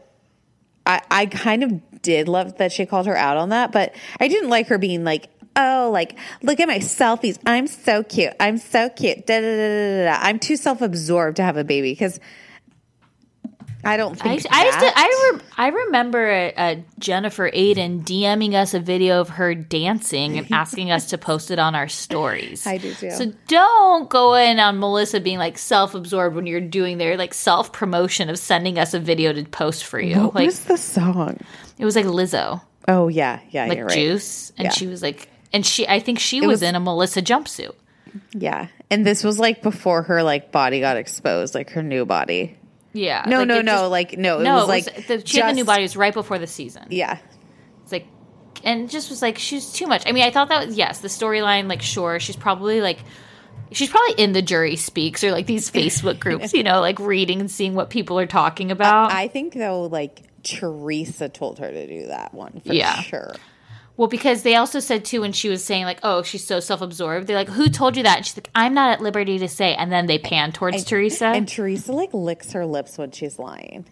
I, 0.86 1.02
I 1.10 1.26
kind 1.26 1.64
of 1.64 2.02
did 2.02 2.28
love 2.28 2.58
that 2.58 2.72
she 2.72 2.86
called 2.86 3.08
her 3.08 3.18
out 3.18 3.38
on 3.38 3.50
that, 3.50 3.72
but 3.72 3.96
I 4.20 4.28
didn't 4.28 4.50
like 4.50 4.68
her 4.68 4.78
being 4.78 5.04
like, 5.04 5.30
oh, 5.56 5.90
like, 5.92 6.18
look 6.42 6.60
at 6.60 6.68
my 6.68 6.80
selfies. 6.80 7.40
I'm 7.46 7.68
so 7.68 8.04
cute. 8.04 8.34
I'm 8.40 8.58
so 8.58 8.90
cute. 8.90 9.26
Da, 9.26 9.40
da, 9.40 9.56
da, 9.58 9.58
da, 9.58 10.06
da. 10.06 10.20
I'm 10.22 10.40
too 10.40 10.58
self 10.58 10.82
absorbed 10.82 11.38
to 11.38 11.44
have 11.44 11.58
a 11.58 11.64
baby 11.64 11.92
because 11.92 12.20
I 13.86 13.98
don't 13.98 14.20
I, 14.26 14.38
think 14.38 14.54
I 14.54 14.66
used 14.66 14.80
to 14.80 14.92
I 14.96 15.32
re, 15.34 15.42
I 15.58 15.68
remember 15.68 16.52
uh, 16.58 16.76
Jennifer 17.00 17.50
Aydin 17.52 18.04
DMing 18.04 18.54
us 18.56 18.74
a 18.74 18.80
video 18.80 19.22
of 19.22 19.30
her 19.30 19.54
dancing 19.54 20.38
and 20.38 20.52
asking 20.52 20.92
us 20.92 21.08
to 21.12 21.18
post 21.18 21.52
it 21.52 21.60
on 21.60 21.76
our 21.76 21.88
stories. 21.88 22.66
I 22.66 22.78
do 22.78 22.94
too. 22.94 23.12
So 23.12 23.32
don't 23.48 24.10
go 24.10 24.34
in 24.34 24.60
on 24.60 24.80
Melissa 24.80 25.20
being 25.20 25.38
like 25.38 25.58
self-absorbed 25.58 26.36
when 26.36 26.48
you're 26.48 26.62
doing 26.62 26.98
their 26.98 27.16
like 27.18 27.34
self-promotion 27.34 28.30
of 28.30 28.40
sending 28.40 28.80
us 28.80 28.94
a 28.94 29.00
video 29.00 29.32
to 29.34 29.44
post 29.46 29.86
for 29.86 30.00
you. 30.00 30.16
What 30.20 30.36
like 30.36 30.46
was 30.48 30.64
the 30.66 30.78
song? 30.78 31.38
it 31.78 31.86
was 31.86 31.96
like 31.96 32.06
Lizzo, 32.06 32.62
Oh, 32.88 33.08
yeah. 33.08 33.40
Yeah, 33.50 33.66
like 33.66 33.78
you're 33.78 33.88
right. 33.88 33.96
Juice, 33.96 34.52
and 34.58 34.66
Yeah. 34.66 34.72
she 34.72 34.88
was 34.88 35.02
like, 35.02 35.30
and 35.54 35.66
she 35.66 35.88
I 35.88 36.00
think 36.00 36.20
she 36.20 36.42
was, 36.42 36.48
was- 36.48 36.62
in 36.64 36.76
a 36.76 36.80
Melissa 36.80 37.22
jumpsuit. 37.22 37.74
Yeah. 38.32 38.68
And 38.90 39.06
this 39.06 39.24
was 39.24 39.40
like 39.40 39.62
before 39.62 40.04
her 40.04 40.24
like 40.24 40.52
body 40.52 40.80
got 40.80 40.98
exposed, 40.98 41.54
like 41.56 41.72
her 41.72 41.84
new 41.84 42.06
body. 42.06 42.58
Yeah. 42.96 43.24
No, 43.28 43.40
like, 43.40 43.48
no, 43.48 43.56
no. 43.62 43.62
just- 43.64 43.92
like, 43.92 44.18
no, 44.18 44.40
it 44.40 44.44
no, 44.44 44.56
was 44.56 44.64
it 44.64 44.68
like. 44.96 45.08
the, 45.08 45.28
she 45.28 45.40
had 45.40 45.50
the 45.50 45.54
new 45.54 45.60
just- 45.62 45.68
body. 45.68 45.82
It 45.82 45.86
was 45.86 45.98
right 45.98 46.14
before 46.14 46.40
the 46.40 46.48
season. 46.48 46.88
Yeah. 46.90 47.18
It's 47.84 47.92
like, 47.92 48.08
and 48.64 48.90
just 48.90 49.10
was 49.10 49.22
like 49.22 49.38
she's 49.38 49.72
too 49.72 49.86
much. 49.86 50.04
I 50.08 50.12
mean, 50.12 50.24
I 50.24 50.32
thought 50.32 50.50
that 50.50 50.66
was 50.68 50.78
yes, 50.78 51.00
the 51.00 51.08
storyline. 51.08 51.68
Like, 51.70 51.82
sure, 51.82 52.20
she's 52.20 52.36
probably 52.36 52.82
like, 52.82 53.00
she's 53.72 53.90
probably 53.90 54.24
in 54.24 54.32
the 54.32 54.42
jury 54.42 54.76
speaks 54.76 55.24
or 55.24 55.32
like 55.32 55.46
these 55.46 55.70
Facebook 55.80 56.20
groups, 56.20 56.54
you 56.54 56.64
know, 56.64 56.80
like 56.82 57.00
reading 57.00 57.42
and 57.42 57.52
seeing 57.52 57.76
what 57.76 57.90
people 57.90 58.18
are 58.20 58.26
talking 58.26 58.72
about. 58.72 59.12
I 59.12 59.28
think 59.28 59.54
though, 59.54 59.84
like 59.84 60.24
Teresa 60.44 61.28
told 61.30 61.60
her 61.60 61.70
to 61.72 61.88
do 61.88 62.08
that 62.08 62.34
one 62.34 62.62
for 62.66 62.74
Yeah. 62.74 63.02
sure. 63.02 63.34
Well, 63.98 64.08
because 64.08 64.44
they 64.44 64.56
also 64.56 64.80
said 64.80 65.06
too 65.06 65.22
when 65.22 65.32
she 65.32 65.48
was 65.50 65.64
saying 65.64 65.86
like, 65.86 66.00
oh, 66.04 66.22
she's 66.24 66.44
so 66.44 66.60
self-absorbed. 66.60 67.28
They're 67.28 67.38
like, 67.38 67.50
who 67.50 67.70
told 67.70 67.96
you 67.96 68.04
that? 68.04 68.18
And 68.18 68.26
she's 68.26 68.36
like, 68.36 68.50
I'm 68.54 68.74
not 68.74 68.92
at 68.92 69.02
liberty 69.02 69.40
to 69.40 69.48
say. 69.48 69.74
And 69.76 69.92
then 69.92 70.06
they 70.06 70.20
pan 70.20 70.52
towards 70.52 70.84
Teresa. 70.84 71.28
And 71.28 71.48
Teresa 71.48 71.92
like 71.94 72.14
licks 72.14 72.52
her 72.52 72.66
lips 72.66 72.98
when 72.98 73.12
she's 73.12 73.40
lying. 73.40 73.86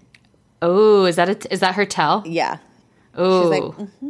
oh, 0.61 1.05
is 1.05 1.15
that 1.15 1.29
a, 1.29 1.53
is 1.53 1.61
that 1.61 1.75
her 1.75 1.85
tell? 1.85 2.23
Yeah. 2.25 2.57
Oh, 3.15 3.43
She's 3.43 3.61
like, 3.61 3.63
mm-hmm. 3.63 4.09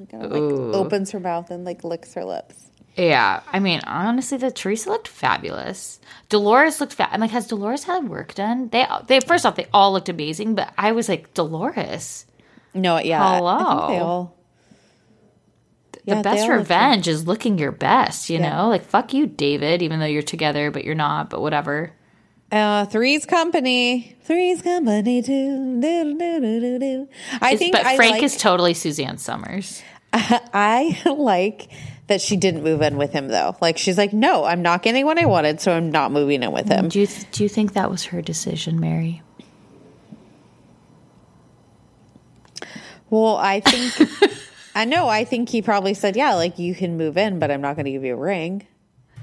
like, 0.00 0.32
like 0.32 0.74
opens 0.74 1.10
her 1.10 1.20
mouth 1.20 1.50
and 1.50 1.64
like 1.64 1.84
licks 1.84 2.14
her 2.14 2.24
lips. 2.24 2.68
yeah. 2.96 3.42
I 3.52 3.60
mean, 3.60 3.80
honestly, 3.86 4.38
the 4.38 4.50
Teresa 4.50 4.88
looked 4.90 5.06
fabulous. 5.08 6.00
Dolores 6.30 6.80
looked 6.80 6.94
fat. 6.94 7.10
I'm 7.12 7.20
like, 7.20 7.30
has 7.30 7.46
Dolores 7.46 7.84
had 7.84 8.08
work 8.08 8.34
done? 8.34 8.70
They 8.70 8.86
they 9.06 9.20
first 9.20 9.44
off, 9.44 9.56
they 9.56 9.66
all 9.72 9.92
looked 9.92 10.08
amazing, 10.08 10.54
but 10.54 10.72
I 10.78 10.92
was 10.92 11.08
like, 11.08 11.34
Dolores. 11.34 12.24
No, 12.74 12.98
yeah. 12.98 13.22
I 13.22 13.32
think 13.32 13.38
Hello. 14.00 14.32
They 16.04 16.12
the 16.12 16.16
Yeah, 16.16 16.22
best 16.22 16.48
revenge 16.48 17.06
is 17.08 17.26
looking 17.26 17.58
your 17.58 17.70
best, 17.72 18.28
you 18.28 18.38
Yeah. 18.38 18.56
know? 18.56 18.68
Like, 18.68 18.84
fuck 18.84 19.12
you, 19.14 19.26
David, 19.26 19.82
even 19.82 20.00
though 20.00 20.06
you're 20.06 20.22
together, 20.22 20.70
but 20.70 20.84
you're 20.84 20.94
not, 20.96 21.30
but 21.30 21.40
whatever. 21.40 21.92
Uh, 22.50 22.84
three's 22.86 23.24
company. 23.24 24.16
Three's 24.24 24.60
company 24.62 25.22
too. 25.22 25.80
Do, 25.80 26.18
do, 26.18 26.40
do, 26.40 26.78
do. 26.78 27.08
I 27.40 27.52
It's- 27.52 27.58
think 27.58 27.72
but 27.72 27.86
I 27.86 27.96
Frank 27.96 28.14
like, 28.14 28.22
is 28.24 28.36
totally 28.36 28.74
Suzanne 28.74 29.16
Somers. 29.18 29.82
I 30.12 31.00
like 31.06 31.68
that 32.08 32.20
she 32.20 32.36
didn't 32.36 32.62
move 32.62 32.82
in 32.82 32.98
with 32.98 33.12
him 33.12 33.28
though. 33.28 33.56
Like 33.62 33.78
she's 33.78 33.96
like, 33.96 34.12
no, 34.12 34.44
I'm 34.44 34.60
not 34.60 34.82
getting 34.82 35.06
what 35.06 35.18
I 35.18 35.24
wanted, 35.24 35.60
so 35.62 35.72
I'm 35.72 35.90
not 35.90 36.12
moving 36.12 36.42
in 36.42 36.52
with 36.52 36.68
him. 36.68 36.88
Do 36.88 37.00
you, 37.00 37.06
th- 37.06 37.30
do 37.30 37.42
you 37.44 37.48
think 37.48 37.72
that 37.72 37.88
was 37.90 38.04
her 38.06 38.20
decision, 38.20 38.78
Mary? 38.80 39.22
Well, 43.10 43.36
I 43.36 43.60
think 43.60 44.10
I 44.74 44.84
know. 44.84 45.08
I 45.08 45.24
think 45.24 45.48
he 45.50 45.62
probably 45.62 45.94
said, 45.94 46.16
yeah, 46.16 46.34
like 46.34 46.58
you 46.58 46.74
can 46.74 46.96
move 46.96 47.16
in, 47.16 47.38
but 47.38 47.50
I'm 47.50 47.60
not 47.60 47.76
going 47.76 47.84
to 47.86 47.92
give 47.92 48.04
you 48.04 48.14
a 48.14 48.16
ring. 48.16 48.66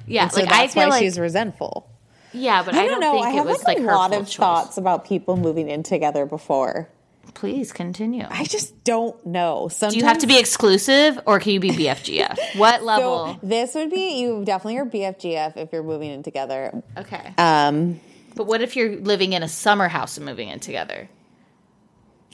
Yeah, 0.07 0.23
And 0.23 0.31
so 0.31 0.41
like, 0.41 0.51
I 0.51 0.61
that's 0.63 0.73
feel 0.73 0.83
why 0.83 0.89
like, 0.89 0.99
she's 1.03 1.19
resentful. 1.19 1.89
yeah, 2.33 2.63
but 2.63 2.75
I, 2.75 2.83
I 2.83 2.87
don't, 2.87 2.99
know. 2.99 3.13
think 3.13 3.25
I 3.25 3.29
it 3.31 3.35
have 3.35 3.45
was 3.45 3.63
like 3.63 3.77
like, 3.79 3.87
a 3.87 3.91
lot 3.91 4.13
of 4.13 4.25
choice. 4.27 4.35
thoughts 4.35 4.77
about 4.77 5.05
people 5.05 5.37
moving 5.37 5.69
in 5.69 5.83
together 5.83 6.25
before. 6.25 6.89
Please 7.35 7.71
continue. 7.71 8.25
I 8.29 8.43
just 8.43 8.83
don't 8.83 9.23
know. 9.25 9.67
Sometimes 9.67 9.93
do 9.93 9.99
you 9.99 10.05
have 10.05 10.17
to 10.19 10.27
be 10.27 10.39
exclusive 10.39 11.19
or 11.27 11.39
can 11.39 11.53
you 11.53 11.59
be 11.59 11.69
BFGF? 11.69 12.37
what 12.57 12.83
level? 12.83 13.35
So 13.35 13.39
this 13.47 13.75
would 13.75 13.91
be 13.91 14.19
you 14.19 14.43
definitely 14.45 14.79
are 14.79 14.85
BFGF 14.85 15.55
if 15.57 15.71
you're 15.71 15.83
moving 15.83 16.09
in 16.09 16.23
together. 16.23 16.81
okay. 16.97 17.33
Um, 17.37 17.99
but 18.35 18.45
what 18.47 18.61
if 18.61 18.75
you're 18.75 18.95
living 18.97 19.33
in 19.33 19.43
a 19.43 19.47
summer 19.47 19.87
house 19.87 20.17
and 20.17 20.25
moving 20.25 20.49
in 20.49 20.59
together? 20.59 21.07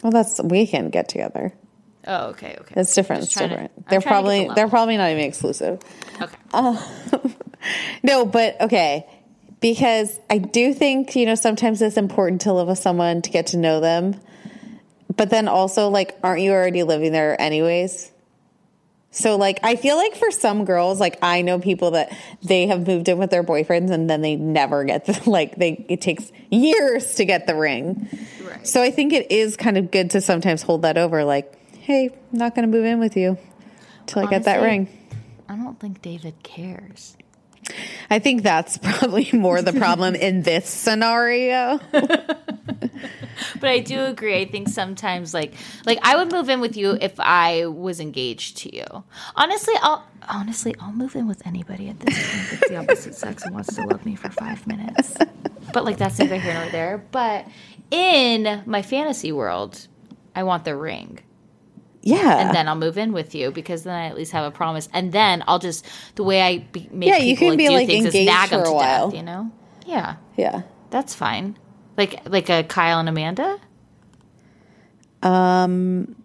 well, 0.04 0.12
that's 0.12 0.42
we 0.44 0.66
can 0.68 0.90
get 0.90 1.10
together. 1.10 1.52
Oh, 2.08 2.28
okay, 2.28 2.56
okay. 2.62 2.74
It's 2.78 2.94
different. 2.94 3.24
Just 3.24 3.32
It's 3.32 3.38
trying 3.40 3.50
to- 3.50 3.56
different. 3.56 3.90
They're 3.90 4.00
to 4.00 4.04
get 4.04 4.10
probably 4.12 4.50
they're 4.56 4.70
probably 4.70 4.98
not 4.98 5.10
even 5.12 5.24
exclusive. 5.24 5.80
Okay. 6.22 6.36
Um, 6.54 6.78
no, 8.04 8.26
but 8.26 8.62
okay. 8.62 9.06
because 9.60 10.20
I 10.30 10.38
do 10.38 10.74
think, 10.74 11.16
you 11.16 11.26
know, 11.26 11.36
sometimes 11.36 11.82
it's 11.82 11.98
important 11.98 12.42
to 12.42 12.54
live 12.54 12.68
with 12.68 12.78
someone 12.80 13.22
to 13.24 13.30
get 13.32 13.48
to 13.48 13.58
know 13.58 13.80
them. 13.82 14.20
But 15.18 15.30
then 15.32 15.48
also, 15.48 15.90
like, 15.90 16.16
aren't 16.24 16.42
you 16.42 16.52
already 16.52 16.84
living 16.84 17.12
there 17.12 17.40
anyways? 17.42 18.12
So, 19.12 19.38
like, 19.38 19.60
I 19.64 19.76
feel 19.78 19.96
like 19.96 20.16
for 20.16 20.30
some 20.30 20.66
girls, 20.66 21.00
like, 21.00 21.18
I 21.22 21.42
know 21.42 21.58
people 21.60 21.92
that 21.92 22.16
they 22.44 22.68
have 22.68 22.86
moved 22.86 23.08
in 23.08 23.18
with 23.18 23.32
their 23.32 23.44
boyfriends 23.44 23.90
and 23.92 24.10
then 24.10 24.22
they 24.22 24.36
never 24.36 24.84
get 24.84 25.06
the, 25.06 25.22
like, 25.30 25.56
they, 25.56 25.86
it 25.90 26.02
takes 26.02 26.32
years 26.52 27.16
to 27.16 27.26
get 27.26 27.48
the 27.48 27.56
ring. 27.56 28.08
Right. 28.44 28.68
So, 28.68 28.82
I 28.84 28.92
think 28.92 29.14
it 29.14 29.32
is 29.32 29.56
kind 29.58 29.78
of 29.78 29.90
good 29.90 30.12
to 30.12 30.22
sometimes 30.22 30.62
hold 30.62 30.82
that 30.84 30.98
over, 30.98 31.24
like, 31.24 31.52
hey, 31.86 32.10
I'm 32.10 32.40
not 32.40 32.56
going 32.56 32.70
to 32.70 32.78
move 32.78 32.84
in 32.84 33.00
with 33.00 33.16
you 33.16 33.38
till 34.08 34.24
I 34.24 34.26
get 34.26 34.46
that 34.46 34.62
ring. 34.62 34.88
I 35.48 35.56
don't 35.56 35.80
think 35.80 36.02
David 36.02 36.34
cares. 36.42 37.16
I 38.10 38.18
think 38.18 38.42
that's 38.42 38.78
probably 38.82 39.30
more 39.34 39.62
the 39.62 39.74
problem 39.74 40.16
in 40.28 40.42
this 40.42 40.68
scenario. 40.68 41.80
but 41.92 43.70
I 43.70 43.80
do 43.80 44.04
agree. 44.06 44.42
I 44.42 44.46
think 44.46 44.68
sometimes 44.70 45.32
like 45.32 45.54
like 45.86 46.00
I 46.02 46.16
would 46.16 46.32
move 46.32 46.50
in 46.50 46.60
with 46.60 46.76
you 46.76 46.98
if 47.00 47.20
I 47.20 47.68
was 47.68 48.00
engaged 48.00 48.58
to 48.58 48.76
you. 48.76 49.04
Honestly, 49.36 49.76
I'll 49.80 50.08
honestly 50.28 50.74
I'll 50.80 50.94
move 50.94 51.16
in 51.16 51.28
with 51.28 51.46
anybody 51.46 51.90
at 51.90 52.00
this 52.00 52.16
point 52.16 52.50
that's 52.50 52.70
the 52.70 52.78
opposite 52.78 53.14
sex 53.14 53.44
and 53.44 53.54
wants 53.54 53.76
to 53.76 53.86
love 53.86 54.04
me 54.08 54.16
for 54.16 54.30
five 54.30 54.66
minutes. 54.66 55.18
But 55.72 55.86
like 55.86 55.98
that's 55.98 56.18
neither 56.18 56.40
here 56.40 56.56
nor 56.56 56.70
there. 56.72 57.06
But 57.12 57.48
in 57.92 58.64
my 58.66 58.82
fantasy 58.82 59.32
world, 59.32 59.88
I 60.36 60.42
want 60.42 60.66
the 60.66 60.76
ring. 60.76 61.20
Yeah. 62.06 62.38
And 62.38 62.56
then 62.56 62.68
I'll 62.70 62.76
move 62.76 62.98
in 63.00 63.14
with 63.14 63.34
you 63.36 63.50
because 63.52 63.84
then 63.84 63.96
I 63.96 64.06
at 64.06 64.16
least 64.16 64.32
have 64.32 64.46
a 64.46 64.52
promise. 64.52 64.88
And 64.94 65.12
then 65.12 65.44
I'll 65.48 65.60
just 65.60 65.86
the 66.16 66.24
way 66.24 66.42
I 66.42 66.60
be, 66.60 66.88
make 66.92 67.10
yeah, 67.10 67.16
people 67.18 67.28
you 67.30 67.36
can 67.38 67.48
like, 67.50 67.58
be 67.58 67.68
do 67.68 67.74
like 67.74 67.88
things 67.88 68.06
is 68.14 68.26
nag 68.26 68.50
for 68.50 68.56
them 68.58 68.62
a 68.62 68.66
to 68.66 68.72
while. 68.72 69.08
death. 69.10 69.18
You 69.18 69.24
know? 69.24 69.52
Yeah, 69.88 70.16
Yeah. 70.38 70.62
that's 70.92 71.14
fine. 71.16 71.58
Like 71.98 72.22
like 72.30 72.50
a 72.50 72.64
Kyle 72.64 73.00
and 73.00 73.10
Amanda. 73.10 73.60
Um 75.24 76.16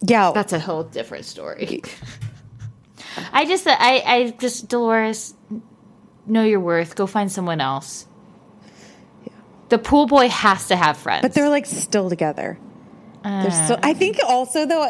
yeah. 0.00 0.32
That's 0.34 0.52
a 0.52 0.58
whole 0.58 0.82
different 0.84 1.24
story. 1.24 1.82
I 3.32 3.44
just 3.44 3.66
I 3.66 4.02
I 4.04 4.34
just 4.38 4.68
Dolores 4.68 5.34
know 6.26 6.42
your 6.42 6.60
worth. 6.60 6.96
Go 6.96 7.06
find 7.06 7.30
someone 7.30 7.60
else. 7.60 8.06
The 9.68 9.78
pool 9.78 10.06
boy 10.06 10.28
has 10.28 10.66
to 10.68 10.76
have 10.76 10.96
friends. 10.96 11.22
but 11.22 11.32
they're 11.32 11.48
like 11.48 11.66
still 11.66 12.08
together. 12.10 12.58
They're 13.22 13.50
still 13.50 13.78
I 13.82 13.94
think 13.94 14.18
um, 14.22 14.28
also 14.28 14.66
though 14.66 14.88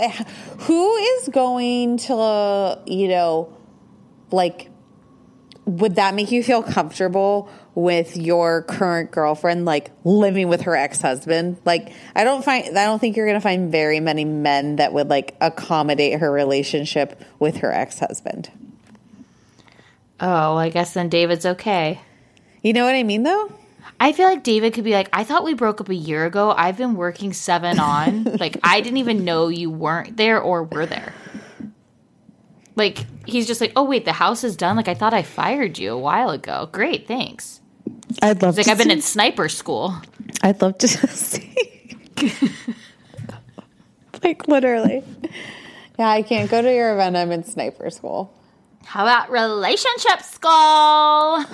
who 0.58 0.96
is 0.96 1.28
going 1.28 1.96
to 1.98 2.78
you 2.86 3.08
know 3.08 3.52
like 4.30 4.70
would 5.64 5.96
that 5.96 6.14
make 6.14 6.30
you 6.32 6.42
feel 6.42 6.62
comfortable 6.62 7.48
with 7.74 8.16
your 8.16 8.62
current 8.62 9.10
girlfriend 9.12 9.64
like 9.64 9.90
living 10.04 10.48
with 10.48 10.62
her 10.62 10.74
ex-husband? 10.74 11.58
Like 11.64 11.92
i 12.14 12.24
don't 12.24 12.44
find 12.44 12.66
i 12.78 12.84
don't 12.84 12.98
think 12.98 13.16
you're 13.16 13.26
gonna 13.26 13.40
find 13.40 13.70
very 13.70 14.00
many 14.00 14.24
men 14.24 14.76
that 14.76 14.92
would 14.92 15.08
like 15.08 15.36
accommodate 15.40 16.20
her 16.20 16.30
relationship 16.30 17.20
with 17.38 17.58
her 17.58 17.72
ex-husband. 17.72 18.50
Oh, 20.22 20.56
I 20.56 20.68
guess 20.68 20.92
then 20.92 21.08
David's 21.08 21.46
okay. 21.46 22.00
you 22.62 22.72
know 22.72 22.84
what 22.84 22.94
i 22.94 23.02
mean 23.02 23.22
though 23.22 23.52
I 23.98 24.12
feel 24.12 24.26
like 24.28 24.42
David 24.42 24.72
could 24.74 24.84
be 24.84 24.92
like, 24.92 25.08
I 25.12 25.24
thought 25.24 25.44
we 25.44 25.54
broke 25.54 25.80
up 25.80 25.88
a 25.88 25.94
year 25.94 26.24
ago. 26.26 26.52
I've 26.56 26.76
been 26.76 26.94
working 26.94 27.32
seven 27.32 27.78
on. 27.78 28.24
like, 28.40 28.56
I 28.62 28.80
didn't 28.80 28.98
even 28.98 29.24
know 29.24 29.48
you 29.48 29.70
weren't 29.70 30.16
there 30.16 30.40
or 30.40 30.64
were 30.64 30.86
there. 30.86 31.12
Like, 32.76 33.04
he's 33.26 33.46
just 33.46 33.60
like, 33.60 33.72
oh, 33.76 33.84
wait, 33.84 34.04
the 34.04 34.12
house 34.12 34.42
is 34.44 34.56
done. 34.56 34.76
Like, 34.76 34.88
I 34.88 34.94
thought 34.94 35.12
I 35.12 35.22
fired 35.22 35.78
you 35.78 35.92
a 35.92 35.98
while 35.98 36.30
ago. 36.30 36.68
Great, 36.72 37.06
thanks. 37.06 37.60
i'd 38.22 38.40
love 38.42 38.56
He's 38.56 38.66
like, 38.66 38.66
to 38.66 38.72
I've 38.72 38.78
been 38.78 38.90
in 38.90 39.02
sniper 39.02 39.48
school. 39.48 39.94
i'd 40.42 40.60
love 40.62 40.78
to 40.78 40.88
see 41.08 41.96
like 44.22 44.46
literally 44.48 45.02
yeah 45.98 46.08
i 46.08 46.22
can't 46.22 46.50
go 46.50 46.60
to 46.60 46.72
your 46.72 46.92
event 46.94 47.16
i'm 47.16 47.30
in 47.32 47.44
sniper 47.44 47.88
school 47.90 48.32
How 48.84 49.02
about 49.04 49.30
relationship 49.30 50.22
school? 50.22 51.44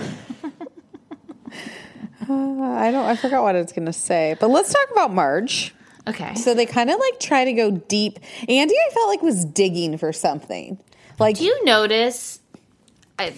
I 2.28 2.90
don't. 2.90 3.04
I 3.04 3.16
forgot 3.16 3.42
what 3.42 3.56
I 3.56 3.60
was 3.60 3.72
going 3.72 3.86
to 3.86 3.92
say, 3.92 4.36
but 4.38 4.48
let's 4.48 4.72
talk 4.72 4.88
about 4.92 5.12
Marge. 5.12 5.74
Okay. 6.08 6.34
So 6.34 6.54
they 6.54 6.66
kind 6.66 6.90
of 6.90 6.98
like 7.00 7.18
try 7.20 7.44
to 7.44 7.52
go 7.52 7.70
deep. 7.70 8.18
Andy, 8.48 8.74
I 8.74 8.94
felt 8.94 9.08
like 9.08 9.22
was 9.22 9.44
digging 9.44 9.98
for 9.98 10.12
something. 10.12 10.78
Like 11.18 11.36
Do 11.36 11.44
you 11.44 11.64
notice 11.64 12.40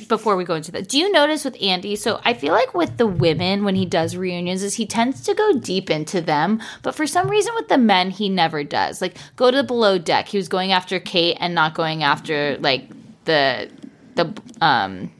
before 0.08 0.36
we 0.36 0.44
go 0.44 0.54
into 0.54 0.72
that? 0.72 0.88
Do 0.88 0.98
you 0.98 1.10
notice 1.10 1.44
with 1.44 1.56
Andy? 1.62 1.96
So 1.96 2.20
I 2.24 2.34
feel 2.34 2.52
like 2.52 2.74
with 2.74 2.96
the 2.96 3.06
women 3.06 3.64
when 3.64 3.74
he 3.74 3.86
does 3.86 4.16
reunions, 4.16 4.62
is 4.62 4.74
he 4.74 4.86
tends 4.86 5.22
to 5.22 5.34
go 5.34 5.58
deep 5.58 5.88
into 5.88 6.20
them, 6.20 6.60
but 6.82 6.94
for 6.94 7.06
some 7.06 7.28
reason 7.30 7.54
with 7.54 7.68
the 7.68 7.78
men 7.78 8.10
he 8.10 8.28
never 8.28 8.64
does. 8.64 9.00
Like 9.00 9.16
go 9.36 9.50
to 9.50 9.56
the 9.56 9.64
below 9.64 9.98
deck. 9.98 10.28
He 10.28 10.36
was 10.36 10.48
going 10.48 10.72
after 10.72 10.98
Kate 10.98 11.36
and 11.40 11.54
not 11.54 11.74
going 11.74 12.02
after 12.02 12.58
like 12.58 12.90
the 13.24 13.70
the 14.16 14.34
um 14.60 15.12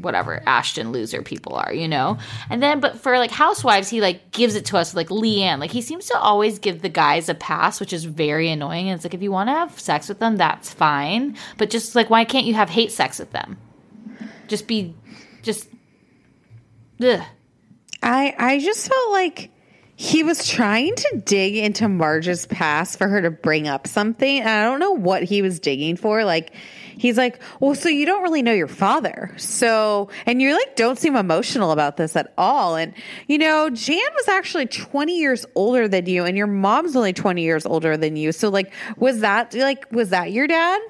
whatever 0.00 0.42
Ashton 0.46 0.92
loser 0.92 1.22
people 1.22 1.54
are, 1.54 1.72
you 1.72 1.88
know? 1.88 2.18
And 2.48 2.62
then, 2.62 2.80
but 2.80 2.98
for 3.00 3.18
like 3.18 3.30
housewives, 3.30 3.88
he 3.88 4.00
like 4.00 4.30
gives 4.32 4.54
it 4.54 4.66
to 4.66 4.76
us 4.76 4.94
like 4.94 5.08
Leanne. 5.08 5.58
Like 5.58 5.70
he 5.70 5.82
seems 5.82 6.06
to 6.06 6.18
always 6.18 6.58
give 6.58 6.82
the 6.82 6.88
guys 6.88 7.28
a 7.28 7.34
pass, 7.34 7.80
which 7.80 7.92
is 7.92 8.04
very 8.04 8.50
annoying. 8.50 8.88
And 8.88 8.96
it's 8.96 9.04
like, 9.04 9.14
if 9.14 9.22
you 9.22 9.32
want 9.32 9.48
to 9.48 9.54
have 9.54 9.78
sex 9.78 10.08
with 10.08 10.18
them, 10.18 10.36
that's 10.36 10.72
fine. 10.72 11.36
But 11.58 11.70
just 11.70 11.94
like, 11.94 12.10
why 12.10 12.24
can't 12.24 12.46
you 12.46 12.54
have 12.54 12.70
hate 12.70 12.92
sex 12.92 13.18
with 13.18 13.30
them? 13.30 13.58
Just 14.48 14.66
be, 14.66 14.94
just, 15.42 15.68
ugh. 17.02 17.22
I, 18.02 18.34
I 18.38 18.58
just 18.58 18.88
felt 18.88 19.10
like 19.12 19.50
he 19.94 20.22
was 20.22 20.48
trying 20.48 20.94
to 20.94 21.22
dig 21.26 21.56
into 21.56 21.86
Marge's 21.86 22.46
past 22.46 22.96
for 22.96 23.06
her 23.06 23.20
to 23.20 23.30
bring 23.30 23.68
up 23.68 23.86
something. 23.86 24.42
I 24.42 24.62
don't 24.64 24.80
know 24.80 24.92
what 24.92 25.22
he 25.22 25.42
was 25.42 25.60
digging 25.60 25.96
for. 25.96 26.24
Like, 26.24 26.54
he's 27.00 27.16
like, 27.16 27.40
well, 27.60 27.74
so 27.74 27.88
you 27.88 28.04
don't 28.04 28.22
really 28.22 28.42
know 28.42 28.52
your 28.52 28.68
father. 28.68 29.34
So, 29.38 30.10
and 30.26 30.40
you're 30.42 30.52
like, 30.52 30.76
don't 30.76 30.98
seem 30.98 31.16
emotional 31.16 31.70
about 31.70 31.96
this 31.96 32.14
at 32.14 32.32
all. 32.36 32.76
And, 32.76 32.92
you 33.26 33.38
know, 33.38 33.70
Jan 33.70 33.98
was 34.14 34.28
actually 34.28 34.66
20 34.66 35.18
years 35.18 35.46
older 35.54 35.88
than 35.88 36.04
you, 36.06 36.24
and 36.24 36.36
your 36.36 36.46
mom's 36.46 36.94
only 36.94 37.14
20 37.14 37.42
years 37.42 37.64
older 37.64 37.96
than 37.96 38.16
you. 38.16 38.32
So, 38.32 38.50
like, 38.50 38.72
was 38.98 39.20
that, 39.20 39.54
like, 39.54 39.90
was 39.90 40.10
that 40.10 40.30
your 40.30 40.46
dad? 40.46 40.80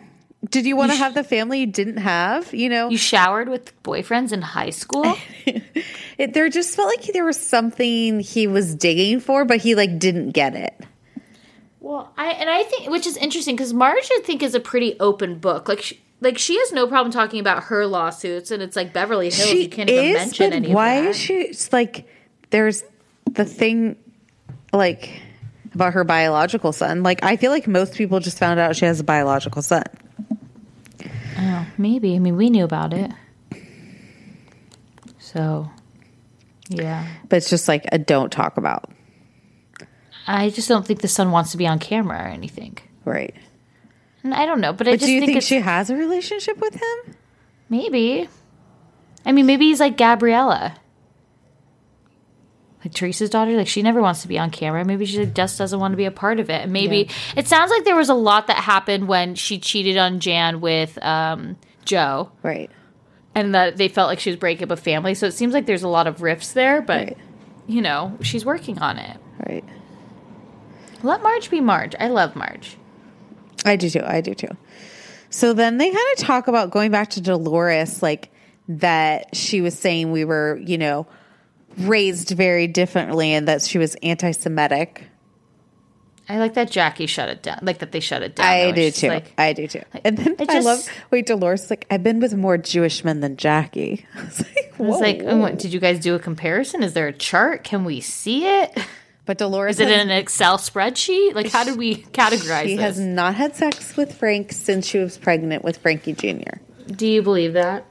Did 0.48 0.66
you 0.66 0.74
want 0.74 0.90
to 0.90 0.96
have 0.96 1.14
the 1.14 1.22
family 1.22 1.60
you 1.60 1.66
didn't 1.66 1.98
have? 1.98 2.52
You 2.52 2.70
know, 2.70 2.88
You 2.88 2.98
showered 2.98 3.48
with 3.48 3.80
boyfriends 3.84 4.32
in 4.32 4.42
high 4.42 4.70
school? 4.70 5.16
it, 6.18 6.34
there 6.34 6.48
just 6.48 6.74
felt 6.74 6.88
like 6.88 7.12
there 7.12 7.24
was 7.24 7.38
something 7.38 8.18
he 8.18 8.48
was 8.48 8.74
digging 8.74 9.20
for, 9.20 9.44
but 9.44 9.58
he 9.58 9.76
like 9.76 9.98
didn't 9.98 10.30
get 10.30 10.56
it. 10.56 10.74
Well, 11.80 12.12
I 12.16 12.28
and 12.32 12.48
I 12.50 12.62
think 12.62 12.90
which 12.90 13.06
is 13.06 13.16
interesting 13.16 13.56
because 13.56 13.72
Marge 13.72 14.08
I 14.12 14.20
think 14.22 14.42
is 14.42 14.54
a 14.54 14.60
pretty 14.60 14.98
open 15.00 15.38
book. 15.38 15.68
Like 15.68 15.80
she, 15.80 16.00
like 16.20 16.38
she 16.38 16.58
has 16.58 16.72
no 16.72 16.86
problem 16.86 17.10
talking 17.10 17.40
about 17.40 17.64
her 17.64 17.86
lawsuits, 17.86 18.50
and 18.50 18.62
it's 18.62 18.76
like 18.76 18.92
Beverly 18.92 19.30
Hills. 19.30 19.52
you 19.52 19.68
can't 19.68 19.88
even 19.88 20.12
mention 20.12 20.52
any 20.52 20.72
why 20.72 21.08
is 21.08 21.16
she? 21.16 21.34
It's 21.34 21.72
like 21.72 22.06
there's 22.50 22.84
the 23.30 23.46
thing, 23.46 23.96
like 24.72 25.22
about 25.74 25.94
her 25.94 26.04
biological 26.04 26.72
son. 26.72 27.02
Like 27.02 27.22
I 27.24 27.36
feel 27.36 27.50
like 27.50 27.66
most 27.66 27.94
people 27.94 28.20
just 28.20 28.38
found 28.38 28.60
out 28.60 28.76
she 28.76 28.84
has 28.84 29.00
a 29.00 29.04
biological 29.04 29.62
son. 29.62 29.84
Oh, 31.38 31.66
maybe. 31.78 32.14
I 32.14 32.18
mean, 32.18 32.36
we 32.36 32.50
knew 32.50 32.64
about 32.64 32.92
it. 32.92 33.10
So, 35.18 35.70
yeah. 36.68 37.06
But 37.28 37.36
it's 37.36 37.48
just 37.48 37.68
like 37.68 37.86
a 37.92 37.98
don't 37.98 38.30
talk 38.30 38.58
about. 38.58 38.90
I 40.38 40.50
just 40.50 40.68
don't 40.68 40.86
think 40.86 41.00
the 41.00 41.08
son 41.08 41.30
wants 41.30 41.50
to 41.52 41.56
be 41.56 41.66
on 41.66 41.78
camera 41.78 42.18
or 42.18 42.28
anything. 42.28 42.78
Right. 43.04 43.34
And 44.22 44.34
I 44.34 44.46
don't 44.46 44.60
know, 44.60 44.72
but, 44.72 44.86
I 44.86 44.92
just 44.92 45.06
do 45.06 45.12
you 45.12 45.20
think, 45.20 45.32
think, 45.32 45.42
she 45.42 45.60
has 45.60 45.90
a 45.90 45.96
relationship 45.96 46.58
with 46.60 46.74
him? 46.74 47.14
maybe. 47.68 48.28
I 49.24 49.32
mean, 49.32 49.46
maybe 49.46 49.66
he's 49.66 49.80
like 49.80 49.96
Gabriella. 49.96 50.76
Like 52.84 52.94
Teresa's 52.94 53.28
daughter, 53.28 53.52
like 53.56 53.68
she 53.68 53.82
never 53.82 54.00
wants 54.00 54.22
to 54.22 54.28
be 54.28 54.38
on 54.38 54.50
camera. 54.50 54.84
Maybe 54.84 55.04
she 55.04 55.26
just 55.26 55.58
doesn't 55.58 55.78
want 55.78 55.92
to 55.92 55.96
be 55.96 56.06
a 56.06 56.10
part 56.10 56.40
of 56.40 56.48
it. 56.48 56.62
And 56.62 56.72
maybe 56.72 57.10
it 57.36 57.46
sounds 57.46 57.70
like 57.70 57.84
there 57.84 57.96
was 57.96 58.08
a 58.08 58.14
lot 58.14 58.46
that 58.46 58.56
happened 58.56 59.06
when 59.06 59.34
she 59.34 59.58
cheated 59.58 59.98
on 59.98 60.18
Jan 60.20 60.60
with 60.62 61.02
um, 61.04 61.56
Joe. 61.84 62.32
Right. 62.42 62.70
and 63.34 63.54
that 63.54 63.76
they 63.76 63.88
felt 63.88 64.08
like 64.08 64.18
she 64.18 64.30
was 64.30 64.38
breaking 64.38 64.64
up 64.64 64.70
a 64.70 64.80
family. 64.80 65.14
So 65.14 65.26
it 65.26 65.32
seems 65.32 65.52
like 65.52 65.66
there's 65.66 65.82
a 65.82 65.88
lot 65.88 66.06
of 66.06 66.22
rifts 66.22 66.52
there, 66.54 66.80
but 66.80 67.08
Right. 67.08 67.18
you 67.66 67.82
know, 67.82 68.16
she's 68.22 68.44
working 68.46 68.78
on 68.78 68.98
it. 68.98 69.16
Right. 69.46 69.64
Let 71.02 71.22
Marge 71.22 71.50
be 71.50 71.60
Marge. 71.60 71.94
I 71.98 72.08
love 72.08 72.36
Marge. 72.36 72.76
I 73.64 73.76
do 73.76 73.90
too. 73.90 74.02
I 74.04 74.20
do 74.20 74.34
too. 74.34 74.56
So 75.30 75.52
then 75.52 75.78
they 75.78 75.90
kind 75.90 76.06
of 76.16 76.18
talk 76.18 76.48
about 76.48 76.70
going 76.70 76.90
back 76.90 77.10
to 77.10 77.20
Dolores, 77.20 78.02
like 78.02 78.30
that 78.68 79.34
she 79.34 79.60
was 79.60 79.78
saying 79.78 80.12
we 80.12 80.24
were, 80.24 80.60
you 80.64 80.78
know, 80.78 81.06
raised 81.78 82.30
very 82.30 82.66
differently 82.66 83.32
and 83.32 83.48
that 83.48 83.62
she 83.62 83.78
was 83.78 83.94
anti 83.96 84.32
Semitic. 84.32 85.06
I 86.28 86.38
like 86.38 86.54
that 86.54 86.70
Jackie 86.70 87.06
shut 87.06 87.28
it 87.28 87.42
down. 87.42 87.58
Like 87.62 87.78
that 87.78 87.90
they 87.90 87.98
shut 87.98 88.22
it 88.22 88.36
down. 88.36 88.46
I 88.46 88.70
do 88.70 88.88
just 88.88 89.00
too. 89.00 89.08
Like, 89.08 89.32
I 89.36 89.52
do 89.52 89.66
too. 89.66 89.82
And 90.04 90.16
then 90.16 90.36
it 90.38 90.48
I 90.48 90.60
love 90.60 90.88
wait, 91.10 91.26
Dolores 91.26 91.70
like, 91.70 91.86
I've 91.90 92.04
been 92.04 92.20
with 92.20 92.34
more 92.36 92.56
Jewish 92.56 93.04
men 93.04 93.18
than 93.18 93.36
Jackie. 93.36 94.06
I 94.14 94.22
was 94.22 94.40
like, 94.40 94.74
I 94.78 94.82
was 94.82 95.00
like, 95.00 95.22
oh, 95.24 95.36
what, 95.38 95.58
did 95.58 95.72
you 95.72 95.80
guys 95.80 95.98
do 95.98 96.14
a 96.14 96.20
comparison? 96.20 96.84
Is 96.84 96.92
there 96.92 97.08
a 97.08 97.12
chart? 97.12 97.64
Can 97.64 97.84
we 97.84 98.00
see 98.00 98.46
it? 98.46 98.78
But 99.26 99.38
Dolores 99.38 99.76
Is 99.76 99.80
it 99.80 99.88
has- 99.88 99.94
in 100.02 100.10
an 100.10 100.16
Excel 100.16 100.58
spreadsheet? 100.58 101.34
Like, 101.34 101.50
how 101.50 101.62
did 101.64 101.76
we 101.78 101.96
categorize 102.12 102.64
she 102.64 102.76
this? 102.76 102.82
has 102.96 103.00
not 103.00 103.34
had 103.34 103.54
sex 103.54 103.96
with 103.96 104.14
Frank 104.16 104.52
since 104.52 104.86
she 104.86 104.98
was 104.98 105.16
pregnant 105.18 105.62
with 105.64 105.76
Frankie 105.78 106.14
Jr. 106.14 106.58
Do 106.90 107.06
you 107.06 107.22
believe 107.22 107.52
that? 107.52 107.84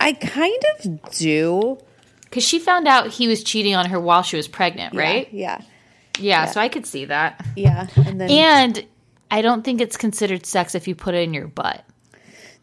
I 0.00 0.12
kind 0.12 0.62
of 0.78 1.10
do. 1.12 1.78
Because 2.24 2.44
she 2.44 2.58
found 2.58 2.86
out 2.86 3.08
he 3.08 3.26
was 3.26 3.42
cheating 3.42 3.74
on 3.74 3.86
her 3.90 3.98
while 3.98 4.22
she 4.22 4.36
was 4.36 4.46
pregnant, 4.48 4.94
Yeah, 4.94 5.00
right? 5.00 5.28
Yeah. 5.32 5.60
Yeah, 6.20 6.46
so 6.46 6.60
I 6.60 6.68
could 6.68 6.84
see 6.84 7.04
that. 7.06 7.44
Yeah. 7.56 7.86
And 7.96 8.20
then 8.20 8.30
And 8.30 8.86
I 9.30 9.40
don't 9.40 9.64
think 9.64 9.80
it's 9.80 9.96
considered 9.96 10.44
sex 10.44 10.74
if 10.74 10.86
you 10.88 10.94
put 10.94 11.14
it 11.14 11.22
in 11.22 11.32
your 11.32 11.46
butt. 11.46 11.84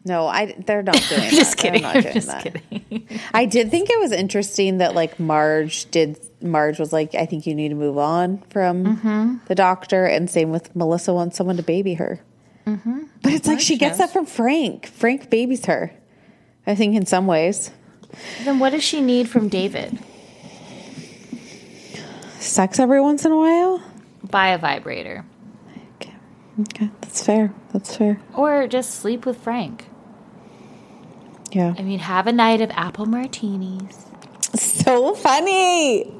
No, 0.06 0.26
I 0.26 0.54
they're 0.66 0.82
not 0.82 0.94
doing 1.08 1.20
that. 1.20 1.30
Just 1.32 1.58
They're 1.58 1.72
kidding. 1.72 1.82
not 1.82 1.96
I'm 1.96 2.02
doing 2.02 2.14
just 2.14 2.28
that. 2.28 2.42
kidding. 2.42 3.08
I 3.34 3.44
did 3.44 3.70
think 3.70 3.90
it 3.90 3.98
was 4.00 4.12
interesting 4.12 4.78
that 4.78 4.94
like 4.94 5.20
Marge 5.20 5.90
did. 5.90 6.18
Marge 6.40 6.78
was 6.78 6.92
like, 6.92 7.14
"I 7.14 7.26
think 7.26 7.46
you 7.46 7.54
need 7.54 7.68
to 7.70 7.74
move 7.74 7.98
on 7.98 8.38
from 8.50 8.84
Mm-hmm. 8.84 9.36
the 9.46 9.54
doctor," 9.54 10.04
and 10.06 10.30
same 10.30 10.50
with 10.52 10.74
Melissa 10.76 11.12
wants 11.12 11.36
someone 11.36 11.56
to 11.56 11.62
baby 11.62 11.94
her. 11.94 12.20
Mm-hmm. 12.66 13.02
But 13.22 13.32
it's 13.32 13.46
like 13.46 13.60
she 13.60 13.76
gets 13.76 13.98
that 13.98 14.12
from 14.12 14.26
Frank. 14.26 14.86
Frank 14.86 15.28
babies 15.30 15.66
her. 15.66 15.92
I 16.66 16.74
think 16.74 16.94
in 16.96 17.06
some 17.06 17.26
ways, 17.26 17.70
then 18.44 18.58
what 18.58 18.70
does 18.70 18.82
she 18.84 19.00
need 19.00 19.28
from 19.28 19.48
David? 19.48 19.98
sex 22.38 22.78
every 22.78 23.00
once 23.00 23.24
in 23.24 23.32
a 23.32 23.36
while. 23.36 23.82
Buy 24.30 24.48
a 24.48 24.58
vibrator. 24.58 25.24
Okay, 25.96 26.14
okay, 26.60 26.90
that's 27.00 27.24
fair. 27.24 27.52
That's 27.72 27.96
fair. 27.96 28.20
Or 28.34 28.66
just 28.66 28.94
sleep 28.96 29.26
with 29.26 29.36
Frank. 29.38 29.86
Yeah, 31.52 31.74
I 31.78 31.82
mean, 31.82 31.98
have 32.00 32.26
a 32.26 32.32
night 32.32 32.60
of 32.60 32.70
apple 32.72 33.06
martinis. 33.06 34.06
so 34.54 35.14
funny. 35.14 36.12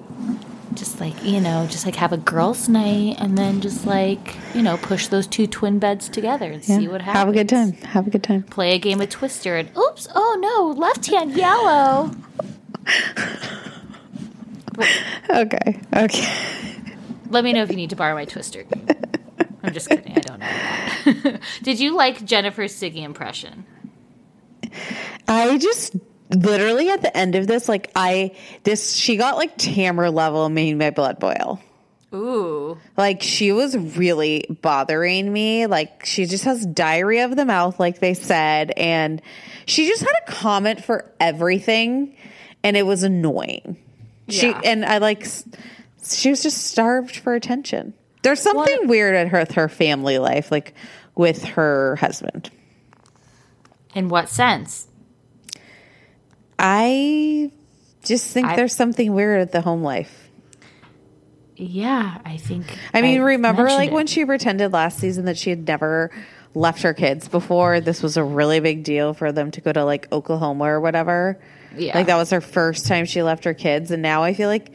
Just 0.74 1.00
like, 1.00 1.22
you 1.24 1.40
know, 1.40 1.66
just 1.70 1.86
like 1.86 1.96
have 1.96 2.12
a 2.12 2.18
girls' 2.18 2.68
night 2.68 3.16
and 3.18 3.36
then 3.38 3.62
just 3.62 3.86
like, 3.86 4.36
you 4.54 4.62
know, 4.62 4.76
push 4.76 5.06
those 5.06 5.26
two 5.26 5.46
twin 5.46 5.78
beds 5.78 6.08
together 6.08 6.50
and 6.52 6.62
see 6.62 6.86
what 6.86 7.00
happens. 7.00 7.18
Have 7.18 7.28
a 7.28 7.32
good 7.32 7.48
time. 7.48 7.72
Have 7.72 8.06
a 8.06 8.10
good 8.10 8.22
time. 8.22 8.42
Play 8.42 8.74
a 8.74 8.78
game 8.78 9.00
of 9.00 9.08
Twister 9.08 9.56
and 9.56 9.70
oops, 9.76 10.06
oh 10.14 10.36
no, 10.38 10.78
left 10.78 11.06
hand 11.06 11.32
yellow. 11.34 12.10
Okay. 15.30 15.80
Okay. 15.94 16.34
Let 17.30 17.44
me 17.44 17.52
know 17.52 17.62
if 17.62 17.70
you 17.70 17.76
need 17.76 17.90
to 17.90 17.96
borrow 17.96 18.14
my 18.14 18.24
Twister. 18.26 18.64
I'm 19.62 19.72
just 19.72 19.88
kidding. 19.88 20.12
I 20.16 20.20
don't 20.20 20.38
know. 21.24 21.38
Did 21.62 21.80
you 21.80 21.96
like 21.96 22.24
Jennifer's 22.24 22.74
Siggy 22.74 23.02
impression? 23.02 23.64
I 25.28 25.58
just 25.58 25.96
literally 26.30 26.90
at 26.90 27.02
the 27.02 27.16
end 27.16 27.34
of 27.34 27.46
this, 27.46 27.68
like 27.68 27.90
I 27.94 28.32
this 28.64 28.94
she 28.94 29.16
got 29.16 29.36
like 29.36 29.56
Tamara 29.56 30.10
level 30.10 30.48
made 30.48 30.76
my 30.78 30.90
blood 30.90 31.18
boil. 31.18 31.60
Ooh. 32.14 32.78
Like 32.96 33.22
she 33.22 33.52
was 33.52 33.76
really 33.76 34.46
bothering 34.62 35.30
me. 35.32 35.66
Like 35.66 36.06
she 36.06 36.26
just 36.26 36.44
has 36.44 36.64
diarrhea 36.64 37.24
of 37.24 37.36
the 37.36 37.44
mouth, 37.44 37.78
like 37.78 37.98
they 37.98 38.14
said, 38.14 38.72
and 38.76 39.20
she 39.66 39.86
just 39.88 40.02
had 40.02 40.14
a 40.26 40.30
comment 40.32 40.84
for 40.84 41.10
everything, 41.20 42.16
and 42.62 42.76
it 42.76 42.86
was 42.86 43.02
annoying. 43.02 43.76
She 44.28 44.48
Yeah. 44.48 44.60
and 44.64 44.84
I 44.84 44.98
like 44.98 45.26
she 46.04 46.30
was 46.30 46.42
just 46.42 46.64
starved 46.64 47.16
for 47.16 47.34
attention. 47.34 47.94
There's 48.22 48.40
something 48.40 48.88
weird 48.88 49.14
at 49.14 49.28
her 49.28 49.40
with 49.40 49.52
her 49.52 49.68
family 49.68 50.18
life, 50.18 50.50
like 50.50 50.74
with 51.14 51.44
her 51.44 51.96
husband. 51.96 52.50
In 53.97 54.09
what 54.09 54.28
sense? 54.28 54.86
I 56.59 57.51
just 58.05 58.31
think 58.32 58.47
I- 58.47 58.56
there's 58.56 58.74
something 58.74 59.12
weird 59.12 59.40
at 59.40 59.52
the 59.52 59.60
home 59.60 59.82
life. 59.82 60.23
Yeah, 61.56 62.18
I 62.23 62.36
think. 62.36 62.66
I 62.93 63.01
mean, 63.01 63.23
remember 63.23 63.64
like 63.64 63.89
it. 63.89 63.94
when 63.94 64.06
she 64.06 64.27
pretended 64.27 64.74
last 64.74 64.98
season 64.98 65.24
that 65.24 65.39
she 65.39 65.48
had 65.48 65.66
never 65.66 66.10
left 66.55 66.82
her 66.82 66.93
kids 66.93 67.28
before? 67.28 67.81
This 67.81 68.02
was 68.02 68.18
a 68.18 68.23
really 68.23 68.60
big 68.60 68.85
deal 68.85 69.14
for 69.14 69.32
them 69.32 69.51
to 69.52 69.62
go 69.62 69.73
to 69.73 69.82
like 69.82 70.12
Oklahoma 70.12 70.64
or 70.64 70.81
whatever. 70.82 71.40
Yeah. 71.74 71.97
Like 71.97 72.09
that 72.09 72.16
was 72.16 72.28
her 72.31 72.43
first 72.43 72.86
time 72.86 73.06
she 73.06 73.23
left 73.23 73.44
her 73.44 73.55
kids. 73.55 73.90
And 73.90 74.02
now 74.02 74.23
I 74.23 74.35
feel 74.35 74.51
like 74.51 74.70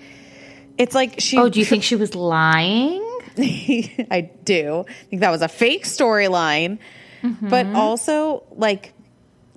it's 0.80 0.95
like 0.95 1.19
she. 1.19 1.38
Oh, 1.38 1.49
do 1.49 1.60
you 1.60 1.65
think 1.72 1.84
she 1.84 1.95
was 1.95 2.15
lying? 2.15 3.07
I 3.38 4.31
do. 4.43 4.84
I 4.89 4.93
think 5.06 5.19
that 5.22 5.30
was 5.30 5.43
a 5.43 5.48
fake 5.48 5.85
storyline. 5.85 6.80
Mm-hmm. 7.22 7.49
But 7.49 7.68
also, 7.68 8.41
like, 8.53 8.93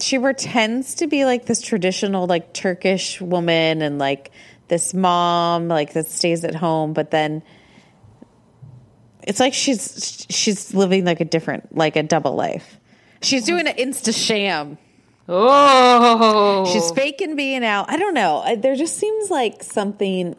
she 0.01 0.19
pretends 0.19 0.97
to 0.97 1.07
be 1.07 1.25
like 1.25 1.47
this 1.47 1.61
traditional, 1.61 2.27
like, 2.27 2.53
Turkish 2.53 3.21
woman 3.21 3.83
and 3.83 3.99
like 3.99 4.31
this 4.69 4.95
mom, 4.95 5.69
like, 5.69 5.93
that 5.93 6.07
stays 6.07 6.45
at 6.45 6.55
home. 6.55 6.93
But 6.93 7.11
then 7.11 7.43
it's 9.23 9.41
like 9.41 9.55
she's 9.55 10.27
she's 10.29 10.75
living 10.75 11.05
like 11.05 11.21
a 11.21 11.25
different, 11.25 11.75
like 11.77 11.97
a 11.97 12.03
double 12.03 12.35
life. 12.35 12.79
She's 13.23 13.45
doing 13.45 13.67
an 13.67 13.75
insta 13.75 14.15
sham. 14.15 14.79
Oh, 15.27 16.69
She's 16.71 16.91
faking 16.91 17.35
being 17.37 17.65
out. 17.65 17.89
I 17.89 17.97
don't 17.97 18.13
know. 18.13 18.57
There 18.59 18.77
just 18.77 18.99
seems 18.99 19.31
like 19.31 19.63
something 19.63 20.37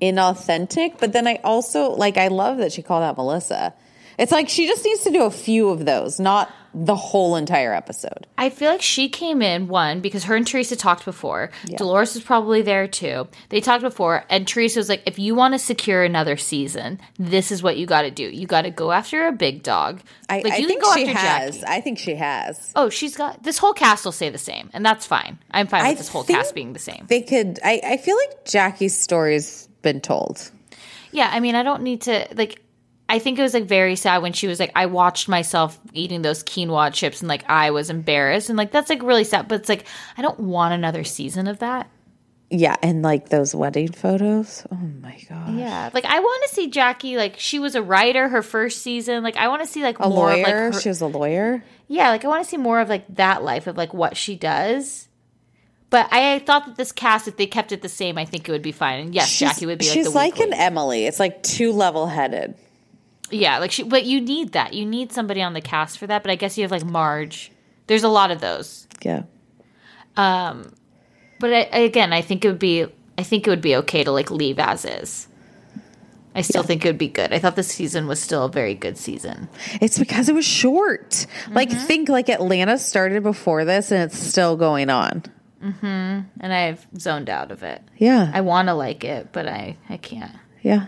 inauthentic. 0.00 0.98
But 0.98 1.12
then 1.12 1.26
I 1.26 1.40
also 1.44 1.90
like. 1.90 2.16
I 2.16 2.28
love 2.28 2.56
that 2.58 2.72
she 2.72 2.80
called 2.80 3.02
out 3.02 3.18
Melissa. 3.18 3.74
It's 4.18 4.32
like 4.32 4.48
she 4.48 4.66
just 4.66 4.84
needs 4.84 5.04
to 5.04 5.10
do 5.10 5.24
a 5.24 5.30
few 5.30 5.68
of 5.68 5.84
those, 5.84 6.18
not 6.18 6.50
the 6.74 6.96
whole 6.96 7.36
entire 7.36 7.74
episode. 7.74 8.26
I 8.38 8.50
feel 8.50 8.70
like 8.70 8.82
she 8.82 9.08
came 9.08 9.42
in 9.42 9.68
one 9.68 10.00
because 10.00 10.24
her 10.24 10.36
and 10.36 10.46
Teresa 10.46 10.76
talked 10.76 11.04
before. 11.04 11.50
Dolores 11.76 12.14
was 12.14 12.24
probably 12.24 12.62
there 12.62 12.88
too. 12.88 13.28
They 13.50 13.60
talked 13.60 13.82
before, 13.82 14.24
and 14.30 14.46
Teresa 14.46 14.80
was 14.80 14.88
like, 14.88 15.02
"If 15.06 15.18
you 15.18 15.34
want 15.34 15.54
to 15.54 15.58
secure 15.58 16.02
another 16.02 16.36
season, 16.36 17.00
this 17.18 17.52
is 17.52 17.62
what 17.62 17.76
you 17.76 17.86
got 17.86 18.02
to 18.02 18.10
do. 18.10 18.24
You 18.24 18.46
got 18.46 18.62
to 18.62 18.70
go 18.70 18.92
after 18.92 19.26
a 19.26 19.32
big 19.32 19.62
dog. 19.62 20.00
I, 20.28 20.40
like 20.40 20.52
I 20.54 20.56
you 20.56 20.66
think 20.66 20.82
can 20.82 20.90
go 20.90 20.96
she 20.96 21.06
has. 21.06 21.60
Jackie. 21.60 21.72
I 21.72 21.80
think 21.80 21.98
she 21.98 22.14
has. 22.14 22.72
Oh, 22.74 22.88
she's 22.88 23.16
got 23.16 23.42
this 23.42 23.58
whole 23.58 23.74
cast 23.74 24.04
will 24.04 24.12
say 24.12 24.30
the 24.30 24.38
same, 24.38 24.70
and 24.72 24.84
that's 24.84 25.06
fine. 25.06 25.38
I'm 25.50 25.66
fine 25.66 25.82
with 25.82 25.90
I 25.90 25.94
this 25.94 26.08
whole 26.08 26.24
cast 26.24 26.54
being 26.54 26.72
the 26.72 26.78
same. 26.78 27.06
They 27.08 27.22
could. 27.22 27.58
I, 27.64 27.80
I 27.84 27.96
feel 27.98 28.16
like 28.16 28.44
Jackie's 28.46 28.98
story's 28.98 29.68
been 29.82 30.00
told. 30.00 30.50
Yeah, 31.10 31.28
I 31.30 31.40
mean, 31.40 31.54
I 31.54 31.62
don't 31.62 31.82
need 31.82 32.02
to 32.02 32.26
like. 32.34 32.60
I 33.12 33.18
think 33.18 33.38
it 33.38 33.42
was 33.42 33.52
like 33.54 33.66
very 33.66 33.94
sad 33.94 34.22
when 34.22 34.32
she 34.32 34.46
was 34.46 34.58
like, 34.58 34.72
I 34.74 34.86
watched 34.86 35.28
myself 35.28 35.78
eating 35.92 36.22
those 36.22 36.42
quinoa 36.42 36.92
chips 36.94 37.20
and 37.20 37.28
like 37.28 37.44
I 37.48 37.70
was 37.70 37.90
embarrassed 37.90 38.48
and 38.48 38.56
like 38.56 38.72
that's 38.72 38.88
like 38.88 39.02
really 39.02 39.24
sad. 39.24 39.46
But 39.48 39.60
it's 39.60 39.68
like 39.68 39.84
I 40.16 40.22
don't 40.22 40.40
want 40.40 40.72
another 40.74 41.04
season 41.04 41.46
of 41.46 41.58
that. 41.60 41.90
Yeah, 42.54 42.76
and 42.82 43.02
like 43.02 43.28
those 43.30 43.54
wedding 43.54 43.92
photos. 43.92 44.66
Oh 44.72 44.76
my 44.76 45.18
god. 45.28 45.54
Yeah, 45.56 45.90
like 45.94 46.04
I 46.04 46.18
want 46.20 46.42
to 46.48 46.54
see 46.54 46.68
Jackie. 46.68 47.16
Like 47.16 47.38
she 47.38 47.58
was 47.58 47.74
a 47.74 47.82
writer 47.82 48.28
her 48.28 48.42
first 48.42 48.82
season. 48.82 49.22
Like 49.22 49.36
I 49.36 49.48
want 49.48 49.60
to 49.62 49.66
see 49.68 49.82
like 49.82 49.98
A 50.00 50.08
more 50.08 50.26
lawyer. 50.30 50.32
of 50.34 50.42
like 50.42 50.54
her, 50.54 50.72
she 50.80 50.88
was 50.88 51.00
a 51.00 51.06
lawyer. 51.06 51.62
yeah. 51.88 52.08
Like 52.10 52.24
I 52.24 52.28
want 52.28 52.44
to 52.44 52.48
see 52.50 52.56
more 52.58 52.80
of 52.80 52.88
like 52.88 53.04
that 53.16 53.42
life 53.44 53.66
of 53.66 53.76
like 53.76 53.92
what 53.94 54.16
she 54.16 54.36
does. 54.36 55.08
But 55.90 56.08
I 56.10 56.38
thought 56.38 56.64
that 56.64 56.76
this 56.76 56.92
cast, 56.92 57.28
if 57.28 57.36
they 57.36 57.46
kept 57.46 57.72
it 57.72 57.82
the 57.82 57.88
same, 57.90 58.16
I 58.16 58.24
think 58.24 58.48
it 58.48 58.52
would 58.52 58.62
be 58.62 58.72
fine. 58.72 59.00
And 59.00 59.14
yes, 59.14 59.28
She's- 59.28 59.52
Jackie 59.52 59.66
would 59.66 59.78
be 59.78 59.84
like 59.84 59.92
She's 59.94 60.14
like 60.14 60.36
weak 60.36 60.46
an. 60.46 60.54
Emily. 60.54 61.04
It's 61.04 61.20
like 61.20 61.42
too 61.42 61.72
level 61.72 62.06
headed. 62.06 62.54
Yeah, 63.32 63.58
like 63.58 63.70
she, 63.72 63.82
but 63.82 64.04
you 64.04 64.20
need 64.20 64.52
that. 64.52 64.74
You 64.74 64.84
need 64.86 65.12
somebody 65.12 65.42
on 65.42 65.52
the 65.54 65.60
cast 65.60 65.98
for 65.98 66.06
that. 66.06 66.22
But 66.22 66.30
I 66.30 66.36
guess 66.36 66.56
you 66.58 66.62
have 66.64 66.70
like 66.70 66.84
Marge. 66.84 67.50
There's 67.86 68.04
a 68.04 68.08
lot 68.08 68.30
of 68.30 68.40
those. 68.40 68.86
Yeah. 69.02 69.22
Um, 70.16 70.72
but 71.40 71.52
I, 71.52 71.78
again, 71.78 72.12
I 72.12 72.22
think 72.22 72.44
it 72.44 72.48
would 72.48 72.58
be. 72.58 72.86
I 73.18 73.22
think 73.22 73.46
it 73.46 73.50
would 73.50 73.60
be 73.62 73.76
okay 73.76 74.04
to 74.04 74.10
like 74.12 74.30
leave 74.30 74.58
as 74.58 74.84
is. 74.84 75.28
I 76.34 76.40
still 76.40 76.62
think 76.62 76.82
it 76.84 76.88
would 76.88 76.96
be 76.98 77.08
good. 77.08 77.30
I 77.32 77.38
thought 77.38 77.56
this 77.56 77.68
season 77.68 78.06
was 78.06 78.18
still 78.18 78.46
a 78.46 78.48
very 78.50 78.74
good 78.74 78.96
season. 78.96 79.50
It's 79.82 79.98
because 79.98 80.30
it 80.30 80.34
was 80.34 80.46
short. 80.46 81.26
Like 81.50 81.70
think 81.70 82.08
like 82.08 82.30
Atlanta 82.30 82.78
started 82.78 83.22
before 83.22 83.66
this 83.66 83.92
and 83.92 84.04
it's 84.04 84.18
still 84.18 84.56
going 84.56 84.88
on. 84.88 85.24
Mhm. 85.62 86.24
And 86.40 86.52
I've 86.52 86.86
zoned 86.98 87.28
out 87.28 87.50
of 87.50 87.62
it. 87.62 87.82
Yeah. 87.98 88.30
I 88.32 88.40
want 88.40 88.68
to 88.68 88.74
like 88.74 89.04
it, 89.04 89.28
but 89.32 89.46
I 89.46 89.76
I 89.90 89.98
can't. 89.98 90.32
yeah. 90.62 90.86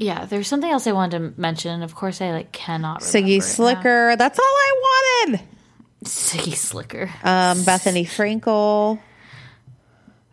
Yeah, 0.00 0.24
there's 0.24 0.48
something 0.48 0.70
else 0.70 0.86
I 0.86 0.92
wanted 0.92 1.18
to 1.34 1.40
mention. 1.40 1.82
Of 1.82 1.94
course, 1.94 2.22
I 2.22 2.32
like 2.32 2.52
cannot. 2.52 3.02
remember 3.02 3.28
Siggy. 3.28 3.54
Flicker. 3.56 4.16
That's 4.16 4.38
all 4.38 4.44
I 4.44 4.72
wanted. 5.26 5.40
Siggy 6.06 6.56
Flicker. 6.56 7.10
Um, 7.22 7.58
Bethenny 7.58 8.06
Frankel. 8.06 8.98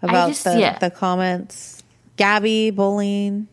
About 0.02 0.30
just- 0.30 0.46
the, 0.46 0.58
yeah. 0.58 0.80
the 0.80 0.90
comments. 0.90 1.84
Gabby 2.16 2.72
bullying. 2.72 3.48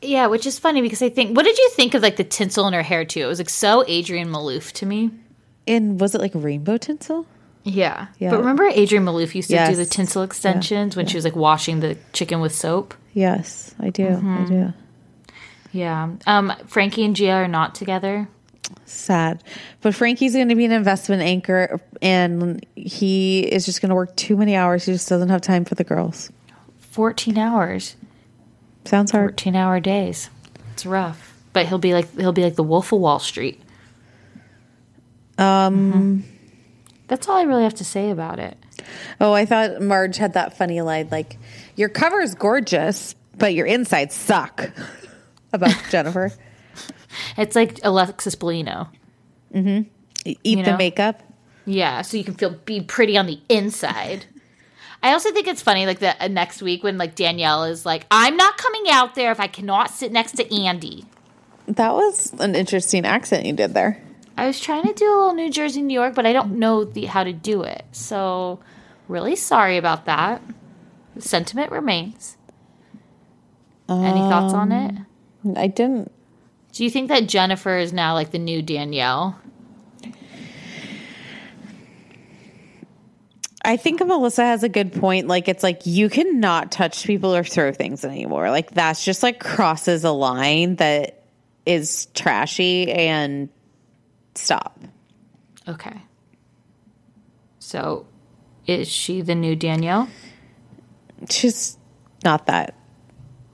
Yeah, 0.00 0.28
which 0.28 0.46
is 0.46 0.56
funny 0.60 0.80
because 0.82 1.02
I 1.02 1.08
think. 1.08 1.36
What 1.36 1.44
did 1.44 1.58
you 1.58 1.68
think 1.70 1.94
of 1.94 2.02
like 2.02 2.14
the 2.16 2.22
tinsel 2.24 2.68
in 2.68 2.72
her 2.72 2.84
hair 2.84 3.04
too? 3.04 3.20
It 3.20 3.26
was 3.26 3.40
like 3.40 3.50
so 3.50 3.82
Adrienne 3.88 4.28
Maloof 4.28 4.70
to 4.74 4.86
me. 4.86 5.10
And 5.66 6.00
was 6.00 6.14
it 6.14 6.20
like 6.20 6.30
rainbow 6.34 6.76
tinsel? 6.76 7.26
Yeah. 7.64 8.06
Yeah. 8.20 8.30
But 8.30 8.38
remember 8.38 8.68
Adrienne 8.68 9.04
Maloof 9.04 9.34
used 9.34 9.50
to 9.50 9.66
do 9.66 9.74
the 9.74 9.84
tinsel 9.84 10.22
extensions 10.22 10.94
when 10.94 11.06
she 11.06 11.16
was 11.16 11.24
like 11.24 11.34
washing 11.34 11.80
the 11.80 11.98
chicken 12.12 12.38
with 12.40 12.54
soap? 12.54 12.94
Yes, 13.12 13.74
I 13.80 13.90
do. 13.90 14.06
Mm-hmm. 14.06 14.36
I 14.36 14.44
do. 14.46 14.72
Yeah. 15.78 16.10
Um 16.26 16.52
Frankie 16.66 17.04
and 17.04 17.14
Gia 17.14 17.30
are 17.30 17.48
not 17.48 17.74
together. 17.76 18.28
Sad. 18.84 19.44
But 19.80 19.94
Frankie's 19.94 20.34
going 20.34 20.48
to 20.48 20.54
be 20.54 20.64
an 20.64 20.72
investment 20.72 21.22
anchor 21.22 21.80
and 22.02 22.64
he 22.74 23.40
is 23.40 23.64
just 23.64 23.80
going 23.80 23.90
to 23.90 23.94
work 23.94 24.14
too 24.16 24.36
many 24.36 24.56
hours. 24.56 24.84
He 24.84 24.92
just 24.92 25.08
doesn't 25.08 25.28
have 25.28 25.40
time 25.40 25.64
for 25.64 25.74
the 25.74 25.84
girls. 25.84 26.30
14 26.90 27.38
hours. 27.38 27.96
Sounds 28.84 29.12
hard. 29.12 29.30
14 29.30 29.54
hour 29.54 29.78
days. 29.80 30.30
It's 30.72 30.84
rough. 30.84 31.34
But 31.52 31.66
he'll 31.66 31.78
be 31.78 31.94
like 31.94 32.12
he'll 32.16 32.32
be 32.32 32.42
like 32.42 32.56
the 32.56 32.64
Wolf 32.64 32.92
of 32.92 32.98
Wall 33.00 33.20
Street. 33.20 33.60
Um 35.38 36.24
That's 37.06 37.28
all 37.28 37.36
I 37.36 37.42
really 37.42 37.62
have 37.62 37.74
to 37.74 37.84
say 37.84 38.10
about 38.10 38.40
it. 38.40 38.56
Oh, 39.20 39.32
I 39.32 39.46
thought 39.46 39.80
Marge 39.80 40.16
had 40.16 40.34
that 40.34 40.58
funny 40.58 40.80
line 40.80 41.08
like, 41.12 41.38
Your 41.76 41.88
cover 41.88 42.20
is 42.20 42.34
gorgeous, 42.34 43.14
but 43.36 43.54
your 43.54 43.66
insides 43.66 44.14
suck. 44.14 44.70
About 45.52 45.74
Jennifer. 45.90 46.32
It's 47.36 47.56
like 47.56 47.80
Alexis 47.82 48.36
Bellino. 48.36 48.88
Eat 49.54 50.38
You 50.44 50.56
the 50.56 50.62
know? 50.72 50.76
makeup. 50.76 51.22
Yeah, 51.64 52.02
so 52.02 52.16
you 52.16 52.22
can 52.24 52.34
feel 52.34 52.50
be 52.50 52.80
pretty 52.80 53.16
on 53.16 53.26
the 53.26 53.40
inside. 53.48 54.26
I 55.02 55.12
also 55.12 55.32
think 55.32 55.46
it's 55.48 55.62
funny, 55.62 55.86
like 55.86 55.98
the 56.00 56.22
uh, 56.22 56.28
next 56.28 56.62
week 56.62 56.82
when 56.84 56.98
like 56.98 57.14
Danielle 57.14 57.64
is 57.64 57.84
like, 57.86 58.06
"I'm 58.10 58.36
not 58.36 58.58
coming 58.58 58.84
out 58.90 59.14
there 59.14 59.32
if 59.32 59.40
I 59.40 59.46
cannot 59.48 59.90
sit 59.90 60.12
next 60.12 60.32
to 60.32 60.54
Andy." 60.54 61.04
That 61.66 61.94
was 61.94 62.32
an 62.38 62.54
interesting 62.54 63.04
accent 63.04 63.46
you 63.46 63.52
did 63.52 63.74
there. 63.74 64.00
I 64.36 64.46
was 64.46 64.60
trying 64.60 64.84
to 64.84 64.92
do 64.92 65.04
a 65.06 65.14
little 65.14 65.34
New 65.34 65.50
Jersey, 65.50 65.82
New 65.82 65.94
York, 65.94 66.14
but 66.14 66.26
I 66.26 66.32
don't 66.32 66.58
know 66.58 66.84
the, 66.84 67.06
how 67.06 67.24
to 67.24 67.32
do 67.32 67.62
it. 67.62 67.84
So, 67.92 68.60
really 69.08 69.34
sorry 69.36 69.76
about 69.78 70.04
that. 70.06 70.42
The 71.16 71.22
sentiment 71.22 71.72
remains. 71.72 72.36
Any 73.88 74.20
thoughts 74.20 74.54
on 74.54 74.70
it? 74.70 74.94
I 75.56 75.66
didn't. 75.68 76.12
Do 76.72 76.84
you 76.84 76.90
think 76.90 77.08
that 77.08 77.26
Jennifer 77.26 77.76
is 77.78 77.92
now 77.92 78.14
like 78.14 78.30
the 78.30 78.38
new 78.38 78.62
Danielle? 78.62 79.40
I 83.64 83.76
think 83.76 84.00
Melissa 84.00 84.44
has 84.44 84.62
a 84.62 84.68
good 84.68 84.92
point. 84.92 85.26
Like, 85.26 85.48
it's 85.48 85.62
like 85.62 85.84
you 85.84 86.08
cannot 86.08 86.70
touch 86.70 87.04
people 87.04 87.34
or 87.34 87.44
throw 87.44 87.72
things 87.72 88.04
anymore. 88.04 88.50
Like, 88.50 88.70
that's 88.70 89.04
just 89.04 89.22
like 89.22 89.40
crosses 89.40 90.04
a 90.04 90.10
line 90.10 90.76
that 90.76 91.24
is 91.66 92.06
trashy 92.14 92.90
and 92.90 93.48
stop. 94.34 94.78
Okay. 95.66 96.00
So, 97.58 98.06
is 98.66 98.88
she 98.88 99.20
the 99.20 99.34
new 99.34 99.54
Danielle? 99.54 100.08
She's 101.28 101.76
not 102.24 102.46
that 102.46 102.74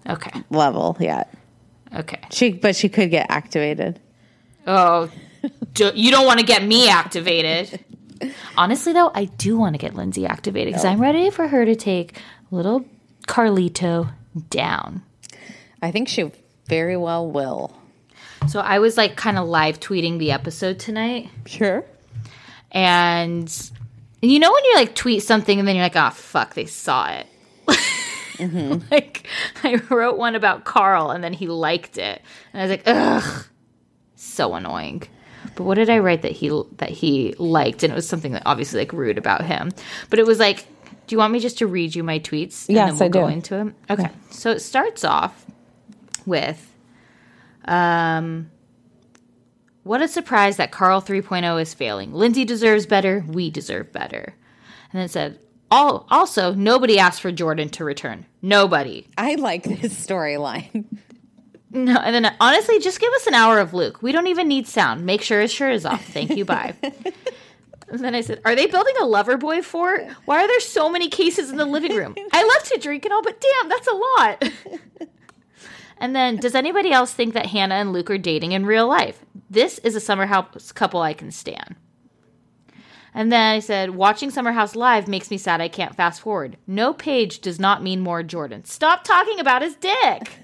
Okay. 0.08 0.42
level 0.50 0.96
yet. 1.00 1.32
Okay. 1.94 2.20
She, 2.30 2.52
but 2.52 2.76
she 2.76 2.88
could 2.88 3.10
get 3.10 3.26
activated. 3.30 4.00
Oh, 4.66 5.10
do, 5.74 5.92
you 5.94 6.10
don't 6.10 6.26
want 6.26 6.40
to 6.40 6.46
get 6.46 6.64
me 6.64 6.88
activated. 6.88 7.84
Honestly, 8.56 8.92
though, 8.92 9.10
I 9.14 9.26
do 9.26 9.56
want 9.58 9.74
to 9.74 9.78
get 9.78 9.94
Lindsay 9.94 10.26
activated 10.26 10.72
because 10.72 10.84
I'm 10.84 11.00
ready 11.00 11.30
for 11.30 11.48
her 11.48 11.64
to 11.64 11.74
take 11.74 12.18
little 12.50 12.84
Carlito 13.26 14.12
down. 14.50 15.02
I 15.82 15.90
think 15.90 16.08
she 16.08 16.30
very 16.66 16.96
well 16.96 17.30
will. 17.30 17.76
So 18.48 18.60
I 18.60 18.78
was 18.78 18.96
like 18.96 19.16
kind 19.16 19.38
of 19.38 19.46
live 19.46 19.80
tweeting 19.80 20.18
the 20.18 20.32
episode 20.32 20.78
tonight. 20.78 21.30
Sure. 21.46 21.84
And 22.70 23.70
you 24.20 24.38
know 24.38 24.52
when 24.52 24.64
you 24.64 24.74
like 24.76 24.94
tweet 24.94 25.22
something 25.22 25.58
and 25.58 25.66
then 25.66 25.76
you're 25.76 25.84
like, 25.84 25.96
oh, 25.96 26.10
fuck, 26.10 26.54
they 26.54 26.66
saw 26.66 27.10
it. 27.10 27.26
like 28.90 29.26
I 29.62 29.80
wrote 29.90 30.16
one 30.18 30.34
about 30.34 30.64
Carl 30.64 31.10
and 31.10 31.22
then 31.22 31.32
he 31.32 31.46
liked 31.46 31.98
it. 31.98 32.22
And 32.52 32.60
I 32.62 32.64
was 32.64 32.70
like, 32.70 32.82
ugh, 32.86 33.46
so 34.16 34.54
annoying. 34.54 35.02
But 35.56 35.64
what 35.64 35.74
did 35.74 35.90
I 35.90 35.98
write 35.98 36.22
that 36.22 36.32
he 36.32 36.48
that 36.78 36.90
he 36.90 37.34
liked? 37.38 37.82
And 37.82 37.92
it 37.92 37.96
was 37.96 38.08
something 38.08 38.32
that 38.32 38.42
obviously 38.46 38.80
like 38.80 38.92
rude 38.92 39.18
about 39.18 39.44
him. 39.44 39.70
But 40.10 40.18
it 40.18 40.26
was 40.26 40.38
like, 40.38 40.66
do 41.06 41.14
you 41.14 41.18
want 41.18 41.32
me 41.32 41.38
just 41.40 41.58
to 41.58 41.66
read 41.66 41.94
you 41.94 42.02
my 42.02 42.18
tweets? 42.18 42.66
And 42.68 42.76
Yes, 42.76 42.98
then 42.98 42.98
we'll 42.98 43.04
I 43.04 43.08
go 43.24 43.28
do. 43.28 43.34
into 43.34 43.54
them. 43.54 43.74
Okay. 43.90 44.08
So 44.30 44.50
it 44.50 44.60
starts 44.60 45.04
off 45.04 45.44
with 46.26 46.70
um 47.66 48.50
what 49.82 50.00
a 50.00 50.08
surprise 50.08 50.56
that 50.56 50.70
Carl 50.72 51.02
3.0 51.02 51.60
is 51.60 51.74
failing. 51.74 52.14
Lindsay 52.14 52.46
deserves 52.46 52.86
better. 52.86 53.22
We 53.28 53.50
deserve 53.50 53.92
better. 53.92 54.34
And 54.90 54.98
then 54.98 55.02
it 55.04 55.10
said, 55.10 55.38
All, 55.74 56.06
also, 56.08 56.54
nobody 56.54 57.00
asked 57.00 57.20
for 57.20 57.32
Jordan 57.32 57.68
to 57.70 57.84
return. 57.84 58.26
Nobody. 58.40 59.08
I 59.18 59.34
like 59.34 59.64
this 59.64 60.06
storyline. 60.06 60.84
No, 61.72 61.96
and 61.96 62.14
then 62.14 62.32
honestly, 62.38 62.78
just 62.78 63.00
give 63.00 63.12
us 63.14 63.26
an 63.26 63.34
hour 63.34 63.58
of 63.58 63.74
Luke. 63.74 64.00
We 64.00 64.12
don't 64.12 64.28
even 64.28 64.46
need 64.46 64.68
sound. 64.68 65.04
Make 65.04 65.22
sure 65.22 65.40
his 65.40 65.52
shirt 65.52 65.74
is 65.74 65.84
off. 65.84 66.04
Thank 66.04 66.36
you. 66.36 66.44
Bye. 66.44 66.76
and 66.82 67.98
then 67.98 68.14
I 68.14 68.20
said, 68.20 68.40
Are 68.44 68.54
they 68.54 68.66
building 68.66 68.94
a 69.00 69.04
lover 69.04 69.36
boy 69.36 69.62
fort? 69.62 70.06
Why 70.26 70.44
are 70.44 70.46
there 70.46 70.60
so 70.60 70.88
many 70.88 71.08
cases 71.08 71.50
in 71.50 71.56
the 71.56 71.66
living 71.66 71.96
room? 71.96 72.14
I 72.32 72.44
love 72.44 72.62
to 72.68 72.78
drink 72.78 73.04
and 73.04 73.12
all, 73.12 73.22
but 73.22 73.40
damn, 73.40 73.68
that's 73.68 73.88
a 73.88 73.94
lot. 73.94 74.52
and 75.98 76.14
then, 76.14 76.36
does 76.36 76.54
anybody 76.54 76.92
else 76.92 77.12
think 77.12 77.34
that 77.34 77.46
Hannah 77.46 77.74
and 77.74 77.92
Luke 77.92 78.10
are 78.10 78.18
dating 78.18 78.52
in 78.52 78.64
real 78.64 78.86
life? 78.86 79.24
This 79.50 79.80
is 79.80 79.96
a 79.96 80.00
summer 80.00 80.26
house 80.26 80.70
couple 80.70 81.02
I 81.02 81.14
can 81.14 81.32
stand. 81.32 81.74
And 83.14 83.30
then 83.30 83.54
I 83.54 83.60
said, 83.60 83.90
watching 83.90 84.30
Summer 84.30 84.52
House 84.52 84.74
live 84.74 85.06
makes 85.06 85.30
me 85.30 85.38
sad 85.38 85.60
I 85.60 85.68
can't 85.68 85.94
fast 85.94 86.20
forward. 86.20 86.56
No 86.66 86.92
page 86.92 87.40
does 87.40 87.60
not 87.60 87.82
mean 87.82 88.00
more 88.00 88.22
Jordan. 88.24 88.64
Stop 88.64 89.04
talking 89.04 89.38
about 89.38 89.62
his 89.62 89.76
dick. 89.76 90.30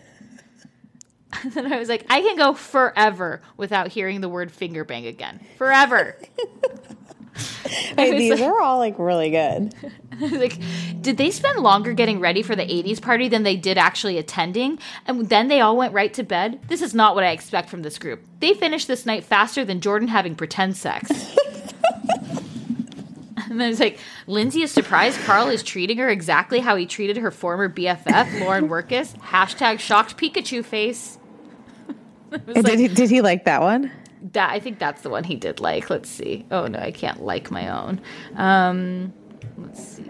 And 1.45 1.53
then 1.53 1.73
I 1.73 1.79
was 1.79 1.89
like, 1.89 2.05
I 2.11 2.23
can 2.23 2.37
go 2.37 2.55
forever 2.55 3.41
without 3.57 3.87
hearing 3.87 4.21
the 4.21 4.29
word 4.29 4.51
finger 4.51 4.85
bang 4.85 5.07
again. 5.07 5.39
Forever. 5.59 6.17
Was 7.97 8.11
these 8.11 8.33
like- 8.33 8.41
are 8.41 8.61
all 8.61 8.79
like 8.79 8.99
really 8.99 9.31
good. 9.31 9.73
like, 10.21 10.59
did 11.01 11.17
they 11.17 11.31
spend 11.31 11.61
longer 11.61 11.93
getting 11.93 12.21
ready 12.21 12.43
for 12.43 12.57
the 12.57 12.65
80s 12.65 13.01
party 13.01 13.29
than 13.29 13.45
they 13.45 13.57
did 13.57 13.79
actually 13.79 14.19
attending? 14.19 14.79
And 15.07 15.29
then 15.29 15.47
they 15.49 15.61
all 15.61 15.77
went 15.77 15.93
right 15.95 16.13
to 16.15 16.23
bed? 16.23 16.61
This 16.69 16.83
is 16.83 16.95
not 16.95 17.15
what 17.15 17.25
I 17.25 17.31
expect 17.31 17.71
from 17.71 17.83
this 17.83 17.99
group. 17.99 18.25
They 18.41 18.55
finished 18.55 18.89
this 18.89 19.07
night 19.07 19.25
faster 19.25 19.65
than 19.65 19.81
Jordan 19.81 20.09
having 20.09 20.35
pretend 20.35 20.77
sex. 20.77 21.11
and 23.51 23.61
then 23.61 23.71
it's 23.71 23.81
like, 23.81 23.99
Lindsay 24.27 24.63
is 24.63 24.71
surprised 24.71 25.19
Carl 25.21 25.49
is 25.49 25.63
treating 25.63 25.99
her 25.99 26.09
exactly 26.09 26.61
how 26.61 26.77
he 26.77 26.87
treated 26.87 27.19
her 27.19 27.31
former 27.31 27.69
BFF, 27.69 28.41
Lauren 28.41 28.69
Wirkus. 28.69 29.17
Hashtag 29.19 29.81
shocked 29.81 30.17
Pikachu 30.17 30.65
face. 30.65 31.19
It 32.33 32.47
was 32.47 32.65
did 32.65 32.79
he 32.79 32.87
did 32.87 33.11
he 33.11 33.23
like 33.23 33.45
that 33.47 33.61
one? 33.61 33.91
that 34.33 34.51
I 34.51 34.61
think 34.61 34.79
that's 34.79 35.03
the 35.03 35.11
one 35.11 35.25
he 35.25 35.37
did 35.37 35.61
like. 35.61 35.91
Let's 35.91 36.09
see. 36.09 36.47
Oh 36.51 36.67
no, 36.67 36.79
I 36.79 36.93
can't 36.93 37.23
like 37.23 37.51
my 37.51 37.69
own. 37.69 38.01
Um, 38.37 39.13
let's 39.59 39.97
see. 39.97 40.05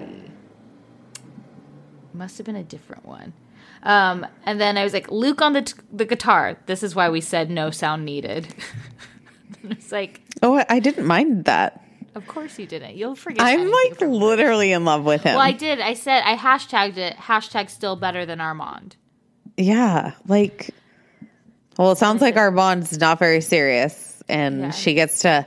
Must 2.12 2.36
have 2.38 2.44
been 2.44 2.56
a 2.56 2.64
different 2.64 3.06
one. 3.06 3.32
Um, 3.82 4.26
and 4.44 4.60
then 4.60 4.76
I 4.76 4.84
was 4.84 4.92
like, 4.92 5.10
Luke 5.10 5.40
on 5.40 5.54
the 5.54 5.62
t- 5.62 5.80
the 5.92 6.04
guitar. 6.04 6.58
This 6.66 6.82
is 6.82 6.94
why 6.94 7.08
we 7.08 7.20
said 7.20 7.50
no 7.50 7.70
sound 7.70 8.04
needed. 8.04 8.54
it's 9.64 9.90
like, 9.92 10.20
Oh, 10.42 10.62
I 10.68 10.80
didn't 10.80 11.06
mind 11.06 11.44
that. 11.46 11.82
Of 12.14 12.26
course 12.26 12.58
you 12.58 12.66
didn't. 12.66 12.96
You'll 12.96 13.14
forget. 13.16 13.40
I'm 13.44 13.70
like 13.70 14.00
literally 14.00 14.72
in 14.72 14.84
love 14.84 15.04
with 15.04 15.22
him. 15.22 15.34
Well, 15.34 15.42
I 15.46 15.52
did. 15.52 15.80
I 15.80 15.94
said 15.94 16.22
I 16.24 16.36
hashtagged 16.36 16.96
it. 16.96 17.16
Hashtag 17.16 17.70
still 17.70 17.96
better 17.96 18.26
than 18.26 18.40
Armand. 18.40 18.96
yeah, 19.56 20.12
like. 20.26 20.70
Well, 21.78 21.92
it 21.92 21.98
sounds 21.98 22.20
like 22.20 22.36
our 22.36 22.50
bond's 22.50 22.98
not 22.98 23.18
very 23.18 23.40
serious, 23.40 24.22
and 24.28 24.60
Yeah. 24.60 24.70
she 24.70 24.94
gets 24.94 25.20
to 25.20 25.46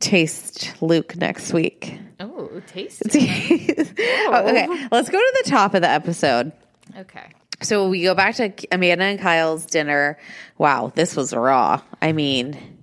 taste 0.00 0.72
Luke 0.82 1.16
next 1.16 1.52
week. 1.52 1.98
Oh, 2.20 2.60
taste. 2.66 3.02
Oh, 4.26 4.46
okay, 4.48 4.66
let's 4.90 5.08
go 5.10 5.18
to 5.18 5.42
the 5.44 5.50
top 5.50 5.74
of 5.74 5.82
the 5.82 5.88
episode. 5.88 6.52
okay. 6.96 7.26
So 7.62 7.88
we 7.88 8.02
go 8.02 8.14
back 8.14 8.34
to 8.36 8.52
Amanda 8.72 9.04
and 9.04 9.20
Kyle's 9.20 9.64
dinner. 9.66 10.18
Wow, 10.58 10.92
this 10.94 11.14
was 11.14 11.32
raw. 11.32 11.80
I 12.02 12.12
mean, 12.12 12.73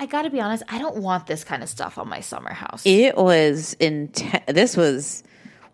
I 0.00 0.06
got 0.06 0.22
to 0.22 0.30
be 0.30 0.40
honest. 0.40 0.62
I 0.66 0.78
don't 0.78 0.96
want 0.96 1.26
this 1.26 1.44
kind 1.44 1.62
of 1.62 1.68
stuff 1.68 1.98
on 1.98 2.08
my 2.08 2.20
summer 2.20 2.54
house. 2.54 2.84
it 2.86 3.18
was 3.18 3.74
intense. 3.74 4.44
This 4.48 4.74
was 4.74 5.22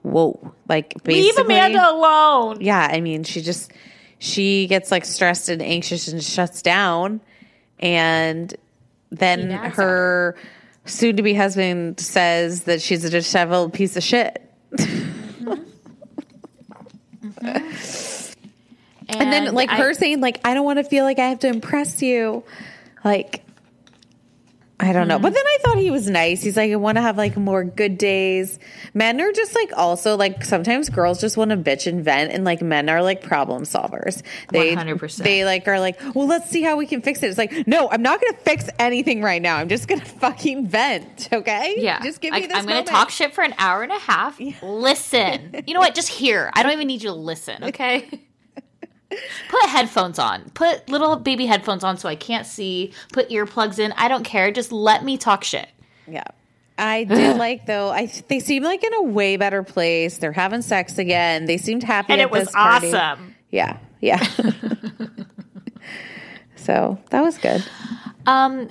whoa. 0.03 0.53
Like 0.69 0.97
Leave 1.07 1.39
Amanda 1.39 1.89
alone. 1.89 2.61
Yeah, 2.61 2.89
I 2.91 3.01
mean, 3.01 3.23
she 3.23 3.41
just 3.41 3.73
she 4.19 4.67
gets 4.67 4.91
like 4.91 5.05
stressed 5.05 5.49
and 5.49 5.63
anxious 5.63 6.09
and 6.09 6.21
shuts 6.21 6.61
down, 6.61 7.21
and 7.79 8.53
then 9.11 9.47
nags 9.49 9.65
at 9.65 9.85
her 9.85 10.37
soon-to-be 10.87 11.35
husband 11.35 12.01
says 12.01 12.65
that 12.65 12.83
she's 12.83 13.05
a 13.05 13.11
disheveled 13.11 13.75
piece 13.75 13.97
of 13.97 14.03
shit. 14.03 14.43
Mm-hmm. 14.73 15.63
And 19.09 19.33
then 19.33 19.55
like 19.55 19.71
I- 19.71 19.77
her 19.77 19.95
saying 19.95 20.21
like 20.21 20.41
I 20.45 20.55
don't 20.55 20.65
want 20.65 20.81
to 20.81 20.85
feel 20.85 21.05
like 21.05 21.21
I 21.21 21.29
have 21.29 21.39
to 21.41 21.49
impress 21.49 22.03
you. 22.03 22.43
Like 23.05 23.46
I 24.79 24.93
don't 24.93 25.09
know. 25.09 25.19
But 25.19 25.31
hmm. 25.31 25.35
then 25.35 25.45
I 25.47 25.59
thought 25.63 25.79
he 25.79 25.91
was 25.91 26.11
nice. 26.11 26.43
He's 26.43 26.57
like, 26.57 26.71
I 26.71 26.77
want 26.77 26.97
to 26.97 27.03
have 27.03 27.17
like 27.17 27.37
more 27.37 27.65
good 27.65 27.97
days. 27.97 28.59
Men 28.93 29.21
are 29.21 29.33
just 29.33 29.55
like 29.55 29.73
also 29.75 30.17
like 30.17 30.45
sometimes 30.45 30.91
girls 30.91 31.19
just 31.21 31.37
want 31.39 31.51
to 31.51 31.57
bitch 31.57 31.87
and 31.87 32.05
vent, 32.05 32.31
and 32.33 32.45
like 32.45 32.61
men 32.61 32.91
are 32.91 33.03
like 33.03 33.23
problem 33.23 33.63
solvers. 33.63 34.23
They 34.51 34.75
100%. 34.75 35.17
they 35.25 35.45
like 35.47 35.67
are 35.67 35.81
like, 35.81 35.99
well, 36.15 36.27
let's 36.27 36.51
see 36.51 36.63
how 36.63 36.77
we 36.77 36.87
can 36.87 37.01
fix 37.01 37.23
it. 37.23 37.29
It's 37.29 37.39
like, 37.39 37.67
no, 37.67 37.89
I'm 37.91 38.03
not 38.03 38.21
going 38.21 38.35
to 38.35 38.39
fix 38.41 38.69
anything 38.79 39.23
right 39.23 39.41
now. 39.41 39.57
I'm 39.57 39.69
just 39.69 39.89
going 39.89 40.01
to 40.03 40.07
fucking 40.07 40.67
vent. 40.67 41.31
Okay? 41.33 41.77
Yeah. 41.79 42.03
Just 42.03 42.21
give 42.21 42.33
me 42.33 42.41
Like, 42.41 42.49
this. 42.51 42.59
I'm 42.59 42.67
going 42.67 42.85
to 42.85 42.91
talk 42.91 43.11
shit 43.11 43.35
for 43.35 43.43
an 43.43 43.55
hour 43.59 43.83
and 43.83 43.93
a 43.93 43.99
half. 43.99 44.39
Listen. 44.63 45.65
You 45.67 45.75
know 45.75 45.81
what? 45.81 45.95
Just 45.95 46.09
hear. 46.09 46.51
I 46.55 46.63
don't 46.63 46.73
even 46.73 46.87
need 46.87 47.03
you 47.03 47.11
to 47.11 47.15
listen, 47.15 47.65
okay? 47.65 48.09
Put 49.09 49.63
headphones 49.69 50.19
on. 50.19 50.51
Put 50.51 50.89
little 50.89 51.17
baby 51.17 51.47
headphones 51.47 51.85
on 51.85 51.97
so 51.97 52.09
I 52.09 52.17
can't 52.17 52.47
see. 52.47 52.93
Put 53.13 53.29
earplugs 53.31 53.79
in. 53.79 53.93
I 53.93 54.09
don't 54.09 54.25
care. 54.25 54.51
Just 54.51 54.73
let 54.73 55.05
me 55.05 55.17
talk 55.17 55.45
shit. 55.45 55.69
Yeah. 56.09 56.25
I 56.79 57.05
did 57.05 57.37
like 57.39 57.67
though. 57.67 57.91
I 57.91 58.07
they 58.29 58.41
seem 58.41 58.63
like 58.63 58.83
in 58.85 58.95
a 58.95 59.03
way 59.03 59.37
better 59.37 59.63
place. 59.63 60.19
They're 60.19 60.33
having 60.33 60.63
sex 60.63 60.99
again. 60.99 61.47
They 61.47 61.59
seemed 61.59 61.83
happy. 61.83 62.13
And 62.13 62.21
it 62.21 62.31
was 62.31 62.45
this 62.47 62.53
party. 62.53 62.93
awesome. 62.93 63.35
Yeah, 63.51 63.79
yeah. 64.01 64.23
so 66.57 66.99
that 67.11 67.23
was 67.23 67.39
good. 67.39 67.65
Um, 68.27 68.69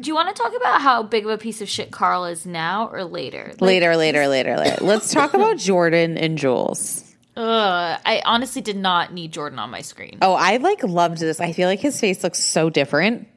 do 0.00 0.08
you 0.08 0.14
want 0.14 0.34
to 0.34 0.40
talk 0.40 0.52
about 0.54 0.80
how 0.80 1.02
big 1.02 1.24
of 1.24 1.30
a 1.30 1.38
piece 1.38 1.60
of 1.60 1.68
shit 1.68 1.90
Carl 1.90 2.26
is 2.26 2.46
now 2.46 2.88
or 2.88 3.04
later? 3.04 3.48
Like, 3.52 3.60
later, 3.60 3.96
later, 3.96 4.28
later, 4.28 4.56
later. 4.56 4.84
Let's 4.84 5.12
talk 5.12 5.34
about 5.34 5.56
Jordan 5.56 6.18
and 6.18 6.38
Jules. 6.38 7.04
Ugh, 7.38 8.00
I 8.04 8.20
honestly 8.24 8.62
did 8.62 8.76
not 8.76 9.12
need 9.12 9.32
Jordan 9.32 9.58
on 9.60 9.70
my 9.70 9.80
screen. 9.80 10.18
Oh, 10.22 10.34
I 10.34 10.56
like 10.56 10.82
loved 10.82 11.18
this. 11.18 11.40
I 11.40 11.52
feel 11.52 11.68
like 11.68 11.78
his 11.80 11.98
face 12.00 12.24
looks 12.24 12.40
so 12.42 12.68
different. 12.68 13.28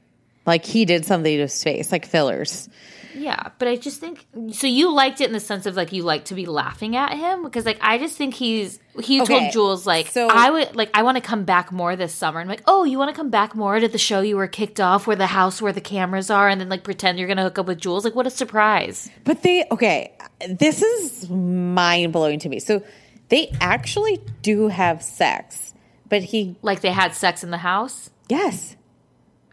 Like 0.45 0.65
he 0.65 0.86
did 0.86 1.06
something 1.06 1.32
to 1.36 1.41
his 1.44 1.64
face, 1.64 1.91
like 1.91 2.07
fillers. 2.07 2.68
Yeah, 3.14 3.49
but 3.60 3.68
I 3.68 3.76
just 3.76 3.99
think 3.99 4.26
so. 4.53 4.65
You 4.68 4.91
liked 4.91 5.22
it 5.22 5.26
in 5.28 5.34
the 5.34 5.40
sense 5.41 5.65
of 5.68 5.76
like 5.76 5.91
you 5.91 6.02
like 6.02 6.26
to 6.26 6.34
be 6.34 6.45
laughing 6.48 6.95
at 6.95 7.14
him 7.15 7.44
because 7.44 7.65
like 7.65 7.78
I 7.82 7.98
just 7.99 8.15
think 8.18 8.34
he's 8.34 8.80
he 9.03 9.22
Okay, 9.22 9.40
told 9.40 9.52
Jules 9.52 9.86
like 9.86 10.07
so- 10.07 10.30
I 10.32 10.49
would 10.49 10.76
like 10.76 10.90
I 10.95 11.03
want 11.03 11.18
to 11.18 11.22
come 11.22 11.44
back 11.44 11.72
more 11.72 11.95
this 11.95 12.14
summer. 12.15 12.40
And 12.40 12.49
I'm 12.49 12.52
like, 12.56 12.64
oh, 12.68 12.86
you 12.86 12.98
want 12.98 13.10
to 13.14 13.15
come 13.15 13.30
back 13.30 13.53
more 13.53 13.80
to 13.80 13.88
the 13.88 13.98
show 13.99 14.22
you 14.22 14.38
were 14.38 14.48
kicked 14.48 14.80
off 14.80 15.06
where 15.06 15.15
the 15.18 15.28
house 15.28 15.61
where 15.61 15.73
the 15.73 15.82
cameras 15.82 16.32
are, 16.32 16.48
and 16.49 16.60
then 16.60 16.69
like 16.69 16.84
pretend 16.84 17.19
you're 17.19 17.28
gonna 17.28 17.44
hook 17.44 17.60
up 17.60 17.68
with 17.68 17.80
Jules. 17.80 18.03
Like, 18.06 18.15
what 18.15 18.26
a 18.26 18.32
surprise! 18.32 19.11
But 19.26 19.44
they 19.44 19.65
okay, 19.72 20.14
this 20.49 20.82
is 20.82 21.30
mind 21.30 22.14
blowing 22.14 22.40
to 22.40 22.49
me. 22.49 22.60
So 22.60 22.82
they 23.32 23.52
actually 23.60 24.22
do 24.44 24.68
have 24.68 25.02
sex, 25.02 25.74
but 26.08 26.22
he 26.22 26.56
Like 26.62 26.82
they 26.82 26.91
had 26.91 27.16
sex 27.16 27.44
in 27.44 27.49
the 27.49 27.58
house. 27.58 28.12
yes. 28.30 28.76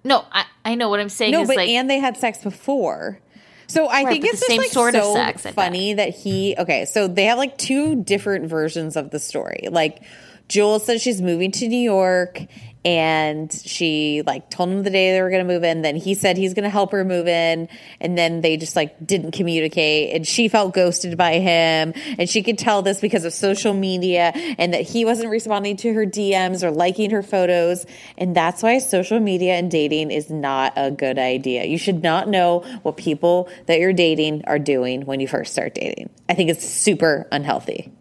No, 0.05 0.25
I 0.31 0.45
I 0.65 0.75
know 0.75 0.89
what 0.91 1.01
I'm 1.01 1.09
saying 1.09 1.33
No, 1.33 1.45
but 1.47 1.57
like 1.57 1.69
and 1.71 1.89
they 1.91 1.99
had 1.99 2.17
sex 2.17 2.43
before. 2.43 3.21
So 3.67 3.87
I 3.87 4.05
Right, 4.05 4.13
think 4.13 4.25
it's 4.25 4.33
the 4.33 4.37
just 4.39 4.47
same 4.47 4.59
like 4.59 4.71
sort 4.71 4.95
of 4.95 5.05
sex, 5.13 5.47
funny 5.55 5.93
that 5.95 6.11
he 6.15 6.55
okay. 6.59 6.85
So 6.85 7.09
they 7.09 7.25
have 7.25 7.37
like 7.39 7.59
two 7.59 8.03
different 8.03 8.49
versions 8.49 8.97
of 8.97 9.11
the 9.11 9.19
story. 9.19 9.69
Like 9.71 10.03
Jules 10.49 10.87
says 10.87 11.03
she's 11.03 11.21
moving 11.21 11.51
to 11.53 11.69
New 11.69 11.77
York, 11.77 12.41
and 12.85 13.53
she 13.53 14.23
like 14.27 14.51
told 14.51 14.71
him 14.71 14.83
the 14.83 14.91
day 14.91 15.13
they 15.13 15.21
were 15.21 15.31
going 15.31 15.47
to 15.47 15.53
move 15.53 15.65
in. 15.65 15.83
Then 15.83 15.97
he 15.97 16.15
said 16.15 16.37
he's 16.37 16.55
going 16.55 16.65
to 16.65 16.71
help 16.71 16.93
her 16.93 17.05
move 17.05 17.27
in, 17.27 17.69
and 18.01 18.17
then 18.17 18.41
they 18.41 18.57
just 18.57 18.77
like 18.77 19.05
didn't 19.05 19.33
communicate, 19.33 20.15
and 20.15 20.27
she 20.27 20.49
felt 20.49 20.75
ghosted 20.75 21.17
by 21.17 21.39
him, 21.39 21.93
and 22.19 22.29
she 22.29 22.43
could 22.43 22.59
tell 22.59 22.83
this 22.83 23.01
because 23.01 23.25
of 23.25 23.33
social 23.33 23.75
media, 23.75 24.33
and 24.59 24.75
that 24.75 24.83
he 24.83 25.05
wasn't 25.05 25.31
responding 25.31 25.77
to 25.79 25.93
her 25.93 26.07
DMs 26.07 26.63
or 26.63 26.71
liking 26.71 27.11
her 27.11 27.23
photos, 27.23 27.85
and 28.17 28.35
that's 28.35 28.63
why 28.63 28.79
social 28.79 29.21
media 29.21 29.55
and 29.55 29.71
dating 29.71 30.11
is 30.11 30.31
not 30.31 30.73
a 30.77 30.91
good 30.91 31.19
idea. 31.19 31.65
You 31.65 31.79
should 31.79 32.03
not 32.03 32.29
know 32.29 32.65
what 32.83 32.97
people 32.97 33.49
that 33.67 33.81
you're 33.81 33.93
dating 33.93 34.45
are 34.47 34.59
doing 34.59 35.05
when 35.05 35.21
you 35.21 35.29
first 35.29 35.53
start 35.53 35.75
dating. 35.75 36.11
I 36.29 36.35
think 36.35 36.51
it's 36.51 36.67
super 36.67 37.27
unhealthy. 37.33 37.93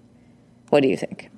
What 0.70 0.82
do 0.82 0.90
you 0.90 0.98
think? 0.98 1.30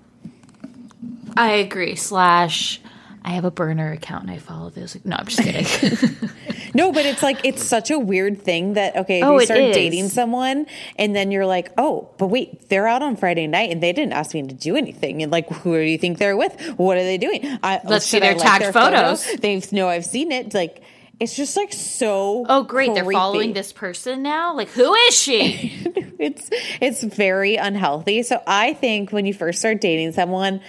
I 1.38 1.52
agree. 1.54 1.96
Slash, 1.96 2.82
I 3.24 3.32
have 3.32 3.46
a 3.46 3.52
burner 3.52 3.92
account 3.92 4.24
and 4.24 4.32
I 4.32 4.38
follow 4.38 4.70
those. 4.70 4.98
No, 5.04 5.18
I'm 5.18 5.26
just 5.26 5.42
kidding. 5.44 6.20
No, 6.76 6.92
but 6.92 7.04
it's 7.04 7.24
like 7.24 7.40
it's 7.44 7.64
such 7.64 7.90
a 7.90 7.98
weird 7.98 8.44
thing 8.44 8.74
that 8.74 8.96
okay, 8.96 9.20
if 9.22 9.26
Oh, 9.26 9.40
you 9.40 9.46
start 9.46 9.60
dating 9.74 10.10
someone 10.10 10.68
and 10.98 11.16
then 11.16 11.32
you're 11.32 11.48
like, 11.48 11.72
oh, 11.80 12.10
but 12.20 12.28
wait, 12.28 12.70
they're 12.70 12.86
out 12.88 13.02
on 13.02 13.16
Friday 13.16 13.48
night 13.48 13.72
and 13.72 13.82
they 13.82 13.92
didn't 13.92 14.14
ask 14.14 14.36
me 14.36 14.44
to 14.44 14.54
do 14.54 14.76
anything. 14.76 15.24
And 15.24 15.32
like, 15.32 15.50
who 15.50 15.74
do 15.74 15.82
you 15.82 15.98
think 15.98 16.20
they're 16.20 16.38
with? 16.38 16.62
What 16.78 16.98
are 16.98 17.04
they 17.04 17.18
doing? 17.18 17.42
I, 17.64 17.82
Let's 17.84 18.06
see 18.06 18.20
their 18.20 18.32
I 18.32 18.34
like 18.34 18.42
tagged 18.44 18.64
their 18.66 18.74
photos. 18.74 19.26
photo? 19.26 19.42
They 19.42 19.62
know 19.72 19.90
I've 19.90 20.06
seen 20.06 20.32
it. 20.32 20.54
Like, 20.54 20.84
it's 21.20 21.36
just 21.36 21.58
like 21.58 21.74
so. 21.74 22.46
oh, 22.48 22.64
great! 22.64 22.94
They're 22.94 23.12
following 23.12 23.54
this 23.54 23.74
person 23.74 24.22
now. 24.22 24.56
Like, 24.56 24.70
who 24.70 24.94
is 24.94 25.16
she? 25.20 25.76
It's 26.20 26.50
it's 26.82 27.02
very 27.02 27.56
unhealthy. 27.56 28.24
So 28.24 28.44
I 28.46 28.74
think 28.74 29.12
when 29.12 29.26
you 29.26 29.34
first 29.34 29.60
start 29.60 29.80
dating 29.80 30.12
someone, 30.12 30.60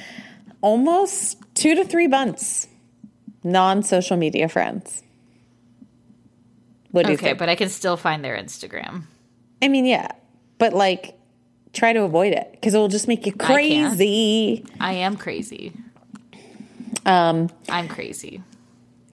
almost 0.60 1.49
two 1.60 1.74
to 1.74 1.84
three 1.84 2.08
months, 2.08 2.66
non 3.44 3.82
social 3.82 4.16
media 4.16 4.48
friends. 4.48 5.02
What 6.90 7.04
do 7.04 7.12
you 7.12 7.18
okay, 7.18 7.26
think? 7.26 7.38
but 7.38 7.48
I 7.48 7.54
can 7.54 7.68
still 7.68 7.96
find 7.96 8.24
their 8.24 8.36
Instagram. 8.36 9.02
I 9.62 9.68
mean, 9.68 9.84
yeah, 9.84 10.08
but 10.58 10.72
like, 10.72 11.18
try 11.72 11.92
to 11.92 12.02
avoid 12.02 12.32
it 12.32 12.48
because 12.52 12.74
it 12.74 12.78
will 12.78 12.88
just 12.88 13.06
make 13.06 13.26
you 13.26 13.34
I 13.38 13.44
crazy. 13.44 14.64
I 14.80 14.94
am 14.94 15.16
crazy. 15.16 15.72
Um, 17.06 17.50
I'm 17.68 17.88
crazy. 17.88 18.42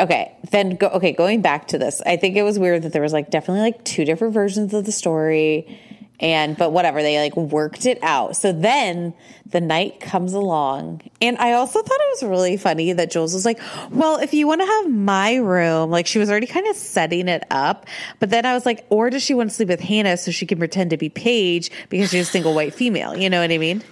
okay, 0.01 0.35
then 0.51 0.77
go. 0.77 0.87
Okay, 0.87 1.11
going 1.11 1.41
back 1.41 1.67
to 1.67 1.77
this, 1.77 2.01
I 2.05 2.15
think 2.15 2.37
it 2.37 2.43
was 2.43 2.57
weird 2.57 2.83
that 2.83 2.93
there 2.93 3.01
was 3.01 3.13
like 3.13 3.29
definitely 3.29 3.61
like 3.61 3.83
two 3.83 4.05
different 4.05 4.33
versions 4.33 4.73
of 4.73 4.85
the 4.85 4.91
story, 4.91 5.79
and 6.19 6.57
but 6.57 6.71
whatever 6.71 7.01
they 7.01 7.19
like 7.19 7.35
worked 7.35 7.85
it 7.85 7.99
out. 8.01 8.35
So 8.35 8.51
then 8.51 9.13
the 9.45 9.61
night 9.61 9.99
comes 9.99 10.33
along, 10.33 11.01
and 11.21 11.37
I 11.37 11.53
also 11.53 11.81
thought 11.81 11.99
it 11.99 12.21
was 12.21 12.23
really 12.23 12.57
funny 12.57 12.93
that 12.93 13.11
Jules 13.11 13.33
was 13.33 13.45
like, 13.45 13.59
"Well, 13.91 14.17
if 14.17 14.33
you 14.33 14.47
want 14.47 14.61
to 14.61 14.67
have 14.67 14.91
my 14.91 15.35
room," 15.35 15.91
like 15.91 16.07
she 16.07 16.19
was 16.19 16.29
already 16.29 16.47
kind 16.47 16.67
of 16.67 16.75
setting 16.75 17.27
it 17.27 17.43
up, 17.51 17.85
but 18.19 18.29
then 18.29 18.45
I 18.45 18.53
was 18.53 18.65
like, 18.65 18.85
or 18.89 19.09
does 19.09 19.23
she 19.23 19.33
want 19.33 19.49
to 19.49 19.55
sleep 19.55 19.69
with 19.69 19.79
Hannah 19.79 20.17
so 20.17 20.31
she 20.31 20.45
can 20.45 20.57
pretend 20.57 20.89
to 20.89 20.97
be 20.97 21.09
Paige 21.09 21.71
because 21.89 22.09
she's 22.09 22.27
a 22.27 22.31
single 22.31 22.53
white 22.53 22.73
female? 22.73 23.15
You 23.15 23.29
know 23.29 23.41
what 23.41 23.51
I 23.51 23.57
mean? 23.57 23.83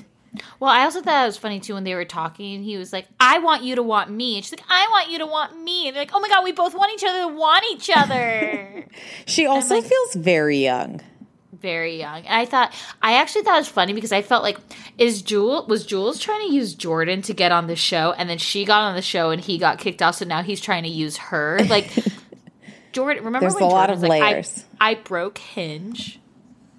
Well, 0.59 0.69
I 0.69 0.81
also 0.83 1.01
thought 1.01 1.23
it 1.23 1.27
was 1.27 1.37
funny 1.37 1.59
too 1.59 1.75
when 1.75 1.83
they 1.83 1.95
were 1.95 2.05
talking. 2.05 2.63
He 2.63 2.77
was 2.77 2.91
like, 2.91 3.07
"I 3.19 3.39
want 3.39 3.63
you 3.63 3.75
to 3.75 3.83
want 3.83 4.09
me," 4.09 4.35
and 4.35 4.43
she's 4.43 4.51
like, 4.51 4.65
"I 4.69 4.87
want 4.91 5.09
you 5.09 5.19
to 5.19 5.25
want 5.25 5.61
me." 5.61 5.87
And 5.87 5.95
they're 5.95 6.01
like, 6.01 6.11
"Oh 6.13 6.19
my 6.19 6.27
god, 6.27 6.43
we 6.43 6.51
both 6.51 6.75
want 6.75 6.91
each 6.93 7.03
other 7.07 7.21
to 7.21 7.27
want 7.27 7.63
each 7.71 7.89
other." 7.95 8.87
She 9.25 9.45
also 9.45 9.81
feels 9.81 10.13
very 10.13 10.59
young. 10.59 11.01
Very 11.61 11.97
young. 11.99 12.17
And 12.25 12.35
I 12.35 12.45
thought, 12.45 12.73
I 13.01 13.13
actually 13.13 13.43
thought 13.43 13.55
it 13.55 13.59
was 13.61 13.67
funny 13.67 13.93
because 13.93 14.11
I 14.11 14.21
felt 14.21 14.43
like, 14.43 14.57
is 14.97 15.21
Jewel 15.21 15.65
was 15.67 15.85
Jules 15.85 16.19
trying 16.19 16.47
to 16.47 16.53
use 16.53 16.73
Jordan 16.75 17.21
to 17.23 17.33
get 17.33 17.51
on 17.51 17.67
the 17.67 17.75
show, 17.75 18.13
and 18.17 18.29
then 18.29 18.37
she 18.37 18.65
got 18.65 18.81
on 18.81 18.95
the 18.95 19.01
show 19.01 19.29
and 19.29 19.41
he 19.41 19.57
got 19.57 19.79
kicked 19.79 20.01
off, 20.01 20.15
so 20.15 20.25
now 20.25 20.41
he's 20.43 20.59
trying 20.59 20.83
to 20.83 20.89
use 20.89 21.17
her. 21.17 21.59
Like 21.69 21.89
Jordan, 22.91 23.23
remember 23.25 23.41
There's 23.45 23.55
when 23.55 23.63
a 23.63 23.67
lot 23.67 23.89
of 23.89 24.01
was 24.01 24.09
like, 24.09 24.21
I- 24.21 24.31
layers. 24.33 24.65
I, 24.79 24.95
broke 24.95 25.37
Hinge, 25.37 26.19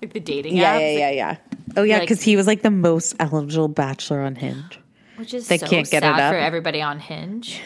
like 0.03 0.13
the 0.13 0.21
dating 0.21 0.57
Yeah, 0.57 0.73
app, 0.75 0.81
yeah, 0.81 0.89
yeah, 0.91 1.11
yeah. 1.11 1.37
Oh 1.77 1.83
yeah, 1.83 1.95
Like- 1.99 2.03
because 2.03 2.23
he 2.23 2.37
was 2.37 2.47
like 2.47 2.63
the 2.63 2.71
most 2.71 3.15
eligible 3.21 3.69
bachelor 3.69 4.21
on 4.21 4.35
Hinge. 4.35 4.79
Which 5.17 5.35
is 5.35 5.49
They 5.49 5.59
so 5.59 5.67
can't 5.67 5.89
get 5.91 6.03
it 6.03 6.07
sad 6.07 6.21
up. 6.21 6.33
for 6.33 6.39
everybody 6.39 6.81
on 6.83 6.99
Hinge. 7.01 7.61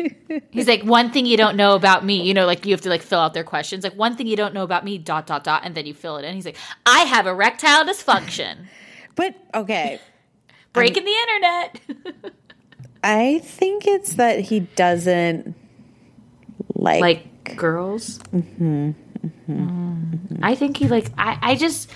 He's 0.50 0.68
like, 0.68 0.82
one 0.82 1.10
thing 1.12 1.26
you 1.26 1.36
don't 1.36 1.56
know 1.56 1.74
about 1.74 2.04
me, 2.04 2.22
you 2.22 2.34
know, 2.34 2.46
like 2.46 2.64
you 2.66 2.72
have 2.72 2.80
to 2.82 2.88
like 2.88 3.02
fill 3.02 3.20
out 3.20 3.34
their 3.34 3.44
questions. 3.44 3.84
Like 3.84 3.94
one 3.96 4.16
thing 4.16 4.26
you 4.26 4.36
don't 4.36 4.54
know 4.54 4.62
about 4.64 4.84
me, 4.84 4.98
dot 4.98 5.26
dot 5.26 5.44
dot, 5.44 5.62
and 5.64 5.74
then 5.74 5.86
you 5.86 5.94
fill 5.94 6.16
it 6.18 6.24
in. 6.24 6.34
He's 6.34 6.46
like, 6.46 6.56
I 6.84 7.00
have 7.00 7.26
erectile 7.26 7.84
dysfunction, 7.84 8.66
But 9.14 9.34
okay, 9.54 9.98
breaking 10.72 11.04
the 11.04 11.12
internet. 11.12 11.80
I 13.02 13.38
think 13.44 13.86
it's 13.86 14.14
that 14.14 14.40
he 14.40 14.60
doesn't 14.60 15.54
like. 16.74 17.00
like 17.00 17.56
girls. 17.56 18.18
Mm-hmm, 18.34 18.90
I 20.42 20.54
think 20.54 20.76
he 20.76 20.88
like. 20.88 21.10
I. 21.16 21.38
I 21.40 21.54
just. 21.54 21.90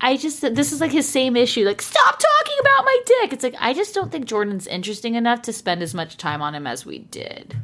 I 0.00 0.16
just 0.16 0.40
this 0.40 0.72
is 0.72 0.80
like 0.80 0.92
his 0.92 1.08
same 1.08 1.36
issue. 1.36 1.64
Like, 1.64 1.82
stop 1.82 2.18
talking 2.18 2.56
about 2.60 2.84
my 2.84 2.98
dick. 3.04 3.32
It's 3.32 3.42
like 3.42 3.56
I 3.58 3.74
just 3.74 3.94
don't 3.94 4.12
think 4.12 4.26
Jordan's 4.26 4.66
interesting 4.66 5.14
enough 5.14 5.42
to 5.42 5.52
spend 5.52 5.82
as 5.82 5.94
much 5.94 6.16
time 6.16 6.40
on 6.42 6.54
him 6.54 6.66
as 6.66 6.86
we 6.86 7.00
did. 7.00 7.56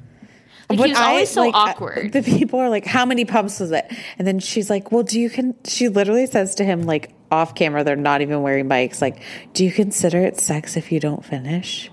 Like 0.69 0.79
But 0.79 0.87
he 0.87 0.93
was 0.93 0.99
I, 0.99 1.11
always 1.11 1.31
so 1.31 1.43
like, 1.43 1.55
uh, 1.55 1.59
awkward. 1.59 2.13
The 2.13 2.23
people 2.23 2.59
are 2.59 2.71
like, 2.71 2.87
"How 2.87 3.05
many 3.05 3.25
pumps 3.25 3.61
was 3.61 3.71
it?" 3.71 3.87
And 4.19 4.27
then 4.27 4.41
she's 4.41 4.71
like, 4.71 4.91
"Well, 4.91 5.03
do 5.03 5.21
you 5.21 5.31
can?" 5.31 5.55
She 5.65 5.89
literally 5.89 6.27
says 6.27 6.55
to 6.57 6.65
him, 6.65 6.83
like 6.83 7.13
off 7.31 7.55
camera, 7.55 7.85
they're 7.85 7.97
not 7.97 8.23
even 8.23 8.43
wearing 8.43 8.67
bikes. 8.69 9.03
Like, 9.03 9.23
do 9.53 9.65
you 9.65 9.71
consider 9.73 10.21
it 10.21 10.41
sex 10.41 10.77
if 10.77 10.91
you 10.91 11.01
don't 11.01 11.25
finish? 11.25 11.91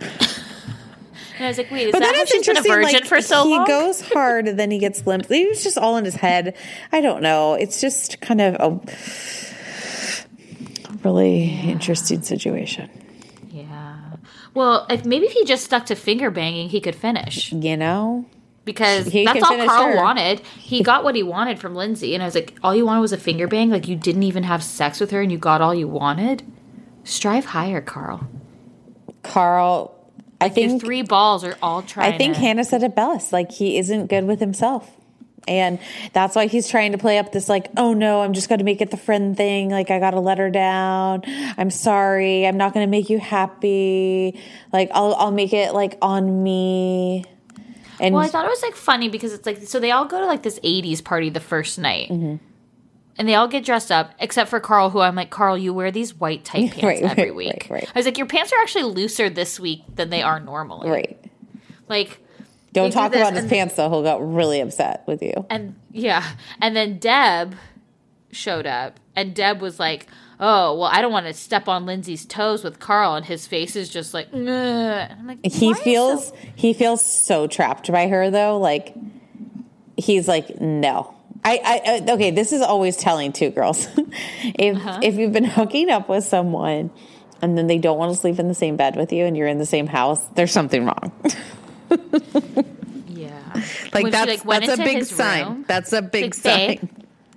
and 0.00 1.44
I 1.44 1.48
was 1.48 1.58
like, 1.58 1.70
wait, 1.70 1.88
is 1.88 1.92
But 1.92 2.00
that 2.00 2.06
then 2.06 2.14
how 2.14 2.22
it's 2.22 2.30
she's 2.32 2.46
been 2.46 2.56
a 2.56 2.60
interesting. 2.60 2.82
virgin 2.84 3.00
like, 3.00 3.04
for 3.06 3.20
so 3.20 3.44
he 3.44 3.50
long? 3.50 3.66
He 3.66 3.72
goes 3.72 4.00
hard, 4.00 4.48
and 4.48 4.58
then 4.58 4.70
he 4.70 4.78
gets 4.78 5.06
limp. 5.06 5.30
It 5.30 5.48
was 5.48 5.62
just 5.62 5.76
all 5.76 5.96
in 5.96 6.04
his 6.04 6.14
head. 6.14 6.56
I 6.92 7.00
don't 7.00 7.22
know. 7.22 7.54
It's 7.54 7.80
just 7.80 8.20
kind 8.20 8.40
of 8.40 8.54
a 8.54 8.80
really 11.06 11.44
interesting 11.72 12.22
situation. 12.22 12.90
yeah. 13.50 13.94
Well, 14.54 14.86
if 14.88 15.04
maybe 15.04 15.26
if 15.26 15.32
he 15.32 15.44
just 15.44 15.64
stuck 15.64 15.86
to 15.86 15.94
finger 15.94 16.30
banging, 16.30 16.68
he 16.70 16.80
could 16.80 16.96
finish. 16.96 17.52
You 17.52 17.76
know. 17.76 18.24
because 18.64 19.06
He 19.06 19.24
that's 19.24 19.42
all 19.42 19.56
Carl 19.66 19.88
her. 19.92 19.96
wanted. 19.96 20.40
He 20.40 20.82
got 20.90 21.04
what 21.04 21.14
he 21.14 21.22
wanted 21.22 21.58
from 21.58 21.74
Lindsay, 21.74 22.14
and 22.14 22.22
I 22.22 22.26
was 22.26 22.34
like, 22.34 22.54
all 22.62 22.74
you 22.74 22.84
wanted 22.86 23.00
was 23.02 23.12
a 23.12 23.18
finger 23.18 23.46
bang. 23.46 23.70
Like 23.70 23.86
you 23.86 23.96
didn't 23.96 24.22
even 24.24 24.42
have 24.44 24.62
sex 24.64 24.98
with 25.00 25.10
her, 25.12 25.20
and 25.22 25.30
you 25.30 25.38
got 25.38 25.60
all 25.60 25.74
you 25.74 25.88
wanted. 25.88 26.42
Strive 27.04 27.44
higher, 27.46 27.80
Carl. 27.80 28.26
Carl, 29.22 29.94
I 30.40 30.48
think 30.48 30.80
three 30.82 31.02
balls 31.02 31.44
are 31.44 31.56
all 31.62 31.82
trying. 31.82 32.14
I 32.14 32.18
think 32.18 32.34
to- 32.34 32.40
Hannah 32.40 32.64
said 32.64 32.82
it 32.82 32.94
best. 32.96 33.32
Like 33.32 33.52
he 33.52 33.78
isn't 33.78 34.06
good 34.08 34.24
with 34.24 34.40
himself. 34.40 34.90
And 35.48 35.78
that's 36.12 36.34
why 36.34 36.46
he's 36.46 36.68
trying 36.68 36.92
to 36.92 36.98
play 36.98 37.18
up 37.18 37.30
this 37.32 37.48
like, 37.48 37.68
oh 37.76 37.92
no, 37.94 38.22
I'm 38.22 38.32
just 38.32 38.48
going 38.48 38.58
to 38.58 38.64
make 38.64 38.80
it 38.80 38.90
the 38.90 38.96
friend 38.96 39.36
thing. 39.36 39.70
Like 39.70 39.90
I 39.90 39.98
got 40.00 40.10
to 40.10 40.20
let 40.20 40.38
her 40.38 40.50
down. 40.50 41.22
I'm 41.56 41.70
sorry. 41.70 42.46
I'm 42.46 42.56
not 42.56 42.74
going 42.74 42.84
to 42.86 42.90
make 42.90 43.08
you 43.10 43.18
happy. 43.18 44.40
Like 44.72 44.90
I'll 44.92 45.14
I'll 45.14 45.30
make 45.30 45.52
it 45.52 45.72
like 45.72 45.98
on 46.02 46.42
me. 46.42 47.24
And 48.00 48.14
Well, 48.14 48.24
I 48.24 48.28
thought 48.28 48.44
it 48.44 48.50
was 48.50 48.62
like 48.62 48.74
funny 48.74 49.08
because 49.08 49.32
it's 49.32 49.46
like 49.46 49.62
so 49.62 49.80
they 49.80 49.90
all 49.90 50.04
go 50.04 50.20
to 50.20 50.26
like 50.26 50.42
this 50.42 50.58
'80s 50.60 51.02
party 51.04 51.30
the 51.30 51.40
first 51.40 51.78
night, 51.78 52.10
Mm-hmm. 52.10 52.36
and 53.18 53.28
they 53.28 53.34
all 53.34 53.48
get 53.48 53.64
dressed 53.64 53.90
up 53.90 54.10
except 54.18 54.50
for 54.50 54.60
Carl, 54.60 54.90
who 54.90 55.00
I'm 55.00 55.14
like, 55.14 55.30
Carl, 55.30 55.56
you 55.56 55.72
wear 55.72 55.90
these 55.90 56.12
white 56.14 56.44
tight 56.44 56.70
pants 56.72 56.82
Right, 56.82 57.02
every 57.02 57.24
right, 57.24 57.34
week. 57.34 57.66
right, 57.70 57.82
right. 57.82 57.88
I 57.94 57.98
was 57.98 58.04
like, 58.04 58.18
your 58.18 58.26
pants 58.26 58.52
are 58.52 58.60
actually 58.60 58.84
looser 58.84 59.30
this 59.30 59.58
week 59.58 59.82
than 59.94 60.10
they 60.10 60.22
are 60.22 60.40
normally. 60.40 60.90
right. 60.90 61.18
Like, 61.88 62.18
Don't 62.76 62.90
do 62.90 62.94
talk 62.94 63.14
about 63.14 63.34
his 63.34 63.46
pants 63.46 63.74
though. 63.74 63.88
He'll 63.90 64.02
get 64.02 64.20
really 64.20 64.60
upset 64.60 65.02
with 65.06 65.22
you. 65.22 65.46
and 65.50 65.74
yeah, 65.90 66.24
and 66.60 66.74
then 66.76 66.98
Deb 66.98 67.56
showed 68.32 68.66
up, 68.66 68.98
and 69.14 69.34
Deb 69.34 69.60
was 69.60 69.78
like. 69.78 70.06
Oh 70.38 70.74
well, 70.76 70.90
I 70.92 71.00
don't 71.00 71.12
want 71.12 71.24
to 71.24 71.32
step 71.32 71.66
on 71.66 71.86
Lindsay's 71.86 72.26
toes 72.26 72.62
with 72.62 72.78
Carl, 72.78 73.14
and 73.14 73.24
his 73.24 73.46
face 73.46 73.74
is 73.74 73.88
just 73.88 74.12
like. 74.12 74.28
I'm 74.34 75.26
like, 75.26 75.38
He 75.42 75.68
"Why 75.68 75.72
are 75.72 75.76
you 75.78 75.82
feels 75.82 76.28
so-" 76.28 76.36
he 76.54 76.74
feels 76.74 77.00
so 77.02 77.46
trapped 77.46 77.90
by 77.90 78.06
her 78.08 78.28
though. 78.30 78.58
Like 78.58 78.94
he's 79.96 80.28
like 80.28 80.60
no. 80.60 81.14
I, 81.42 81.58
I 81.64 81.80
I- 82.06 82.12
okay. 82.12 82.32
This 82.32 82.52
is 82.52 82.60
always 82.60 82.98
telling 82.98 83.32
too, 83.32 83.48
girls. 83.48 83.88
if 83.96 84.76
Uh-huh. 84.76 85.00
if 85.02 85.14
you've 85.14 85.32
been 85.32 85.44
hooking 85.44 85.88
up 85.88 86.10
with 86.10 86.24
someone 86.24 86.90
and 87.40 87.56
then 87.56 87.66
they 87.66 87.78
don't 87.78 87.96
want 87.96 88.12
to 88.12 88.20
sleep 88.20 88.38
in 88.38 88.46
the 88.48 88.54
same 88.54 88.76
bed 88.76 88.94
with 88.94 89.14
you 89.14 89.24
and 89.24 89.38
you're 89.38 89.48
in 89.48 89.56
the 89.56 89.64
same 89.64 89.86
house, 89.86 90.22
there's 90.34 90.52
something 90.52 90.84
wrong. 90.84 91.12
yeah. 93.08 93.52
Like 93.92 94.04
When 94.04 94.06
she, 94.06 94.10
that's 94.10 94.42
that's 94.42 94.68
a 94.68 94.76
big 94.76 95.04
sign. 95.04 95.46
room, 95.46 95.64
That's 95.66 95.92
a 95.92 96.02
big 96.02 96.24
like, 96.24 96.34
sign. 96.34 96.88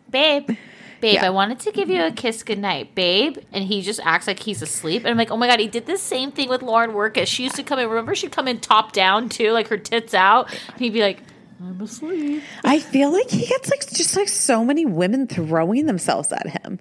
babe, 0.10 0.48
babe, 0.48 0.58
babe, 1.02 1.14
Yeah. 1.16 1.26
I 1.26 1.30
wanted 1.30 1.60
to 1.62 1.72
give 1.72 1.90
you 1.90 2.04
a 2.04 2.12
kiss 2.12 2.44
goodnight, 2.44 2.96
babe. 2.96 3.38
And 3.52 3.64
he 3.64 3.82
just 3.82 4.00
acts 4.04 4.28
like 4.28 4.40
he's 4.40 4.62
asleep. 4.62 5.04
And 5.04 5.12
I'm 5.12 5.18
like, 5.18 5.32
oh 5.32 5.38
my 5.38 5.48
God, 5.48 5.60
he 5.60 5.68
did 5.68 5.86
the 5.86 5.98
same 5.98 6.32
thing 6.32 6.50
with 6.50 6.62
Lauren 6.62 6.92
Wirkus. 6.92 7.28
She 7.28 7.44
used 7.44 7.56
to 7.56 7.64
come 7.64 7.80
in, 7.80 7.88
remember 7.88 8.16
she'd 8.16 8.32
come 8.32 8.48
in 8.48 8.60
top 8.60 8.92
down 8.92 9.30
too, 9.30 9.52
like 9.52 9.68
her 9.70 9.78
tits 9.78 10.14
out. 10.14 10.52
And 10.70 10.80
he'd 10.80 10.94
be 10.94 11.02
like, 11.02 11.22
I'm 11.62 11.82
asleep. 11.82 12.44
I 12.64 12.80
feel 12.80 13.12
like 13.12 13.30
he 13.30 13.46
gets 13.46 13.70
like 13.70 13.82
just 13.90 14.16
like 14.16 14.30
so 14.30 14.64
many 14.64 14.86
women 14.86 15.28
throwing 15.28 15.86
themselves 15.86 16.32
at 16.32 16.48
him. 16.48 16.80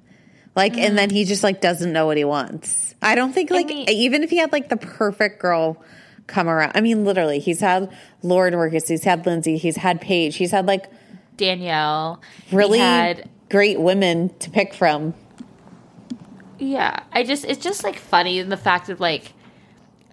Like 0.54 0.76
and 0.76 0.98
then 0.98 1.10
mm. 1.10 1.12
he 1.12 1.24
just 1.24 1.44
like 1.44 1.60
doesn't 1.60 1.92
know 1.92 2.06
what 2.06 2.16
he 2.16 2.24
wants. 2.24 2.94
I 3.00 3.14
don't 3.14 3.32
think 3.32 3.50
like 3.50 3.66
mean- 3.66 3.88
even 3.88 4.22
if 4.22 4.30
he 4.30 4.38
had 4.38 4.52
like 4.52 4.68
the 4.68 4.76
perfect 4.76 5.40
girl 5.40 5.82
come 6.28 6.48
around. 6.48 6.72
I 6.76 6.80
mean 6.80 7.04
literally, 7.04 7.40
he's 7.40 7.60
had 7.60 7.90
Lauren 8.22 8.54
Wirkus, 8.54 8.86
he's 8.88 9.02
had 9.02 9.26
Lindsay, 9.26 9.56
he's 9.56 9.76
had 9.76 10.00
Paige, 10.00 10.36
he's 10.36 10.52
had 10.52 10.66
like 10.66 10.86
Danielle. 11.36 12.22
He 12.46 12.56
really 12.56 12.78
had 12.78 13.28
great 13.50 13.80
women 13.80 14.30
to 14.38 14.50
pick 14.50 14.72
from. 14.74 15.14
Yeah, 16.58 17.02
I 17.12 17.24
just 17.24 17.44
it's 17.44 17.62
just 17.62 17.82
like 17.82 17.96
funny 17.96 18.38
in 18.38 18.48
the 18.48 18.56
fact 18.56 18.88
of 18.88 19.00
like 19.00 19.32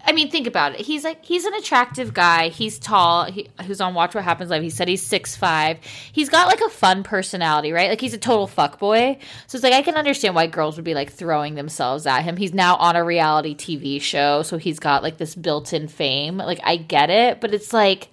I 0.06 0.12
mean, 0.12 0.30
think 0.30 0.46
about 0.46 0.74
it. 0.74 0.80
He's 0.80 1.02
like 1.02 1.24
he's 1.24 1.44
an 1.44 1.54
attractive 1.54 2.14
guy. 2.14 2.48
He's 2.48 2.78
tall. 2.78 3.24
He, 3.24 3.48
who's 3.66 3.80
on 3.80 3.94
Watch 3.94 4.14
What 4.14 4.22
Happens 4.22 4.50
Live. 4.50 4.62
He 4.62 4.70
said 4.70 4.86
he's 4.86 5.02
six 5.02 5.34
five. 5.34 5.78
He's 6.12 6.28
got 6.28 6.46
like 6.46 6.60
a 6.60 6.68
fun 6.68 7.02
personality, 7.02 7.72
right? 7.72 7.90
Like 7.90 8.00
he's 8.00 8.14
a 8.14 8.18
total 8.18 8.46
fuck 8.46 8.78
boy. 8.78 9.18
So 9.48 9.56
it's 9.56 9.64
like 9.64 9.72
I 9.72 9.82
can 9.82 9.96
understand 9.96 10.34
why 10.34 10.46
girls 10.46 10.76
would 10.76 10.84
be 10.84 10.94
like 10.94 11.12
throwing 11.12 11.56
themselves 11.56 12.06
at 12.06 12.22
him. 12.22 12.36
He's 12.36 12.54
now 12.54 12.76
on 12.76 12.94
a 12.94 13.04
reality 13.04 13.56
TV 13.56 14.00
show, 14.00 14.42
so 14.42 14.58
he's 14.58 14.78
got 14.78 15.02
like 15.02 15.16
this 15.16 15.34
built-in 15.34 15.88
fame. 15.88 16.38
Like 16.38 16.60
I 16.62 16.76
get 16.76 17.10
it, 17.10 17.40
but 17.40 17.52
it's 17.52 17.72
like 17.72 18.08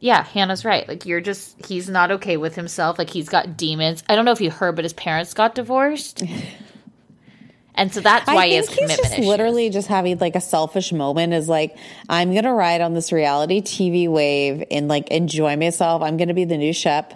yeah, 0.00 0.22
Hannah's 0.22 0.66
right. 0.66 0.86
Like 0.86 1.06
you're 1.06 1.22
just 1.22 1.64
he's 1.64 1.88
not 1.88 2.10
okay 2.10 2.36
with 2.36 2.54
himself. 2.54 2.98
Like 2.98 3.08
he's 3.08 3.30
got 3.30 3.56
demons. 3.56 4.04
I 4.08 4.16
don't 4.16 4.26
know 4.26 4.32
if 4.32 4.40
you 4.42 4.50
heard, 4.50 4.76
but 4.76 4.84
his 4.84 4.92
parents 4.92 5.32
got 5.32 5.54
divorced. 5.54 6.22
And 7.76 7.92
so 7.92 8.00
that's 8.00 8.26
why 8.28 8.44
I 8.44 8.48
he 8.48 8.62
think 8.62 8.88
he's 8.90 8.96
just 8.98 9.12
issues. 9.14 9.26
literally 9.26 9.68
just 9.70 9.88
having 9.88 10.18
like 10.18 10.36
a 10.36 10.40
selfish 10.40 10.92
moment 10.92 11.32
is 11.34 11.48
like, 11.48 11.76
I'm 12.08 12.32
gonna 12.34 12.54
ride 12.54 12.80
on 12.80 12.94
this 12.94 13.10
reality 13.10 13.60
TV 13.60 14.08
wave 14.08 14.64
and 14.70 14.86
like 14.88 15.08
enjoy 15.08 15.56
myself. 15.56 16.02
I'm 16.02 16.16
gonna 16.16 16.34
be 16.34 16.44
the 16.44 16.56
new 16.56 16.72
Shep. 16.72 17.14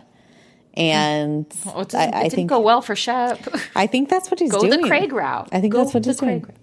And 0.74 1.47
Well, 1.64 1.80
it, 1.80 1.94
I, 1.94 2.05
it 2.05 2.14
I 2.14 2.22
didn't 2.24 2.35
think 2.35 2.51
go 2.51 2.60
well 2.60 2.82
for 2.82 2.97
Shep. 2.97 3.40
I 3.76 3.86
think 3.86 4.09
that's 4.09 4.30
what 4.30 4.40
he's 4.40 4.51
Go 4.51 4.60
doing. 4.60 4.72
Go 4.72 4.82
the 4.82 4.89
Craig 4.89 5.12
route. 5.12 5.48
I 5.52 5.60
think 5.60 5.72
Go 5.72 5.82
that's 5.82 5.94
what 5.94 6.05
he's 6.05 6.16
doing. 6.16 6.40
Craig 6.43 6.55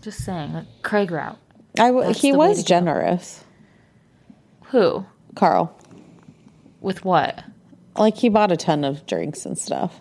Just 0.00 0.24
saying, 0.24 0.52
like, 0.54 0.66
Craig 0.82 1.10
route. 1.10 1.38
I 1.78 1.88
w- 1.88 2.12
he 2.14 2.32
was 2.32 2.58
to 2.58 2.64
generous, 2.64 3.44
Who? 4.66 5.06
Carl. 5.34 5.76
With 6.80 7.04
what? 7.04 7.42
Like 7.96 8.16
he 8.16 8.28
bought 8.28 8.52
a 8.52 8.56
ton 8.56 8.84
of 8.84 9.06
drinks 9.06 9.44
and 9.46 9.56
stuff. 9.58 10.00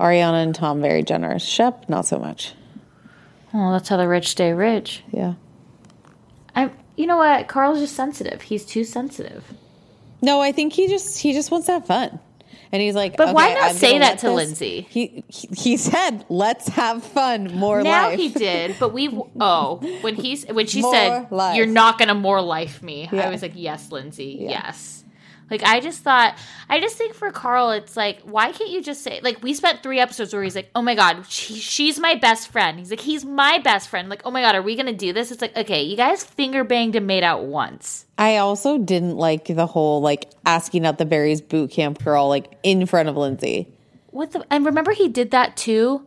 Ariana 0.00 0.42
and 0.42 0.54
Tom 0.54 0.80
very 0.80 1.02
generous. 1.02 1.44
Shep 1.44 1.88
not 1.88 2.06
so 2.06 2.18
much. 2.18 2.54
Well, 3.52 3.72
that's 3.72 3.88
how 3.88 3.96
the 3.96 4.08
rich 4.08 4.28
stay 4.28 4.52
rich. 4.52 5.02
Yeah. 5.10 5.34
I. 6.54 6.70
You 6.96 7.06
know 7.06 7.16
what? 7.18 7.46
Carl's 7.48 7.78
just 7.80 7.94
sensitive. 7.94 8.42
He's 8.42 8.64
too 8.64 8.84
sensitive. 8.84 9.44
No, 10.22 10.40
I 10.40 10.52
think 10.52 10.72
he 10.72 10.88
just 10.88 11.18
he 11.18 11.32
just 11.32 11.50
wants 11.50 11.66
to 11.66 11.72
have 11.72 11.86
fun. 11.86 12.18
And 12.72 12.82
he's 12.82 12.94
like, 12.96 13.16
But 13.16 13.32
why 13.34 13.54
not 13.54 13.62
I'm 13.70 13.76
say 13.76 13.98
that 14.00 14.18
to 14.20 14.26
this- 14.26 14.34
Lindsay? 14.34 14.86
He, 14.90 15.22
he 15.28 15.48
he 15.56 15.76
said, 15.76 16.24
"Let's 16.28 16.68
have 16.68 17.04
fun, 17.04 17.54
more 17.54 17.82
now 17.82 18.08
life." 18.08 18.12
Now 18.12 18.16
he 18.16 18.28
did, 18.30 18.76
but 18.80 18.92
we. 18.92 19.08
Oh, 19.40 19.76
when 20.00 20.16
he's 20.16 20.44
when 20.46 20.66
she 20.66 20.82
More 20.82 20.92
said 20.92 21.30
life. 21.30 21.56
you're 21.56 21.66
not 21.66 21.98
gonna 21.98 22.14
more 22.14 22.40
life 22.42 22.82
me, 22.82 23.08
Yeah. 23.12 23.26
I 23.26 23.30
was 23.30 23.40
like, 23.42 23.52
yes, 23.54 23.92
Lindsay, 23.92 24.38
yes. 24.40 25.04
Like 25.50 25.62
I 25.62 25.80
just 25.80 26.02
thought, 26.02 26.36
I 26.68 26.80
just 26.80 26.96
think 26.96 27.14
for 27.14 27.30
Carl, 27.30 27.70
it's 27.70 27.96
like, 27.96 28.20
why 28.22 28.50
can't 28.50 28.70
you 28.70 28.82
just 28.82 29.02
say 29.02 29.20
like 29.22 29.42
we 29.42 29.54
spent 29.54 29.82
three 29.82 30.00
episodes 30.00 30.32
where 30.32 30.42
he's 30.42 30.56
like, 30.56 30.70
oh 30.74 30.82
my 30.82 30.94
god, 30.94 31.24
she, 31.28 31.54
she's 31.54 31.98
my 31.98 32.16
best 32.16 32.48
friend. 32.50 32.78
He's 32.78 32.90
like, 32.90 33.00
he's 33.00 33.24
my 33.24 33.58
best 33.58 33.88
friend. 33.88 34.08
Like, 34.08 34.22
oh 34.24 34.30
my 34.30 34.42
god, 34.42 34.56
are 34.56 34.62
we 34.62 34.74
gonna 34.74 34.92
do 34.92 35.12
this? 35.12 35.30
It's 35.30 35.40
like, 35.40 35.56
okay, 35.56 35.82
you 35.82 35.96
guys 35.96 36.24
finger 36.24 36.64
banged 36.64 36.96
and 36.96 37.06
made 37.06 37.22
out 37.22 37.44
once. 37.44 38.06
I 38.18 38.38
also 38.38 38.78
didn't 38.78 39.16
like 39.16 39.46
the 39.46 39.66
whole 39.66 40.00
like 40.00 40.30
asking 40.44 40.84
out 40.84 40.98
the 40.98 41.06
Barry's 41.06 41.40
Bootcamp 41.40 42.02
girl 42.02 42.28
like 42.28 42.58
in 42.62 42.86
front 42.86 43.08
of 43.08 43.16
Lindsay. 43.16 43.68
What 44.10 44.32
the? 44.32 44.44
And 44.50 44.66
remember, 44.66 44.92
he 44.92 45.08
did 45.08 45.30
that 45.30 45.56
too. 45.56 46.06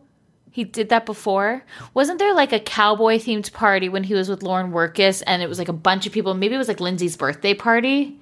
He 0.52 0.64
did 0.64 0.88
that 0.88 1.06
before. 1.06 1.64
Wasn't 1.94 2.18
there 2.18 2.34
like 2.34 2.52
a 2.52 2.58
cowboy 2.58 3.18
themed 3.18 3.52
party 3.52 3.88
when 3.88 4.02
he 4.02 4.14
was 4.14 4.28
with 4.28 4.42
Lauren 4.42 4.72
Wirkus, 4.72 5.22
and 5.26 5.42
it 5.42 5.48
was 5.48 5.58
like 5.58 5.68
a 5.68 5.72
bunch 5.72 6.06
of 6.06 6.12
people? 6.12 6.34
Maybe 6.34 6.56
it 6.56 6.58
was 6.58 6.68
like 6.68 6.80
Lindsay's 6.80 7.16
birthday 7.16 7.54
party 7.54 8.19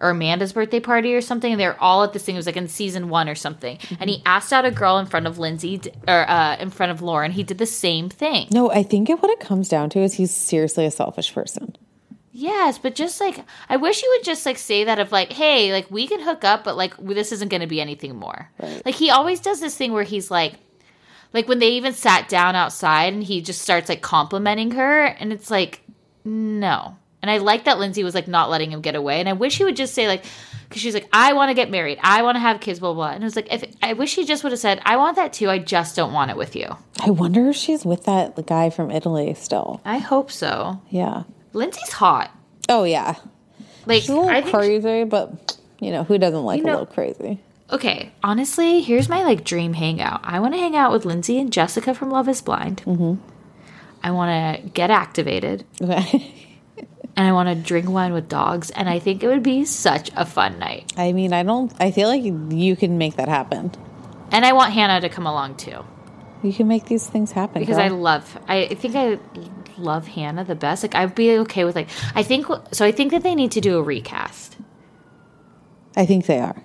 or 0.00 0.10
Amanda's 0.10 0.52
birthday 0.52 0.80
party 0.80 1.14
or 1.14 1.20
something. 1.20 1.52
And 1.52 1.60
they're 1.60 1.80
all 1.80 2.02
at 2.02 2.12
this 2.12 2.24
thing. 2.24 2.34
It 2.34 2.38
was 2.38 2.46
like 2.46 2.56
in 2.56 2.68
season 2.68 3.08
one 3.08 3.28
or 3.28 3.34
something. 3.34 3.78
And 4.00 4.08
he 4.08 4.22
asked 4.24 4.52
out 4.52 4.64
a 4.64 4.70
girl 4.70 4.98
in 4.98 5.06
front 5.06 5.26
of 5.26 5.38
Lindsay 5.38 5.80
or 6.08 6.28
uh, 6.28 6.56
in 6.56 6.70
front 6.70 6.92
of 6.92 7.02
Lauren. 7.02 7.32
He 7.32 7.42
did 7.42 7.58
the 7.58 7.66
same 7.66 8.08
thing. 8.08 8.48
No, 8.50 8.70
I 8.70 8.82
think 8.82 9.10
it, 9.10 9.22
what 9.22 9.30
it 9.30 9.40
comes 9.40 9.68
down 9.68 9.90
to 9.90 10.00
is 10.00 10.14
he's 10.14 10.34
seriously 10.34 10.86
a 10.86 10.90
selfish 10.90 11.32
person. 11.34 11.76
Yes, 12.32 12.78
but 12.78 12.94
just 12.94 13.20
like 13.20 13.44
I 13.68 13.76
wish 13.76 14.02
you 14.02 14.14
would 14.16 14.24
just 14.24 14.46
like 14.46 14.56
say 14.56 14.84
that 14.84 14.98
of 14.98 15.12
like, 15.12 15.32
hey, 15.32 15.72
like 15.72 15.90
we 15.90 16.06
can 16.06 16.20
hook 16.20 16.44
up, 16.44 16.64
but 16.64 16.76
like 16.76 16.96
this 16.96 17.32
isn't 17.32 17.48
going 17.48 17.60
to 17.60 17.66
be 17.66 17.80
anything 17.80 18.16
more. 18.16 18.50
Like 18.86 18.94
he 18.94 19.10
always 19.10 19.40
does 19.40 19.60
this 19.60 19.76
thing 19.76 19.92
where 19.92 20.04
he's 20.04 20.30
like, 20.30 20.54
like 21.34 21.48
when 21.48 21.58
they 21.58 21.70
even 21.70 21.92
sat 21.92 22.28
down 22.28 22.56
outside 22.56 23.12
and 23.12 23.22
he 23.22 23.42
just 23.42 23.60
starts 23.60 23.88
like 23.88 24.00
complimenting 24.00 24.70
her, 24.70 25.04
and 25.04 25.32
it's 25.32 25.50
like, 25.50 25.82
no. 26.24 26.96
And 27.22 27.30
I 27.30 27.36
like 27.38 27.64
that 27.64 27.78
Lindsay 27.78 28.02
was 28.02 28.14
like 28.14 28.28
not 28.28 28.48
letting 28.50 28.70
him 28.72 28.80
get 28.80 28.94
away, 28.94 29.20
and 29.20 29.28
I 29.28 29.34
wish 29.34 29.58
he 29.58 29.64
would 29.64 29.76
just 29.76 29.94
say 29.94 30.08
like, 30.08 30.24
because 30.68 30.80
she's 30.80 30.94
like, 30.94 31.08
I 31.12 31.32
want 31.34 31.50
to 31.50 31.54
get 31.54 31.70
married, 31.70 31.98
I 32.02 32.22
want 32.22 32.36
to 32.36 32.40
have 32.40 32.60
kids, 32.60 32.78
blah 32.80 32.94
blah. 32.94 33.08
blah. 33.08 33.14
And 33.14 33.22
it 33.22 33.26
was 33.26 33.36
like, 33.36 33.52
if 33.52 33.64
I 33.82 33.92
wish 33.92 34.14
he 34.14 34.24
just 34.24 34.42
would 34.42 34.52
have 34.52 34.58
said, 34.60 34.80
I 34.84 34.96
want 34.96 35.16
that 35.16 35.32
too, 35.32 35.50
I 35.50 35.58
just 35.58 35.96
don't 35.96 36.12
want 36.12 36.30
it 36.30 36.36
with 36.36 36.56
you. 36.56 36.76
I 37.04 37.10
wonder 37.10 37.48
if 37.50 37.56
she's 37.56 37.84
with 37.84 38.04
that 38.04 38.46
guy 38.46 38.70
from 38.70 38.90
Italy 38.90 39.34
still. 39.34 39.80
I 39.84 39.98
hope 39.98 40.30
so. 40.30 40.80
Yeah. 40.88 41.24
Lindsay's 41.52 41.90
hot. 41.92 42.30
Oh 42.68 42.84
yeah. 42.84 43.16
Like 43.86 44.02
She's 44.02 44.10
a 44.10 44.14
little 44.14 44.28
I 44.30 44.42
crazy, 44.42 45.04
but 45.04 45.58
you 45.80 45.90
know 45.90 46.04
who 46.04 46.16
doesn't 46.18 46.44
like 46.44 46.58
You 46.58 46.64
know- 46.64 46.72
a 46.72 46.78
little 46.80 46.86
crazy? 46.94 47.40
Okay, 47.72 48.10
honestly, 48.24 48.80
here's 48.80 49.08
my 49.08 49.22
like 49.22 49.44
dream 49.44 49.74
hangout. 49.74 50.20
I 50.24 50.40
want 50.40 50.54
to 50.54 50.58
hang 50.60 50.74
out 50.74 50.90
with 50.90 51.04
Lindsay 51.04 51.38
and 51.38 51.52
Jessica 51.52 51.94
from 51.94 52.10
Love 52.10 52.28
Is 52.28 52.42
Blind. 52.42 52.82
Mm-hmm. 52.84 53.14
I 54.02 54.10
want 54.10 54.62
to 54.62 54.68
get 54.70 54.90
activated 54.90 55.64
Okay. 55.82 56.34
And 57.20 57.28
I 57.28 57.32
want 57.32 57.50
to 57.50 57.54
drink 57.54 57.86
wine 57.90 58.14
with 58.14 58.30
dogs. 58.30 58.70
And 58.70 58.88
I 58.88 58.98
think 58.98 59.22
it 59.22 59.28
would 59.28 59.42
be 59.42 59.66
such 59.66 60.10
a 60.16 60.24
fun 60.24 60.58
night. 60.58 60.90
I 60.96 61.12
mean, 61.12 61.34
I 61.34 61.42
don't. 61.42 61.70
I 61.78 61.90
feel 61.90 62.08
like 62.08 62.22
you 62.24 62.76
can 62.76 62.96
make 62.96 63.16
that 63.16 63.28
happen. 63.28 63.72
And 64.32 64.46
I 64.46 64.54
want 64.54 64.72
Hannah 64.72 65.02
to 65.02 65.10
come 65.10 65.26
along 65.26 65.56
too 65.56 65.84
You 66.42 66.54
can 66.54 66.66
make 66.66 66.86
these 66.86 67.06
things 67.06 67.32
happen 67.32 67.60
because 67.60 67.76
girl. 67.76 67.84
I 67.84 67.88
love. 67.88 68.38
I 68.48 68.74
think 68.74 68.96
I 68.96 69.18
love 69.76 70.06
Hannah 70.06 70.44
the 70.44 70.54
best. 70.54 70.82
Like 70.82 70.94
I'd 70.94 71.14
be 71.14 71.36
okay 71.40 71.64
with 71.64 71.76
like. 71.76 71.90
I 72.14 72.22
think 72.22 72.46
so. 72.72 72.86
I 72.86 72.92
think 72.92 73.10
that 73.10 73.22
they 73.22 73.34
need 73.34 73.52
to 73.52 73.60
do 73.60 73.76
a 73.76 73.82
recast 73.82 74.56
I 75.96 76.06
think 76.06 76.24
they 76.24 76.38
are. 76.38 76.62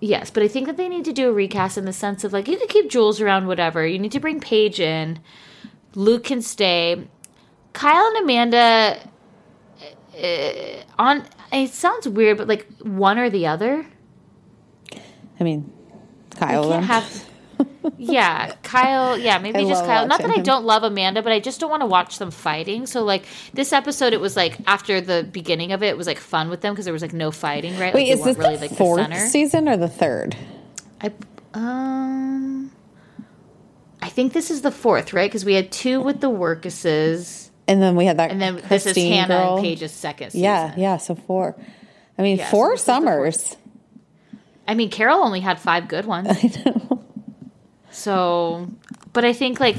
Yes, 0.00 0.30
but 0.30 0.42
I 0.42 0.48
think 0.48 0.66
that 0.66 0.76
they 0.76 0.88
need 0.88 1.06
to 1.06 1.12
do 1.14 1.30
a 1.30 1.32
recast 1.32 1.78
in 1.78 1.86
the 1.86 1.94
sense 1.94 2.24
of 2.24 2.34
like 2.34 2.46
you 2.46 2.58
can 2.58 2.68
keep 2.68 2.90
Jules 2.90 3.22
around, 3.22 3.46
whatever. 3.46 3.86
You 3.86 3.98
need 3.98 4.12
to 4.12 4.20
bring 4.20 4.38
Paige 4.38 4.80
in. 4.80 5.20
Luke 5.94 6.24
can 6.24 6.42
stay. 6.42 7.08
Kyle 7.72 8.06
and 8.06 8.18
Amanda. 8.18 8.98
Uh, 10.18 10.82
on 10.98 11.24
it 11.52 11.70
sounds 11.70 12.08
weird, 12.08 12.38
but 12.38 12.48
like 12.48 12.66
one 12.80 13.18
or 13.18 13.30
the 13.30 13.46
other. 13.46 13.86
I 15.40 15.44
mean, 15.44 15.72
Kyle. 16.30 16.70
can't 16.70 16.84
have. 16.84 17.24
Yeah, 17.96 18.54
Kyle. 18.62 19.16
Yeah, 19.16 19.38
maybe 19.38 19.58
I 19.58 19.68
just 19.68 19.84
Kyle. 19.84 20.06
Not 20.06 20.20
that 20.20 20.30
I 20.30 20.42
don't 20.42 20.64
love 20.64 20.82
Amanda, 20.82 21.22
but 21.22 21.32
I 21.32 21.40
just 21.40 21.58
don't 21.58 21.70
want 21.70 21.80
to 21.80 21.86
watch 21.86 22.18
them 22.18 22.30
fighting. 22.30 22.86
So 22.86 23.02
like 23.02 23.24
this 23.54 23.72
episode, 23.72 24.12
it 24.12 24.20
was 24.20 24.36
like 24.36 24.58
after 24.66 25.00
the 25.00 25.26
beginning 25.30 25.72
of 25.72 25.82
it, 25.82 25.86
it 25.86 25.96
was 25.96 26.06
like 26.06 26.18
fun 26.18 26.50
with 26.50 26.60
them 26.60 26.74
because 26.74 26.84
there 26.84 26.92
was 26.92 27.02
like 27.02 27.12
no 27.12 27.30
fighting, 27.30 27.78
right? 27.78 27.94
Wait, 27.94 28.08
like, 28.08 28.18
is 28.18 28.24
this 28.24 28.36
really 28.36 28.56
the 28.56 28.62
like 28.62 28.70
the 28.70 28.76
fourth 28.76 29.00
center. 29.00 29.26
season 29.26 29.68
or 29.68 29.76
the 29.76 29.88
third? 29.88 30.36
I 31.00 31.12
um, 31.54 32.70
I 34.02 34.08
think 34.08 34.32
this 34.32 34.50
is 34.50 34.62
the 34.62 34.70
fourth, 34.70 35.12
right? 35.12 35.30
Because 35.30 35.44
we 35.44 35.54
had 35.54 35.72
two 35.72 36.00
with 36.00 36.20
the 36.20 36.30
Wirkuses, 36.30 37.47
And 37.68 37.80
then 37.82 37.94
we 37.96 38.06
had 38.06 38.16
that. 38.16 38.30
and 38.32 38.40
then 38.40 38.56
this 38.56 38.86
is 38.86 38.92
Christine 38.94 39.12
Hannah 39.12 39.28
girl. 39.44 39.54
and 39.56 39.64
Paige's 39.64 39.92
second 39.92 40.30
season. 40.30 40.44
Yeah, 40.44 40.74
yeah. 40.76 40.96
So 40.96 41.14
four. 41.14 41.54
I 42.18 42.22
mean, 42.22 42.38
Yeah, 42.38 42.50
four 42.50 42.70
this 42.70 42.80
is 42.80 42.86
the 42.86 42.92
fourth. 42.92 43.04
summers. 43.04 43.56
I 44.66 44.74
mean, 44.74 44.90
Carol 44.90 45.20
only 45.20 45.40
had 45.40 45.60
five 45.60 45.86
good 45.86 46.04
ones. 46.06 46.28
I 46.30 46.50
know. 46.64 47.04
So, 47.90 48.68
but 49.12 49.24
I 49.24 49.32
think 49.32 49.60
like 49.60 49.76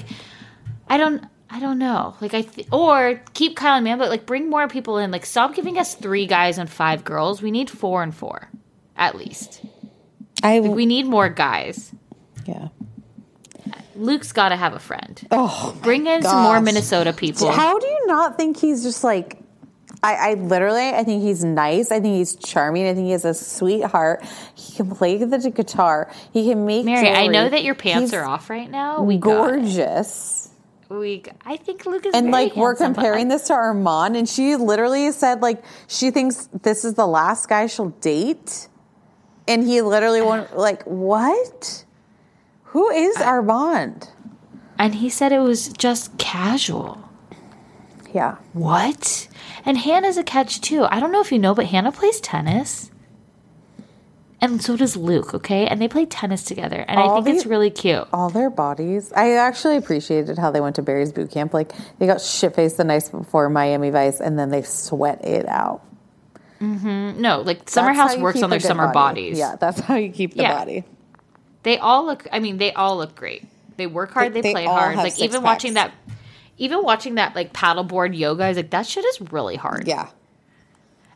I 0.88 0.98
don't. 0.98 1.24
I 1.52 1.60
don't 1.60 1.80
know. 1.80 2.14
Like 2.22 2.36
I 2.36 2.42
th- 2.44 2.68
or 2.72 3.20
keep 3.34 3.56
Kyle 3.56 3.76
and 3.76 3.84
Amanda, 3.88 4.04
but 4.04 4.12
like 4.12 4.28
bring 4.28 4.52
more 4.52 4.68
people 4.68 5.00
in. 5.00 5.10
Like 5.10 5.26
stop 5.26 5.56
giving 5.56 5.80
us 5.80 5.96
three 5.96 6.28
guys 6.28 6.60
and 6.60 6.70
five 6.70 7.04
girls. 7.04 7.42
We 7.42 7.50
need 7.50 7.72
four 7.72 8.04
and 8.04 8.14
four, 8.14 8.50
at 8.96 9.16
least. 9.16 9.62
I 10.44 10.60
Like 10.60 10.72
we 10.76 10.86
need 10.86 11.08
more 11.08 11.28
guys. 11.28 11.92
yeah. 12.46 12.68
Luke's 14.00 14.32
got 14.32 14.50
to 14.50 14.56
have 14.56 14.74
a 14.74 14.80
friend. 14.80 15.22
Oh, 15.30 15.78
Bring 15.84 16.08
in 16.08 16.24
some 16.24 16.44
more. 16.44 16.62
Minnesota 16.62 17.14
people. 17.14 17.52
how 17.52 17.78
do 17.78 17.86
you 17.86 18.08
not 18.08 18.38
think 18.38 18.58
he's 18.58 18.84
just 18.84 19.04
like? 19.04 19.38
I, 20.02 20.32
I 20.32 20.34
literally, 20.36 20.90
I 20.90 21.04
think 21.04 21.24
he's 21.24 21.44
nice. 21.44 21.92
I 21.92 22.00
think 22.00 22.16
he's 22.16 22.36
charming. 22.36 22.88
I 22.88 22.94
think 22.94 23.06
he 23.06 23.12
has 23.12 23.26
a 23.26 23.34
sweetheart. 23.34 24.24
He 24.56 24.78
can 24.78 24.90
play 24.90 25.18
the 25.18 25.52
guitar. 25.52 26.10
He 26.32 26.48
can 26.50 26.66
make. 26.66 26.86
Mary, 26.86 27.10
I 27.10 27.28
know 27.28 27.50
that 27.50 27.64
your 27.64 27.76
pants 27.76 28.12
He's 28.12 28.14
are 28.14 28.24
off 28.24 28.50
right 28.50 28.70
now. 28.70 29.02
We 29.04 29.18
got 29.18 29.50
gorgeous. 29.50 30.50
We, 30.88 31.24
I 31.46 31.58
think 31.58 31.86
Luke 31.86 32.06
is 32.06 32.16
And 32.16 32.32
like 32.32 32.56
we're 32.56 32.76
comparing 32.76 33.28
this 33.28 33.48
to 33.48 33.54
Armand, 33.54 34.16
and 34.16 34.28
she 34.28 34.56
literally 34.56 35.12
said 35.12 35.42
like 35.42 35.64
she 35.88 36.10
thinks 36.10 36.50
this 36.64 36.84
is 36.86 36.96
the 36.96 37.06
last 37.06 37.48
guy 37.48 37.68
she'll 37.68 37.90
date, 37.90 38.70
and 39.48 39.64
he 39.64 39.82
literally 39.82 40.22
went 40.22 40.58
like, 40.58 40.82
"What? 40.84 41.86
Who 42.70 42.90
is 42.90 43.18
Armand?" 43.18 44.10
and 44.78 44.96
he 44.96 45.10
said 45.10 45.32
it 45.32 45.40
was 45.40 45.70
just 45.74 46.18
casual. 46.18 47.04
Yeah, 48.14 48.38
What? 48.54 49.28
And 49.66 49.78
Hannah's 49.78 50.18
a 50.18 50.24
catch 50.24 50.62
too. 50.62 50.86
I 50.90 51.00
don't 51.00 51.12
know 51.12 51.22
if 51.22 51.32
you 51.32 51.38
know, 51.38 51.54
but 51.54 51.66
Hannah 51.68 51.92
plays 51.92 52.20
tennis. 52.22 52.90
And 54.42 54.64
so 54.64 54.78
does 54.78 54.96
Luke, 54.96 55.34
okay? 55.34 55.68
And 55.68 55.82
they 55.82 55.90
play 55.90 56.06
tennis 56.06 56.44
together. 56.46 56.84
And 56.88 56.98
I 56.98 57.04
All 57.04 57.22
think 57.22 57.36
it's 57.36 57.46
really 57.46 57.70
cute. 57.70 58.08
all 58.14 58.30
their 58.30 58.50
bodies. 58.50 59.12
I 59.14 59.34
actually 59.34 59.76
appreciated 59.76 60.38
how 60.38 60.50
they 60.50 60.62
went 60.62 60.78
to 60.78 60.82
Barry's 60.82 61.12
Bootcamp. 61.12 61.54
Like 61.54 61.74
they 62.00 62.08
got 62.08 62.22
shit 62.22 62.56
faced 62.56 62.78
the 62.78 62.86
night 62.86 63.08
before 63.12 63.50
Miami 63.50 63.90
Vice, 63.90 64.22
and 64.22 64.40
then 64.40 64.50
they 64.50 64.62
sweat 64.62 65.24
it 65.26 65.46
out. 65.48 65.82
Mm-hmm. 66.62 67.22
No, 67.22 67.42
like 67.42 67.70
Summer 67.70 67.94
That's 67.94 68.14
House 68.14 68.18
works 68.22 68.42
on 68.42 68.50
their 68.50 68.60
summer 68.62 68.92
body. 68.94 69.22
bodies. 69.28 69.40
Yeah, 69.40 69.56
that's 69.60 69.82
how 69.82 69.96
you 69.96 70.10
keep 70.10 70.34
the 70.36 70.44
Yeah. 70.44 70.58
body. 70.58 70.84
They 71.64 71.78
all 71.78 72.06
look 72.06 72.28
I 72.32 72.40
mean, 72.40 72.58
they 72.58 72.74
all 72.74 72.98
look 72.98 73.16
great. 73.16 73.46
They 73.78 73.88
work 73.88 74.12
hard, 74.12 74.34
They- 74.34 74.42
they, 74.42 74.52
play 74.52 74.66
hard. 74.66 74.98
Like 74.98 75.20
even 75.20 75.42
watching 75.44 75.74
that 75.76 75.92
even 76.58 76.84
watching 76.84 77.16
that 77.16 77.36
like 77.36 77.54
paddleboard 77.54 78.18
yoga, 78.18 78.44
I 78.44 78.48
was 78.50 78.58
like, 78.58 78.70
that 78.72 78.86
shit 78.86 79.06
is 79.06 79.22
really 79.32 79.56
hard. 79.56 79.88
Yeah, 79.88 80.10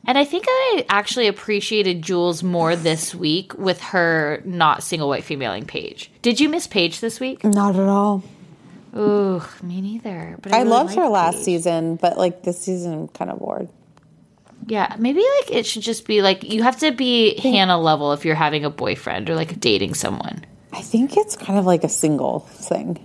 And 0.07 0.18
I 0.18 0.24
think 0.24 0.45
I 0.48 0.86
actually 0.88 1.28
appreciated 1.28 2.02
Jules 2.02 2.44
more 2.44 2.76
this 2.78 3.14
week 3.14 3.53
with 3.57 3.82
her 3.82 4.41
not 4.45 4.84
single 4.84 5.10
white 5.10 5.26
femaling 5.26 5.65
Paige. 5.65 6.10
Did 6.22 6.40
you 6.40 6.48
miss 6.48 6.65
Paige 6.68 7.02
this 7.02 7.20
week? 7.20 7.44
not 7.44 7.76
at 7.76 7.90
all. 7.90 8.24
Ooh, 8.95 9.41
me 9.61 9.82
neither. 9.82 10.38
But 10.41 10.53
I, 10.53 10.57
I 10.57 10.60
really 10.60 10.70
loved 10.70 10.95
her 10.95 11.07
last 11.10 11.36
Paige. 11.38 11.44
season, 11.45 11.95
but 11.98 12.18
like 12.18 12.44
this 12.44 12.60
season, 12.61 12.94
I'm 12.94 13.07
kind 13.10 13.30
of 13.32 13.40
bored. 13.40 13.68
Yeah, 14.68 14.95
maybe 14.98 15.19
like 15.19 15.52
it 15.52 15.65
should 15.65 15.81
just 15.81 16.06
be 16.07 16.22
like 16.22 16.44
you 16.44 16.64
have 16.64 16.77
to 16.80 16.91
be 16.91 17.38
Hannah 17.40 17.77
level 17.80 18.14
if 18.14 18.23
you're 18.26 18.35
having 18.35 18.64
a 18.65 18.69
boyfriend 18.69 19.30
or 19.30 19.35
like 19.35 19.60
dating 19.60 19.94
someone. 19.94 20.45
I 20.72 20.81
think 20.81 21.18
it's 21.18 21.35
kind 21.35 21.60
of 21.60 21.65
like 21.65 21.84
a 21.84 21.90
single 21.90 22.40
thing. 22.40 22.98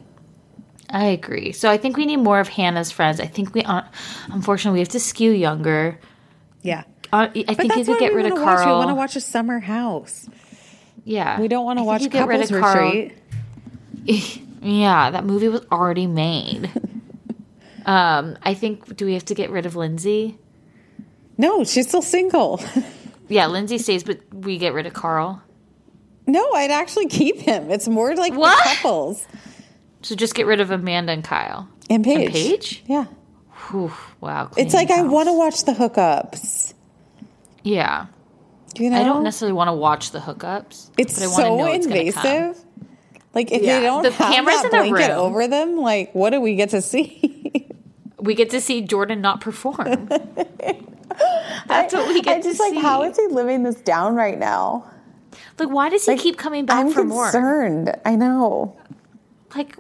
I 0.90 1.04
agree. 1.06 1.52
So 1.52 1.70
I 1.70 1.76
think 1.76 1.96
we 1.96 2.06
need 2.06 2.16
more 2.18 2.40
of 2.40 2.48
Hannah's 2.48 2.90
friends. 2.90 3.20
I 3.20 3.26
think 3.26 3.54
we, 3.54 3.62
uh, 3.62 3.82
unfortunately, 4.30 4.76
we 4.76 4.80
have 4.80 4.88
to 4.90 5.00
skew 5.00 5.32
younger. 5.32 5.98
Yeah, 6.62 6.84
Uh, 7.12 7.28
I 7.34 7.54
think 7.54 7.76
you 7.76 7.84
could 7.84 7.98
get 7.98 8.14
rid 8.14 8.26
of 8.26 8.34
Carl. 8.38 8.66
We 8.66 8.72
want 8.72 8.88
to 8.90 8.94
watch 8.94 9.14
a 9.16 9.20
summer 9.20 9.58
house. 9.60 10.28
yeah, 11.04 11.38
We 11.40 11.48
don't 11.48 11.64
want 11.66 11.78
to 11.78 11.84
watch 11.84 12.02
you 12.02 12.08
get 12.08 12.26
rid 12.26 12.40
couples 12.40 12.50
of 12.52 12.60
Carl. 12.60 12.90
retreat. 12.92 14.42
Yeah, 14.60 15.10
that 15.12 15.24
movie 15.24 15.48
was 15.48 15.64
already 15.70 16.08
made. 16.08 16.68
um, 17.86 18.36
I 18.42 18.54
think. 18.54 18.96
Do 18.96 19.06
we 19.06 19.14
have 19.14 19.24
to 19.26 19.34
get 19.34 19.50
rid 19.50 19.66
of 19.66 19.76
Lindsay? 19.76 20.36
No, 21.38 21.64
she's 21.64 21.88
still 21.88 22.02
single. 22.02 22.60
Yeah, 23.30 23.46
Lindsay 23.48 23.76
stays, 23.76 24.04
but 24.04 24.20
we 24.32 24.56
get 24.56 24.72
rid 24.72 24.86
of 24.86 24.94
Carl. 24.94 25.42
no, 26.26 26.50
I'd 26.54 26.70
actually 26.70 27.08
keep 27.08 27.36
him. 27.38 27.70
It's 27.70 27.86
more 27.86 28.16
like 28.16 28.32
What? 28.32 28.58
couples 28.64 29.26
So 30.00 30.14
just 30.14 30.34
get 30.34 30.46
rid 30.46 30.60
of 30.60 30.70
Amanda 30.70 31.12
and 31.12 31.22
Kyle. 31.22 31.68
and 31.90 32.02
Paige. 32.02 32.24
And 32.24 32.32
Paige? 32.32 32.82
Yeah. 32.86 33.04
Whew, 33.68 33.92
wow. 34.22 34.50
It's 34.56 34.72
like 34.72 34.90
I 34.90 35.02
want 35.02 35.28
to 35.28 35.34
watch 35.34 35.64
the 35.64 35.72
hookups. 35.72 36.72
Yeah. 37.62 38.06
You 38.78 38.88
know, 38.88 38.98
I 38.98 39.04
don't 39.04 39.24
necessarily 39.24 39.52
want 39.52 39.68
to 39.68 39.74
watch 39.74 40.12
the 40.12 40.20
hookups. 40.20 40.88
It's 40.96 41.18
but 41.18 41.24
I 41.24 41.26
wanna 41.26 41.42
so 41.44 41.56
know 41.58 41.66
it's 41.74 41.86
come. 41.86 41.96
invasive. 41.96 42.64
Like 43.34 43.52
if 43.52 43.60
Yeah. 43.62 43.80
they 43.80 43.84
don't 43.86 44.02
The 44.04 44.10
have 44.12 44.32
cameras 44.32 44.56
that 44.62 44.64
in 44.64 44.70
the 44.70 44.88
blanket 44.90 45.08
room. 45.12 45.18
over 45.18 45.46
them, 45.48 45.76
like 45.76 46.14
what 46.14 46.30
do 46.30 46.40
we 46.40 46.54
get 46.54 46.70
to 46.70 46.80
see? 46.80 47.66
We 48.18 48.34
get 48.34 48.48
to 48.50 48.60
see 48.62 48.80
Jordan 48.80 49.20
not 49.20 49.42
perform. 49.42 50.08
That's 51.66 51.92
what 51.94 52.08
we 52.08 52.20
get 52.22 52.38
I 52.38 52.42
just 52.42 52.56
to 52.58 52.62
like 52.62 52.72
see. 52.74 52.80
how 52.80 53.02
is 53.02 53.16
he 53.16 53.26
living 53.28 53.62
this 53.62 53.76
down 53.80 54.14
right 54.14 54.38
now? 54.38 54.90
like, 55.58 55.68
why 55.70 55.88
does 55.88 56.04
he 56.06 56.12
Like, 56.12 56.20
keep 56.20 56.38
coming 56.38 56.66
back 56.66 56.78
I'm 56.86 56.92
for 56.92 57.04
more? 57.04 57.24
concerned. 57.24 57.94
I 58.04 58.16
know. 58.16 58.76
Like, 59.54 59.76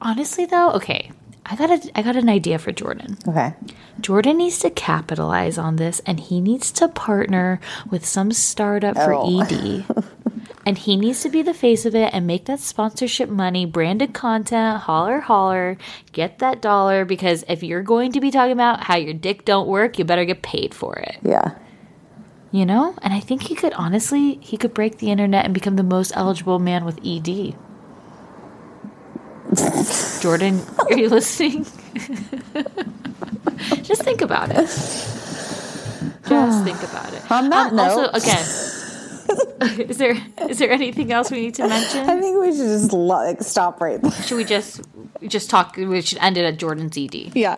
honestly, 0.00 0.46
though, 0.46 0.72
okay, 0.72 1.12
I 1.46 1.56
got 1.56 1.70
a, 1.70 1.90
I 1.94 2.02
got 2.02 2.16
an 2.16 2.28
idea 2.28 2.58
for 2.58 2.72
Jordan. 2.72 3.16
Okay. 3.26 3.54
Jordan 4.00 4.38
needs 4.38 4.58
to 4.60 4.70
capitalize 4.70 5.56
on 5.58 5.76
this, 5.76 6.00
and 6.06 6.18
he 6.20 6.40
needs 6.40 6.70
to 6.72 6.88
partner 6.88 7.60
with 7.90 8.04
some 8.06 8.32
startup 8.32 8.94
for 8.96 9.14
Oh. 9.14 9.40
ED. 9.40 9.84
and 10.66 10.76
he 10.76 10.96
needs 10.96 11.22
to 11.22 11.28
be 11.28 11.42
the 11.42 11.54
face 11.54 11.86
of 11.86 11.94
it 11.94 12.12
and 12.12 12.26
make 12.26 12.46
that 12.46 12.60
sponsorship 12.60 13.28
money, 13.28 13.64
branded 13.64 14.12
content, 14.12 14.82
holler, 14.82 15.20
holler, 15.20 15.78
get 16.12 16.38
that 16.40 16.60
dollar. 16.60 17.04
Because 17.04 17.44
if 17.48 17.62
you're 17.62 17.82
going 17.82 18.12
to 18.12 18.20
be 18.20 18.30
talking 18.30 18.52
about 18.52 18.84
how 18.84 18.96
your 18.96 19.14
dick 19.14 19.44
don't 19.44 19.68
work, 19.68 19.98
you 19.98 20.04
better 20.04 20.24
get 20.24 20.42
paid 20.42 20.74
for 20.74 20.96
it. 20.96 21.18
Yeah. 21.22 21.56
You 22.50 22.66
know? 22.66 22.94
And 23.02 23.14
I 23.14 23.20
think 23.20 23.42
he 23.42 23.54
could 23.54 23.72
honestly, 23.74 24.34
he 24.42 24.56
could 24.56 24.74
break 24.74 24.98
the 24.98 25.10
internet 25.10 25.44
and 25.44 25.54
become 25.54 25.76
the 25.76 25.82
most 25.82 26.12
eligible 26.14 26.58
man 26.58 26.84
with 26.84 26.98
ED. 27.04 27.54
Jordan, 30.20 30.60
are 30.78 30.98
you 30.98 31.08
listening? 31.08 31.62
Just 33.82 34.02
think 34.02 34.20
about 34.20 34.50
it. 34.50 34.66
Just 36.28 36.64
think 36.64 36.82
about 36.82 37.12
it. 37.14 37.30
On 37.30 37.48
that 37.48 37.72
Um, 37.72 37.80
Also, 37.80 38.10
again, 38.10 38.44
is 39.78 39.98
there 39.98 40.16
is 40.48 40.58
there 40.58 40.70
anything 40.70 41.12
else 41.12 41.30
we 41.30 41.40
need 41.40 41.54
to 41.54 41.68
mention? 41.68 42.08
I 42.08 42.20
think 42.20 42.40
we 42.40 42.50
should 42.50 42.66
just 42.66 42.92
like 42.92 43.42
stop 43.42 43.80
right 43.80 44.00
there. 44.00 44.10
Should 44.10 44.36
we 44.36 44.44
just 44.44 44.80
just 45.26 45.50
talk? 45.50 45.76
We 45.76 46.00
should 46.02 46.18
end 46.18 46.36
it 46.36 46.44
at 46.44 46.58
Jordan's 46.58 46.96
ED. 46.96 47.36
Yeah. 47.36 47.56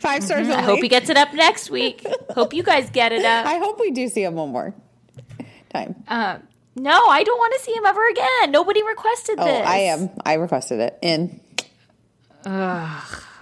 Five 0.00 0.24
stars 0.24 0.48
only. 0.48 0.54
I 0.54 0.62
hope 0.62 0.80
he 0.80 0.88
gets 0.88 1.10
it 1.10 1.16
up 1.16 1.32
next 1.34 1.70
week. 1.70 2.06
Hope 2.30 2.54
you 2.54 2.62
guys 2.62 2.90
get 2.90 3.12
it 3.12 3.24
up. 3.24 3.46
I 3.46 3.58
hope 3.58 3.80
we 3.80 3.90
do 3.90 4.08
see 4.08 4.22
him 4.22 4.34
one 4.34 4.50
more 4.50 4.74
time. 5.70 5.96
Uh, 6.08 6.38
no, 6.74 7.08
I 7.08 7.22
don't 7.24 7.38
want 7.38 7.54
to 7.54 7.60
see 7.60 7.72
him 7.72 7.86
ever 7.86 8.06
again. 8.08 8.50
Nobody 8.50 8.82
requested 8.82 9.36
oh, 9.38 9.44
this. 9.44 9.66
I 9.66 9.76
am. 9.78 10.10
I 10.24 10.34
requested 10.34 10.80
it. 10.80 10.98
In. 11.02 11.40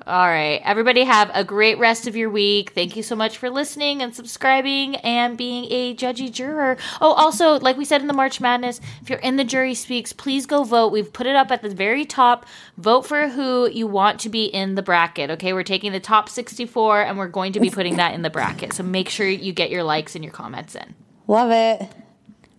All 0.06 0.26
right. 0.26 0.60
Everybody 0.64 1.04
have 1.04 1.30
a 1.32 1.44
great 1.44 1.78
rest 1.78 2.06
of 2.06 2.14
your 2.14 2.28
week. 2.28 2.72
Thank 2.72 2.94
you 2.94 3.02
so 3.02 3.16
much 3.16 3.38
for 3.38 3.48
listening 3.48 4.02
and 4.02 4.14
subscribing 4.14 4.96
and 4.96 5.38
being 5.38 5.66
a 5.70 5.94
judgy 5.94 6.30
juror. 6.30 6.76
Oh, 7.00 7.12
also, 7.12 7.58
like 7.60 7.78
we 7.78 7.86
said 7.86 8.02
in 8.02 8.06
the 8.06 8.12
March 8.12 8.38
Madness, 8.38 8.80
if 9.00 9.08
you're 9.08 9.18
in 9.20 9.36
the 9.36 9.44
jury 9.44 9.72
speaks, 9.72 10.12
please 10.12 10.44
go 10.44 10.62
vote. 10.62 10.92
We've 10.92 11.10
put 11.10 11.26
it 11.26 11.36
up 11.36 11.50
at 11.50 11.62
the 11.62 11.70
very 11.70 12.04
top. 12.04 12.44
Vote 12.76 13.06
for 13.06 13.28
who 13.28 13.70
you 13.70 13.86
want 13.86 14.20
to 14.20 14.28
be 14.28 14.44
in 14.44 14.74
the 14.74 14.82
bracket. 14.82 15.30
Okay. 15.30 15.54
We're 15.54 15.62
taking 15.62 15.92
the 15.92 16.00
top 16.00 16.28
64 16.28 17.02
and 17.02 17.16
we're 17.16 17.28
going 17.28 17.54
to 17.54 17.60
be 17.60 17.70
putting 17.70 17.96
that 17.96 18.12
in 18.12 18.20
the 18.20 18.30
bracket. 18.30 18.74
So 18.74 18.82
make 18.82 19.08
sure 19.08 19.26
you 19.26 19.54
get 19.54 19.70
your 19.70 19.84
likes 19.84 20.14
and 20.14 20.22
your 20.22 20.34
comments 20.34 20.74
in. 20.74 20.94
Love 21.26 21.50
it. 21.50 21.88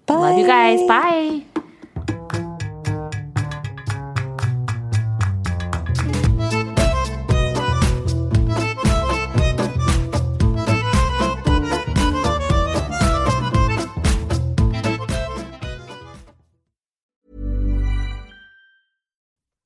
Bye. 0.08 0.16
Love 0.16 0.40
you 0.40 0.48
guys. 0.48 0.88
Bye. 0.88 2.42